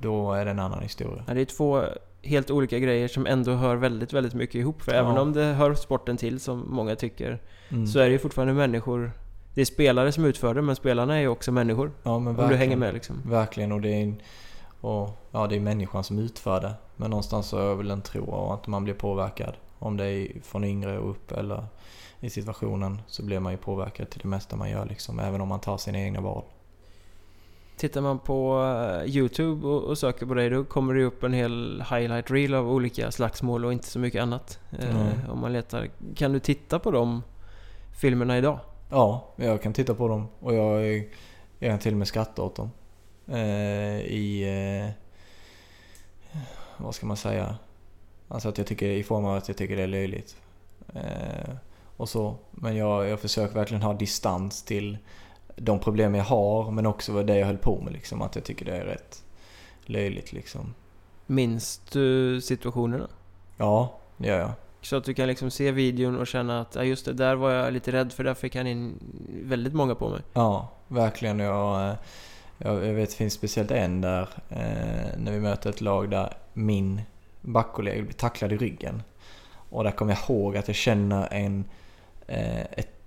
Då 0.00 0.32
är 0.32 0.44
det 0.44 0.50
en 0.50 0.58
annan 0.58 0.82
historia. 0.82 1.24
Ja, 1.28 1.34
det 1.34 1.40
är 1.40 1.44
två 1.44 1.84
helt 2.22 2.50
olika 2.50 2.78
grejer 2.78 3.08
som 3.08 3.26
ändå 3.26 3.52
hör 3.52 3.76
väldigt, 3.76 4.12
väldigt 4.12 4.34
mycket 4.34 4.54
ihop. 4.54 4.82
För 4.82 4.92
ja. 4.92 4.98
även 4.98 5.18
om 5.18 5.32
det 5.32 5.44
hör 5.44 5.74
sporten 5.74 6.16
till, 6.16 6.40
som 6.40 6.64
många 6.68 6.96
tycker, 6.96 7.42
mm. 7.68 7.86
så 7.86 7.98
är 7.98 8.04
det 8.04 8.12
ju 8.12 8.18
fortfarande 8.18 8.54
människor 8.54 9.12
det 9.54 9.60
är 9.60 9.64
spelare 9.64 10.12
som 10.12 10.24
utför 10.24 10.54
det, 10.54 10.62
men 10.62 10.76
spelarna 10.76 11.16
är 11.16 11.20
ju 11.20 11.28
också 11.28 11.52
människor. 11.52 11.92
Ja, 12.02 12.18
men 12.18 12.38
om 12.38 12.48
du 12.48 12.56
hänger 12.56 12.76
med 12.76 12.94
liksom. 12.94 13.22
Verkligen, 13.24 13.72
och 13.72 13.80
det 13.80 13.88
är, 13.88 14.14
och, 14.80 15.10
ja, 15.30 15.46
det 15.46 15.56
är 15.56 15.60
människan 15.60 16.04
som 16.04 16.18
utför 16.18 16.60
det. 16.60 16.74
Men 16.96 17.10
någonstans 17.10 17.46
så 17.46 17.56
jag 17.56 17.76
väl 17.76 17.90
en 17.90 18.02
tro 18.02 18.52
att 18.52 18.66
man 18.66 18.84
blir 18.84 18.94
påverkad. 18.94 19.54
Om 19.78 19.96
det 19.96 20.04
är 20.04 20.40
från 20.42 20.64
yngre 20.64 20.98
och 20.98 21.10
upp 21.10 21.32
eller 21.32 21.64
i 22.20 22.30
situationen 22.30 23.02
så 23.06 23.24
blir 23.24 23.40
man 23.40 23.52
ju 23.52 23.58
påverkad 23.58 24.10
till 24.10 24.20
det 24.22 24.28
mesta 24.28 24.56
man 24.56 24.70
gör 24.70 24.86
liksom. 24.86 25.20
Även 25.20 25.40
om 25.40 25.48
man 25.48 25.60
tar 25.60 25.78
sina 25.78 25.98
egna 25.98 26.20
val. 26.20 26.44
Tittar 27.82 28.00
man 28.00 28.18
på 28.18 28.64
eh, 28.64 29.16
Youtube 29.16 29.66
och, 29.66 29.98
söker 29.98 30.26
på 30.26 30.34
dig 30.34 30.50
då 30.50 30.64
kommer 30.64 30.94
det 30.94 31.04
upp 31.04 31.22
en 31.22 31.32
hel 31.32 31.84
highlight 31.90 32.30
reel 32.30 32.54
av 32.54 32.70
olika 32.70 33.10
slagsmål 33.10 33.64
och 33.64 33.72
inte 33.72 33.86
så 33.86 33.98
mycket 33.98 34.22
annat. 34.22 34.58
Mm. 34.78 35.30
om 35.30 35.40
man 35.40 35.52
letar. 35.52 35.88
Kan 36.16 36.32
du 36.32 36.38
titta 36.38 36.78
på 36.78 36.90
de 36.90 37.22
filmerna 38.00 38.38
idag? 38.38 38.58
Ja, 38.90 39.32
jag 39.36 39.62
kan 39.62 39.72
titta 39.72 39.94
på 39.94 40.08
dem 40.08 40.28
och 40.40 40.54
jag, 40.54 40.96
jag 41.58 41.70
kan 41.70 41.78
till 41.78 41.92
och 41.92 41.98
med 41.98 42.08
skratta 42.08 42.42
åt 42.42 42.56
dem. 42.56 42.70
Eh, 43.26 44.00
I... 44.00 44.42
Eh, 44.82 46.40
vad 46.76 46.94
ska 46.94 47.06
man 47.06 47.16
säga? 47.16 47.56
Alltså 48.28 48.48
att 48.48 48.58
jag 48.58 48.66
tycker, 48.66 48.86
i 48.86 49.02
form 49.02 49.24
av 49.24 49.36
att 49.36 49.48
jag 49.48 49.56
tycker 49.56 49.76
det 49.76 49.82
är 49.82 49.86
löjligt. 49.86 50.36
Eh, 50.94 51.54
och 51.96 52.08
så. 52.08 52.36
Men 52.50 52.76
jag, 52.76 53.08
jag 53.08 53.20
försöker 53.20 53.54
verkligen 53.54 53.82
ha 53.82 53.94
distans 53.94 54.62
till 54.62 54.98
de 55.56 55.78
problem 55.78 56.14
jag 56.14 56.24
har 56.24 56.70
men 56.70 56.86
också 56.86 57.22
det 57.22 57.38
jag 57.38 57.46
höll 57.46 57.58
på 57.58 57.80
med 57.80 57.92
liksom. 57.92 58.22
Att 58.22 58.34
jag 58.34 58.44
tycker 58.44 58.64
det 58.64 58.76
är 58.76 58.84
rätt 58.84 59.24
löjligt 59.84 60.32
liksom. 60.32 60.74
Minns 61.26 61.80
du 61.92 62.40
situationerna? 62.40 63.08
Ja, 63.56 63.98
det 64.16 64.28
gör 64.28 64.38
jag. 64.38 64.52
Så 64.82 64.96
att 64.96 65.04
du 65.04 65.14
kan 65.14 65.28
liksom 65.28 65.50
se 65.50 65.70
videon 65.70 66.18
och 66.18 66.26
känna 66.26 66.60
att 66.60 66.74
ja, 66.74 66.84
just 66.84 67.04
det, 67.04 67.12
där 67.12 67.34
var 67.34 67.50
jag 67.50 67.72
lite 67.72 67.92
rädd 67.92 68.12
för 68.12 68.24
där 68.24 68.34
fick 68.34 68.56
han 68.56 68.66
in 68.66 68.98
väldigt 69.44 69.74
många 69.74 69.94
på 69.94 70.08
mig. 70.08 70.20
Ja, 70.32 70.68
verkligen. 70.88 71.38
Jag, 71.38 71.88
eh, 71.88 71.94
jag, 72.58 72.74
vet 72.74 73.10
det 73.10 73.16
finns 73.16 73.34
speciellt 73.34 73.70
en 73.70 74.00
där 74.00 74.28
eh, 74.48 75.18
när 75.18 75.32
vi 75.32 75.40
möter 75.40 75.70
ett 75.70 75.80
lag 75.80 76.10
där 76.10 76.32
min 76.52 77.00
backkollega 77.40 78.02
blir 78.02 78.12
tacklad 78.12 78.52
i 78.52 78.56
ryggen. 78.56 79.02
Och 79.54 79.84
där 79.84 79.90
kommer 79.90 80.12
jag 80.12 80.30
ihåg 80.30 80.56
att 80.56 80.68
jag 80.68 80.76
känner 80.76 81.28
en... 81.32 81.64
Eh, 82.26 82.62
ett, 82.62 83.01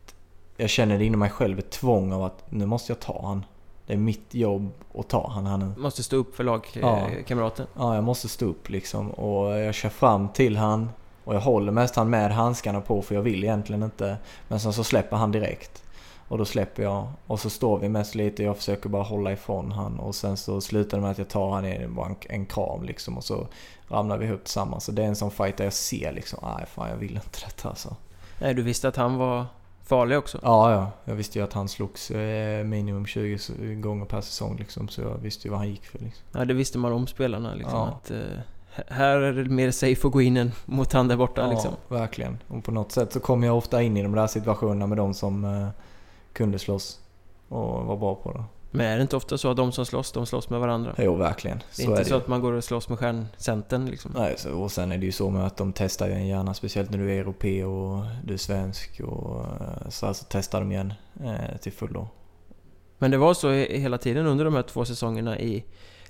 jag 0.57 0.69
känner 0.69 0.97
det 0.97 1.05
inom 1.05 1.19
mig 1.19 1.29
själv 1.29 1.59
ett 1.59 1.69
tvång 1.69 2.13
av 2.13 2.23
att 2.23 2.51
nu 2.51 2.65
måste 2.65 2.91
jag 2.91 2.99
ta 2.99 3.21
han. 3.27 3.45
Det 3.87 3.93
är 3.93 3.97
mitt 3.97 4.33
jobb 4.33 4.71
att 4.93 5.09
ta 5.09 5.29
han. 5.29 5.45
han 5.45 5.73
måste 5.77 6.03
stå 6.03 6.15
upp 6.15 6.35
för 6.35 6.43
lagkamraten? 6.43 7.67
Ja. 7.73 7.81
ja, 7.81 7.95
jag 7.95 8.03
måste 8.03 8.27
stå 8.27 8.45
upp 8.45 8.69
liksom. 8.69 9.11
Och 9.11 9.59
jag 9.59 9.75
kör 9.75 9.89
fram 9.89 10.29
till 10.29 10.57
han 10.57 10.89
och 11.23 11.35
jag 11.35 11.41
håller 11.41 11.71
mest 11.71 11.95
han 11.95 12.09
med 12.09 12.31
handskarna 12.31 12.81
på 12.81 13.01
för 13.01 13.15
jag 13.15 13.21
vill 13.21 13.43
egentligen 13.43 13.83
inte. 13.83 14.17
Men 14.47 14.59
sen 14.59 14.73
så 14.73 14.83
släpper 14.83 15.17
han 15.17 15.31
direkt. 15.31 15.83
Och 16.27 16.37
då 16.37 16.45
släpper 16.45 16.83
jag 16.83 17.07
och 17.27 17.39
så 17.39 17.49
står 17.49 17.79
vi 17.79 17.89
mest 17.89 18.15
lite, 18.15 18.43
jag 18.43 18.57
försöker 18.57 18.89
bara 18.89 19.03
hålla 19.03 19.31
ifrån 19.31 19.71
han 19.71 19.99
och 19.99 20.15
sen 20.15 20.37
så 20.37 20.61
slutar 20.61 20.97
det 20.97 21.01
med 21.01 21.11
att 21.11 21.17
jag 21.17 21.29
tar 21.29 21.51
han 21.51 21.65
i 21.65 21.87
bara 21.87 22.07
en, 22.07 22.15
en 22.29 22.45
kram 22.45 22.83
liksom 22.83 23.17
och 23.17 23.23
så 23.23 23.47
ramlar 23.87 24.17
vi 24.17 24.25
ihop 24.25 24.43
tillsammans. 24.43 24.83
Så 24.83 24.91
det 24.91 25.03
är 25.03 25.07
en 25.07 25.15
sån 25.15 25.31
fight 25.31 25.57
där 25.57 25.63
jag 25.63 25.73
ser 25.73 26.11
liksom, 26.11 26.39
nej 26.43 26.65
fan 26.67 26.89
jag 26.89 26.97
vill 26.97 27.15
inte 27.15 27.39
detta 27.45 27.69
alltså. 27.69 27.95
Nej, 28.41 28.53
du 28.53 28.61
visste 28.61 28.87
att 28.87 28.95
han 28.95 29.17
var 29.17 29.45
farlig 29.85 30.17
också? 30.17 30.39
Ja, 30.43 30.71
ja. 30.71 30.91
Jag 31.05 31.15
visste 31.15 31.39
ju 31.39 31.45
att 31.45 31.53
han 31.53 31.69
slogs 31.69 32.11
eh, 32.11 32.63
minimum 32.63 33.05
20 33.05 33.75
gånger 33.75 34.05
per 34.05 34.21
säsong 34.21 34.57
liksom, 34.57 34.87
så 34.87 35.01
jag 35.01 35.17
visste 35.17 35.47
ju 35.47 35.51
vad 35.51 35.59
han 35.59 35.69
gick 35.69 35.85
för 35.85 35.99
liksom. 35.99 36.23
Ja, 36.31 36.45
det 36.45 36.53
visste 36.53 36.77
man 36.77 36.93
om 36.93 37.07
spelarna 37.07 37.53
liksom. 37.53 37.79
Ja. 37.79 37.87
Att, 37.87 38.11
eh, 38.11 38.17
här 38.87 39.17
är 39.17 39.33
det 39.33 39.49
mer 39.49 39.71
safe 39.71 40.07
att 40.07 40.13
gå 40.13 40.21
in 40.21 40.37
än 40.37 40.51
mot 40.65 40.93
han 40.93 41.07
där 41.07 41.17
borta 41.17 41.41
ja, 41.41 41.49
liksom. 41.49 41.73
verkligen. 41.87 42.37
Och 42.47 42.63
på 42.63 42.71
något 42.71 42.91
sätt 42.91 43.13
så 43.13 43.19
kom 43.19 43.43
jag 43.43 43.57
ofta 43.57 43.81
in 43.81 43.97
i 43.97 44.03
de 44.03 44.11
där 44.11 44.27
situationerna 44.27 44.87
med 44.87 44.97
de 44.97 45.13
som 45.13 45.45
eh, 45.45 45.67
kunde 46.33 46.59
slåss 46.59 46.99
och 47.49 47.85
var 47.85 47.97
bra 47.97 48.15
på 48.15 48.31
det. 48.31 48.43
Men 48.75 48.85
är 48.85 48.95
det 48.95 49.01
inte 49.01 49.15
ofta 49.15 49.37
så 49.37 49.51
att 49.51 49.57
de 49.57 49.71
som 49.71 49.85
slåss, 49.85 50.11
de 50.11 50.25
slåss 50.25 50.49
med 50.49 50.59
varandra? 50.59 50.95
Jo, 50.97 51.15
verkligen. 51.15 51.57
Det 51.57 51.83
är 51.83 51.85
så 51.85 51.91
inte 51.91 52.01
är 52.01 52.03
det. 52.03 52.09
så 52.09 52.15
att 52.15 52.27
man 52.27 52.41
går 52.41 52.53
och 52.53 52.63
slåss 52.63 52.89
med 52.89 52.99
stjärncentern 52.99 53.85
liksom? 53.85 54.11
Nej, 54.15 54.35
så, 54.37 54.51
och 54.51 54.71
sen 54.71 54.91
är 54.91 54.97
det 54.97 55.05
ju 55.05 55.11
så 55.11 55.29
med 55.29 55.45
att 55.45 55.57
de 55.57 55.73
testar 55.73 56.07
ju 56.07 56.13
en 56.13 56.27
gärna, 56.27 56.53
speciellt 56.53 56.91
när 56.91 56.97
du 56.97 57.11
är 57.11 57.19
europé 57.19 57.63
och 57.63 58.05
du 58.23 58.33
är 58.33 58.37
svensk 58.37 58.99
och 58.99 59.39
eh, 59.39 59.89
så 59.89 60.05
alltså 60.05 60.25
testar 60.29 60.59
de 60.59 60.71
igen 60.71 60.93
eh, 61.23 61.57
till 61.61 61.71
fullo. 61.71 62.07
Men 62.97 63.11
det 63.11 63.17
var 63.17 63.33
så 63.33 63.51
hela 63.51 63.97
tiden 63.97 64.25
under 64.25 64.45
de 64.45 64.53
här 64.53 64.61
två 64.61 64.85
säsongerna 64.85 65.39
i 65.39 65.65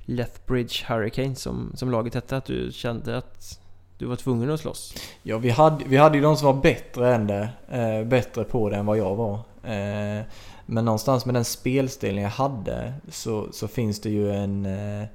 Lethbridge 0.05 0.85
Hurricane 0.87 1.35
som, 1.35 1.71
som 1.75 1.91
laget 1.91 2.13
hette, 2.13 2.37
att 2.37 2.45
du 2.45 2.71
kände 2.71 3.17
att 3.17 3.59
du 3.97 4.05
var 4.05 4.15
tvungen 4.15 4.51
att 4.51 4.59
slåss? 4.59 4.95
Ja, 5.23 5.37
vi 5.37 5.49
hade, 5.49 5.85
vi 5.85 5.97
hade 5.97 6.17
ju 6.17 6.23
de 6.23 6.37
som 6.37 6.45
var 6.45 6.61
bättre 6.61 7.15
än 7.15 7.27
det. 7.27 7.49
Eh, 7.69 8.07
bättre 8.07 8.43
på 8.43 8.69
det 8.69 8.75
än 8.75 8.85
vad 8.85 8.97
jag 8.97 9.15
var. 9.15 9.39
Eh, 9.63 10.23
men 10.65 10.85
någonstans 10.85 11.25
med 11.25 11.35
den 11.35 11.45
spelstilen 11.45 12.23
jag 12.23 12.29
hade 12.29 12.93
så, 13.09 13.47
så 13.51 13.67
finns 13.67 14.01
det 14.01 14.09
ju 14.09 14.31
en... 14.31 14.65
Eh, 14.65 15.07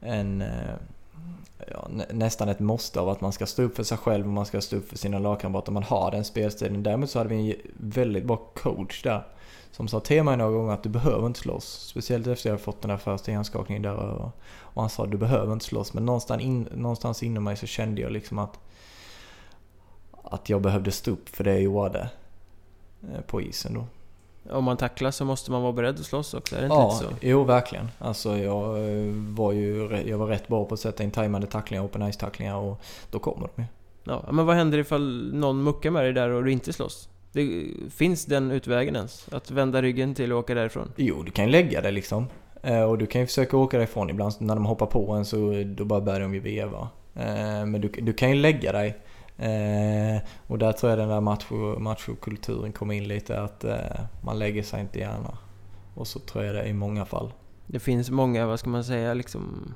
en 0.00 0.42
eh, 0.42 0.74
ja, 1.70 1.88
nästan 2.10 2.48
ett 2.48 2.60
måste 2.60 3.00
av 3.00 3.08
att 3.08 3.20
man 3.20 3.32
ska 3.32 3.46
stå 3.46 3.62
upp 3.62 3.76
för 3.76 3.82
sig 3.82 3.98
själv 3.98 4.26
och 4.26 4.32
man 4.32 4.46
ska 4.46 4.60
stå 4.60 4.76
upp 4.76 4.88
för 4.88 4.98
sina 4.98 5.18
lagkamrater. 5.18 5.72
Man 5.72 5.82
har 5.82 6.10
den 6.10 6.24
spelstilen. 6.24 6.82
Däremot 6.82 7.10
så 7.10 7.18
hade 7.18 7.30
vi 7.30 7.50
en 7.50 7.56
väldigt 7.76 8.24
bra 8.24 8.36
coach 8.36 9.02
där 9.02 9.26
som 9.70 9.88
sa 9.88 10.00
till 10.00 10.22
mig 10.22 10.36
några 10.36 10.50
gånger 10.50 10.72
att 10.72 10.82
du 10.82 10.88
behöver 10.88 11.26
inte 11.26 11.40
slåss. 11.40 11.86
Speciellt 11.90 12.26
efter 12.26 12.50
jag 12.50 12.60
fått 12.60 12.82
den 12.82 12.88
där 12.88 12.96
första 12.96 13.32
hjärnskakningen 13.32 13.82
där. 13.82 13.96
Och 14.60 14.82
han 14.82 14.90
sa 14.90 15.06
du 15.06 15.16
behöver 15.16 15.52
inte 15.52 15.64
slåss. 15.64 15.94
Men 15.94 16.06
någonstans, 16.06 16.42
in, 16.42 16.68
någonstans 16.74 17.22
inom 17.22 17.44
mig 17.44 17.56
så 17.56 17.66
kände 17.66 18.00
jag 18.00 18.12
liksom 18.12 18.38
att, 18.38 18.58
att 20.22 20.48
jag 20.48 20.62
behövde 20.62 20.92
stå 20.92 21.10
upp 21.10 21.28
för 21.28 21.44
det 21.44 21.52
jag 21.52 21.62
gjorde 21.62 22.10
eh, 23.02 23.20
på 23.20 23.42
isen 23.42 23.74
då. 23.74 23.84
Om 24.50 24.64
man 24.64 24.76
tacklar 24.76 25.10
så 25.10 25.24
måste 25.24 25.50
man 25.50 25.62
vara 25.62 25.72
beredd 25.72 25.94
att 25.94 26.06
slåss 26.06 26.34
också, 26.34 26.56
är 26.56 26.60
det 26.60 26.66
inte 26.66 26.76
ja, 26.76 26.90
så? 26.90 27.04
Jo, 27.20 27.44
verkligen. 27.44 27.90
Alltså 27.98 28.36
jag 28.36 28.78
eh, 28.78 29.12
var 29.28 29.52
ju 29.52 30.02
jag 30.06 30.18
var 30.18 30.26
rätt 30.26 30.48
bra 30.48 30.64
på 30.64 30.74
att 30.74 30.80
sätta 30.80 31.02
in 31.02 31.10
tajmade 31.10 31.46
tacklingar, 31.46 31.84
open 31.84 32.02
ice-tacklingar 32.02 32.56
och 32.56 32.80
då 33.10 33.18
kommer 33.18 33.48
de 33.56 33.62
ju. 33.62 33.68
Ja, 34.04 34.24
men 34.32 34.46
vad 34.46 34.56
händer 34.56 34.78
ifall 34.78 35.30
någon 35.34 35.62
muckar 35.62 35.90
med 35.90 36.04
dig 36.04 36.12
där 36.12 36.30
och 36.30 36.44
du 36.44 36.52
inte 36.52 36.72
slåss? 36.72 37.08
Det, 37.32 37.66
finns 37.90 38.24
den 38.24 38.50
utvägen 38.50 38.96
ens? 38.96 39.28
Att 39.32 39.50
vända 39.50 39.82
ryggen 39.82 40.14
till 40.14 40.32
och 40.32 40.38
åka 40.38 40.54
därifrån? 40.54 40.92
Jo, 40.96 41.22
du 41.22 41.30
kan 41.30 41.50
lägga 41.50 41.80
det 41.80 41.90
liksom. 41.90 42.26
Eh, 42.62 42.82
och 42.82 42.98
du 42.98 43.06
kan 43.06 43.20
ju 43.20 43.26
försöka 43.26 43.56
åka 43.56 43.76
därifrån 43.76 44.10
ibland. 44.10 44.34
När 44.38 44.54
de 44.54 44.66
hoppar 44.66 44.86
på 44.86 45.12
en 45.12 45.24
så 45.24 45.64
då 45.66 45.84
bara 45.84 46.00
börjar 46.00 46.20
de 46.20 46.34
ju 46.34 46.40
veva. 46.40 46.88
Eh, 47.14 47.66
men 47.66 47.80
du, 47.80 47.88
du 47.88 48.12
kan 48.12 48.30
ju 48.30 48.34
lägga 48.34 48.72
dig. 48.72 48.96
Eh, 49.42 50.22
och 50.46 50.58
där 50.58 50.72
tror 50.72 50.90
jag 50.90 50.98
den 50.98 51.08
där 51.08 51.20
macho, 51.20 51.78
machokulturen 51.78 52.72
kommer 52.72 52.94
in 52.94 53.08
lite. 53.08 53.40
Att 53.40 53.64
man 54.20 54.38
lägger 54.38 54.62
sig 54.62 54.80
inte 54.80 54.98
gärna. 54.98 55.38
Och 55.94 56.06
så 56.06 56.18
tror 56.18 56.44
jag 56.44 56.54
det 56.54 56.64
i 56.64 56.72
många 56.72 57.04
fall. 57.04 57.32
Det 57.66 57.78
finns 57.78 58.10
många, 58.10 58.46
vad 58.46 58.60
ska 58.60 58.70
man 58.70 58.84
säga, 58.84 59.14
liksom 59.14 59.74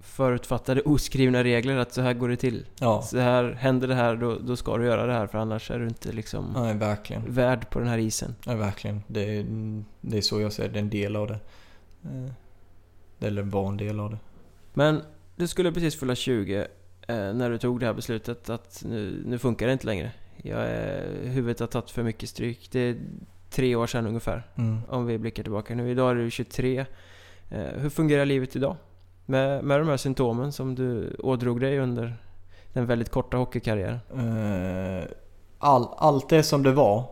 förutfattade 0.00 0.80
oskrivna 0.80 1.44
regler 1.44 1.76
att 1.76 1.92
så 1.92 2.02
här 2.02 2.14
går 2.14 2.28
det 2.28 2.36
till. 2.36 2.66
Ja. 2.78 3.02
Så 3.02 3.18
här, 3.18 3.52
händer 3.52 3.88
det 3.88 3.94
här 3.94 4.16
då, 4.16 4.38
då 4.38 4.56
ska 4.56 4.76
du 4.76 4.84
göra 4.84 5.06
det 5.06 5.12
här 5.12 5.26
för 5.26 5.38
annars 5.38 5.70
är 5.70 5.78
du 5.78 5.88
inte 5.88 6.12
liksom 6.12 6.52
Nej, 6.56 6.74
verkligen. 6.74 7.32
värd 7.32 7.70
på 7.70 7.78
den 7.78 7.88
här 7.88 7.98
isen. 7.98 8.34
Nej, 8.46 8.56
verkligen. 8.56 9.02
Det 9.06 9.38
är, 9.38 9.46
det 10.00 10.16
är 10.16 10.22
så 10.22 10.40
jag 10.40 10.52
ser 10.52 10.68
det, 10.68 10.78
är 10.78 10.82
en 10.82 10.90
del 10.90 11.16
av 11.16 11.26
det. 11.26 11.38
Eh, 12.04 12.30
eller 13.28 13.42
var 13.42 13.68
en 13.68 13.76
del 13.76 14.00
av 14.00 14.10
det. 14.10 14.18
Men 14.74 15.02
du 15.36 15.46
skulle 15.46 15.72
precis 15.72 16.00
fylla 16.00 16.14
20 16.14 16.56
eh, 16.56 16.66
när 17.06 17.50
du 17.50 17.58
tog 17.58 17.80
det 17.80 17.86
här 17.86 17.92
beslutet 17.92 18.50
att 18.50 18.82
nu, 18.86 19.22
nu 19.26 19.38
funkar 19.38 19.66
det 19.66 19.72
inte 19.72 19.86
längre. 19.86 20.12
Jag 20.36 20.60
är, 20.60 21.28
huvudet 21.28 21.60
har 21.60 21.66
tagit 21.66 21.90
för 21.90 22.02
mycket 22.02 22.28
stryk. 22.28 22.68
Det 22.72 22.80
är 22.80 22.96
tre 23.50 23.76
år 23.76 23.86
sedan 23.86 24.06
ungefär. 24.06 24.46
Mm. 24.54 24.80
Om 24.88 25.06
vi 25.06 25.18
blickar 25.18 25.42
tillbaka 25.42 25.74
nu. 25.74 25.90
Idag 25.90 26.10
är 26.10 26.14
du 26.14 26.30
23. 26.30 26.86
Eh, 27.48 27.58
hur 27.58 27.90
fungerar 27.90 28.24
livet 28.24 28.56
idag? 28.56 28.76
Med, 29.26 29.64
med 29.64 29.80
de 29.80 29.88
här 29.88 29.96
symptomen 29.96 30.52
som 30.52 30.74
du 30.74 31.16
ådrog 31.18 31.60
dig 31.60 31.78
under 31.78 32.14
den 32.72 32.86
väldigt 32.86 33.10
korta 33.10 33.36
hockeykarriären? 33.36 33.98
Eh, 34.14 35.04
all, 35.58 35.88
allt 35.96 36.28
det 36.28 36.42
som 36.42 36.62
det 36.62 36.72
var. 36.72 37.04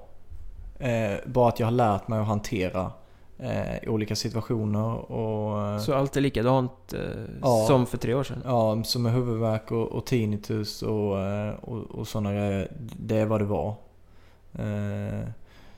Eh, 0.78 1.18
bara 1.26 1.48
att 1.48 1.60
jag 1.60 1.66
har 1.66 1.72
lärt 1.72 2.08
mig 2.08 2.18
att 2.18 2.26
hantera 2.26 2.92
eh, 3.44 3.90
olika 3.90 4.16
situationer 4.16 5.12
och... 5.12 5.80
Så 5.80 5.94
allt 5.94 6.16
är 6.16 6.20
likadant 6.20 6.92
eh, 6.92 7.00
Ja. 7.42 7.64
som 7.66 7.86
för 7.86 7.98
tre 7.98 8.14
år 8.14 8.22
sedan? 8.24 8.42
Ja, 8.44 8.82
som 8.84 9.02
med 9.02 9.12
huvudvärk 9.12 9.72
och, 9.72 9.92
och 9.92 10.06
tinnitus 10.06 10.82
och, 10.82 11.20
eh, 11.20 11.54
och, 11.54 11.78
och 11.98 12.08
sådana 12.08 12.32
grejer. 12.32 12.68
Det 12.96 13.16
är 13.16 13.26
vad 13.26 13.40
det 13.40 13.44
var. 13.44 13.74
Eh, 14.52 15.28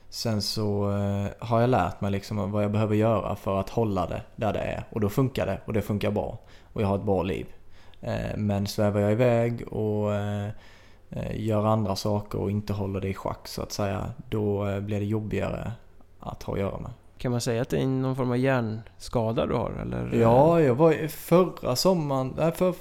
sen 0.08 0.42
så 0.42 0.90
eh, 0.90 1.26
har 1.38 1.60
jag 1.60 1.70
lärt 1.70 2.00
mig 2.00 2.10
liksom 2.10 2.50
vad 2.52 2.64
jag 2.64 2.70
behöver 2.70 2.94
göra 2.94 3.36
för 3.36 3.60
att 3.60 3.70
hålla 3.70 4.06
det 4.06 4.22
där 4.36 4.52
det 4.52 4.58
är. 4.60 4.84
Och 4.90 5.00
då 5.00 5.08
funkar 5.08 5.46
det 5.46 5.60
och 5.64 5.72
det 5.72 5.82
funkar 5.82 6.10
bra. 6.10 6.38
Och 6.72 6.82
jag 6.82 6.86
har 6.88 6.96
ett 6.96 7.04
bra 7.04 7.22
liv. 7.22 7.46
Eh, 8.00 8.36
men 8.36 8.66
svävar 8.66 9.00
jag 9.00 9.12
iväg 9.12 9.68
och 9.72 10.14
eh, 10.14 10.48
eh, 11.10 11.40
gör 11.46 11.66
andra 11.66 11.96
saker 11.96 12.38
och 12.38 12.50
inte 12.50 12.72
håller 12.72 13.00
det 13.00 13.08
i 13.08 13.14
schack 13.14 13.48
så 13.48 13.62
att 13.62 13.72
säga. 13.72 14.10
Då 14.28 14.66
eh, 14.68 14.80
blir 14.80 14.98
det 15.00 15.06
jobbigare 15.06 15.72
att 16.20 16.42
ha 16.42 16.52
att 16.54 16.60
göra 16.60 16.78
med. 16.78 16.90
Kan 17.18 17.32
man 17.32 17.40
säga 17.40 17.62
att 17.62 17.68
det 17.68 17.78
är 17.78 17.86
någon 17.86 18.16
form 18.16 18.30
av 18.30 18.36
hjärnskada 18.36 19.46
du 19.46 19.54
har? 19.54 19.70
Eller? 19.70 20.20
Ja, 20.20 20.60
jag 20.60 20.74
var 20.74 21.08
förra 21.08 21.76
sommaren, 21.76 22.34
nej, 22.36 22.52
för, 22.52 22.74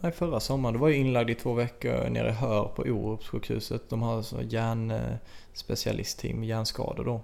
nej 0.00 0.12
förra 0.12 0.40
sommaren, 0.40 0.74
då 0.74 0.80
var 0.80 0.88
jag 0.88 0.98
inlagd 0.98 1.30
i 1.30 1.34
två 1.34 1.52
veckor 1.52 2.10
nere 2.10 2.28
i 2.28 2.32
Hör 2.32 2.64
på 2.64 2.82
Orupssjukhuset. 2.82 3.90
De 3.90 4.02
har 4.02 4.22
så 4.22 4.42
hjärnspecialistteam, 4.42 6.44
hjärnskador 6.44 7.04
då. 7.04 7.20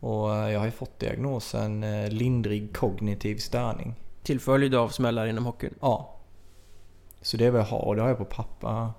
Och 0.00 0.34
eh, 0.34 0.52
jag 0.52 0.58
har 0.58 0.66
ju 0.66 0.72
fått 0.72 0.98
diagnosen 0.98 1.84
eh, 1.84 2.08
lindrig 2.08 2.76
kognitiv 2.76 3.36
störning. 3.36 3.94
Till 4.22 4.40
följd 4.40 4.74
av 4.74 4.88
smällar 4.88 5.26
inom 5.26 5.44
hockeyn. 5.44 5.74
Ja. 5.80 6.12
Så 7.20 7.36
det 7.36 7.46
är 7.46 7.50
vad 7.50 7.60
jag 7.60 7.66
har 7.66 7.84
och 7.84 7.96
det 7.96 8.02
har 8.02 8.08
jag 8.08 8.18
på 8.18 8.24
pappa 8.24 8.92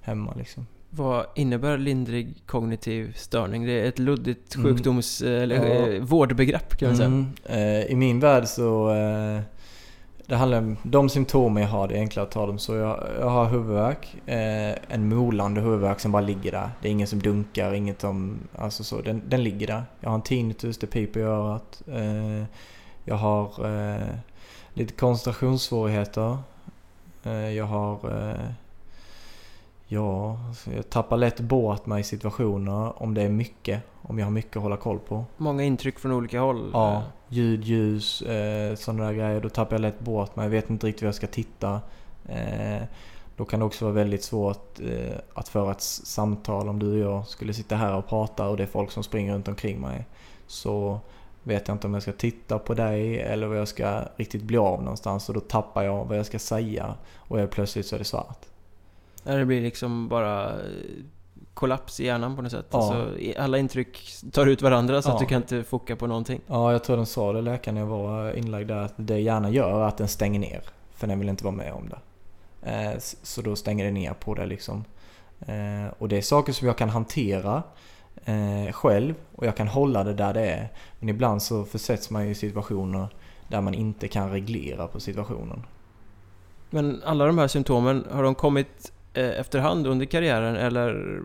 hemma 0.00 0.34
liksom. 0.36 0.66
Vad 0.96 1.26
innebär 1.34 1.78
lindrig 1.78 2.42
kognitiv 2.46 3.12
störning? 3.16 3.66
Det 3.66 3.72
är 3.72 3.84
ett 3.88 3.98
luddigt 3.98 4.54
Mm. 4.54 4.66
sjukdoms... 4.66 5.22
Eller 5.22 5.56
Ja. 5.66 5.88
eh, 5.88 6.02
vårdbegrepp 6.02 6.76
kan 6.76 6.88
man 6.88 6.96
säga. 6.96 7.06
Mm, 7.06 7.26
eh, 7.44 7.84
I 7.92 7.94
min 7.96 8.20
värld 8.20 8.46
så 8.46 8.90
eh, 8.94 9.40
det 10.26 10.36
handlar 10.36 10.58
om 10.58 10.76
de 10.82 11.08
symptom 11.08 11.56
jag 11.56 11.68
har, 11.68 11.88
det 11.88 11.94
är 11.94 11.98
enklare 12.00 12.26
att 12.26 12.32
ta 12.32 12.46
dem. 12.46 12.58
Så 12.58 12.74
jag, 12.74 13.06
jag 13.20 13.28
har 13.30 13.46
huvudvärk, 13.48 14.16
eh, 14.26 14.94
en 14.94 15.08
molande 15.08 15.60
huvudvärk 15.60 16.00
som 16.00 16.12
bara 16.12 16.22
ligger 16.22 16.52
där. 16.52 16.70
Det 16.82 16.88
är 16.88 16.92
ingen 16.92 17.06
som 17.06 17.18
dunkar, 17.18 17.74
inget 17.74 18.00
som, 18.00 18.38
alltså 18.56 18.84
så, 18.84 19.00
den, 19.00 19.22
den 19.28 19.44
ligger 19.44 19.66
där. 19.66 19.82
Jag 20.00 20.08
har 20.08 20.14
en 20.14 20.22
tinnitus, 20.22 20.78
det 20.78 20.86
piper 20.86 21.20
i 21.20 21.22
örat. 21.22 21.82
Eh, 21.88 22.44
jag 23.04 23.14
har 23.16 23.66
eh, 23.94 24.06
lite 24.74 24.92
koncentrationssvårigheter. 24.92 26.38
Jag 27.56 27.64
har 27.64 27.98
Ja, 29.86 30.38
alltså 30.48 30.72
jag 30.72 30.90
tappar 30.90 31.16
lätt 31.16 31.40
bort 31.40 31.86
mig 31.86 32.00
i 32.00 32.04
situationer 32.04 33.02
om 33.02 33.14
det 33.14 33.22
är 33.22 33.28
mycket. 33.28 33.82
Om 34.02 34.18
jag 34.18 34.26
har 34.26 34.30
mycket 34.30 34.56
att 34.56 34.62
hålla 34.62 34.76
koll 34.76 34.98
på. 34.98 35.24
Många 35.36 35.62
intryck 35.62 35.98
från 35.98 36.12
olika 36.12 36.40
håll. 36.40 36.70
Ja, 36.72 37.02
ljud, 37.28 37.64
ljus, 37.64 38.22
eh, 38.22 38.74
sådana 38.74 39.04
där 39.04 39.12
grejer. 39.12 39.40
Då 39.40 39.48
tappar 39.48 39.76
jag 39.76 39.80
lätt 39.80 40.00
bort 40.00 40.36
mig. 40.36 40.44
Jag 40.44 40.50
vet 40.50 40.70
inte 40.70 40.86
riktigt 40.86 41.02
var 41.02 41.08
jag 41.08 41.14
ska 41.14 41.26
titta. 41.26 41.80
Eh, 42.28 42.82
då 43.36 43.44
kan 43.44 43.60
det 43.60 43.66
också 43.66 43.84
vara 43.84 43.94
väldigt 43.94 44.22
svårt 44.22 44.80
eh, 44.80 45.16
att 45.34 45.48
föra 45.48 45.70
ett 45.70 45.80
samtal 45.80 46.68
om 46.68 46.78
du 46.78 46.92
och 46.92 47.12
jag 47.12 47.26
skulle 47.26 47.54
sitta 47.54 47.76
här 47.76 47.94
och 47.94 48.08
prata 48.08 48.48
och 48.48 48.56
det 48.56 48.62
är 48.62 48.66
folk 48.66 48.90
som 48.90 49.02
springer 49.02 49.34
runt 49.34 49.48
omkring 49.48 49.80
mig. 49.80 50.06
Så 50.46 51.00
vet 51.42 51.68
jag 51.68 51.74
inte 51.74 51.86
om 51.86 51.94
jag 51.94 52.02
ska 52.02 52.12
titta 52.12 52.58
på 52.58 52.74
dig 52.74 53.20
eller 53.20 53.46
vad 53.46 53.58
jag 53.58 53.68
ska 53.68 54.00
riktigt 54.16 54.42
bli 54.42 54.56
av 54.56 54.82
någonstans 54.82 55.28
och 55.28 55.34
då 55.34 55.40
tappar 55.40 55.82
jag 55.82 56.04
vad 56.04 56.18
jag 56.18 56.26
ska 56.26 56.38
säga 56.38 56.94
och 57.16 57.38
helt 57.38 57.50
plötsligt 57.50 57.86
så 57.86 57.94
är 57.94 57.98
det 57.98 58.04
svart. 58.04 58.46
När 59.24 59.38
det 59.38 59.44
blir 59.44 59.60
liksom 59.60 60.08
bara 60.08 60.50
eh, 60.50 60.56
kollaps 61.54 62.00
i 62.00 62.04
hjärnan 62.06 62.36
på 62.36 62.42
något 62.42 62.52
sätt. 62.52 62.66
Ja. 62.70 62.78
Alltså, 62.78 63.18
alla 63.38 63.58
intryck 63.58 64.08
tar 64.32 64.46
ut 64.46 64.62
varandra 64.62 65.02
så 65.02 65.08
Ja. 65.08 65.12
att 65.14 65.20
du 65.20 65.26
kan 65.26 65.42
inte 65.42 65.62
foka 65.64 65.96
på 65.96 66.06
någonting. 66.06 66.40
Ja, 66.46 66.72
jag 66.72 66.84
tror 66.84 66.96
den 66.96 67.06
sa 67.06 67.32
det 67.32 67.40
läkaren 67.40 67.76
jag 67.76 67.86
var 67.86 68.32
inlagd 68.32 68.68
där 68.68 68.76
att 68.76 68.94
det 68.96 69.18
gärna 69.20 69.50
gör 69.50 69.80
att 69.80 69.96
den 69.96 70.08
stänger 70.08 70.40
ner. 70.40 70.60
För 70.94 71.06
den 71.06 71.18
vill 71.18 71.28
inte 71.28 71.44
vara 71.44 71.54
med 71.54 71.72
om 71.72 71.88
det. 71.88 71.98
Eh, 72.70 72.98
Så 73.22 73.42
då 73.42 73.56
stänger 73.56 73.84
den 73.84 73.94
ner 73.94 74.12
på 74.14 74.34
det 74.34 74.46
liksom. 74.46 74.84
Eh, 75.40 75.92
Och 75.98 76.08
det 76.08 76.16
är 76.18 76.22
saker 76.22 76.52
som 76.52 76.66
jag 76.66 76.78
kan 76.78 76.88
hantera 76.88 77.62
själv 78.72 79.14
och 79.36 79.46
jag 79.46 79.56
kan 79.56 79.68
hålla 79.68 80.04
det 80.04 80.14
där 80.14 80.34
det 80.34 80.46
är. 80.50 80.68
Men 81.00 81.08
ibland 81.08 81.42
så 81.42 81.64
försätts 81.64 82.10
man 82.10 82.24
ju 82.24 82.30
i 82.30 82.34
situationer 82.34 83.08
där 83.48 83.60
man 83.60 83.74
inte 83.74 84.08
kan 84.08 84.30
reglera 84.30 84.86
på 84.86 85.00
situationen. 85.00 85.62
Men 86.70 87.02
alla 87.04 87.26
de 87.26 87.38
här 87.38 87.48
symptomen, 87.48 88.06
har 88.10 88.22
de 88.22 88.34
kommit 88.34 88.92
efterhand 89.14 89.86
under 89.86 90.06
karriären 90.06 90.56
eller 90.56 91.20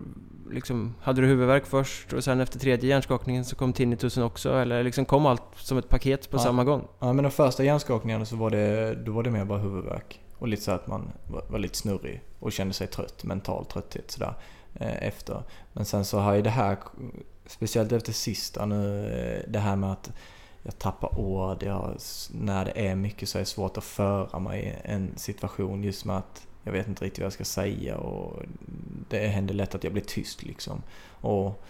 liksom, 0.52 0.96
hade 1.02 1.22
du 1.22 1.28
huvudvärk 1.28 1.66
först 1.66 2.14
och 2.14 2.24
sen 2.24 2.40
efter 2.40 2.60
tredje 2.60 2.90
hjärnskakningen 2.90 3.46
så 3.46 3.56
kom 3.56 3.74
tinnitusen 3.74 4.24
också? 4.24 4.54
Eller 4.54 4.84
liksom 4.84 5.06
kom 5.06 5.26
allt 5.26 5.44
som 5.56 5.78
ett 5.78 5.90
paket 5.90 6.30
på 6.32 6.38
Ja. 6.38 6.42
samma 6.42 6.64
gång? 6.64 6.88
Ja 7.00 7.14
men 7.14 7.24
de 7.24 7.32
första 7.32 7.64
hjärnskakningarna 7.64 8.26
så 8.26 8.36
var 8.36 8.50
det, 8.50 8.96
då 8.96 9.12
var 9.12 9.24
det 9.24 9.32
mer 9.32 9.46
bara 9.46 9.60
huvudvärk. 9.60 10.20
Och 10.38 10.48
lite 10.48 10.64
så 10.64 10.72
att 10.72 10.88
man 10.88 11.12
var, 11.28 11.44
var 11.50 11.60
lite 11.60 11.78
snurrig 11.78 12.22
och 12.40 12.52
kände 12.52 12.74
sig 12.74 12.88
trött, 12.88 13.24
mental 13.24 13.66
trötthet 13.66 14.12
sådär 14.12 14.34
eh, 14.76 15.08
efter. 15.08 15.44
Men 15.74 15.86
sen 15.86 16.06
så 16.06 16.20
har 16.20 16.34
ju 16.34 16.42
det 16.42 16.50
här, 16.50 16.78
speciellt 17.46 17.92
efter 17.92 18.14
sista 18.14 18.66
nu, 18.66 19.06
eh, 19.12 19.52
det 19.52 19.60
här 19.60 19.76
med 19.76 19.92
att 19.92 20.12
jag 20.64 20.80
tappar 20.80 21.20
ord, 21.20 21.64
jag, 21.64 21.96
när 22.32 22.66
det 22.66 22.88
är 22.88 22.96
mycket 22.96 23.30
så 23.30 23.38
är 23.38 23.40
det 23.40 23.46
svårt 23.46 23.78
att 23.78 23.84
föra 23.84 24.40
mig 24.40 24.82
i 24.86 24.90
en 24.92 25.18
situation 25.18 25.84
just 25.84 26.06
med 26.06 26.18
att 26.18 26.48
jag 26.64 26.72
vet 26.72 26.88
inte 26.88 27.06
riktigt 27.06 27.20
vad 27.20 27.26
jag 27.26 27.34
ska 27.34 27.46
säga 27.46 27.98
och 27.98 28.44
det 29.10 29.28
händer 29.28 29.54
lätt 29.54 29.76
att 29.76 29.84
jag 29.84 29.94
blir 29.94 30.04
tyst 30.04 30.44
liksom. 30.44 30.82
Och 31.22 31.64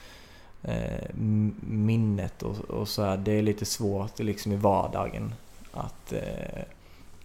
eh, 0.63 1.15
minnet 1.61 2.43
och, 2.43 2.55
och 2.57 2.87
så 2.87 3.03
här, 3.03 3.17
det 3.17 3.31
är 3.31 3.41
lite 3.41 3.65
svårt 3.65 4.19
liksom 4.19 4.51
i 4.51 4.55
vardagen 4.55 5.33
att 5.71 6.13
eh, 6.13 6.63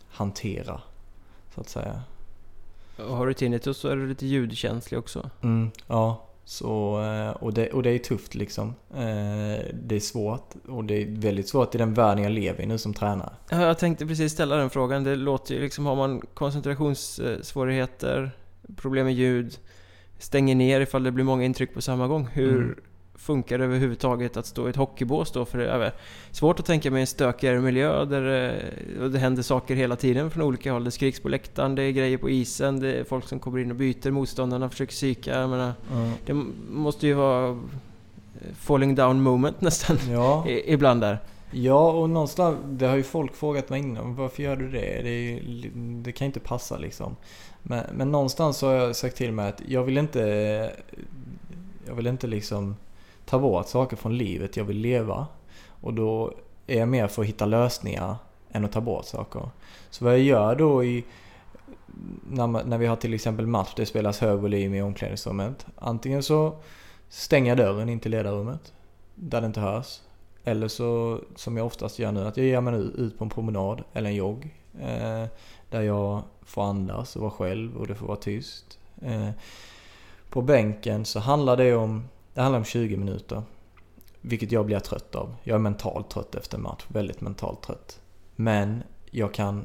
hantera 0.09 0.81
så 1.55 1.61
att 1.61 1.69
säga. 1.69 2.03
Och 2.97 3.17
har 3.17 3.27
du 3.27 3.35
tinnitus 3.35 3.79
så 3.79 3.89
är 3.89 3.97
du 3.97 4.07
lite 4.07 4.27
ljudkänslig 4.27 4.99
också. 4.99 5.31
Mm, 5.43 5.71
ja, 5.87 6.25
så, 6.45 7.03
eh, 7.03 7.30
och, 7.30 7.55
det, 7.55 7.68
och 7.72 7.82
det 7.82 7.90
är 7.90 7.99
tufft 7.99 8.34
liksom. 8.34 8.68
Eh, 8.95 9.64
det 9.82 9.97
är 9.97 10.01
svårt 10.01 10.55
och 10.68 10.84
det 10.84 11.03
är 11.03 11.07
väldigt 11.07 11.49
svårt 11.49 11.74
i 11.74 11.78
den 11.78 11.95
världen 11.95 12.24
jag 12.24 12.32
lever 12.32 12.62
i 12.62 12.66
nu 12.66 12.78
som 12.78 12.95
tränare. 12.95 13.32
Ja, 13.51 13.62
Jag 13.62 13.78
tänkte 13.78 14.07
precis 14.07 14.32
ställa 14.32 14.57
den 14.57 14.70
frågan. 14.70 15.05
Det 15.05 15.16
låter 15.16 15.55
ju 15.55 15.61
liksom, 15.61 15.86
har 15.86 15.97
man 15.97 16.20
koncentrationssvårigheter, 16.34 18.30
problem 18.76 19.07
med 19.07 19.14
ljud, 19.14 19.59
stänger 20.18 20.55
ner 20.55 20.80
ifall 20.80 21.03
det 21.03 21.11
blir 21.12 21.24
många 21.24 21.45
intryck 21.45 21.74
på 21.74 21.82
samma 21.82 22.07
gång. 22.07 22.28
Hur 22.32 22.62
Mm. 22.62 22.74
Funkar 23.19 23.59
det 23.59 23.65
överhuvudtaget 23.65 24.37
att 24.37 24.47
stå 24.47 24.67
i 24.67 24.71
ett 24.71 24.77
hockeybås 24.77 25.33
då? 25.33 25.45
För 25.45 25.59
det 25.59 25.71
är 25.71 25.93
svårt 26.31 26.61
att 26.61 26.67
tänka 26.67 26.91
mig 26.91 27.01
en 27.01 27.07
stökigare 27.07 27.61
miljö 27.61 28.05
där 28.05 28.21
det, 28.21 28.62
och 29.03 29.11
det 29.11 29.19
händer 29.19 29.43
saker 29.43 29.75
hela 29.75 29.97
tiden 29.97 30.31
från 30.31 30.43
olika 30.43 30.73
håll. 30.73 30.85
Det 30.85 30.91
skriks 30.91 31.21
på 31.21 31.29
läktaren, 31.29 31.75
det 31.75 31.83
är 31.83 31.91
grejer 31.91 32.19
på 32.19 32.31
isen, 32.31 32.81
det 32.81 32.93
är 32.93 33.05
folk 33.05 33.29
som 33.29 33.39
kommer 33.39 33.59
in 33.59 33.71
och 33.71 33.77
byter, 33.77 34.11
motståndarna 34.11 34.71
försöker 34.71 34.93
psyka. 34.93 35.41
Jag 35.41 35.51
menar, 35.51 35.73
det 36.27 36.33
måste 36.71 37.07
ju 37.07 37.15
vara 37.15 37.49
eh, 37.51 37.57
falling 38.55 38.95
down 38.95 39.23
moment 39.23 39.61
nästan 39.61 39.97
Ja, 40.11 40.47
ibland 40.65 41.01
där. 41.01 41.19
ja, 41.51 41.91
och 41.91 42.11
någonstans, 42.11 42.59
det 42.67 42.87
har 42.87 42.97
ju 42.97 43.03
folk 43.03 43.35
frågat 43.35 43.69
mig 43.71 43.81
innan. 43.81 44.15
Varför 44.15 44.43
gör 44.43 44.57
du 44.57 44.71
det? 44.71 45.01
Det, 45.03 45.23
ju, 45.23 45.41
det 46.03 46.12
kan 46.12 46.27
inte 46.27 46.41
passa 46.41 46.79
liksom. 46.79 47.17
Men, 47.62 47.85
men 47.93 48.12
någonstans 48.12 48.57
så 48.57 48.67
har 48.67 48.75
jag 48.75 48.97
sagt 48.97 49.17
till 49.17 49.33
mig 49.33 49.49
att 49.49 49.62
jag 49.67 49.83
vill 49.85 49.99
inte, 49.99 50.21
jag 51.87 51.95
vill 51.95 52.07
inte 52.07 52.27
liksom 52.27 52.77
ta 53.25 53.39
bort 53.39 53.68
saker 53.68 53.97
från 53.97 54.18
livet. 54.18 54.57
Jag 54.57 54.64
vill 54.64 54.79
leva. 54.79 55.27
Och 55.81 55.95
då 55.95 56.33
är 56.66 56.79
jag 56.79 56.89
mer 56.89 57.09
för 57.09 57.22
att 57.22 57.29
hitta 57.29 57.47
lösningar 57.47 58.16
än 58.51 58.64
att 58.64 58.72
ta 58.72 58.81
bort 58.81 59.05
saker. 59.05 59.49
Så 59.91 60.05
vad 60.05 60.14
jag 60.14 60.22
gör 60.22 60.57
då 60.57 60.85
i 60.85 61.05
när, 62.31 62.47
man, 62.47 62.68
när 62.68 62.79
vi 62.79 62.87
har 62.87 62.97
till 62.97 63.14
exempel 63.14 63.47
match, 63.47 63.72
det 63.77 63.87
spelas 63.87 64.20
hög 64.20 64.39
volym 64.39 64.75
i 64.75 64.83
omklädningsrummet. 64.83 65.66
Antingen 65.77 66.22
så 66.22 66.57
stänger 67.09 67.49
jag 67.49 67.59
dörren 67.59 67.89
in 67.89 68.01
till 68.01 68.11
ledarrummet 68.11 68.72
där 69.14 69.41
det 69.41 69.47
inte 69.47 69.61
hörs. 69.61 70.01
Eller 70.45 70.68
så, 70.68 71.20
som 71.37 71.57
jag 71.57 71.66
oftast 71.66 71.99
gör 71.99 72.12
nu, 72.12 72.27
att 72.27 72.37
jag 72.37 72.47
ger 72.47 72.61
mig 72.61 72.75
ut 72.75 73.18
på 73.18 73.25
en 73.25 73.31
promenad 73.31 73.85
eller 73.93 74.11
en 74.11 74.16
jogg. 74.16 74.55
Eh, 74.81 75.25
där 75.70 75.83
jag 75.83 76.22
får 76.43 76.62
andas 76.62 77.16
och 77.16 77.22
vara 77.22 77.31
själv 77.31 77.77
och 77.77 77.87
det 77.87 77.95
får 77.95 78.07
vara 78.07 78.16
tyst. 78.16 78.79
Eh, 79.03 79.31
på 80.31 80.43
bänken 80.43 81.05
så 81.05 81.20
handlar 81.20 81.57
det 81.57 81.75
om, 81.75 82.09
det 82.35 82.41
handlar 82.41 82.59
om 82.59 82.64
20 82.64 82.97
minuter. 82.97 83.43
Vilket 84.20 84.53
jag 84.53 84.66
blir 84.66 84.78
trött 84.78 85.14
av. 85.14 85.37
Jag 85.43 85.55
är 85.55 85.59
mentalt 85.59 86.11
trött 86.11 86.35
efter 86.35 86.57
en 86.57 86.62
match, 86.62 86.85
väldigt 86.89 87.20
mentalt 87.20 87.62
trött. 87.62 88.01
Men 88.37 88.82
jag 89.11 89.35
kan 89.35 89.64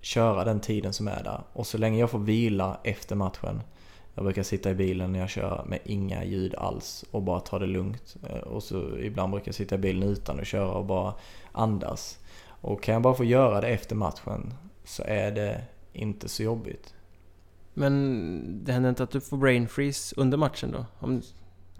köra 0.00 0.44
den 0.44 0.60
tiden 0.60 0.92
som 0.92 1.08
är 1.08 1.22
där. 1.22 1.42
Och 1.52 1.66
så 1.66 1.78
länge 1.78 1.98
jag 1.98 2.10
får 2.10 2.18
vila 2.18 2.80
efter 2.84 3.16
matchen. 3.16 3.62
Jag 4.14 4.24
brukar 4.24 4.42
sitta 4.42 4.70
i 4.70 4.74
bilen 4.74 5.12
när 5.12 5.18
jag 5.18 5.30
kör 5.30 5.64
med 5.68 5.78
inga 5.84 6.24
ljud 6.24 6.54
alls 6.54 7.04
och 7.10 7.22
bara 7.22 7.40
ta 7.40 7.58
det 7.58 7.66
lugnt. 7.66 8.16
Eh, 8.28 8.36
och 8.36 8.62
så 8.62 8.98
ibland 8.98 9.30
brukar 9.32 9.48
jag 9.48 9.54
sitta 9.54 9.74
i 9.74 9.78
bilen 9.78 10.02
utan 10.02 10.40
att 10.40 10.46
köra 10.46 10.72
och 10.72 10.86
bara 10.86 11.14
andas. 11.52 12.18
Och 12.44 12.82
kan 12.82 12.92
jag 12.92 13.02
bara 13.02 13.14
få 13.14 13.24
göra 13.24 13.60
det 13.60 13.68
efter 13.68 13.96
matchen 13.96 14.54
så 14.84 15.02
är 15.06 15.30
det 15.30 15.64
inte 15.92 16.28
så 16.28 16.42
jobbigt. 16.42 16.94
Men 17.74 18.64
det 18.64 18.72
händer 18.72 18.90
inte 18.90 19.02
att 19.02 19.10
du 19.10 19.20
får 19.20 19.36
brain 19.36 19.68
freeze 19.68 20.14
under 20.20 20.38
matchen 20.38 20.70
då? 20.72 20.86
Om 20.98 21.22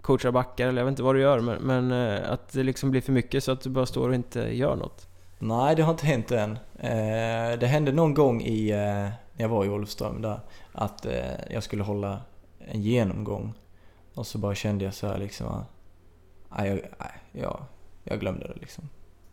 coachar 0.03 0.31
backar 0.31 0.67
eller 0.67 0.81
jag 0.81 0.85
vet 0.85 0.91
inte 0.91 1.03
vad 1.03 1.15
du 1.15 1.21
gör 1.21 1.39
men, 1.39 1.61
men 1.61 1.91
eh, 1.91 2.31
att 2.31 2.53
det 2.53 2.63
liksom 2.63 2.91
blir 2.91 3.01
för 3.01 3.11
mycket 3.11 3.43
så 3.43 3.51
att 3.51 3.61
du 3.61 3.69
bara 3.69 3.85
står 3.85 4.09
och 4.09 4.15
inte 4.15 4.39
gör 4.39 4.75
något? 4.75 5.07
Nej, 5.39 5.75
det 5.75 5.83
har 5.83 5.91
inte 5.91 6.05
hänt 6.05 6.31
än. 6.31 6.51
Eh, 6.79 7.59
det 7.59 7.67
hände 7.67 7.91
någon 7.91 8.13
gång 8.13 8.41
i, 8.41 8.69
eh, 8.69 8.77
när 8.77 9.13
jag 9.37 9.49
var 9.49 9.65
i 9.65 9.69
Olofström 9.69 10.21
där, 10.21 10.39
att 10.71 11.05
jag 11.49 11.63
skulle 11.63 11.83
hålla 11.83 12.21
en 12.59 12.81
genomgång. 12.81 13.53
Och 14.13 14.27
så 14.27 14.37
bara 14.37 14.55
kände 14.55 14.85
jag 14.85 14.93
så 14.93 15.07
här 15.07 15.17
liksom, 15.17 15.65
nej, 16.57 16.69
jag, 16.69 16.79
jag, 17.31 17.59
jag 18.03 18.19
glömde 18.19 18.47
det 18.47 18.59
liksom. 18.59 18.89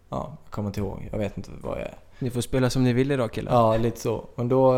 Ja, 0.09 0.37
jag 0.45 0.53
kommer 0.53 0.69
inte 0.69 0.81
ihåg. 0.81 1.09
Jag 1.13 1.19
vet 1.19 1.37
inte 1.37 1.51
vad 1.61 1.79
jag 1.79 1.87
är. 1.87 1.95
Ni 2.19 2.31
får 2.31 2.41
spela 2.41 2.71
som 2.71 2.85
ni 2.85 2.93
vill 2.93 3.11
idag 3.11 3.33
killar. 3.33 3.53
Ja, 3.53 3.77
lite 3.77 4.01
så. 4.01 4.25
Men 4.35 4.49
då, 4.49 4.73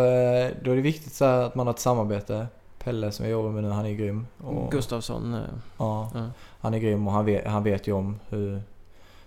då 0.62 0.70
är 0.70 0.76
det 0.76 0.82
viktigt 0.82 1.12
så 1.12 1.24
att 1.24 1.54
man 1.54 1.66
har 1.66 1.74
ett 1.74 1.80
samarbete. 1.80 2.46
Pelle 2.84 3.12
som 3.12 3.24
jag 3.24 3.32
jobbar 3.32 3.50
med 3.50 3.62
nu, 3.64 3.70
han 3.70 3.86
är 3.86 3.92
grym. 3.92 4.26
Och, 4.38 4.70
Gustafsson. 4.70 5.36
Ja, 5.78 6.10
ja, 6.14 6.30
han 6.60 6.74
är 6.74 6.78
grym 6.78 7.06
och 7.06 7.12
han 7.12 7.24
vet, 7.24 7.46
han 7.46 7.62
vet 7.62 7.86
ju 7.86 7.92
om 7.92 8.18
hur, 8.28 8.62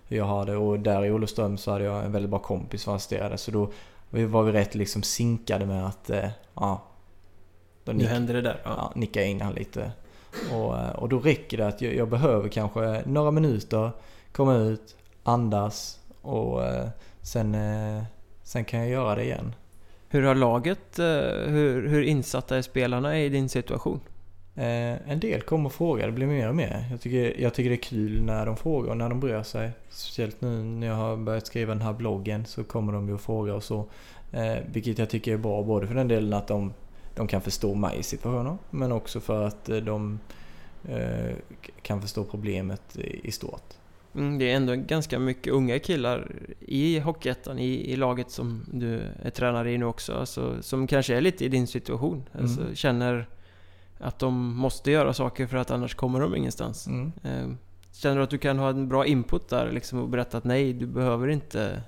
hur 0.08 0.18
jag 0.18 0.26
har 0.26 0.46
det. 0.46 0.58
Och 0.58 0.80
där 0.80 1.06
i 1.06 1.12
Olofström 1.12 1.58
så 1.58 1.72
hade 1.72 1.84
jag 1.84 2.06
en 2.06 2.12
väldigt 2.12 2.30
bra 2.30 2.40
kompis 2.40 2.82
som 2.82 2.94
assisterade. 2.94 3.38
Så 3.38 3.52
då 3.52 3.72
var 4.10 4.44
vi 4.44 4.52
rätt 4.52 4.76
liksom 4.76 5.04
sinkade 5.04 5.66
med 5.66 5.88
att, 5.88 6.12
ja. 6.54 6.82
Då 7.84 7.92
nick, 7.92 8.02
nu 8.02 8.08
händer 8.08 8.34
det 8.34 8.42
där. 8.42 8.62
Ja. 8.64 8.72
ja 8.78 8.92
nicka 8.96 9.24
in 9.24 9.42
han 9.42 9.54
lite. 9.54 9.92
Och, 10.54 10.96
och 10.96 11.10
då 11.10 11.20
räcker 11.20 11.58
det 11.58 11.68
att 11.68 11.82
jag, 11.82 11.96
jag 11.96 12.10
behöver 12.10 12.50
kanske 12.50 13.04
några 13.06 13.32
minuter, 13.32 13.92
komma 14.32 14.56
ut, 14.56 14.96
andas 15.24 16.00
och 16.22 16.62
sen, 17.22 17.58
sen 18.44 18.66
kan 18.66 18.80
jag 18.80 18.90
göra 18.90 19.16
det 19.16 19.24
igen. 19.24 19.54
Hur 20.16 20.24
har 20.24 20.36
laget, 20.36 21.00
eh, 21.00 21.06
hur, 21.52 21.88
hur 21.88 22.02
insatta 22.02 22.58
är 22.58 22.62
spelarna 22.62 23.20
i 23.20 23.30
din 23.30 23.50
situation? 23.50 24.00
Eh, 24.56 25.12
en 25.12 25.20
del 25.20 25.42
kommer 25.42 25.66
och 25.66 25.74
frågar, 25.74 26.06
det 26.06 26.12
blir 26.12 26.28
mer 26.28 26.50
och 26.50 26.56
mer. 26.56 26.88
Jag 26.92 27.02
tycker, 27.02 27.42
jag 27.42 27.54
tycker 27.54 27.70
det 27.70 27.76
är 27.76 27.90
kul 27.90 28.22
när 28.22 28.46
de 28.46 28.58
frågar 28.58 28.92
och 28.92 28.98
när 28.98 29.10
de 29.10 29.20
bryr 29.20 29.44
sig. 29.44 29.72
Speciellt 29.90 30.42
nu 30.42 30.64
när 30.64 30.88
jag 30.88 30.96
har 30.96 31.18
börjat 31.18 31.48
skriva 31.48 31.74
den 31.74 31.82
här 31.82 31.94
bloggen 31.94 32.46
så 32.46 32.64
kommer 32.64 32.94
de 32.94 33.08
ju 33.08 33.14
och 33.14 33.22
frågar 33.22 33.54
och 33.54 33.64
så. 33.64 33.86
Eh, 34.32 34.58
vilket 34.72 34.98
jag 34.98 35.10
tycker 35.10 35.34
är 35.34 35.38
bra, 35.38 35.64
både 35.64 35.88
för 35.88 35.96
den 35.96 36.08
delen 36.08 36.34
att 36.34 36.48
de, 36.48 36.74
de 37.16 37.28
kan 37.28 37.42
förstå 37.42 37.76
mig 37.76 38.00
i 38.00 38.04
situationer 38.04 38.58
men 38.70 38.92
också 38.92 39.20
för 39.20 39.48
att 39.48 39.66
de 39.66 40.20
eh, 40.90 41.36
kan 41.82 42.02
förstå 42.02 42.24
problemet 42.24 42.98
i, 42.98 43.28
i 43.28 43.32
stort. 43.32 43.74
Mm, 44.16 44.38
det 44.38 44.52
är 44.52 44.56
ändå 44.56 44.76
ganska 44.76 45.20
mycket 45.20 45.54
unga 45.54 45.80
killar 45.80 46.32
i 46.60 47.00
Hockeyettan, 47.00 47.60
i, 47.60 47.92
i 47.92 47.96
laget 47.96 48.32
som 48.32 48.66
du 48.72 49.02
är 49.22 49.30
tränare 49.30 49.72
i 49.72 49.78
nu 49.78 49.86
också, 49.86 50.14
alltså, 50.14 50.62
som 50.62 50.88
kanske 50.88 51.16
är 51.16 51.22
lite 51.22 51.46
i 51.46 51.50
din 51.50 51.68
situation. 51.68 52.24
Mm. 52.34 52.46
Alltså, 52.46 52.76
känner 52.76 53.28
att 54.00 54.20
de 54.20 54.56
måste 54.56 54.92
göra 54.92 55.14
saker 55.14 55.48
för 55.48 55.58
att 55.58 55.72
annars 55.72 55.96
kommer 55.96 56.20
de 56.20 56.36
ingenstans. 56.36 56.88
Mm. 56.88 57.12
Eh, 57.24 57.56
känner 57.92 58.18
du 58.18 58.24
att 58.24 58.30
du 58.30 58.38
kan 58.38 58.60
ha 58.60 58.70
en 58.70 58.88
bra 58.88 59.06
input 59.06 59.50
där 59.50 59.72
liksom, 59.72 60.00
och 60.00 60.10
berätta 60.10 60.38
att 60.38 60.44
nej, 60.44 60.74
du 60.74 60.86
behöver 60.86 61.28
inte 61.28 61.82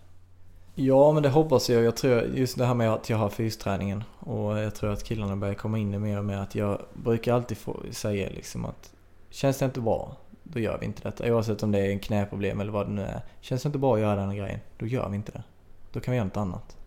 Ja, 0.80 1.12
men 1.12 1.24
det 1.24 1.30
hoppas 1.30 1.70
jag. 1.70 1.84
Jag 1.84 1.96
tror 1.96 2.22
just 2.22 2.58
det 2.58 2.66
här 2.66 2.74
med 2.74 2.94
att 2.94 3.10
jag 3.10 3.18
har 3.18 3.30
fysträningen 3.30 4.04
och 4.20 4.58
jag 4.58 4.76
tror 4.76 4.92
att 4.92 5.04
killarna 5.04 5.36
börjar 5.36 5.54
komma 5.54 5.78
in 5.78 5.94
i 5.94 6.00
mer 6.00 6.18
och 6.18 6.26
mer 6.26 6.38
att 6.38 6.56
jag 6.56 6.82
brukar 6.94 7.34
alltid 7.34 7.58
få 7.58 7.84
säga 7.92 8.30
liksom 8.30 8.66
att 8.66 8.94
känns 9.30 9.58
det 9.58 9.66
inte 9.66 9.80
bra 9.80 10.16
då 10.54 10.60
gör 10.60 10.78
vi 10.80 10.86
inte 10.86 11.02
detta. 11.04 11.34
Oavsett 11.34 11.64
om 11.64 11.72
det 11.72 11.80
är 11.80 11.90
en 11.90 12.00
knäproblem 12.00 12.60
eller 12.60 12.72
vad 12.72 12.88
det 12.88 12.92
nu 12.92 13.02
är. 13.02 13.22
Känns 13.42 13.64
det 13.64 13.68
inte 13.68 13.80
bra 13.80 13.96
att 13.96 14.02
göra 14.02 14.16
den 14.16 14.36
grejen, 14.36 14.60
då 14.78 14.86
gör 14.86 15.10
vi 15.10 15.16
inte 15.16 15.32
det. 15.32 15.44
Då 15.92 16.00
kan 16.00 16.12
vi 16.12 16.16
göra 16.16 16.26
något 16.26 16.38
annat. 16.38 16.78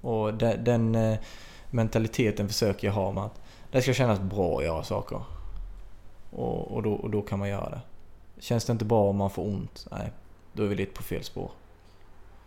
Och 0.00 0.34
den, 0.34 0.64
den 0.64 0.94
eh, 0.94 1.18
mentaliteten 1.70 2.48
försöker 2.48 2.86
jag 2.86 2.94
ha 2.94 3.12
med 3.12 3.24
att 3.24 3.40
det 3.70 3.82
ska 3.82 3.92
kännas 3.92 4.20
bra 4.20 4.58
att 4.58 4.64
göra 4.64 4.82
saker. 4.82 5.20
Och, 6.30 6.74
och, 6.74 6.82
då, 6.82 6.92
och 6.92 7.10
då 7.10 7.22
kan 7.22 7.38
man 7.38 7.48
göra 7.48 7.70
det. 7.70 7.80
Känns 8.38 8.64
det 8.64 8.72
inte 8.72 8.84
bra 8.84 9.08
om 9.08 9.16
man 9.16 9.30
får 9.30 9.42
ont, 9.42 9.86
nej, 9.90 10.12
då 10.52 10.62
är 10.62 10.66
vi 10.66 10.74
lite 10.74 10.92
på 10.92 11.02
fel 11.02 11.24
spår. 11.24 11.50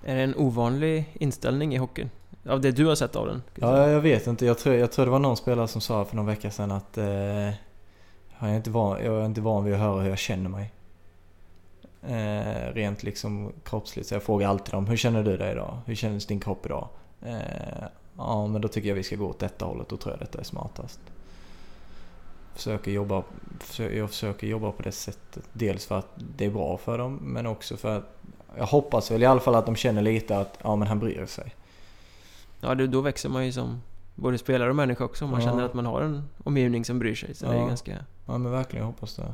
Är 0.03 0.15
det 0.15 0.21
en 0.21 0.35
ovanlig 0.35 1.05
inställning 1.13 1.75
i 1.75 1.77
hockeyn? 1.77 2.09
Av 2.49 2.61
det 2.61 2.71
du 2.71 2.85
har 2.85 2.95
sett 2.95 3.15
av 3.15 3.27
den? 3.27 3.43
Ja, 3.55 3.89
jag 3.89 4.01
vet 4.01 4.27
inte. 4.27 4.45
Jag 4.45 4.57
tror, 4.57 4.75
jag 4.75 4.91
tror 4.91 5.05
det 5.05 5.11
var 5.11 5.19
någon 5.19 5.37
spelare 5.37 5.67
som 5.67 5.81
sa 5.81 6.05
för 6.05 6.15
någon 6.15 6.25
vecka 6.25 6.51
sedan 6.51 6.71
att 6.71 6.97
eh, 6.97 7.49
jag 8.39 8.49
är 8.49 8.55
inte 8.55 8.69
van, 8.69 9.03
jag 9.03 9.21
är 9.21 9.25
inte 9.25 9.41
van 9.41 9.63
vid 9.63 9.73
att 9.73 9.79
höra 9.79 10.01
hur 10.01 10.09
jag 10.09 10.17
känner 10.17 10.49
mig. 10.49 10.71
Eh, 12.01 12.73
rent 12.73 13.03
liksom 13.03 13.51
kroppsligt. 13.63 14.07
Så 14.07 14.15
jag 14.15 14.23
frågar 14.23 14.49
alltid 14.49 14.73
dem, 14.73 14.87
hur 14.87 14.97
känner 14.97 15.23
du 15.23 15.37
dig 15.37 15.51
idag? 15.51 15.77
Hur 15.85 15.95
känns 15.95 16.25
din 16.25 16.39
kropp 16.39 16.65
idag? 16.65 16.87
Eh, 17.21 17.37
ja, 18.17 18.47
men 18.47 18.61
då 18.61 18.67
tycker 18.67 18.89
jag 18.89 18.95
vi 18.95 19.03
ska 19.03 19.15
gå 19.15 19.25
åt 19.25 19.39
detta 19.39 19.65
hållet. 19.65 19.89
Då 19.89 19.97
tror 19.97 20.13
jag 20.13 20.19
detta 20.19 20.39
är 20.39 20.43
smartast. 20.43 20.99
Försöker 22.53 22.91
jobba, 22.91 23.23
jag 23.77 24.09
försöker 24.09 24.47
jobba 24.47 24.71
på 24.71 24.83
det 24.83 24.91
sättet. 24.91 25.43
Dels 25.53 25.85
för 25.85 25.99
att 25.99 26.09
det 26.37 26.45
är 26.45 26.49
bra 26.49 26.77
för 26.77 26.97
dem, 26.97 27.19
men 27.21 27.45
också 27.45 27.77
för 27.77 27.97
att 27.97 28.17
jag 28.57 28.65
hoppas 28.65 29.11
väl 29.11 29.23
i 29.23 29.25
alla 29.25 29.39
fall 29.39 29.55
att 29.55 29.65
de 29.65 29.75
känner 29.75 30.01
lite 30.01 30.37
att 30.37 30.59
ja, 30.63 30.75
men 30.75 30.87
han 30.87 30.99
bryr 30.99 31.25
sig. 31.25 31.55
Ja, 32.59 32.75
då 32.75 33.01
växer 33.01 33.29
man 33.29 33.45
ju 33.45 33.51
som 33.51 33.81
både 34.15 34.37
spelare 34.37 34.69
och 34.69 34.75
människa 34.75 35.03
också. 35.03 35.27
Man 35.27 35.41
ja. 35.41 35.47
känner 35.47 35.63
att 35.63 35.73
man 35.73 35.85
har 35.85 36.01
en 36.01 36.23
omgivning 36.43 36.85
som 36.85 36.99
bryr 36.99 37.15
sig. 37.15 37.35
Så 37.35 37.45
ja. 37.45 37.51
det 37.51 37.57
är 37.57 37.67
ganska... 37.67 37.97
Ja 38.27 38.37
men 38.37 38.51
verkligen, 38.51 38.85
jag 38.85 38.91
hoppas 38.91 39.15
det. 39.15 39.33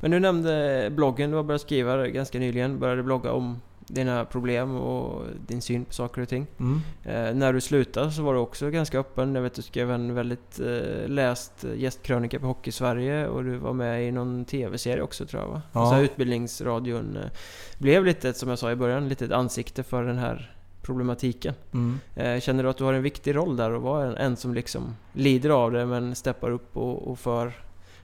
Men 0.00 0.10
du 0.10 0.20
nämnde 0.20 0.88
bloggen, 0.90 1.30
du 1.30 1.36
har 1.36 1.44
börjat 1.44 1.62
skriva 1.62 2.08
ganska 2.08 2.38
nyligen. 2.38 2.78
Började 2.78 3.02
blogga 3.02 3.32
om 3.32 3.60
dina 3.86 4.24
problem 4.24 4.76
och 4.76 5.26
din 5.46 5.62
syn 5.62 5.84
på 5.84 5.92
saker 5.92 6.22
och 6.22 6.28
ting. 6.28 6.46
Mm. 6.60 6.80
Eh, 7.04 7.34
när 7.34 7.52
du 7.52 7.60
slutade 7.60 8.10
så 8.10 8.22
var 8.22 8.34
du 8.34 8.40
också 8.40 8.70
ganska 8.70 8.98
öppen. 8.98 9.34
Jag 9.34 9.42
vet 9.42 9.54
du 9.54 9.62
skrev 9.62 9.90
en 9.90 10.14
väldigt 10.14 10.60
eh, 10.60 11.08
läst 11.08 11.64
gästkrönika 11.76 12.38
på 12.38 12.46
Hockey 12.46 12.72
Sverige 12.72 13.26
och 13.26 13.44
du 13.44 13.56
var 13.56 13.72
med 13.72 14.08
i 14.08 14.12
någon 14.12 14.44
TV-serie 14.44 15.02
också 15.02 15.26
tror 15.26 15.42
jag 15.42 15.48
va? 15.48 15.62
Ja. 15.72 15.90
Så 15.90 16.00
utbildningsradion 16.00 17.16
eh, 17.16 17.30
blev 17.78 18.04
lite, 18.04 18.34
som 18.34 18.48
jag 18.48 18.58
sa 18.58 18.70
i 18.70 18.76
början, 18.76 19.08
lite 19.08 19.24
ett 19.24 19.32
ansikte 19.32 19.82
för 19.82 20.04
den 20.04 20.18
här 20.18 20.56
problematiken. 20.82 21.54
Mm. 21.72 21.98
Eh, 22.16 22.40
känner 22.40 22.62
du 22.62 22.68
att 22.68 22.76
du 22.76 22.84
har 22.84 22.92
en 22.92 23.02
viktig 23.02 23.36
roll 23.36 23.56
där 23.56 23.70
och 23.70 23.82
vara 23.82 24.06
en, 24.06 24.16
en 24.16 24.36
som 24.36 24.54
liksom 24.54 24.96
lider 25.12 25.50
av 25.50 25.72
det 25.72 25.86
men 25.86 26.14
steppar 26.14 26.50
upp 26.50 26.76
och, 26.76 27.08
och 27.10 27.18
för 27.18 27.52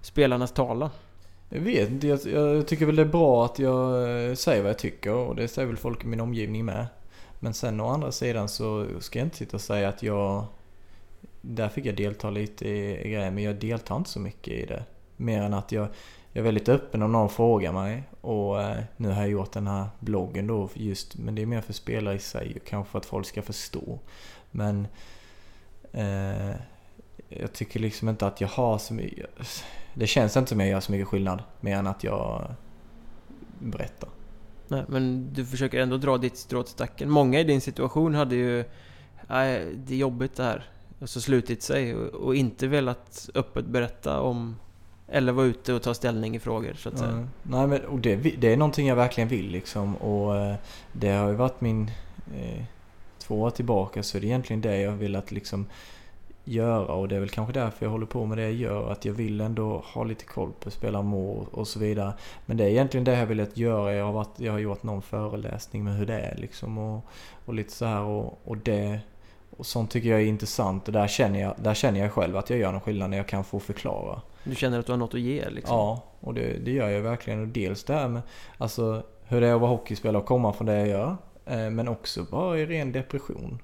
spelarnas 0.08 0.52
talan? 0.52 0.90
Jag 1.48 1.60
vet 1.60 1.90
inte, 1.90 2.06
jag, 2.06 2.20
jag, 2.26 2.66
tycker 2.66 2.86
väl 2.86 2.96
det 2.96 3.02
är 3.02 3.06
bra 3.06 3.44
att 3.44 3.58
jag 3.58 4.02
eh, 4.28 4.34
säger 4.34 4.62
vad 4.62 4.70
jag 4.70 4.78
tycker 4.78 5.12
och 5.12 5.36
det 5.36 5.48
säger 5.48 5.68
väl 5.68 5.76
folk 5.76 6.04
i 6.04 6.06
min 6.06 6.20
omgivning 6.20 6.64
med. 6.64 6.86
Men 7.40 7.54
sen 7.54 7.80
å 7.80 7.88
andra 7.88 8.12
sidan 8.12 8.48
så 8.48 8.86
ska 9.00 9.18
jag 9.18 9.26
inte 9.26 9.36
sitta 9.36 9.56
och 9.56 9.60
säga 9.60 9.88
att 9.88 10.02
jag... 10.02 10.44
Där 11.40 11.68
fick 11.68 11.86
jag 11.86 11.96
delta 11.96 12.30
lite 12.30 12.68
i, 12.68 13.06
i 13.06 13.10
grejer 13.10 13.30
men 13.30 13.44
jag 13.44 13.56
deltar 13.56 13.96
inte 13.96 14.10
så 14.10 14.20
mycket 14.20 14.54
i 14.54 14.66
det. 14.66 14.84
Mer 15.16 15.42
än 15.42 15.54
att 15.54 15.72
jag, 15.72 15.88
jag 16.32 16.40
är 16.40 16.44
väldigt 16.44 16.68
öppen 16.68 17.02
om 17.02 17.12
någon 17.12 17.28
frågar 17.28 17.72
mig. 17.72 18.02
Och 18.20 18.62
eh, 18.62 18.82
nu 18.96 19.08
har 19.08 19.20
jag 19.20 19.30
gjort 19.30 19.52
den 19.52 19.66
här 19.66 19.86
bloggen 20.00 20.46
då 20.46 20.68
just, 20.74 21.18
men 21.18 21.34
det 21.34 21.42
är 21.42 21.46
mer 21.46 21.60
för 21.60 21.72
spelare 21.72 22.14
i 22.14 22.18
sig 22.18 22.56
och 22.56 22.68
kanske 22.68 22.90
för 22.90 22.98
att 22.98 23.06
folk 23.06 23.26
ska 23.26 23.42
förstå. 23.42 23.98
Men 24.50 24.86
eh, 25.92 26.56
jag 27.28 27.52
tycker 27.52 27.80
liksom 27.80 28.08
inte 28.08 28.26
att 28.26 28.40
jag 28.40 28.48
har 28.48 28.78
så 28.78 28.94
mycket... 28.94 29.26
Det 29.94 30.06
känns 30.06 30.36
inte 30.36 30.48
som 30.48 30.60
jag 30.60 30.68
gör 30.68 30.80
så 30.80 30.92
mycket 30.92 31.08
skillnad, 31.08 31.42
mer 31.60 31.76
än 31.76 31.86
att 31.86 32.04
jag 32.04 32.54
berättar. 33.58 34.08
Nej, 34.68 34.84
men 34.88 35.32
du 35.32 35.46
försöker 35.46 35.80
ändå 35.80 35.96
dra 35.96 36.18
ditt 36.18 36.36
strå 36.36 36.62
till 36.62 36.72
stacken. 36.72 37.10
Många 37.10 37.40
i 37.40 37.44
din 37.44 37.60
situation 37.60 38.14
hade 38.14 38.36
ju... 38.36 38.64
Nej, 39.26 39.74
det 39.74 39.94
är 39.94 39.98
jobbigt 39.98 40.36
det 40.36 40.42
här. 40.42 40.70
Och 40.98 41.10
så 41.10 41.20
slutit 41.20 41.62
sig 41.62 41.94
och, 41.94 42.36
inte 42.36 42.66
velat 42.66 43.30
öppet 43.34 43.66
berätta 43.66 44.20
om 44.20 44.56
eller 45.08 45.32
vara 45.32 45.46
ute 45.46 45.72
och 45.72 45.82
ta 45.82 45.94
ställning 45.94 46.36
i 46.36 46.38
frågor 46.38 46.74
så 46.74 46.88
att 46.88 46.98
säga. 46.98 47.10
Mm. 47.10 47.28
Nej 47.42 47.66
men 47.66 47.84
och 47.84 47.98
det, 47.98 48.16
det 48.16 48.52
är 48.52 48.56
någonting 48.56 48.86
jag 48.86 48.96
verkligen 48.96 49.28
vill 49.28 49.50
liksom. 49.50 49.96
Och 49.96 50.36
eh, 50.36 50.54
det 50.92 51.08
har 51.08 51.28
ju 51.28 51.34
varit 51.34 51.60
min... 51.60 51.90
Eh, 52.36 52.64
två 53.18 53.40
år 53.40 53.50
tillbaka 53.50 54.02
så 54.02 54.16
är 54.16 54.20
det 54.20 54.26
egentligen 54.26 54.60
det 54.60 54.80
jag 54.80 54.92
vill 54.92 55.16
att 55.16 55.32
liksom 55.32 55.66
göra 56.48 56.94
och 56.94 57.08
det 57.08 57.16
är 57.16 57.20
väl 57.20 57.28
kanske 57.28 57.52
därför 57.52 57.86
jag 57.86 57.90
håller 57.90 58.06
på 58.06 58.26
med 58.26 58.38
det 58.38 58.42
jag 58.42 58.52
gör. 58.52 58.92
Att 58.92 59.04
jag 59.04 59.12
vill 59.12 59.40
ändå 59.40 59.82
ha 59.94 60.04
lite 60.04 60.24
koll 60.24 60.52
på 60.52 60.64
hur 60.64 60.70
spelare 60.70 61.02
mår 61.02 61.46
och 61.50 61.68
så 61.68 61.78
vidare. 61.78 62.12
Men 62.46 62.56
det 62.56 62.64
är 62.64 62.68
egentligen 62.68 63.04
det 63.04 63.18
jag 63.18 63.26
vill 63.26 63.40
att 63.40 63.56
göra. 63.56 63.94
Jag 63.94 64.04
har, 64.04 64.12
varit, 64.12 64.40
jag 64.40 64.52
har 64.52 64.58
gjort 64.58 64.82
någon 64.82 65.02
föreläsning 65.02 65.84
med 65.84 65.96
hur 65.96 66.06
det 66.06 66.20
är 66.20 66.36
liksom 66.36 66.78
och, 66.78 67.04
och 67.44 67.54
lite 67.54 67.72
så 67.72 67.84
här 67.84 68.02
och, 68.02 68.40
och 68.44 68.56
det 68.56 69.00
och 69.58 69.66
sånt 69.66 69.90
tycker 69.90 70.08
jag 70.08 70.20
är 70.20 70.26
intressant 70.26 70.86
och 70.86 70.92
där 70.92 71.08
känner, 71.08 71.40
jag, 71.40 71.54
där 71.56 71.74
känner 71.74 72.00
jag 72.00 72.12
själv 72.12 72.36
att 72.36 72.50
jag 72.50 72.58
gör 72.58 72.72
någon 72.72 72.80
skillnad 72.80 73.10
när 73.10 73.16
jag 73.16 73.28
kan 73.28 73.44
få 73.44 73.60
förklara. 73.60 74.22
Du 74.44 74.54
känner 74.54 74.78
att 74.78 74.86
du 74.86 74.92
har 74.92 74.96
något 74.96 75.14
att 75.14 75.20
ge 75.20 75.50
liksom? 75.50 75.76
Ja, 75.76 76.02
och 76.20 76.34
det, 76.34 76.58
det 76.64 76.70
gör 76.70 76.88
jag 76.88 77.00
verkligen. 77.00 77.40
Och 77.40 77.48
dels 77.48 77.84
det 77.84 77.94
här 77.94 78.08
med 78.08 78.22
alltså, 78.58 79.02
hur 79.24 79.40
det 79.40 79.46
är 79.46 79.54
att 79.54 79.60
vara 79.60 79.70
hockeyspelare 79.70 80.22
och 80.22 80.28
komma 80.28 80.52
från 80.52 80.66
det 80.66 80.78
jag 80.78 80.88
gör. 80.88 81.16
Eh, 81.46 81.70
men 81.70 81.88
också 81.88 82.22
bara 82.30 82.58
i 82.58 82.66
ren 82.66 82.92
depression. 82.92 83.58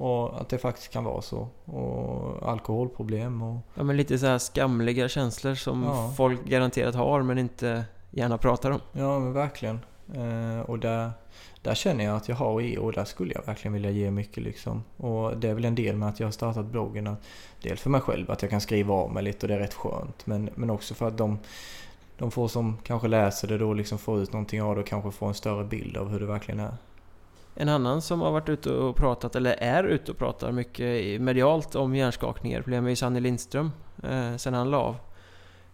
Och 0.00 0.40
att 0.40 0.48
det 0.48 0.58
faktiskt 0.58 0.92
kan 0.92 1.04
vara 1.04 1.22
så. 1.22 1.48
Och 1.64 2.48
alkoholproblem 2.48 3.42
och... 3.42 3.58
Ja 3.74 3.82
men 3.82 3.96
lite 3.96 4.18
så 4.18 4.26
här 4.26 4.38
skamliga 4.38 5.08
känslor 5.08 5.54
som 5.54 5.82
ja. 5.82 6.12
folk 6.16 6.44
garanterat 6.44 6.94
har 6.94 7.22
men 7.22 7.38
inte 7.38 7.84
gärna 8.10 8.38
pratar 8.38 8.70
om. 8.70 8.80
Ja 8.92 9.18
men 9.18 9.32
verkligen. 9.32 9.80
Eh, 10.14 10.60
och 10.60 10.78
där, 10.78 11.10
där 11.62 11.74
känner 11.74 12.04
jag 12.04 12.16
att 12.16 12.28
jag 12.28 12.36
har 12.36 12.60
i 12.60 12.78
och 12.78 12.92
där 12.92 13.04
skulle 13.04 13.34
jag 13.34 13.46
verkligen 13.46 13.72
vilja 13.72 13.90
ge 13.90 14.10
mycket 14.10 14.42
liksom. 14.42 14.84
Och 14.96 15.36
det 15.36 15.48
är 15.48 15.54
väl 15.54 15.64
en 15.64 15.74
del 15.74 15.96
med 15.96 16.08
att 16.08 16.20
jag 16.20 16.26
har 16.26 16.32
startat 16.32 16.66
bloggen. 16.66 17.06
Att, 17.06 17.22
dels 17.62 17.80
för 17.80 17.90
mig 17.90 18.00
själv, 18.00 18.30
att 18.30 18.42
jag 18.42 18.50
kan 18.50 18.60
skriva 18.60 18.94
av 18.94 19.12
mig 19.12 19.22
lite 19.22 19.46
och 19.46 19.48
det 19.48 19.54
är 19.54 19.58
rätt 19.58 19.74
skönt. 19.74 20.26
Men, 20.26 20.50
men 20.54 20.70
också 20.70 20.94
för 20.94 21.08
att 21.08 21.18
de, 21.18 21.38
de 22.18 22.30
får 22.30 22.48
som 22.48 22.76
kanske 22.82 23.08
läser 23.08 23.48
det 23.48 23.58
då 23.58 23.74
liksom 23.74 23.98
får 23.98 24.20
ut 24.20 24.32
någonting 24.32 24.62
av 24.62 24.74
det 24.74 24.80
och 24.80 24.86
kanske 24.86 25.10
får 25.10 25.28
en 25.28 25.34
större 25.34 25.64
bild 25.64 25.96
av 25.96 26.08
hur 26.08 26.20
det 26.20 26.26
verkligen 26.26 26.60
är. 26.60 26.74
En 27.54 27.68
annan 27.68 28.02
som 28.02 28.20
har 28.20 28.30
varit 28.30 28.48
ute 28.48 28.70
och 28.72 28.96
pratat, 28.96 29.36
eller 29.36 29.52
är 29.52 29.84
ute 29.84 30.12
och 30.12 30.18
pratar 30.18 30.52
mycket 30.52 31.20
medialt 31.20 31.74
om 31.74 31.94
hjärnskakningar, 31.94 32.62
problemet 32.62 32.86
är 32.86 32.90
ju 32.90 32.96
Sanny 32.96 33.20
Lindström, 33.20 33.72
eh, 34.02 34.36
sen 34.36 34.54
han 34.54 34.70
la 34.70 34.78
av. 34.78 34.96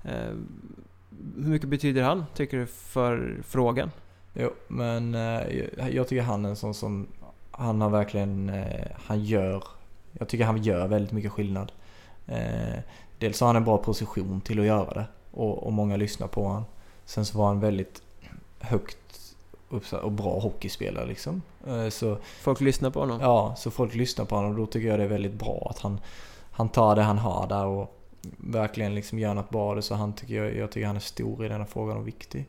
Eh, 0.02 0.34
hur 1.36 1.48
mycket 1.48 1.68
betyder 1.68 2.02
han, 2.02 2.24
tycker 2.34 2.56
du, 2.56 2.66
för 2.66 3.36
frågan? 3.44 3.90
Jo, 4.34 4.50
men 4.68 5.14
eh, 5.14 5.88
jag 5.90 6.08
tycker 6.08 6.22
han 6.22 6.44
är 6.44 6.48
en 6.48 6.56
sån 6.56 6.74
som, 6.74 7.06
han 7.50 7.80
har 7.80 7.90
verkligen, 7.90 8.48
eh, 8.48 8.86
han 9.06 9.24
gör, 9.24 9.64
jag 10.12 10.28
tycker 10.28 10.44
han 10.44 10.62
gör 10.62 10.88
väldigt 10.88 11.12
mycket 11.12 11.32
skillnad. 11.32 11.72
Eh, 12.26 12.78
dels 13.18 13.40
har 13.40 13.46
han 13.46 13.56
en 13.56 13.64
bra 13.64 13.78
position 13.78 14.40
till 14.40 14.60
att 14.60 14.66
göra 14.66 14.94
det 14.94 15.06
och, 15.30 15.66
och 15.66 15.72
många 15.72 15.96
lyssnar 15.96 16.28
på 16.28 16.44
honom. 16.44 16.64
Sen 17.04 17.24
så 17.24 17.38
var 17.38 17.46
han 17.46 17.60
väldigt 17.60 18.02
högt 18.60 19.25
och 20.02 20.12
bra 20.12 20.38
hockeyspelare 20.38 21.06
liksom. 21.06 21.42
Eh, 21.66 21.88
så, 21.88 22.18
folk 22.40 22.60
lyssnar 22.60 22.90
på 22.90 23.00
honom? 23.00 23.20
Ja, 23.20 23.54
så 23.56 23.70
folk 23.70 23.94
lyssnar 23.94 24.24
på 24.24 24.34
honom 24.34 24.50
och 24.50 24.56
då 24.56 24.66
tycker 24.66 24.88
jag 24.88 24.98
det 24.98 25.04
är 25.04 25.08
väldigt 25.08 25.34
bra 25.34 25.66
att 25.70 25.78
han, 25.78 26.00
han 26.50 26.68
tar 26.68 26.96
det 26.96 27.02
han 27.02 27.18
har 27.18 27.46
där 27.46 27.66
och 27.66 27.96
verkligen 28.36 28.94
liksom 28.94 29.18
gör 29.18 29.34
något 29.34 29.50
bra 29.50 29.74
det. 29.74 29.82
Så 29.82 29.94
han 29.94 30.12
tycker 30.12 30.34
jag, 30.34 30.56
jag 30.56 30.72
tycker 30.72 30.86
han 30.86 30.96
är 30.96 31.00
stor 31.00 31.44
i 31.44 31.48
denna 31.48 31.66
frågan 31.66 31.96
och 31.96 32.08
viktig. 32.08 32.46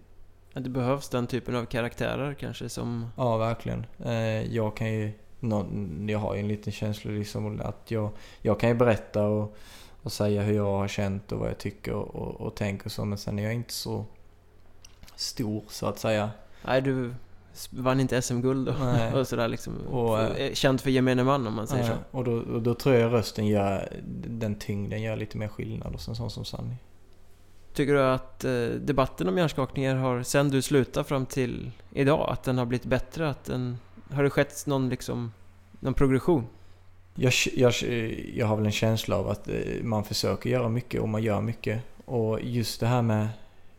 Det 0.53 0.69
behövs 0.69 1.09
den 1.09 1.27
typen 1.27 1.55
av 1.55 1.65
karaktärer 1.65 2.33
kanske 2.33 2.69
som... 2.69 3.05
Ja, 3.15 3.37
verkligen. 3.37 3.85
Eh, 4.05 4.55
jag 4.55 4.77
kan 4.77 4.93
ju... 4.93 5.11
Jag 6.07 6.19
har 6.19 6.35
ju 6.35 6.39
en 6.39 6.47
liten 6.47 6.73
känsla 6.73 7.11
liksom 7.11 7.61
att 7.61 7.91
jag, 7.91 8.09
jag 8.41 8.59
kan 8.59 8.69
ju 8.69 8.75
berätta 8.75 9.23
och, 9.23 9.57
och 10.03 10.11
säga 10.11 10.41
hur 10.41 10.55
jag 10.55 10.77
har 10.77 10.87
känt 10.87 11.31
och 11.31 11.39
vad 11.39 11.49
jag 11.49 11.57
tycker 11.57 11.93
och, 11.93 12.15
och, 12.15 12.41
och 12.41 12.55
tänker 12.55 12.89
så. 12.89 13.05
Men 13.05 13.17
sen 13.17 13.39
är 13.39 13.43
jag 13.43 13.53
inte 13.53 13.73
så 13.73 14.05
stor 15.15 15.63
så 15.67 15.85
att 15.85 15.99
säga. 15.99 16.29
Nej, 16.65 16.81
du 16.81 17.13
vann 17.69 17.99
inte 17.99 18.21
SM-guld 18.21 18.69
och, 18.69 18.75
och 19.19 19.27
sådär 19.27 19.47
liksom. 19.47 19.77
Och, 19.77 20.19
eh, 20.19 20.53
Känd 20.53 20.81
för 20.81 20.89
gemene 20.89 21.23
man 21.23 21.47
om 21.47 21.53
man 21.53 21.67
säger 21.67 21.83
nej, 21.83 21.97
så. 22.11 22.17
Och 22.17 22.23
då, 22.23 22.31
och 22.31 22.61
då 22.61 22.73
tror 22.73 22.95
jag 22.95 23.13
rösten 23.13 23.47
gör, 23.47 23.89
den 24.27 24.55
tyngden 24.55 25.01
gör 25.01 25.15
lite 25.15 25.37
mer 25.37 25.47
skillnad 25.47 25.93
hos 25.93 26.07
en 26.07 26.15
sån 26.15 26.31
som 26.31 26.45
Sanny. 26.45 26.75
Tycker 27.73 27.93
du 27.93 28.03
att 28.03 28.43
eh, 28.43 28.51
debatten 28.61 29.27
om 29.27 29.37
hjärnskakningar 29.37 29.95
har, 29.95 30.23
sen 30.23 30.49
du 30.49 30.61
slutade 30.61 31.03
fram 31.03 31.25
till 31.25 31.71
idag, 31.91 32.29
att 32.29 32.43
den 32.43 32.57
har 32.57 32.65
blivit 32.65 32.85
bättre? 32.85 33.29
Att 33.29 33.45
den, 33.45 33.77
har 34.11 34.23
det 34.23 34.29
skett 34.29 34.63
någon, 34.67 34.89
liksom, 34.89 35.31
någon 35.79 35.93
progression? 35.93 36.47
Jag, 37.15 37.33
jag, 37.55 37.73
jag 38.33 38.47
har 38.47 38.55
väl 38.55 38.65
en 38.65 38.71
känsla 38.71 39.17
av 39.17 39.29
att 39.29 39.47
eh, 39.47 39.55
man 39.83 40.03
försöker 40.03 40.49
göra 40.49 40.69
mycket 40.69 41.01
och 41.01 41.09
man 41.09 41.23
gör 41.23 41.41
mycket. 41.41 41.81
Och 42.05 42.41
just 42.41 42.79
det 42.79 42.87
här 42.87 43.01
med 43.01 43.27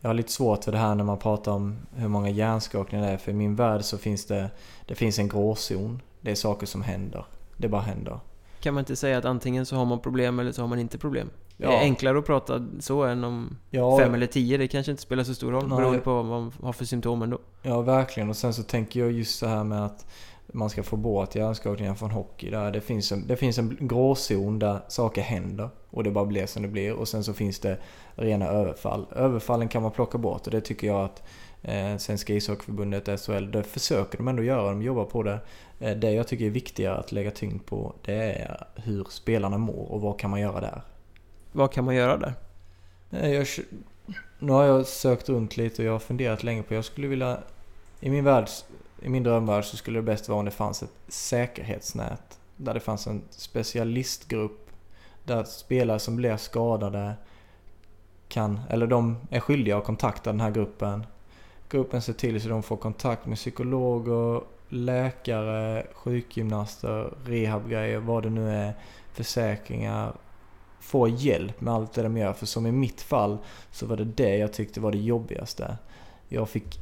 jag 0.01 0.09
har 0.09 0.13
lite 0.13 0.31
svårt 0.31 0.63
för 0.63 0.71
det 0.71 0.77
här 0.77 0.95
när 0.95 1.03
man 1.03 1.17
pratar 1.17 1.51
om 1.51 1.77
hur 1.95 2.07
många 2.07 2.29
hjärnskakningar 2.29 3.05
det 3.05 3.11
är. 3.11 3.17
För 3.17 3.31
i 3.31 3.35
min 3.35 3.55
värld 3.55 3.83
så 3.83 3.97
finns 3.97 4.25
det, 4.25 4.49
det 4.85 4.95
finns 4.95 5.19
en 5.19 5.27
gråzon. 5.29 6.01
Det 6.21 6.31
är 6.31 6.35
saker 6.35 6.67
som 6.67 6.81
händer. 6.81 7.25
Det 7.57 7.67
bara 7.67 7.81
händer. 7.81 8.19
Kan 8.59 8.73
man 8.73 8.81
inte 8.81 8.95
säga 8.95 9.17
att 9.17 9.25
antingen 9.25 9.65
så 9.65 9.75
har 9.75 9.85
man 9.85 9.99
problem 9.99 10.39
eller 10.39 10.51
så 10.51 10.61
har 10.61 10.67
man 10.67 10.79
inte 10.79 10.97
problem? 10.97 11.29
Ja. 11.57 11.69
Det 11.69 11.75
är 11.75 11.79
enklare 11.79 12.19
att 12.19 12.25
prata 12.25 12.67
så 12.79 13.03
än 13.03 13.23
om 13.23 13.57
ja, 13.69 13.99
fem 13.99 14.13
eller 14.13 14.27
tio. 14.27 14.57
Det 14.57 14.67
kanske 14.67 14.91
inte 14.91 15.03
spelar 15.03 15.23
så 15.23 15.35
stor 15.35 15.51
roll 15.51 15.67
nej. 15.67 15.77
beroende 15.77 15.99
på 15.99 16.13
vad 16.13 16.25
man 16.25 16.51
har 16.61 16.73
för 16.73 16.85
symptom 16.85 17.21
ändå. 17.21 17.39
Ja, 17.61 17.81
verkligen. 17.81 18.29
Och 18.29 18.37
sen 18.37 18.53
så 18.53 18.63
tänker 18.63 18.99
jag 18.99 19.11
just 19.11 19.39
så 19.39 19.47
här 19.47 19.63
med 19.63 19.85
att 19.85 20.05
man 20.53 20.69
ska 20.69 20.83
få 20.83 20.95
bort 20.95 21.35
hjärnskakningar 21.35 21.95
från 21.95 22.11
hockey. 22.11 22.49
Där 22.49 22.71
det, 22.71 22.81
finns 22.81 23.11
en, 23.11 23.27
det 23.27 23.35
finns 23.35 23.57
en 23.57 23.77
gråzon 23.79 24.59
där 24.59 24.79
saker 24.87 25.21
händer 25.21 25.69
och 25.89 26.03
det 26.03 26.11
bara 26.11 26.25
blir 26.25 26.45
som 26.45 26.61
det 26.61 26.67
blir. 26.67 26.93
Och 26.93 27.07
sen 27.07 27.23
så 27.23 27.33
finns 27.33 27.59
det 27.59 27.77
rena 28.19 28.47
överfall. 28.47 29.05
Överfallen 29.15 29.67
kan 29.67 29.81
man 29.81 29.91
plocka 29.91 30.17
bort 30.17 30.45
och 30.45 30.51
det 30.51 30.61
tycker 30.61 30.87
jag 30.87 31.05
att 31.05 31.23
eh, 31.61 31.97
Svenska 31.97 32.33
ishockeyförbundet, 32.33 33.19
SHL, 33.19 33.51
det 33.51 33.63
försöker 33.63 34.17
de 34.17 34.27
ändå 34.27 34.43
göra. 34.43 34.69
De 34.69 34.81
jobbar 34.81 35.05
på 35.05 35.23
det. 35.23 35.39
Eh, 35.79 35.97
det 35.97 36.11
jag 36.11 36.27
tycker 36.27 36.45
är 36.45 36.49
viktigare 36.49 36.97
att 36.97 37.11
lägga 37.11 37.31
tyngd 37.31 37.65
på 37.65 37.93
det 38.05 38.13
är 38.13 38.67
hur 38.75 39.07
spelarna 39.09 39.57
mår 39.57 39.91
och 39.91 40.01
vad 40.01 40.19
kan 40.19 40.29
man 40.29 40.41
göra 40.41 40.61
där. 40.61 40.81
Vad 41.51 41.71
kan 41.71 41.85
man 41.85 41.95
göra 41.95 42.17
där? 42.17 42.33
Eh, 43.11 43.33
jag, 43.33 43.47
nu 44.39 44.51
har 44.51 44.63
jag 44.63 44.85
sökt 44.85 45.29
runt 45.29 45.57
lite 45.57 45.81
och 45.81 45.87
jag 45.87 45.91
har 45.91 45.99
funderat 45.99 46.43
länge 46.43 46.63
på, 46.63 46.73
jag 46.73 46.85
skulle 46.85 47.07
vilja 47.07 47.37
i 47.99 48.09
min 48.09 48.23
värld 48.23 48.47
i 49.01 49.09
min 49.09 49.23
drömvärld 49.23 49.65
så 49.65 49.77
skulle 49.77 49.99
det 49.99 50.03
bäst 50.03 50.29
vara 50.29 50.39
om 50.39 50.45
det 50.45 50.51
fanns 50.51 50.83
ett 50.83 50.93
säkerhetsnät. 51.07 52.39
Där 52.57 52.73
det 52.73 52.79
fanns 52.79 53.07
en 53.07 53.21
specialistgrupp. 53.29 54.69
Där 55.23 55.43
spelare 55.43 55.99
som 55.99 56.15
blir 56.15 56.37
skadade 56.37 57.13
kan, 58.29 58.59
eller 58.69 58.87
de 58.87 59.17
är 59.29 59.39
skyldiga 59.39 59.77
att 59.77 59.83
kontakta 59.83 60.31
den 60.31 60.41
här 60.41 60.51
gruppen. 60.51 61.05
Gruppen 61.69 62.01
ser 62.01 62.13
till 62.13 62.41
så 62.41 62.49
de 62.49 62.63
får 62.63 62.77
kontakt 62.77 63.25
med 63.25 63.37
psykologer, 63.37 64.41
läkare, 64.69 65.87
sjukgymnaster, 65.93 67.13
rehabgrejer, 67.25 67.99
vad 67.99 68.23
det 68.23 68.29
nu 68.29 68.49
är, 68.49 68.73
försäkringar. 69.13 70.13
Får 70.79 71.09
hjälp 71.09 71.61
med 71.61 71.73
allt 71.73 71.93
det 71.93 72.03
de 72.03 72.17
gör. 72.17 72.33
För 72.33 72.45
som 72.45 72.65
i 72.65 72.71
mitt 72.71 73.01
fall 73.01 73.37
så 73.71 73.85
var 73.85 73.97
det 73.97 74.05
det 74.05 74.37
jag 74.37 74.53
tyckte 74.53 74.79
var 74.79 74.91
det 74.91 74.97
jobbigaste. 74.97 75.77
Jag 76.27 76.49
fick 76.49 76.79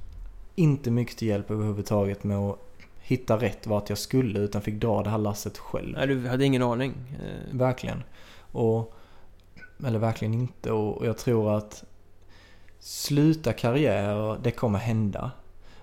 inte 0.55 0.91
mycket 0.91 1.17
till 1.17 1.27
hjälp 1.27 1.51
överhuvudtaget 1.51 2.23
med 2.23 2.37
att 2.37 2.59
hitta 2.99 3.37
rätt 3.37 3.67
vart 3.67 3.89
jag 3.89 3.97
skulle 3.97 4.39
utan 4.39 4.61
fick 4.61 4.75
dra 4.75 5.03
det 5.03 5.09
här 5.09 5.17
lasset 5.17 5.57
själv. 5.57 5.95
Nej, 5.97 6.07
du 6.07 6.27
hade 6.27 6.45
ingen 6.45 6.63
aning? 6.63 6.93
Verkligen. 7.51 8.03
Och, 8.51 8.96
eller 9.85 9.99
verkligen 9.99 10.33
inte. 10.33 10.71
Och 10.71 11.05
jag 11.05 11.17
tror 11.17 11.57
att 11.57 11.83
sluta 12.79 13.53
karriär, 13.53 14.37
det 14.43 14.51
kommer 14.51 14.79
hända. 14.79 15.31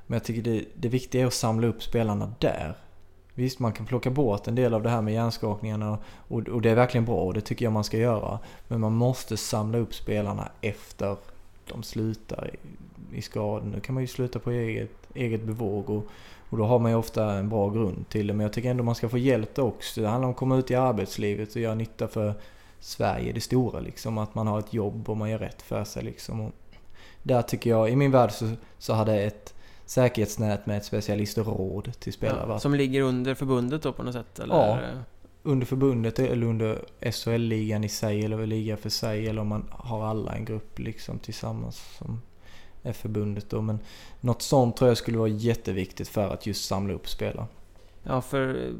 Men 0.07 0.16
jag 0.16 0.24
tycker 0.24 0.42
det, 0.42 0.64
det 0.74 0.88
viktiga 0.88 1.22
är 1.22 1.26
att 1.26 1.34
samla 1.34 1.66
upp 1.66 1.82
spelarna 1.82 2.32
där. 2.38 2.76
Visst, 3.34 3.59
man 3.59 3.72
kan 3.72 3.86
plocka 3.86 4.11
bort 4.11 4.49
en 4.49 4.55
del 4.55 4.74
av 4.74 4.82
det 4.82 4.90
här 4.90 5.03
med 5.03 5.14
hjärnskakningarna 5.14 5.99
och, 6.28 6.49
och 6.49 6.62
det 6.62 6.70
är 6.70 6.74
verkligen 6.74 7.05
bra 7.05 7.16
och 7.16 7.34
det 7.34 7.40
tycker 7.40 7.64
jag 7.64 7.72
man 7.72 7.84
ska 7.84 7.99
göra. 7.99 8.38
Men 8.68 8.80
man 8.80 8.92
måste 8.92 9.36
samla 9.36 9.78
upp 9.78 9.95
spelarna 9.95 10.49
efter 10.61 11.16
de 11.72 11.82
slutar 11.82 12.51
i 13.12 13.22
skadan. 13.22 13.70
Nu 13.70 13.80
kan 13.80 13.95
man 13.95 14.03
ju 14.03 14.07
sluta 14.07 14.38
på 14.38 14.51
eget, 14.51 14.90
eget 15.14 15.42
bevåg 15.42 15.90
och, 15.90 16.07
och 16.51 16.59
då 16.59 16.64
har 16.64 16.78
man 16.78 16.90
ju 16.90 16.97
ofta 16.97 17.32
en 17.32 17.49
bra 17.49 17.70
grund 17.70 18.09
till 18.09 18.26
det. 18.26 18.32
Men 18.32 18.45
jag 18.45 18.53
tycker 18.53 18.70
ändå 18.70 18.84
man 18.84 18.95
ska 18.95 19.09
få 19.09 19.18
hjälp 19.18 19.59
också. 19.59 20.01
Det 20.01 20.09
handlar 20.09 20.26
om 20.26 20.32
att 20.32 20.38
komma 20.38 20.57
ut 20.57 20.70
i 20.70 20.74
arbetslivet 20.74 21.55
och 21.55 21.61
göra 21.61 21.74
nytta 21.74 22.09
för 22.09 22.34
Sverige, 22.85 23.32
det 23.32 23.41
stora 23.41 23.80
liksom. 23.80 24.18
Att 24.18 24.35
man 24.35 24.47
har 24.47 24.59
ett 24.59 24.74
jobb 24.74 25.11
och 25.11 25.16
man 25.16 25.30
gör 25.30 25.39
rätt 25.39 25.62
för 25.62 25.85
sig 25.85 26.03
liksom. 26.03 26.41
Och 26.41 26.53
där 27.22 27.43
tycker 27.43 27.70
jag, 27.70 27.91
i 27.91 27.97
min 27.97 28.11
värld 28.11 28.30
så, 28.30 28.51
så 28.78 28.93
hade 28.93 29.20
ett 29.22 29.55
säkerhetsnät 29.85 30.66
med 30.66 30.76
ett 30.76 30.85
specialistråd 30.85 31.93
till 32.01 32.12
spelare. 32.12 32.45
Ja, 32.49 32.59
som 32.59 32.74
ligger 32.74 33.01
under 33.01 33.35
förbundet 33.35 33.82
då 33.82 33.93
på 33.93 34.03
något 34.03 34.14
sätt? 34.14 34.39
Eller? 34.39 34.55
Ja, 34.55 34.78
under 35.43 35.66
förbundet 35.66 36.18
eller 36.18 36.47
under 36.47 36.85
SHL-ligan 37.12 37.85
i 37.85 37.89
sig 37.89 38.24
eller 38.24 38.47
liga 38.47 38.76
för 38.76 38.91
sig. 38.91 39.28
Eller 39.28 39.41
om 39.41 39.49
man 39.49 39.68
har 39.70 40.05
alla 40.07 40.35
en 40.35 40.45
grupp 40.45 40.78
liksom 40.78 41.18
tillsammans 41.18 41.97
som 41.99 42.20
är 42.82 42.93
förbundet 42.93 43.51
då. 43.51 43.61
Men 43.61 43.78
något 44.20 44.43
sånt 44.43 44.76
tror 44.76 44.89
jag 44.89 44.99
skulle 44.99 45.18
vara 45.18 45.28
jätteviktigt 45.28 46.09
för 46.09 46.28
att 46.28 46.47
just 46.47 46.64
samla 46.64 46.95
upp 46.95 47.09
spelare. 47.09 47.47
Ja, 48.03 48.20
för 48.20 48.72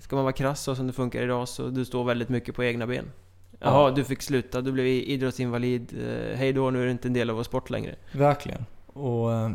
ska 0.00 0.16
man 0.16 0.24
vara 0.24 0.32
krass 0.32 0.62
så 0.62 0.74
som 0.74 0.86
det 0.86 0.92
funkar 0.92 1.22
idag 1.22 1.48
så 1.48 1.68
du 1.68 1.84
står 1.84 2.04
väldigt 2.04 2.28
mycket 2.28 2.54
på 2.54 2.64
egna 2.64 2.86
ben. 2.86 3.12
Jaha, 3.60 3.88
ja. 3.88 3.94
du 3.94 4.04
fick 4.04 4.22
sluta, 4.22 4.60
du 4.60 4.72
blev 4.72 4.86
idrottsinvalid. 4.86 5.92
Eh, 5.92 6.36
hej 6.36 6.52
då, 6.52 6.70
nu 6.70 6.80
är 6.80 6.84
du 6.84 6.90
inte 6.90 7.08
en 7.08 7.12
del 7.12 7.30
av 7.30 7.36
vår 7.36 7.42
sport 7.42 7.70
längre. 7.70 7.94
Verkligen. 8.12 8.64
Och, 8.86 9.32
eh, 9.32 9.50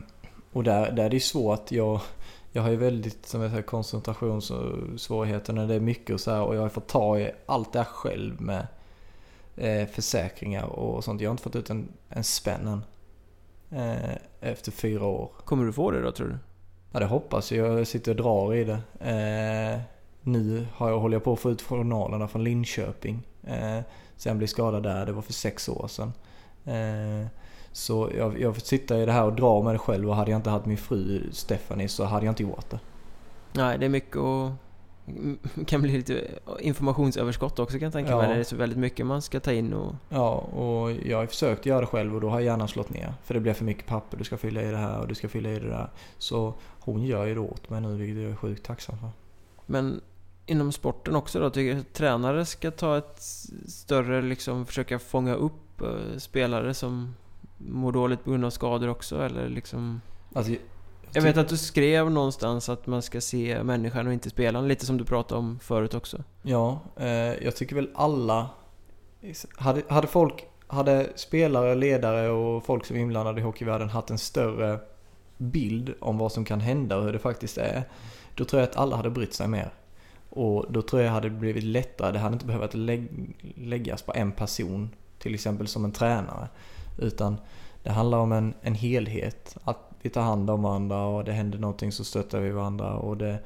och 0.51 0.63
där, 0.63 0.91
där 0.91 1.05
är 1.05 1.09
det 1.09 1.19
svårt. 1.19 1.71
Jag, 1.71 2.01
jag 2.51 2.61
har 2.61 2.69
ju 2.69 2.75
väldigt 2.75 3.25
som 3.25 3.41
jag 3.41 3.51
säger, 3.51 3.63
koncentrationssvårigheter 3.63 5.53
när 5.53 5.67
det 5.67 5.75
är 5.75 5.79
mycket 5.79 6.13
och 6.13 6.19
så 6.19 6.31
här, 6.31 6.41
och 6.41 6.55
jag 6.55 6.61
har 6.61 6.69
fått 6.69 6.87
ta 6.87 7.19
i 7.19 7.31
allt 7.45 7.73
det 7.73 7.79
här 7.79 7.85
själv 7.85 8.41
med 8.41 8.67
eh, 9.55 9.87
försäkringar 9.87 10.65
och 10.65 11.03
sånt. 11.03 11.21
Jag 11.21 11.29
har 11.29 11.31
inte 11.31 11.43
fått 11.43 11.55
ut 11.55 11.69
en, 11.69 11.87
en 12.09 12.23
spänn 12.23 12.67
än. 12.67 12.83
Eh, 13.69 14.15
efter 14.41 14.71
fyra 14.71 15.05
år. 15.05 15.31
Kommer 15.45 15.65
du 15.65 15.73
få 15.73 15.91
det 15.91 16.01
då 16.01 16.11
tror 16.11 16.27
du? 16.27 16.37
Ja 16.91 16.99
det 16.99 17.05
hoppas 17.05 17.51
jag. 17.51 17.79
Jag 17.79 17.87
sitter 17.87 18.11
och 18.11 18.17
drar 18.17 18.53
i 18.53 18.63
det. 18.63 18.79
Eh, 18.99 19.81
nu 20.21 20.67
har 20.73 20.89
jag, 20.89 20.99
håller 20.99 21.15
jag 21.15 21.23
på 21.23 21.33
att 21.33 21.39
få 21.39 21.51
ut 21.51 21.61
journalerna 21.61 22.27
från 22.27 22.43
Linköping. 22.43 23.27
Eh, 23.47 23.79
sen 24.17 24.37
blev 24.37 24.47
skadad 24.47 24.83
där, 24.83 25.05
det 25.05 25.11
var 25.11 25.21
för 25.21 25.33
sex 25.33 25.69
år 25.69 25.87
sedan. 25.87 26.13
Eh, 26.65 27.27
så 27.71 28.11
jag, 28.17 28.39
jag 28.39 28.55
får 28.55 28.61
sitta 28.61 28.97
i 29.01 29.05
det 29.05 29.11
här 29.11 29.25
och 29.25 29.33
dra 29.35 29.61
med 29.63 29.73
det 29.73 29.79
själv 29.79 30.09
och 30.09 30.15
hade 30.15 30.31
jag 30.31 30.37
inte 30.37 30.49
haft 30.49 30.65
min 30.65 30.77
fru 30.77 31.21
Stephanie 31.31 31.87
så 31.87 32.03
hade 32.03 32.25
jag 32.25 32.31
inte 32.31 32.43
gjort 32.43 32.69
det. 32.69 32.79
Nej, 33.53 33.77
det 33.77 33.85
är 33.85 33.89
mycket 33.89 34.15
mm, 34.15 35.39
kan 35.67 35.81
bli 35.81 35.91
lite 35.91 36.27
informationsöverskott 36.59 37.59
också 37.59 37.77
kan 37.77 37.85
jag 37.85 37.93
tänka 37.93 38.11
Ja. 38.11 38.17
mig. 38.17 38.27
Det 38.27 38.39
är 38.39 38.43
så 38.43 38.55
väldigt 38.55 38.79
mycket 38.79 39.05
man 39.05 39.21
ska 39.21 39.39
ta 39.39 39.51
in 39.51 39.73
och... 39.73 39.95
Ja, 40.09 40.31
och 40.35 40.91
jag 40.91 41.17
har 41.17 41.25
försökt 41.25 41.65
göra 41.65 41.81
det 41.81 41.87
själv 41.87 42.15
och 42.15 42.21
då 42.21 42.29
har 42.29 42.39
hjärnan 42.39 42.67
slått 42.67 42.89
ner. 42.89 43.13
För 43.23 43.33
det 43.33 43.39
blir 43.39 43.53
för 43.53 43.65
mycket 43.65 43.85
papper, 43.85 44.17
du 44.17 44.23
ska 44.23 44.37
fylla 44.37 44.61
i 44.61 44.71
det 44.71 44.77
här 44.77 44.99
och 44.99 45.07
du 45.07 45.15
ska 45.15 45.27
fylla 45.29 45.49
i 45.49 45.59
det 45.59 45.67
där. 45.69 45.89
Så 46.17 46.53
hon 46.79 47.03
gör 47.03 47.25
ju 47.25 47.33
det 47.33 47.39
åt 47.39 47.69
mig 47.69 47.81
nu, 47.81 47.95
vilket 47.97 48.23
jag 48.23 48.31
är 48.31 48.35
sjukt 48.35 48.65
tacksam 48.65 48.97
för. 48.97 49.09
Men 49.65 50.01
inom 50.45 50.71
sporten 50.71 51.15
också 51.15 51.39
då, 51.39 51.49
tycker 51.49 51.69
jag 51.69 51.79
att 51.79 51.93
tränare 51.93 52.45
ska 52.45 52.71
ta 52.71 52.97
ett 52.97 53.21
större, 53.67 54.21
liksom 54.21 54.65
försöka 54.65 54.99
fånga 54.99 55.33
upp 55.33 55.81
eh, 55.81 56.17
spelare 56.17 56.73
som 56.73 57.15
mår 57.57 57.91
dåligt 57.91 58.23
på 58.23 58.29
grund 58.29 58.45
av 58.45 58.49
skador 58.49 58.87
också 58.87 59.21
eller 59.21 59.49
liksom... 59.49 60.01
Alltså, 60.33 60.53
Jag 61.11 61.21
vet 61.21 61.37
att 61.37 61.49
du 61.49 61.57
skrev 61.57 62.11
någonstans 62.11 62.69
att 62.69 62.87
man 62.87 63.01
ska 63.01 63.21
se 63.21 63.63
människan 63.63 64.07
och 64.07 64.13
inte 64.13 64.29
spelaren, 64.29 64.67
lite 64.67 64.85
som 64.85 64.97
du 64.97 65.05
pratade 65.05 65.39
om 65.39 65.59
förut 65.59 65.93
också. 65.93 66.23
Ja, 66.41 66.79
eh, 66.95 67.07
jag 67.43 67.55
tycker 67.55 67.75
väl 67.75 67.89
alla... 67.95 68.49
Hade, 69.55 69.81
hade 69.87 70.07
folk, 70.07 70.45
hade 70.67 71.09
spelare, 71.15 71.75
ledare 71.75 72.29
och 72.29 72.65
folk 72.65 72.85
som 72.85 72.95
är 72.95 72.99
inblandade 72.99 73.41
i 73.41 73.43
hockeyvärlden 73.43 73.89
haft 73.89 74.09
en 74.09 74.17
större 74.17 74.79
bild 75.37 75.93
om 75.99 76.17
vad 76.17 76.31
som 76.31 76.45
kan 76.45 76.59
hända 76.59 76.97
och 76.97 77.03
hur 77.03 77.13
det 77.13 77.19
faktiskt 77.19 77.57
är. 77.57 77.83
Då 78.35 78.45
tror 78.45 78.61
jag 78.61 78.69
att 78.69 78.75
alla 78.75 78.95
hade 78.95 79.09
brytt 79.09 79.33
sig 79.33 79.47
mer. 79.47 79.73
Och 80.35 80.65
då 80.69 80.81
tror 80.81 81.01
jag 81.01 81.11
hade 81.11 81.29
blivit 81.29 81.63
lättare. 81.63 82.11
Det 82.11 82.19
hade 82.19 82.33
inte 82.33 82.45
behövt 82.45 82.73
läggas 83.55 84.01
på 84.01 84.13
en 84.15 84.31
person, 84.31 84.89
till 85.19 85.33
exempel 85.33 85.67
som 85.67 85.85
en 85.85 85.91
tränare. 85.91 86.47
Utan 86.97 87.37
det 87.83 87.91
handlar 87.91 88.17
om 88.17 88.31
en, 88.31 88.53
en 88.61 88.75
helhet. 88.75 89.57
Att 89.63 89.77
vi 90.01 90.09
tar 90.09 90.21
hand 90.21 90.49
om 90.49 90.63
varandra 90.63 91.05
och 91.05 91.23
det 91.23 91.31
händer 91.31 91.59
någonting 91.59 91.91
så 91.91 92.03
stöttar 92.03 92.39
vi 92.39 92.49
varandra. 92.49 92.93
Och 92.93 93.17
det, 93.17 93.39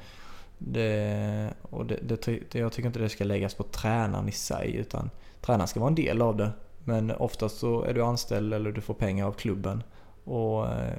det, 0.57 1.53
och 1.61 1.85
det, 1.85 2.21
det, 2.25 2.55
jag 2.55 2.71
tycker 2.71 2.87
inte 2.87 2.99
det 2.99 3.09
ska 3.09 3.23
läggas 3.23 3.53
på 3.53 3.63
tränaren 3.63 4.29
i 4.29 4.31
sig 4.31 4.75
utan 4.75 5.09
tränaren 5.41 5.67
ska 5.67 5.79
vara 5.79 5.89
en 5.89 5.95
del 5.95 6.21
av 6.21 6.37
det. 6.37 6.51
Men 6.83 7.11
oftast 7.11 7.57
så 7.57 7.83
är 7.83 7.93
du 7.93 8.03
anställd 8.03 8.53
eller 8.53 8.71
du 8.71 8.81
får 8.81 8.93
pengar 8.93 9.25
av 9.25 9.31
klubben. 9.31 9.83
Och, 10.23 10.67
eh, 10.67 10.95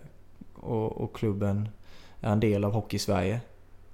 och, 0.55 1.01
och 1.01 1.17
klubben 1.17 1.69
är 2.21 2.33
en 2.33 2.41
del 2.41 2.65
av 2.65 2.73
Hockey-Sverige. 2.73 3.41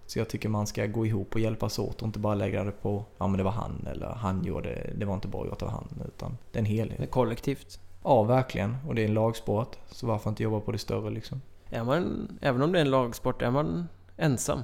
Så 0.07 0.19
jag 0.19 0.29
tycker 0.29 0.49
man 0.49 0.67
ska 0.67 0.87
gå 0.87 1.07
ihop 1.07 1.35
och 1.35 1.41
hjälpas 1.41 1.79
åt 1.79 2.03
och 2.03 2.07
inte 2.07 2.19
bara 2.19 2.35
lägga 2.35 2.65
det 2.65 2.71
på 2.71 3.05
ja 3.19 3.27
men 3.27 3.39
det 3.39 3.45
var 3.45 3.51
han 3.51 3.87
eller 3.93 4.07
han 4.07 4.45
gjorde 4.45 4.93
det, 4.97 5.05
var 5.05 5.15
inte 5.15 5.29
bra 5.29 5.47
gjort 5.47 5.63
av 5.63 5.69
han. 5.69 6.03
Utan 6.07 6.37
det 6.53 6.59
är 6.59 6.61
en 6.61 6.65
Det 6.65 6.71
är 6.71 6.77
helhet. 6.77 7.11
kollektivt. 7.11 7.81
Ja 8.05 8.23
verkligen. 8.23 8.77
Och 8.89 8.95
det 8.95 9.03
är 9.03 9.07
en 9.09 9.15
lagsport. 9.15 9.77
Så 9.91 10.07
varför 10.07 10.31
inte 10.31 10.43
jobba 10.43 10.61
på 10.61 10.73
det 10.73 10.79
större 10.79 11.11
liksom? 11.11 11.41
Är 11.71 11.85
man, 11.85 12.29
även 12.43 12.63
om 12.63 12.73
det 12.73 12.79
är 12.79 12.85
en 12.85 12.91
lagsport, 12.91 13.43
är 13.43 13.51
man 13.51 13.89
ensam 14.17 14.63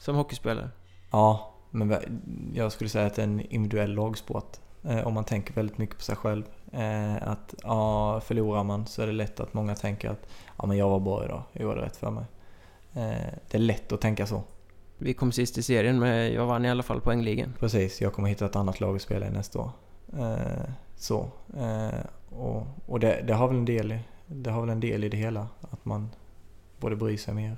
som 0.00 0.16
hockeyspelare? 0.16 0.70
Ja, 1.12 1.54
men 1.70 1.96
jag 2.54 2.72
skulle 2.72 2.90
säga 2.90 3.06
att 3.06 3.14
det 3.14 3.22
är 3.22 3.26
en 3.26 3.40
individuell 3.40 3.94
lagsport. 3.94 4.58
Eh, 4.84 5.06
om 5.06 5.14
man 5.14 5.24
tänker 5.24 5.54
väldigt 5.54 5.78
mycket 5.78 5.96
på 5.96 6.02
sig 6.02 6.16
själv. 6.16 6.44
Eh, 6.72 7.28
att 7.28 7.54
ja, 7.62 8.20
förlorar 8.20 8.64
man 8.64 8.86
så 8.86 9.02
är 9.02 9.06
det 9.06 9.12
lätt 9.12 9.40
att 9.40 9.54
många 9.54 9.74
tänker 9.74 10.10
att 10.10 10.26
ja, 10.58 10.66
men 10.66 10.76
jag 10.76 10.88
var 10.88 11.00
bra 11.00 11.24
idag, 11.24 11.42
jag 11.52 11.62
gjorde 11.62 11.80
rätt 11.82 11.96
för 11.96 12.10
mig. 12.10 12.24
Eh, 12.92 13.26
det 13.50 13.54
är 13.54 13.58
lätt 13.58 13.92
att 13.92 14.00
tänka 14.00 14.26
så. 14.26 14.42
Vi 15.02 15.14
kom 15.14 15.32
sist 15.32 15.58
i 15.58 15.62
serien, 15.62 15.98
men 15.98 16.32
jag 16.32 16.46
vann 16.46 16.64
i 16.64 16.70
alla 16.70 16.82
fall 16.82 17.00
poängligan. 17.00 17.54
Precis, 17.58 18.00
jag 18.00 18.12
kommer 18.12 18.28
hitta 18.28 18.46
ett 18.46 18.56
annat 18.56 18.80
lag 18.80 18.96
att 18.96 19.02
spela 19.02 19.26
i 19.26 19.30
nästa 19.30 19.58
år. 19.58 19.70
Eh, 20.18 20.70
så. 20.96 21.28
Eh, 21.56 22.00
och 22.28 22.66
och 22.86 23.00
det, 23.00 23.24
det, 23.26 23.34
har 23.34 23.48
väl 23.48 23.56
en 23.56 23.64
del 23.64 23.98
det 24.26 24.50
har 24.50 24.60
väl 24.60 24.70
en 24.70 24.80
del 24.80 25.04
i 25.04 25.08
det 25.08 25.16
hela. 25.16 25.48
Att 25.60 25.84
man 25.84 26.08
borde 26.80 26.96
bry 26.96 27.16
sig 27.16 27.34
mer. 27.34 27.56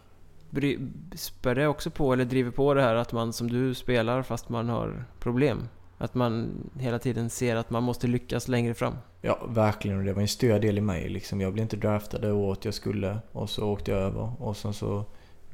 Bry, 0.50 0.78
spär 1.14 1.54
det 1.54 1.66
också 1.66 1.90
på, 1.90 2.12
eller 2.12 2.24
driver 2.24 2.50
på 2.50 2.74
det 2.74 2.82
här 2.82 2.94
att 2.94 3.12
man 3.12 3.32
som 3.32 3.50
du 3.50 3.74
spelar 3.74 4.22
fast 4.22 4.48
man 4.48 4.68
har 4.68 5.04
problem? 5.18 5.68
Att 5.98 6.14
man 6.14 6.50
hela 6.78 6.98
tiden 6.98 7.30
ser 7.30 7.56
att 7.56 7.70
man 7.70 7.82
måste 7.82 8.06
lyckas 8.06 8.48
längre 8.48 8.74
fram? 8.74 8.94
Ja, 9.20 9.46
verkligen. 9.48 9.98
Och 9.98 10.04
det 10.04 10.12
var 10.12 10.22
en 10.22 10.28
stor 10.28 10.58
del 10.58 10.78
i 10.78 10.80
mig. 10.80 11.08
Liksom. 11.08 11.40
Jag 11.40 11.52
blev 11.52 11.62
inte 11.62 11.76
draftad 11.76 12.18
det 12.18 12.32
året 12.32 12.64
jag 12.64 12.74
skulle 12.74 13.18
och 13.32 13.50
så 13.50 13.68
åkte 13.68 13.90
jag 13.90 14.00
över. 14.00 14.32
Och 14.38 14.56
sen 14.56 14.74
så 14.74 15.04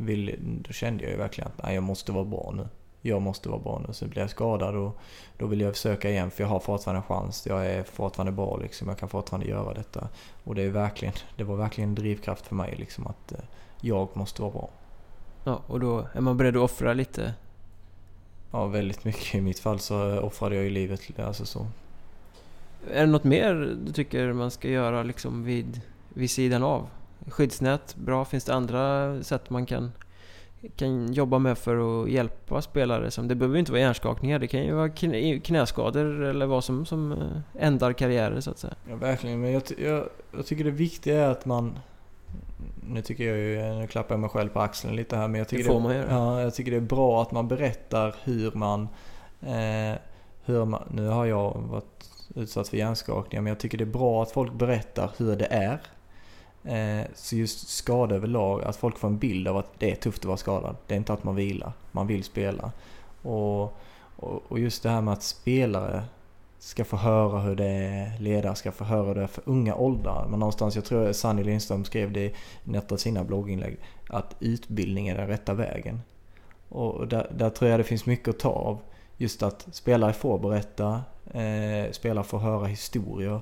vill, 0.01 0.37
då 0.41 0.73
kände 0.73 1.03
jag 1.03 1.13
ju 1.13 1.19
verkligen 1.19 1.49
att 1.49 1.63
nej, 1.63 1.75
jag 1.75 1.83
måste 1.83 2.13
vara 2.13 2.25
bra 2.25 2.53
nu. 2.57 2.69
Jag 3.03 3.23
måste 3.23 3.49
vara 3.49 3.61
bra 3.61 3.83
nu. 3.87 3.93
Så 3.93 4.07
blev 4.07 4.23
jag 4.23 4.31
skadad 4.31 4.77
och 4.77 4.99
då 5.39 5.47
vill 5.47 5.61
jag 5.61 5.75
försöka 5.75 6.11
igen 6.11 6.31
för 6.31 6.43
jag 6.45 6.49
har 6.49 6.61
fortfarande 6.61 7.03
chans. 7.03 7.47
Jag 7.47 7.67
är 7.67 7.83
fortfarande 7.83 8.33
bra 8.33 8.57
liksom. 8.57 8.89
Jag 8.89 8.99
kan 8.99 9.09
fortfarande 9.09 9.49
göra 9.49 9.75
detta. 9.75 10.09
Och 10.45 10.55
det, 10.55 10.63
är 10.63 10.69
verkligen, 10.69 11.15
det 11.37 11.45
var 11.45 11.57
verkligen 11.57 11.91
en 11.91 11.95
drivkraft 11.95 12.47
för 12.47 12.55
mig 12.55 12.75
liksom 12.77 13.07
att 13.07 13.33
eh, 13.33 13.39
jag 13.81 14.09
måste 14.15 14.43
vara 14.43 14.53
bra. 14.53 14.69
Ja, 15.45 15.63
och 15.67 15.81
då 15.81 16.07
är 16.15 16.21
man 16.21 16.37
beredd 16.37 16.57
att 16.57 16.63
offra 16.63 16.93
lite. 16.93 17.35
Ja, 18.51 18.67
väldigt 18.67 19.05
mycket. 19.05 19.35
I 19.35 19.41
mitt 19.41 19.59
fall 19.59 19.79
så 19.79 20.21
offrade 20.21 20.55
jag 20.55 20.65
ju 20.65 20.71
livet. 20.71 21.21
Alltså 21.21 21.47
så. 21.47 21.67
Är 22.91 23.01
det 23.01 23.13
något 23.13 23.25
mer 23.25 23.77
du 23.87 23.93
tycker 23.93 24.33
man 24.33 24.51
ska 24.51 24.69
göra 24.69 25.03
liksom 25.03 25.45
vid, 25.45 25.81
vid 26.09 26.31
sidan 26.31 26.63
av? 26.63 26.89
Skyddsnät, 27.29 27.97
bra. 27.97 28.25
Finns 28.25 28.45
det 28.45 28.55
andra 28.55 29.23
sätt 29.23 29.51
man 29.51 29.67
kan, 29.67 29.93
kan 30.77 31.13
jobba 31.13 31.39
med 31.39 31.59
för 31.59 32.03
att 32.03 32.11
hjälpa 32.11 32.63
spelare? 32.63 33.11
Som, 33.11 33.29
det 33.29 33.35
behöver 33.35 33.57
ju 33.57 33.61
inte 33.61 33.73
vara 33.73 33.83
hjärnskakningar, 33.83 34.39
det 34.39 34.47
kan 34.47 34.63
ju 34.63 34.73
vara 34.73 34.89
knä, 34.89 35.39
knäskador 35.39 36.23
eller 36.23 36.47
vad 36.47 36.65
som, 36.65 36.87
som 36.87 37.13
eh, 37.13 37.65
ändar 37.65 37.93
karriärer 37.93 38.41
så 38.41 38.51
att 38.51 38.59
säga. 38.59 38.75
Ja, 38.89 38.97
verkligen. 38.97 39.41
Men 39.41 39.53
jag, 39.53 39.63
jag, 39.79 40.09
jag 40.33 40.47
tycker 40.47 40.65
det 40.65 40.71
viktiga 40.71 41.25
är 41.25 41.29
att 41.29 41.47
man... 41.47 41.79
Nu 42.83 43.03
tycker 43.03 43.25
jag 43.25 43.39
ju, 43.39 43.81
nu 43.81 43.87
klappar 43.87 44.15
jag 44.15 44.21
mig 44.21 44.31
själv 44.31 44.49
på 44.49 44.61
axeln 44.61 44.97
lite 44.97 45.17
här 45.17 45.29
men 45.29 45.39
jag 45.39 45.49
tycker 45.49 45.65
Det 45.65 45.71
får 45.71 45.81
man 45.81 45.97
göra. 45.97 46.11
Ja, 46.11 46.41
jag 46.43 46.55
tycker 46.55 46.71
det 46.71 46.77
är 46.77 46.81
bra 46.81 47.23
att 47.23 47.33
man 47.33 47.49
berättar 47.49 48.15
hur 48.25 48.53
man... 48.53 48.89
Eh, 49.41 49.99
hur 50.45 50.65
man 50.65 50.83
nu 50.91 51.09
har 51.09 51.27
jag 51.27 51.63
varit 51.71 52.11
utsatt 52.35 52.69
för 52.69 52.77
hjärnskakningar 52.77 53.43
men 53.43 53.51
jag 53.51 53.59
tycker 53.59 53.79
det 53.79 53.85
är 53.85 53.87
bra 53.87 54.23
att 54.23 54.31
folk 54.31 54.53
berättar 54.53 55.11
hur 55.17 55.37
det 55.37 55.47
är. 55.47 55.81
Eh, 56.65 57.07
så 57.15 57.37
just 57.37 57.69
skada 57.69 58.15
överlag, 58.15 58.65
att 58.65 58.77
folk 58.77 58.99
får 58.99 59.09
en 59.09 59.19
bild 59.19 59.49
av 59.49 59.57
att 59.57 59.73
det 59.79 59.91
är 59.91 59.95
tufft 59.95 60.19
att 60.19 60.25
vara 60.25 60.37
skadad. 60.37 60.77
Det 60.87 60.95
är 60.95 60.99
inte 60.99 61.13
att 61.13 61.25
man 61.25 61.35
vilar, 61.35 61.73
man 61.93 62.07
vill 62.07 62.25
spela. 62.25 62.73
Och, 63.23 63.63
och, 64.17 64.43
och 64.49 64.59
just 64.59 64.83
det 64.83 64.91
här 64.91 65.01
med 65.01 65.13
att 65.13 65.23
spelare 65.23 66.05
ska 66.59 66.85
få 66.85 66.97
höra 66.97 67.41
hur 67.41 67.57
det 67.57 67.69
är, 67.69 68.19
ledare 68.19 68.55
ska 68.55 68.73
få 68.73 68.85
höra 68.85 69.15
det 69.15 69.29
för 69.29 69.43
unga 69.47 69.75
åldrar. 69.75 70.27
Men 70.31 70.41
någonstans, 70.41 70.75
jag 70.75 70.85
tror 70.85 71.13
Sanny 71.13 71.45
Lindström 71.45 71.85
skrev 71.85 72.13
det 72.13 72.25
i 72.25 72.77
ett 72.77 72.93
av 72.93 72.97
sina 72.97 73.25
blogginlägg, 73.25 73.77
att 74.09 74.37
utbildning 74.41 75.09
är 75.09 75.17
den 75.17 75.27
rätta 75.27 75.55
vägen. 75.55 76.01
Och 76.69 77.09
där, 77.09 77.33
där 77.37 77.51
tror 77.51 77.71
jag 77.71 77.81
det 77.81 77.85
finns 77.85 78.07
mycket 78.07 78.29
att 78.29 78.39
ta 78.39 78.49
av. 78.49 78.79
Just 79.17 79.43
att 79.43 79.69
spelare 79.73 80.13
får 80.13 80.39
berätta, 80.39 81.03
eh, 81.31 81.91
spelare 81.93 82.25
får 82.25 82.39
höra 82.39 82.67
historier. 82.67 83.41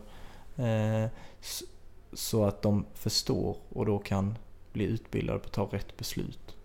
Eh, 0.57 1.11
så 2.13 2.45
att 2.45 2.63
de 2.63 2.87
förstår 2.95 3.57
och 3.69 3.87
då 3.87 3.99
kan 3.99 4.39
bli 4.73 4.85
utbildade 4.85 5.39
på 5.39 5.47
att 5.47 5.53
ta 5.53 5.65
rätt 5.65 5.97
beslut. 5.97 6.57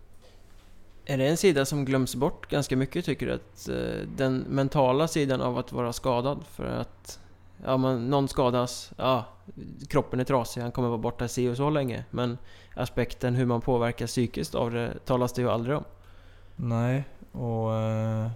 Är 1.04 1.18
det 1.18 1.28
en 1.28 1.36
sida 1.36 1.64
som 1.64 1.84
glöms 1.84 2.14
bort 2.14 2.50
ganska 2.50 2.76
mycket 2.76 3.04
tycker 3.04 3.26
du? 3.26 3.32
Att 3.32 3.68
eh, 3.68 4.08
den 4.16 4.38
mentala 4.38 5.08
sidan 5.08 5.40
av 5.40 5.58
att 5.58 5.72
vara 5.72 5.92
skadad 5.92 6.44
för 6.46 6.64
att 6.66 7.20
ja, 7.64 7.76
man, 7.76 8.10
någon 8.10 8.28
skadas, 8.28 8.92
ja, 8.96 9.24
kroppen 9.88 10.20
är 10.20 10.24
trasig, 10.24 10.60
han 10.60 10.72
kommer 10.72 10.88
vara 10.88 10.98
borta 10.98 11.28
si 11.28 11.48
och 11.48 11.56
så 11.56 11.70
länge. 11.70 12.04
Men 12.10 12.38
aspekten 12.74 13.34
hur 13.34 13.46
man 13.46 13.60
påverkas 13.60 14.10
psykiskt 14.10 14.54
av 14.54 14.70
det 14.70 14.98
talas 15.04 15.32
det 15.32 15.42
ju 15.42 15.50
aldrig 15.50 15.76
om. 15.76 15.84
Nej, 16.56 17.04
och 17.32 17.74
eh, 17.74 18.30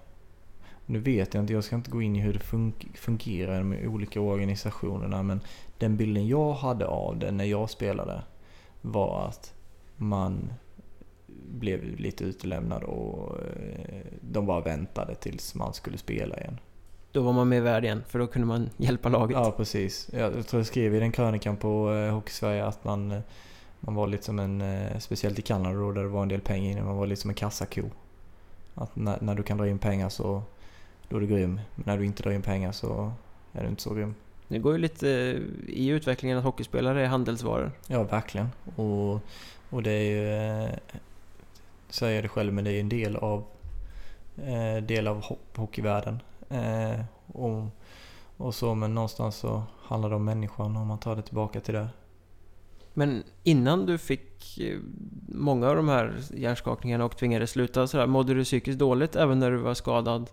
nu 0.91 0.99
vet 0.99 1.35
jag 1.35 1.43
inte, 1.43 1.53
jag 1.53 1.65
ska 1.65 1.77
inte 1.77 1.91
gå 1.91 2.03
in 2.03 2.17
i 2.17 2.21
hur 2.21 2.33
det 2.33 2.39
fun- 2.39 2.97
fungerar 2.97 3.63
med 3.63 3.87
olika 3.87 4.21
organisationerna 4.21 5.23
men 5.23 5.41
den 5.79 5.97
bilden 5.97 6.29
jag 6.29 6.53
hade 6.53 6.87
av 6.87 7.19
det 7.19 7.31
när 7.31 7.45
jag 7.45 7.71
spelade 7.71 8.23
var 8.83 9.27
att 9.29 9.55
man 9.97 10.53
blev 11.49 11.85
lite 11.85 12.25
utelämnad 12.25 12.83
och 12.83 13.39
eh, 13.41 14.01
de 14.21 14.47
bara 14.47 14.61
väntade 14.61 15.15
tills 15.15 15.55
man 15.55 15.75
skulle 15.75 15.99
spela 15.99 16.37
igen. 16.37 16.59
Då 17.13 17.23
var 17.23 17.33
man 17.33 17.49
med 17.49 17.63
värd 17.63 17.85
igen, 17.85 18.03
för 18.09 18.19
då 18.19 18.27
kunde 18.27 18.49
man 18.49 18.71
hjälpa 18.77 19.09
laget. 19.09 19.37
Ja, 19.37 19.55
precis. 19.57 20.11
Jag, 20.13 20.47
tror 20.47 20.61
jag 20.61 20.67
skrev 20.67 20.95
i 20.95 21.01
den 21.01 21.13
krönikan 21.13 21.57
på 21.57 21.93
eh, 21.93 22.15
Hockeysverige 22.15 22.67
att 22.67 22.85
man, 22.85 23.13
eh, 23.13 23.21
man 23.81 23.95
var 23.95 24.07
lite 24.07 24.25
som 24.25 24.39
en, 24.39 24.63
speciellt 25.01 25.39
i 25.39 25.43
Kanada 25.43 25.79
då 25.79 25.93
där 25.93 26.03
det 26.03 26.09
var 26.09 26.23
en 26.23 26.29
del 26.29 26.41
pengar 26.41 26.71
inne, 26.71 26.83
man 26.83 26.97
var 26.97 27.07
lite 27.07 27.21
som 27.21 27.31
en 27.31 27.35
kassako. 27.35 27.83
Att 28.75 28.97
när, 28.97 29.19
när 29.21 29.35
du 29.35 29.43
kan 29.43 29.59
dra 29.59 29.69
in 29.69 29.79
pengar 29.79 30.09
så 30.09 30.43
då 31.09 31.17
är 31.17 31.21
du 31.21 31.27
grym. 31.27 31.61
Men 31.75 31.85
när 31.87 31.99
du 31.99 32.05
inte 32.07 32.23
drar 32.23 32.33
in 32.33 32.43
pengar 32.43 32.73
så 32.73 33.13
är 33.53 33.63
du 33.63 33.69
inte 33.69 33.83
så 33.83 33.95
grym. 33.95 34.15
Det 34.49 34.59
går 34.59 34.73
ju 34.73 34.79
lite 34.79 35.11
eh, 35.11 35.75
i 35.75 35.89
utvecklingen 35.89 36.39
att 36.39 36.45
hockeyspelare 36.45 37.03
är 37.03 37.07
handelsvaror. 37.07 37.73
Ja, 37.87 38.03
verkligen. 38.03 38.49
Och, 38.77 39.21
och 39.71 39.83
det 39.83 39.91
är 39.91 40.05
ju, 40.11 40.33
eh, 40.65 40.71
säger 41.89 42.15
jag 42.15 42.25
det 42.25 42.29
själv, 42.29 42.53
men 42.53 42.65
det 42.65 42.73
är 42.73 42.81
en 42.81 42.89
del 42.89 43.17
av, 43.17 43.45
eh, 44.37 44.83
del 44.83 45.07
av 45.07 45.23
ho- 45.23 45.57
hockeyvärlden. 45.57 46.19
Och, 47.27 47.65
och 48.37 48.55
så, 48.55 48.75
men 48.75 48.95
någonstans 48.95 49.37
så 49.37 49.63
handlar 49.83 50.11
det 50.11 50.17
om 50.17 50.25
människan 50.25 50.77
om 50.77 50.87
man 50.87 50.99
tar 50.99 51.17
det 51.17 51.23
tillbaka 51.23 51.61
till 51.61 51.75
det. 51.75 51.89
Men 52.95 53.23
innan 53.43 53.87
du 53.87 53.99
fick 53.99 54.59
många 55.29 55.69
av 55.69 55.77
de 55.77 55.89
här 55.89 56.15
hjärnskakningarna 56.35 57.05
och 57.05 57.17
tvingades 57.17 57.51
sluta 57.51 57.87
så 57.87 57.97
där, 57.97 58.07
mådde 58.07 58.35
du 58.35 58.45
psykiskt 58.45 58.79
dåligt 58.79 59.17
även 59.17 59.39
när 59.39 59.51
du 59.51 59.57
var 59.57 59.75
skadad 59.75 60.31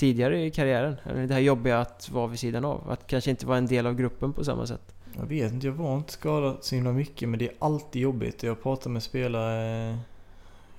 tidigare 0.00 0.44
i 0.44 0.50
karriären? 0.50 0.96
Eller 1.04 1.26
det 1.26 1.34
här 1.34 1.40
jobbiga 1.40 1.78
att 1.78 2.10
vara 2.10 2.26
vid 2.26 2.38
sidan 2.38 2.64
av? 2.64 2.90
Att 2.90 3.06
kanske 3.06 3.30
inte 3.30 3.46
vara 3.46 3.58
en 3.58 3.66
del 3.66 3.86
av 3.86 3.94
gruppen 3.94 4.32
på 4.32 4.44
samma 4.44 4.66
sätt? 4.66 4.94
Jag 5.16 5.26
vet 5.26 5.52
inte, 5.52 5.66
jag 5.66 5.74
var 5.74 5.96
inte 5.96 6.12
skadad 6.12 6.56
så 6.60 6.74
himla 6.74 6.92
mycket 6.92 7.28
men 7.28 7.38
det 7.38 7.48
är 7.48 7.54
alltid 7.58 8.02
jobbigt. 8.02 8.42
Jag 8.42 8.62
pratar 8.62 8.90
med 8.90 9.02
spelare 9.02 9.98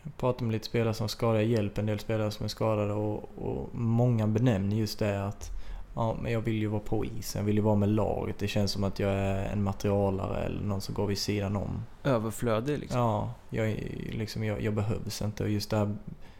jag 0.03 0.17
pratar 0.17 0.45
med 0.45 0.53
lite 0.53 0.65
spelare 0.65 0.93
som 0.93 1.07
jag 1.19 1.45
hjälper 1.45 1.81
en 1.81 1.85
del 1.85 1.99
spelare 1.99 2.31
som 2.31 2.43
är 2.43 2.47
skadade 2.47 2.93
och, 2.93 3.29
och 3.37 3.69
många 3.75 4.27
benämner 4.27 4.75
just 4.75 4.99
det 4.99 5.25
att 5.25 5.51
ja, 5.95 6.17
men 6.21 6.31
jag 6.31 6.41
vill 6.41 6.55
ju 6.55 6.67
vara 6.67 6.81
på 6.81 7.05
isen, 7.05 7.39
jag 7.39 7.45
vill 7.45 7.55
ju 7.55 7.61
vara 7.61 7.75
med 7.75 7.89
laget. 7.89 8.39
Det 8.39 8.47
känns 8.47 8.71
som 8.71 8.83
att 8.83 8.99
jag 8.99 9.11
är 9.11 9.45
en 9.45 9.63
materialare 9.63 10.43
eller 10.43 10.61
någon 10.61 10.81
som 10.81 10.95
går 10.95 11.07
vid 11.07 11.17
sidan 11.17 11.55
om. 11.55 11.83
Överflödig 12.03 12.79
liksom? 12.79 12.99
Ja, 12.99 13.33
jag, 13.49 13.67
liksom, 14.11 14.43
jag, 14.43 14.61
jag 14.61 14.73
behövs 14.73 15.21
inte 15.21 15.43
och 15.43 15.49
just 15.49 15.69
det 15.69 15.77
här 15.77 15.95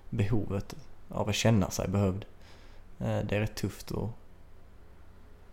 behovet 0.09 0.75
av 1.09 1.29
att 1.29 1.35
känna 1.35 1.69
sig 1.69 1.87
behövd. 1.87 2.25
Eh, 3.03 3.19
det 3.29 3.35
är 3.35 3.39
rätt 3.39 3.55
tufft 3.55 3.91
och... 3.91 4.09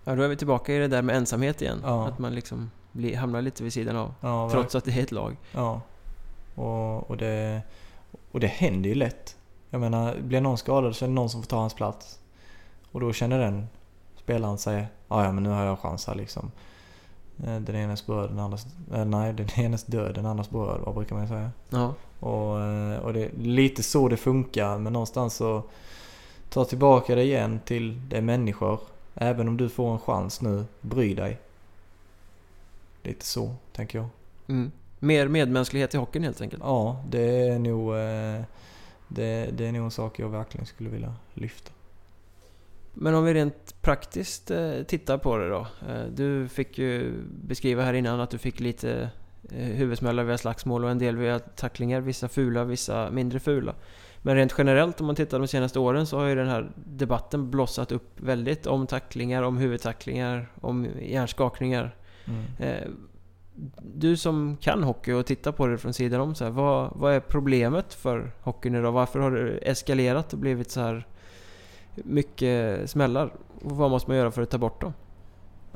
Ja, 0.04 0.14
då 0.14 0.22
är 0.22 0.28
vi 0.28 0.36
tillbaka 0.36 0.74
i 0.74 0.78
det 0.78 0.88
där 0.88 1.02
med 1.02 1.16
ensamhet 1.16 1.62
igen. 1.62 1.80
Ja. 1.84 2.08
Att 2.08 2.18
man 2.18 2.34
liksom 2.34 2.70
blir, 2.92 3.16
hamnar 3.16 3.42
lite 3.42 3.62
vid 3.62 3.72
sidan 3.72 3.96
av. 3.96 4.14
Ja, 4.20 4.48
Trots 4.52 4.74
att 4.74 4.84
det 4.84 4.92
är 4.98 5.02
ett 5.02 5.12
lag. 5.12 5.36
Ja. 5.52 5.80
Och, 6.54 7.10
och, 7.10 7.16
det, 7.16 7.62
och 8.32 8.40
det 8.40 8.46
händer 8.46 8.88
ju 8.88 8.94
lätt. 8.94 9.36
Jag 9.70 9.80
menar, 9.80 10.16
blir 10.20 10.40
någon 10.40 10.58
skadad 10.58 10.96
så 10.96 11.04
är 11.04 11.08
det 11.08 11.14
någon 11.14 11.30
som 11.30 11.42
får 11.42 11.48
ta 11.48 11.56
hans 11.60 11.74
plats. 11.74 12.18
Och 12.92 13.00
då 13.00 13.12
känner 13.12 13.38
den 13.38 13.66
spelaren 14.16 14.58
sig, 14.58 14.86
ja 15.08 15.24
ja 15.24 15.32
men 15.32 15.42
nu 15.42 15.50
har 15.50 15.64
jag 15.64 15.78
chans 15.78 16.06
här 16.06 16.14
liksom. 16.14 16.50
Eh, 17.46 17.56
Den 17.60 17.76
enes 17.76 18.06
bröd, 18.06 18.30
den 18.30 18.38
andras... 18.38 18.66
eh, 18.94 19.04
Nej, 19.04 19.32
den 19.32 19.48
enes 19.64 19.84
död, 19.84 20.14
den 20.14 20.26
andras 20.26 20.50
bröd, 20.50 20.80
vad 20.84 20.94
brukar 20.94 21.16
man 21.16 21.28
säga? 21.28 21.50
Ja. 21.70 21.94
Och, 22.20 22.52
och 23.04 23.12
det 23.12 23.24
är 23.24 23.30
lite 23.38 23.82
så 23.82 24.08
det 24.08 24.16
funkar, 24.16 24.78
men 24.78 24.92
någonstans 24.92 25.34
så 25.34 25.62
ta 26.48 26.64
tillbaka 26.64 27.14
det 27.14 27.22
igen 27.22 27.60
till 27.64 28.00
det 28.08 28.16
är 28.16 28.22
människor. 28.22 28.80
Även 29.14 29.48
om 29.48 29.56
du 29.56 29.68
får 29.68 29.92
en 29.92 29.98
chans 29.98 30.40
nu, 30.40 30.64
bry 30.80 31.14
dig. 31.14 31.38
Lite 33.02 33.24
så, 33.24 33.54
tänker 33.72 33.98
jag. 33.98 34.08
Mm. 34.46 34.72
Mer 34.98 35.28
medmänsklighet 35.28 35.94
i 35.94 35.96
hockeyn 35.96 36.24
helt 36.24 36.40
enkelt. 36.40 36.62
Ja, 36.66 37.04
det 37.08 37.48
är 37.48 37.58
nog, 37.58 37.94
eh, 37.94 38.42
det, 39.08 39.50
det 39.52 39.66
är 39.66 39.72
nog 39.72 39.84
en 39.84 39.90
sak 39.90 40.18
jag 40.18 40.28
verkligen 40.28 40.66
skulle 40.66 40.90
vilja 40.90 41.14
lyfta. 41.34 41.72
Men 42.94 43.14
om 43.14 43.24
vi 43.24 43.34
rent 43.34 43.82
praktiskt 43.82 44.50
eh, 44.50 44.82
tittar 44.82 45.18
på 45.18 45.36
det 45.36 45.48
då. 45.48 45.66
Eh, 45.88 46.04
du 46.14 46.48
fick 46.48 46.78
ju 46.78 47.22
beskriva 47.28 47.82
här 47.82 47.94
innan 47.94 48.20
att 48.20 48.30
du 48.30 48.38
fick 48.38 48.60
lite 48.60 49.10
huvudsmällar 49.50 50.24
via 50.24 50.38
slagsmål 50.38 50.84
och 50.84 50.90
en 50.90 50.98
del 50.98 51.16
via 51.16 51.38
tacklingar. 51.38 52.00
Vissa 52.00 52.28
fula, 52.28 52.64
vissa 52.64 53.10
mindre 53.10 53.40
fula. 53.40 53.74
Men 54.22 54.36
rent 54.36 54.54
generellt 54.58 55.00
om 55.00 55.06
man 55.06 55.16
tittar 55.16 55.38
de 55.38 55.48
senaste 55.48 55.78
åren 55.78 56.06
så 56.06 56.18
har 56.18 56.26
ju 56.26 56.34
den 56.34 56.48
här 56.48 56.70
debatten 56.74 57.50
blossat 57.50 57.92
upp 57.92 58.20
väldigt 58.20 58.66
om 58.66 58.86
tacklingar, 58.86 59.42
om 59.42 59.56
huvudtacklingar, 59.56 60.48
om 60.60 60.86
hjärnskakningar. 61.02 61.96
Mm. 62.24 62.44
Eh, 62.58 62.88
du 63.82 64.16
som 64.16 64.56
kan 64.60 64.82
hockey 64.82 65.12
och 65.12 65.26
tittar 65.26 65.52
på 65.52 65.66
det 65.66 65.78
från 65.78 65.92
sidan 65.92 66.20
om, 66.20 66.34
så 66.34 66.44
här, 66.44 66.50
vad, 66.50 66.90
vad 66.94 67.14
är 67.14 67.20
problemet 67.20 67.94
för 67.94 68.32
hockeyn 68.40 68.74
idag? 68.74 68.92
Varför 68.92 69.18
har 69.18 69.30
det 69.30 69.50
eskalerat 69.50 70.32
och 70.32 70.38
blivit 70.38 70.70
så 70.70 70.80
här 70.80 71.06
mycket 71.94 72.90
smällar? 72.90 73.32
Och 73.62 73.76
vad 73.76 73.90
måste 73.90 74.10
man 74.10 74.16
göra 74.16 74.30
för 74.30 74.42
att 74.42 74.50
ta 74.50 74.58
bort 74.58 74.80
dem? 74.80 74.92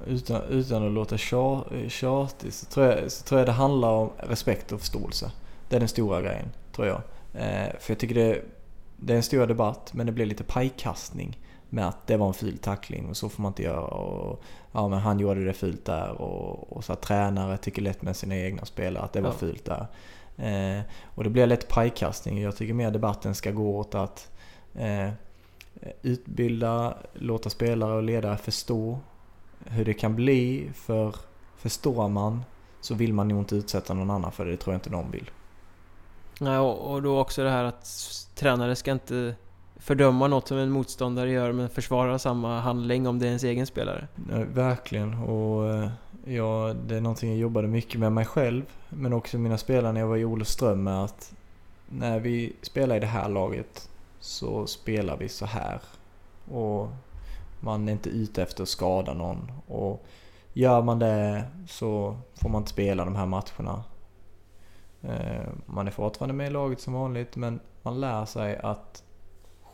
Utan, 0.06 0.42
utan 0.42 0.86
att 0.86 0.92
låta 0.92 1.16
tja- 1.16 1.88
tjatig 1.88 2.52
så 2.52 2.66
tror, 2.66 2.86
jag, 2.86 3.12
så 3.12 3.24
tror 3.24 3.40
jag 3.40 3.48
det 3.48 3.52
handlar 3.52 3.90
om 3.90 4.10
respekt 4.16 4.72
och 4.72 4.80
förståelse. 4.80 5.30
Det 5.68 5.76
är 5.76 5.80
den 5.80 5.88
stora 5.88 6.20
grejen, 6.20 6.48
tror 6.72 6.86
jag. 6.86 7.00
Eh, 7.34 7.78
för 7.80 7.90
jag 7.90 7.98
tycker 7.98 8.14
det, 8.14 8.42
det 8.96 9.12
är 9.12 9.16
en 9.16 9.22
stor 9.22 9.46
debatt, 9.46 9.90
men 9.94 10.06
det 10.06 10.12
blir 10.12 10.26
lite 10.26 10.44
pajkastning 10.44 11.38
med 11.68 11.88
att 11.88 12.06
det 12.06 12.16
var 12.16 12.26
en 12.28 12.34
ful 12.34 12.58
tackling 12.58 13.06
och 13.08 13.16
så 13.16 13.28
får 13.28 13.42
man 13.42 13.50
inte 13.50 13.62
göra. 13.62 13.80
Och, 13.80 14.42
ja, 14.72 14.88
men 14.88 14.98
han 14.98 15.18
gjorde 15.18 15.44
det 15.44 15.52
fult 15.52 15.84
där 15.84 16.10
och, 16.10 16.72
och 16.76 16.84
så 16.84 16.92
att 16.92 17.02
tränare 17.02 17.56
tycker 17.56 17.82
lätt 17.82 18.02
med 18.02 18.16
sina 18.16 18.36
egna 18.36 18.64
spelare 18.64 19.04
att 19.04 19.12
det 19.12 19.20
var 19.20 19.28
Ja. 19.30 19.34
fult 19.34 19.64
där. 19.64 19.86
Eh, 20.36 20.82
och 21.04 21.24
det 21.24 21.30
blir 21.30 21.46
lätt 21.46 21.68
pajkastning. 21.68 22.40
Jag 22.42 22.56
tycker 22.56 22.74
mer 22.74 22.90
debatten 22.90 23.34
ska 23.34 23.50
gå 23.50 23.78
åt 23.78 23.94
att 23.94 24.30
eh, 24.74 25.08
utbilda, 26.02 26.94
låta 27.14 27.50
spelare 27.50 27.92
och 27.92 28.02
ledare 28.02 28.36
förstå 28.36 28.98
hur 29.66 29.84
det 29.84 29.94
kan 29.94 30.14
bli. 30.14 30.70
För 30.74 31.14
förstår 31.56 32.08
man 32.08 32.44
så 32.80 32.94
vill 32.94 33.12
man 33.12 33.28
nog 33.28 33.38
inte 33.38 33.56
utsätta 33.56 33.94
någon 33.94 34.10
annan 34.10 34.32
för 34.32 34.44
det. 34.44 34.50
Det 34.50 34.56
tror 34.56 34.74
jag 34.74 34.78
inte 34.78 34.90
någon 34.90 35.10
vill. 35.10 35.30
Nej, 36.42 36.58
och, 36.58 36.92
och 36.92 37.02
då 37.02 37.20
också 37.20 37.42
det 37.42 37.50
här 37.50 37.64
att 37.64 37.88
tränare 38.34 38.76
ska 38.76 38.92
inte 38.92 39.34
fördöma 39.76 40.28
något 40.28 40.48
som 40.48 40.58
en 40.58 40.70
motståndare 40.70 41.30
gör 41.30 41.52
men 41.52 41.68
försvara 41.68 42.18
samma 42.18 42.60
handling 42.60 43.06
om 43.06 43.18
det 43.18 43.24
är 43.24 43.28
ens 43.28 43.44
egen 43.44 43.66
spelare. 43.66 44.08
Ja, 44.30 44.44
verkligen. 44.54 45.14
Och 45.14 45.70
eh, 45.70 45.90
ja, 46.24 46.74
det 46.86 46.96
är 46.96 47.00
någonting 47.00 47.30
jag 47.30 47.38
jobbade 47.38 47.68
mycket 47.68 48.00
med 48.00 48.12
mig 48.12 48.24
själv. 48.24 48.62
Men 48.88 49.12
också 49.12 49.38
mina 49.38 49.58
spelare 49.58 49.92
när 49.92 50.00
jag 50.00 50.08
var 50.08 50.16
i 50.16 50.24
Olofström 50.24 50.82
med 50.82 51.04
att 51.04 51.34
när 51.88 52.20
vi 52.20 52.52
spelar 52.62 52.96
i 52.96 53.00
det 53.00 53.06
här 53.06 53.28
laget 53.28 53.88
så 54.20 54.66
spelar 54.66 55.16
vi 55.16 55.28
så 55.28 55.46
här. 55.46 55.80
Och 56.50 56.88
man 57.60 57.88
är 57.88 57.92
inte 57.92 58.10
ute 58.10 58.42
efter 58.42 58.62
att 58.62 58.68
skada 58.68 59.14
någon. 59.14 59.52
Och 59.66 60.04
gör 60.52 60.82
man 60.82 60.98
det 60.98 61.44
så 61.68 62.16
får 62.34 62.48
man 62.48 62.60
inte 62.60 62.70
spela 62.70 63.04
de 63.04 63.16
här 63.16 63.26
matcherna. 63.26 63.84
Eh, 65.02 65.48
Man 65.66 65.86
är 65.86 65.90
fortfarande 65.90 66.34
med 66.34 66.46
i 66.46 66.50
laget 66.50 66.80
som 66.80 66.92
vanligt 66.92 67.36
men 67.36 67.60
man 67.82 68.00
lär 68.00 68.24
sig 68.24 68.56
att 68.56 69.02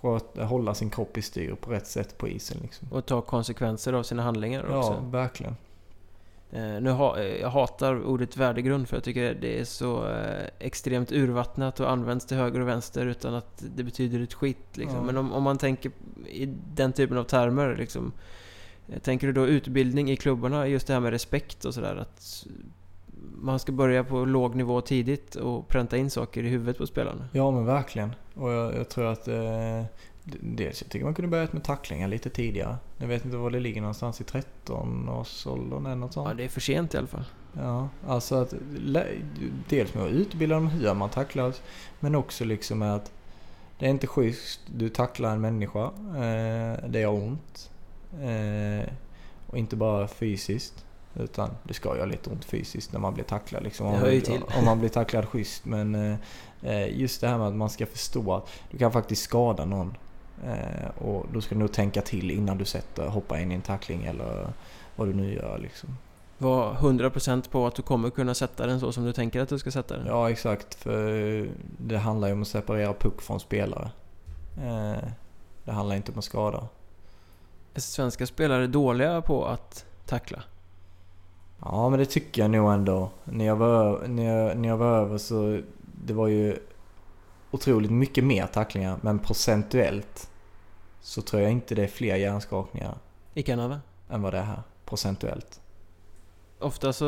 sköta, 0.02 0.44
hålla 0.44 0.74
sin 0.74 0.90
kropp 0.90 1.16
i 1.18 1.22
styr 1.22 1.54
på 1.54 1.70
rätt 1.70 1.86
sätt 1.86 2.18
på 2.18 2.28
isen. 2.28 2.58
Liksom. 2.62 2.88
Och 2.92 3.06
ta 3.06 3.20
konsekvenser 3.20 3.92
av 3.92 4.02
sina 4.02 4.22
handlingar 4.22 4.66
Ja, 4.70 4.78
också. 4.78 5.04
verkligen. 5.10 5.56
Eh, 6.50 6.80
nu 6.80 6.90
ha, 6.90 7.18
eh, 7.18 7.36
jag 7.40 7.48
hatar 7.50 8.04
ordet 8.04 8.36
värdegrund 8.36 8.88
för 8.88 8.96
jag 8.96 9.04
tycker 9.04 9.34
det 9.34 9.60
är 9.60 9.64
så 9.64 10.04
extremt 10.58 11.12
urvattnat 11.12 11.80
och 11.80 11.90
används 11.90 12.26
till 12.26 12.36
höger 12.36 12.60
och 12.60 12.68
vänster 12.68 13.06
utan 13.06 13.34
att 13.34 13.64
det 13.76 13.82
betyder 13.84 14.20
ett 14.20 14.34
skit. 14.34 14.76
Liksom. 14.76 14.96
Ja. 14.96 15.02
Men 15.02 15.16
om, 15.16 15.32
om 15.32 15.42
man 15.42 15.58
tänker 15.58 15.92
i 16.26 16.46
den 16.74 16.92
typen 16.92 17.18
av 17.18 17.24
termer, 17.24 17.76
liksom, 17.76 18.12
tänker 19.02 19.26
du 19.26 19.32
då 19.32 19.46
utbildning 19.46 20.10
i 20.10 20.16
klubbarna, 20.16 20.66
just 20.66 20.86
det 20.86 20.92
här 20.92 21.00
med 21.00 21.10
respekt 21.10 21.64
och 21.64 21.74
sådär? 21.74 21.96
Att 21.96 22.46
man 23.34 23.58
ska 23.58 23.72
börja 23.72 24.04
på 24.04 24.24
låg 24.24 24.54
nivå 24.54 24.80
tidigt 24.80 25.34
och 25.34 25.68
pränta 25.68 25.96
in 25.96 26.10
saker 26.10 26.42
i 26.44 26.48
huvudet 26.48 26.78
på 26.78 26.86
spelarna? 26.86 27.28
Ja 27.32 27.50
men 27.50 27.66
verkligen. 27.66 28.14
Och 28.34 28.50
jag, 28.50 28.74
jag 28.74 28.88
tror 28.88 29.06
att 29.06 29.28
eh, 29.28 29.84
dels 30.40 30.82
jag 30.82 30.90
tycker 30.90 31.04
man 31.04 31.14
kunde 31.14 31.28
börjat 31.28 31.52
med 31.52 31.64
tacklingar 31.64 32.08
lite 32.08 32.30
tidigare. 32.30 32.76
Jag 32.98 33.06
vet 33.06 33.24
inte 33.24 33.36
var 33.36 33.50
det 33.50 33.60
ligger 33.60 33.80
någonstans 33.80 34.20
i 34.20 34.24
13-årsåldern 34.24 35.86
eller 35.86 35.96
något 35.96 36.12
sånt. 36.12 36.28
Ja, 36.28 36.34
det 36.34 36.44
är 36.44 36.48
för 36.48 36.60
sent 36.60 36.94
i 36.94 36.98
alla 36.98 37.06
fall. 37.06 37.24
Ja, 37.52 37.88
alltså 38.06 38.34
att 38.34 38.54
dels 39.68 39.94
med 39.94 40.04
att 40.04 40.10
utbilda 40.10 40.54
dem 40.54 40.66
hur 40.66 40.94
man 40.94 41.10
tacklas. 41.10 41.62
Men 42.00 42.14
också 42.14 42.44
liksom 42.44 42.82
att 42.82 43.12
det 43.78 43.86
är 43.86 43.90
inte 43.90 44.06
schysst. 44.06 44.60
Du 44.66 44.88
tacklar 44.88 45.32
en 45.32 45.40
människa. 45.40 45.84
Eh, 46.16 46.88
det 46.88 47.00
gör 47.00 47.12
ont. 47.12 47.70
Eh, 48.12 48.92
och 49.46 49.58
inte 49.58 49.76
bara 49.76 50.08
fysiskt. 50.08 50.84
Utan 51.18 51.50
det 51.62 51.74
ska 51.74 51.96
göra 51.96 52.06
lite 52.06 52.30
ont 52.30 52.44
fysiskt 52.44 52.92
när 52.92 53.00
man 53.00 53.14
blir 53.14 53.24
tacklad. 53.24 53.62
Liksom. 53.62 53.86
Om, 53.86 54.00
till. 54.00 54.42
om 54.58 54.64
man 54.64 54.78
blir 54.78 54.88
tacklad 54.88 55.28
schysst. 55.28 55.64
Men 55.64 55.94
eh, 55.94 56.16
eh, 56.62 56.98
just 57.00 57.20
det 57.20 57.28
här 57.28 57.38
med 57.38 57.46
att 57.46 57.54
man 57.54 57.70
ska 57.70 57.86
förstå 57.86 58.34
att 58.34 58.48
du 58.70 58.78
kan 58.78 58.92
faktiskt 58.92 59.22
skada 59.22 59.64
någon. 59.64 59.96
Eh, 60.46 61.04
och 61.06 61.26
då 61.32 61.40
ska 61.40 61.54
du 61.54 61.58
nog 61.58 61.72
tänka 61.72 62.02
till 62.02 62.30
innan 62.30 62.58
du 62.58 62.64
sätter, 62.64 63.06
hoppar 63.06 63.38
in 63.38 63.52
i 63.52 63.54
en 63.54 63.62
tackling 63.62 64.04
eller 64.04 64.48
vad 64.96 65.08
du 65.08 65.14
nu 65.14 65.34
gör. 65.34 65.58
Liksom. 65.58 65.96
Var 66.38 66.74
100% 66.74 67.50
på 67.50 67.66
att 67.66 67.74
du 67.74 67.82
kommer 67.82 68.10
kunna 68.10 68.34
sätta 68.34 68.66
den 68.66 68.80
så 68.80 68.92
som 68.92 69.04
du 69.04 69.12
tänker 69.12 69.40
att 69.40 69.48
du 69.48 69.58
ska 69.58 69.70
sätta 69.70 69.96
den. 69.96 70.06
Ja, 70.06 70.30
exakt. 70.30 70.74
För 70.74 71.48
det 71.78 71.98
handlar 71.98 72.28
ju 72.28 72.34
om 72.34 72.42
att 72.42 72.48
separera 72.48 72.94
puck 72.94 73.22
från 73.22 73.40
spelare. 73.40 73.90
Eh, 74.56 75.08
det 75.64 75.72
handlar 75.72 75.96
inte 75.96 76.12
om 76.12 76.18
att 76.18 76.24
skada. 76.24 76.68
Är 77.74 77.80
svenska 77.80 78.26
spelare 78.26 78.66
dåliga 78.66 79.22
på 79.22 79.46
att 79.46 79.84
tackla? 80.06 80.42
Ja, 81.60 81.90
men 81.90 81.98
det 81.98 82.06
tycker 82.06 82.42
jag 82.42 82.50
nog 82.50 82.72
ändå. 82.72 83.10
När 83.24 83.44
jag 83.44 83.56
var, 83.56 84.06
när 84.08 84.24
jag, 84.24 84.58
när 84.58 84.68
jag 84.68 84.76
var 84.76 84.98
över 84.98 85.18
så 85.18 85.60
det 86.04 86.12
var 86.12 86.28
ju 86.28 86.56
otroligt 87.50 87.90
mycket 87.90 88.24
mer 88.24 88.46
tacklingar. 88.46 88.98
Men 89.02 89.18
procentuellt 89.18 90.30
så 91.00 91.22
tror 91.22 91.42
jag 91.42 91.52
inte 91.52 91.74
det 91.74 91.82
är 91.82 91.88
fler 91.88 92.16
hjärnskakningar 92.16 92.94
I 93.34 93.42
Kanada? 93.42 93.80
än 94.10 94.22
vad 94.22 94.32
det 94.32 94.38
är 94.38 94.42
här. 94.42 94.62
Procentuellt. 94.84 95.60
Ofta 96.58 96.92
så... 96.92 97.06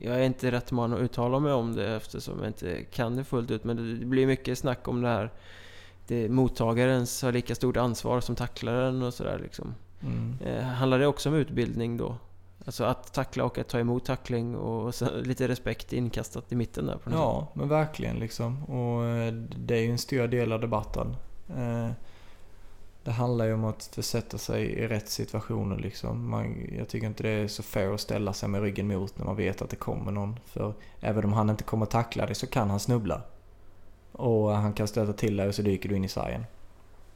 Jag 0.00 0.16
är 0.16 0.22
inte 0.22 0.50
rätt 0.50 0.72
man 0.72 0.92
att 0.92 1.00
uttala 1.00 1.38
mig 1.38 1.52
om 1.52 1.74
det 1.74 1.96
eftersom 1.96 2.38
jag 2.38 2.46
inte 2.46 2.84
kan 2.84 3.16
det 3.16 3.24
fullt 3.24 3.50
ut. 3.50 3.64
Men 3.64 3.98
det 3.98 4.06
blir 4.06 4.26
mycket 4.26 4.58
snack 4.58 4.88
om 4.88 5.00
det 5.00 5.08
här. 5.08 5.30
Det, 6.06 6.28
mottagarens 6.28 7.22
har 7.22 7.32
lika 7.32 7.54
stort 7.54 7.76
ansvar 7.76 8.20
som 8.20 8.36
tacklaren 8.36 9.02
och 9.02 9.14
sådär 9.14 9.38
liksom. 9.42 9.74
Mm. 10.00 10.36
Eh, 10.44 10.64
handlar 10.64 10.98
det 10.98 11.06
också 11.06 11.28
om 11.28 11.34
utbildning 11.34 11.96
då? 11.96 12.16
Alltså 12.68 12.84
att 12.84 13.12
tackla 13.12 13.44
och 13.44 13.58
att 13.58 13.68
ta 13.68 13.78
emot 13.78 14.04
tackling 14.04 14.56
och 14.56 14.94
lite 15.22 15.48
respekt 15.48 15.92
inkastat 15.92 16.52
i 16.52 16.56
mitten 16.56 16.86
där. 16.86 16.96
På 16.96 17.10
ja, 17.10 17.46
sätt. 17.46 17.56
men 17.56 17.68
verkligen 17.68 18.16
liksom. 18.16 18.64
Och 18.64 19.04
eh, 19.04 19.32
det 19.32 19.74
är 19.74 19.80
ju 19.80 19.90
en 19.90 19.98
stor 19.98 20.26
del 20.26 20.52
av 20.52 20.60
debatten. 20.60 21.16
Eh, 21.56 21.90
det 23.04 23.10
handlar 23.10 23.44
ju 23.44 23.54
om 23.54 23.64
att 23.64 23.90
försätta 23.92 24.38
sig 24.38 24.64
i 24.64 24.88
rätt 24.88 25.08
situationer 25.08 25.78
liksom. 25.78 26.30
Man, 26.30 26.66
jag 26.78 26.88
tycker 26.88 27.06
inte 27.06 27.22
det 27.22 27.28
är 27.28 27.48
så 27.48 27.62
fair 27.62 27.94
att 27.94 28.00
ställa 28.00 28.32
sig 28.32 28.48
med 28.48 28.62
ryggen 28.62 28.88
mot 28.88 29.18
när 29.18 29.24
man 29.24 29.36
vet 29.36 29.62
att 29.62 29.70
det 29.70 29.76
kommer 29.76 30.12
någon. 30.12 30.38
För 30.44 30.74
även 31.00 31.24
om 31.24 31.32
han 31.32 31.50
inte 31.50 31.64
kommer 31.64 31.86
tackla 31.86 32.26
dig 32.26 32.34
så 32.34 32.46
kan 32.46 32.70
han 32.70 32.80
snubbla. 32.80 33.22
Och 34.12 34.50
han 34.50 34.72
kan 34.72 34.88
stöta 34.88 35.12
till 35.12 35.36
dig 35.36 35.48
och 35.48 35.54
så 35.54 35.62
dyker 35.62 35.88
du 35.88 35.96
in 35.96 36.04
i 36.04 36.08
sargen. 36.08 36.44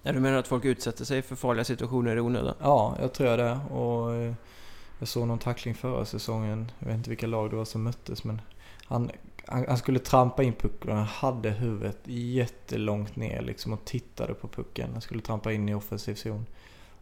Ja, 0.03 0.13
du 0.13 0.21
menar 0.21 0.39
att 0.39 0.49
folk 0.49 0.65
utsätter 0.65 1.05
sig 1.05 1.23
för 1.23 1.37
farliga 1.37 1.65
situationer 1.65 2.17
i 2.17 2.21
onödan? 2.21 2.55
Ja, 2.61 2.97
jag 3.01 3.13
tror 3.13 3.37
det. 3.37 3.61
Och 3.71 4.15
eh, 4.15 4.35
jag 5.03 5.09
såg 5.09 5.29
någon 5.29 5.39
tackling 5.39 5.75
förra 5.75 6.05
säsongen. 6.05 6.71
Jag 6.79 6.87
vet 6.87 6.97
inte 6.97 7.11
vilka 7.11 7.27
lag 7.27 7.51
det 7.51 7.57
var 7.57 7.65
som 7.65 7.83
möttes 7.83 8.25
men 8.25 8.41
han, 8.85 9.11
han, 9.47 9.65
han 9.69 9.79
skulle 9.79 9.99
trampa 9.99 10.43
in 10.43 10.53
pucken 10.53 10.91
och 10.91 10.97
han 10.97 11.07
hade 11.07 11.51
huvudet 11.51 11.99
jättelångt 12.05 13.17
ner 13.17 13.43
liksom 13.43 13.73
och 13.73 13.85
tittade 13.85 14.35
på 14.35 14.49
pucken. 14.49 14.91
Han 14.93 15.01
skulle 15.01 15.23
trampa 15.23 15.53
in 15.53 15.69
i 15.69 15.75
offensiv 15.75 16.15
zon. 16.15 16.47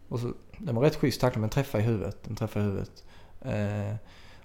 Och 0.08 0.20
så, 0.20 0.32
den 0.58 0.74
var 0.74 0.82
rätt 0.82 0.96
schysst 0.96 1.20
tackling 1.20 1.40
men 1.40 1.50
träffade 1.50 1.84
i 1.84 1.86
huvudet. 1.86 2.24
Den 2.24 2.36
träffade 2.36 2.64
i 2.64 2.68
huvudet. 2.68 3.04
Eh, 3.40 3.94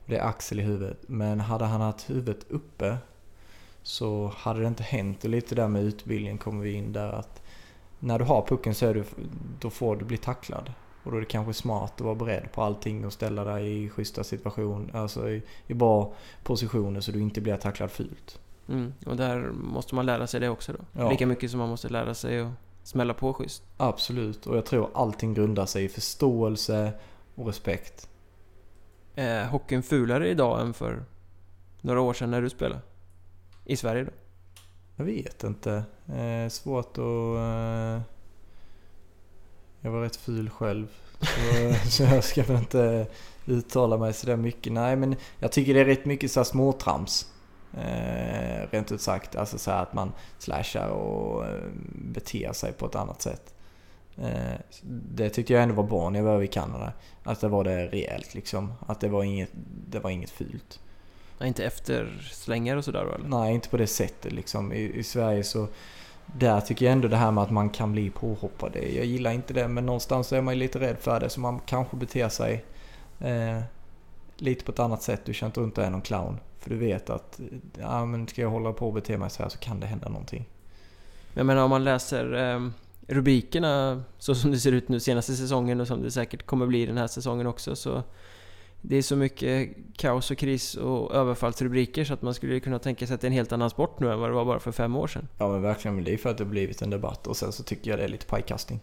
det 0.06 0.18
är 0.18 0.28
axel 0.28 0.60
i 0.60 0.64
huvudet. 0.64 1.00
Men 1.08 1.40
hade 1.40 1.66
han 1.66 1.82
haft 1.82 2.10
huvudet 2.10 2.46
uppe 2.50 2.98
så 3.84 4.34
hade 4.38 4.60
det 4.60 4.68
inte 4.68 4.84
hänt. 4.84 5.24
Och 5.24 5.30
lite 5.30 5.56
där 5.56 5.68
med 5.68 5.84
utbildningen 5.84 6.38
kommer 6.38 6.64
vi 6.64 6.74
in 6.74 6.94
där 6.94 7.14
att 7.14 7.42
när 8.00 8.20
du 8.20 8.26
har 8.26 8.46
pucken 8.48 8.76
så 8.76 8.86
är 8.86 8.94
du, 8.94 9.04
då 9.60 9.70
får 9.70 9.96
du 9.96 10.06
bli 10.06 10.18
tacklad. 10.18 10.72
Och 11.06 11.12
då 11.12 11.18
är 11.18 11.22
det 11.22 11.28
kanske 11.28 11.54
smart 11.54 11.94
att 11.96 12.02
vara 12.02 12.16
beredd 12.16 12.52
på 12.52 12.62
allting 12.62 13.06
och 13.06 13.14
ställa 13.14 13.44
dig 13.44 13.84
i 13.84 13.90
schyssta 13.90 14.24
situationer, 14.24 14.96
alltså 14.96 15.30
i, 15.30 15.44
i 15.68 15.74
bra 15.74 16.14
positioner 16.44 17.02
så 17.02 17.12
du 17.12 17.22
inte 17.22 17.42
blir 17.42 17.58
tacklad 17.58 17.92
fult. 17.92 18.40
Mm, 18.70 18.94
och 19.06 19.16
där 19.16 19.52
måste 19.52 19.96
man 19.96 20.06
lära 20.06 20.28
sig 20.28 20.40
det 20.40 20.50
också 20.50 20.74
då? 20.74 20.80
Ja. 21.02 21.12
Lika 21.12 21.26
mycket 21.26 21.52
som 21.52 21.60
man 21.60 21.70
måste 21.70 21.90
lära 21.90 22.14
sig 22.14 22.40
att 22.40 22.52
smälla 22.84 23.14
på 23.14 23.34
schysst? 23.34 23.64
Absolut, 23.78 24.48
och 24.48 24.58
jag 24.58 24.66
tror 24.66 24.90
allting 24.94 25.34
grundar 25.34 25.66
sig 25.66 25.84
i 25.84 25.90
förståelse 25.90 26.94
och 27.36 27.48
respekt. 27.48 28.10
Är 29.16 29.46
hockeyn 29.46 29.84
fulare 29.84 30.30
idag 30.30 30.62
än 30.62 30.74
för 30.74 31.04
några 31.82 32.02
år 32.02 32.14
sedan 32.14 32.32
när 32.32 32.42
du 32.42 32.50
spelade? 32.50 32.82
I 33.66 33.78
Sverige 33.78 34.04
då? 34.04 34.12
Jag 34.96 35.06
vet 35.06 35.44
inte. 35.44 35.84
Eh, 36.08 36.50
svårt 36.50 36.98
att... 36.98 36.98
Eh, 36.98 38.15
jag 39.86 39.92
var 39.92 40.02
rätt 40.02 40.16
ful 40.16 40.50
själv. 40.50 40.88
Så, 41.20 41.90
så, 41.90 42.04
jag 42.04 42.24
ska 42.24 42.44
väl 42.44 42.58
inte 42.58 43.08
uttala 43.46 43.98
mig 43.98 44.14
sådär 44.14 44.36
mycket. 44.36 44.74
Nej 44.74 44.96
men 44.96 45.16
jag 45.40 45.52
tycker 45.52 45.74
det 45.74 45.80
är 45.80 45.86
rätt 45.86 46.06
mycket 46.06 46.32
så 46.32 46.44
småtrams. 46.44 47.32
Eh, 47.78 48.68
rent 48.72 48.92
ut 48.92 49.02
sagt. 49.02 49.36
Alltså 49.36 49.58
så 49.58 49.72
att 49.72 49.94
man 49.94 50.12
slashar 50.38 50.90
och 50.90 51.46
eh, 51.46 51.64
beter 51.92 52.54
sig 52.54 52.74
på 52.74 52.86
ett 52.86 52.96
annat 52.96 53.22
sätt. 53.22 53.54
Eh, 54.18 54.60
det 55.16 55.30
tyckte 55.30 55.54
jag 55.54 55.64
ändå 55.64 55.76
var 55.76 55.84
bra 55.84 56.10
när 56.10 56.20
jag 56.20 56.26
var 56.26 56.42
i 56.42 56.48
Kanada. 56.48 56.94
Att 57.24 57.42
det 57.42 57.48
var 57.48 57.64
det 57.64 57.88
rejält 57.88 58.34
liksom. 58.34 58.74
Att 58.88 59.00
det 59.00 59.08
var 59.08 59.24
inget, 59.24 59.50
det 59.90 60.00
var 60.00 60.10
inget 60.10 60.30
fult. 60.30 60.80
Nej, 61.40 61.48
inte 61.48 61.66
efter 61.66 62.28
slängar 62.32 62.78
och 62.78 62.86
sådär 62.86 63.16
eller? 63.16 63.28
Nej, 63.28 63.54
inte 63.54 63.70
på 63.70 63.78
det 63.78 63.88
sättet 63.88 64.34
liksom. 64.34 64.74
I, 64.74 65.00
I, 65.00 65.04
Sverige 65.04 65.44
så... 65.44 65.68
Där 66.38 66.62
tycker 66.62 66.86
jag 66.86 66.92
ändå 66.92 67.08
det 67.08 67.18
här 67.18 67.32
med 67.32 67.44
att 67.44 67.52
man 67.52 67.70
kan 67.70 67.92
bli 67.92 68.10
påhoppad. 68.10 68.76
Eh, 68.76 68.96
jag 68.98 69.06
gillar 69.06 69.32
inte 69.32 69.54
det 69.54 69.68
men 69.68 69.86
någonstans 69.86 70.34
är 70.34 70.42
man 70.42 70.54
ju 70.54 70.60
lite 70.60 70.80
rädd 70.80 70.98
för 71.00 71.20
det 71.20 71.30
så 71.30 71.40
man 71.40 71.60
kanske 71.66 71.96
beter 71.96 72.30
sig 72.30 72.66
eh, 73.20 73.62
lite 74.38 74.66
på 74.66 74.72
ett 74.72 74.80
annat 74.80 75.04
sätt. 75.04 75.22
Du 75.26 75.34
känner 75.34 75.50
inte 75.50 75.62
runt 75.62 75.78
och 75.78 75.84
är 75.84 75.90
någon 75.90 76.02
clown. 76.02 76.40
För 76.60 76.70
du 76.70 76.78
vet 76.78 77.10
att 77.10 77.40
eh, 77.40 77.46
ja, 77.80 78.06
men 78.06 78.28
ska 78.28 78.42
jag 78.42 78.50
hålla 78.50 78.74
på 78.74 78.88
och 78.88 78.94
bete 78.94 79.18
mig 79.18 79.30
så 79.30 79.44
här 79.44 79.50
så 79.50 79.58
kan 79.58 79.80
det 79.80 79.88
hända 79.88 80.10
någonting. 80.10 80.46
Jag 81.34 81.46
menar 81.46 81.64
om 81.64 81.70
man 81.70 81.84
läser 81.84 82.54
eh, 82.54 82.70
rubrikerna 83.08 84.04
så 84.18 84.36
som 84.36 84.52
det 84.52 84.60
ser 84.60 84.72
ut 84.72 84.90
nu 84.90 85.00
senaste 85.00 85.34
säsongen 85.34 85.82
och 85.82 85.88
som 85.88 86.02
det 86.02 86.12
säkert 86.12 86.46
kommer 86.46 86.66
bli 86.66 86.86
den 86.86 86.98
här 86.98 87.08
säsongen 87.08 87.48
också 87.48 87.76
så 87.76 88.04
det 88.88 88.96
är 88.96 89.02
så 89.02 89.16
mycket 89.16 89.70
kaos 89.98 90.32
och 90.32 90.38
kris 90.38 90.76
och 90.76 91.16
överfallsrubriker 91.16 92.06
så 92.06 92.14
att 92.14 92.22
man 92.22 92.34
skulle 92.34 92.60
kunna 92.60 92.80
tänka 92.80 93.08
sig 93.08 93.16
att 93.16 93.22
det 93.22 93.26
är 93.26 93.30
en 93.30 93.34
helt 93.34 93.52
annan 93.52 93.70
sport 93.70 94.00
nu 94.00 94.12
än 94.12 94.20
vad 94.20 94.30
det 94.30 94.34
var 94.34 94.46
bara 94.46 94.60
för 94.60 94.72
fem 94.72 94.96
år 94.96 95.08
sedan. 95.08 95.28
Ja 95.38 95.48
men 95.48 95.62
verkligen, 95.62 96.04
det 96.04 96.14
är 96.14 96.18
för 96.18 96.30
att 96.30 96.38
det 96.38 96.44
har 96.44 96.52
blivit 96.52 96.82
en 96.82 96.90
debatt 96.90 97.28
och 97.28 97.38
sen 97.38 97.52
så 97.52 97.64
tycker 97.64 97.90
jag 97.90 98.00
det 98.00 98.04
är 98.04 98.08
lite 98.08 98.26
pajkastning. 98.26 98.80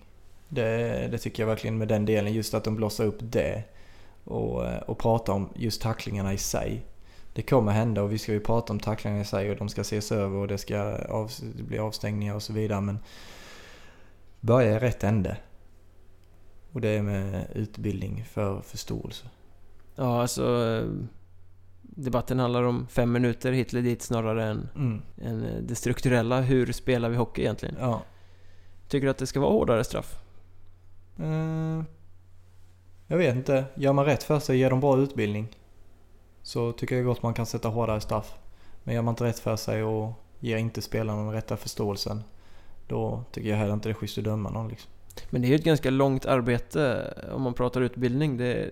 Det, 0.48 1.08
det 1.10 1.18
tycker 1.18 1.42
jag 1.42 1.48
verkligen 1.48 1.78
med 1.78 1.88
den 1.88 2.04
delen, 2.04 2.32
just 2.32 2.54
att 2.54 2.64
de 2.64 2.76
blossar 2.76 3.04
upp 3.04 3.18
det 3.20 3.64
och, 4.24 4.64
och 4.86 4.98
pratar 4.98 5.32
om 5.32 5.48
just 5.54 5.82
tacklingarna 5.82 6.32
i 6.32 6.38
sig. 6.38 6.82
Det 7.34 7.42
kommer 7.42 7.72
hända 7.72 8.02
och 8.02 8.12
vi 8.12 8.18
ska 8.18 8.32
ju 8.32 8.40
prata 8.40 8.72
om 8.72 8.80
tacklingarna 8.80 9.22
i 9.22 9.24
sig 9.24 9.50
och 9.50 9.56
de 9.56 9.68
ska 9.68 9.80
ses 9.80 10.12
över 10.12 10.36
och 10.36 10.48
det 10.48 10.58
ska 10.58 10.96
av, 11.08 11.30
det 11.56 11.62
bli 11.62 11.78
avstängningar 11.78 12.34
och 12.34 12.42
så 12.42 12.52
vidare 12.52 12.80
men 12.80 12.98
börja 14.40 14.76
i 14.76 14.78
rätt 14.78 15.04
ände. 15.04 15.36
Och 16.72 16.80
det 16.80 16.88
är 16.88 17.02
med 17.02 17.46
utbildning 17.54 18.24
för 18.24 18.60
förståelse. 18.60 19.26
Ja, 19.94 20.20
alltså... 20.20 20.64
Eh, 20.64 20.86
debatten 21.96 22.38
handlar 22.38 22.62
om 22.62 22.86
fem 22.86 23.12
minuter 23.12 23.52
hit 23.52 23.72
eller 23.72 23.82
dit 23.82 24.02
snarare 24.02 24.44
än, 24.44 24.68
mm. 24.74 25.02
än 25.22 25.44
eh, 25.44 25.62
det 25.62 25.74
strukturella. 25.74 26.40
Hur 26.40 26.72
spelar 26.72 27.08
vi 27.08 27.16
hockey 27.16 27.42
egentligen? 27.42 27.76
Ja. 27.80 28.02
Tycker 28.88 29.06
du 29.06 29.10
att 29.10 29.18
det 29.18 29.26
ska 29.26 29.40
vara 29.40 29.50
hårdare 29.52 29.84
straff? 29.84 30.18
Uh, 31.20 31.82
jag 33.06 33.16
vet 33.16 33.36
inte. 33.36 33.64
Gör 33.74 33.92
man 33.92 34.04
rätt 34.04 34.22
för 34.22 34.38
sig, 34.38 34.58
ger 34.58 34.70
dem 34.70 34.80
bra 34.80 34.98
utbildning. 34.98 35.48
Så 36.42 36.72
tycker 36.72 36.96
jag 36.96 37.04
gott 37.04 37.22
man 37.22 37.34
kan 37.34 37.46
sätta 37.46 37.68
hårdare 37.68 38.00
straff. 38.00 38.34
Men 38.84 38.94
gör 38.94 39.02
man 39.02 39.12
inte 39.12 39.24
rätt 39.24 39.38
för 39.38 39.56
sig 39.56 39.82
och 39.82 40.12
ger 40.40 40.56
inte 40.56 40.82
spelarna 40.82 41.22
den 41.22 41.32
rätta 41.32 41.56
förståelsen. 41.56 42.22
Då 42.86 43.24
tycker 43.32 43.50
jag 43.50 43.56
heller 43.56 43.74
inte 43.74 43.88
det 43.88 43.92
är 43.92 43.94
schysst 43.94 44.18
att 44.18 44.24
döma 44.24 44.50
någon 44.50 44.68
liksom. 44.68 44.90
Men 45.30 45.42
det 45.42 45.46
är 45.46 45.50
ju 45.50 45.54
ett 45.54 45.64
ganska 45.64 45.90
långt 45.90 46.26
arbete 46.26 47.12
eh, 47.26 47.34
om 47.34 47.42
man 47.42 47.54
pratar 47.54 47.80
utbildning. 47.80 48.36
Det, 48.36 48.70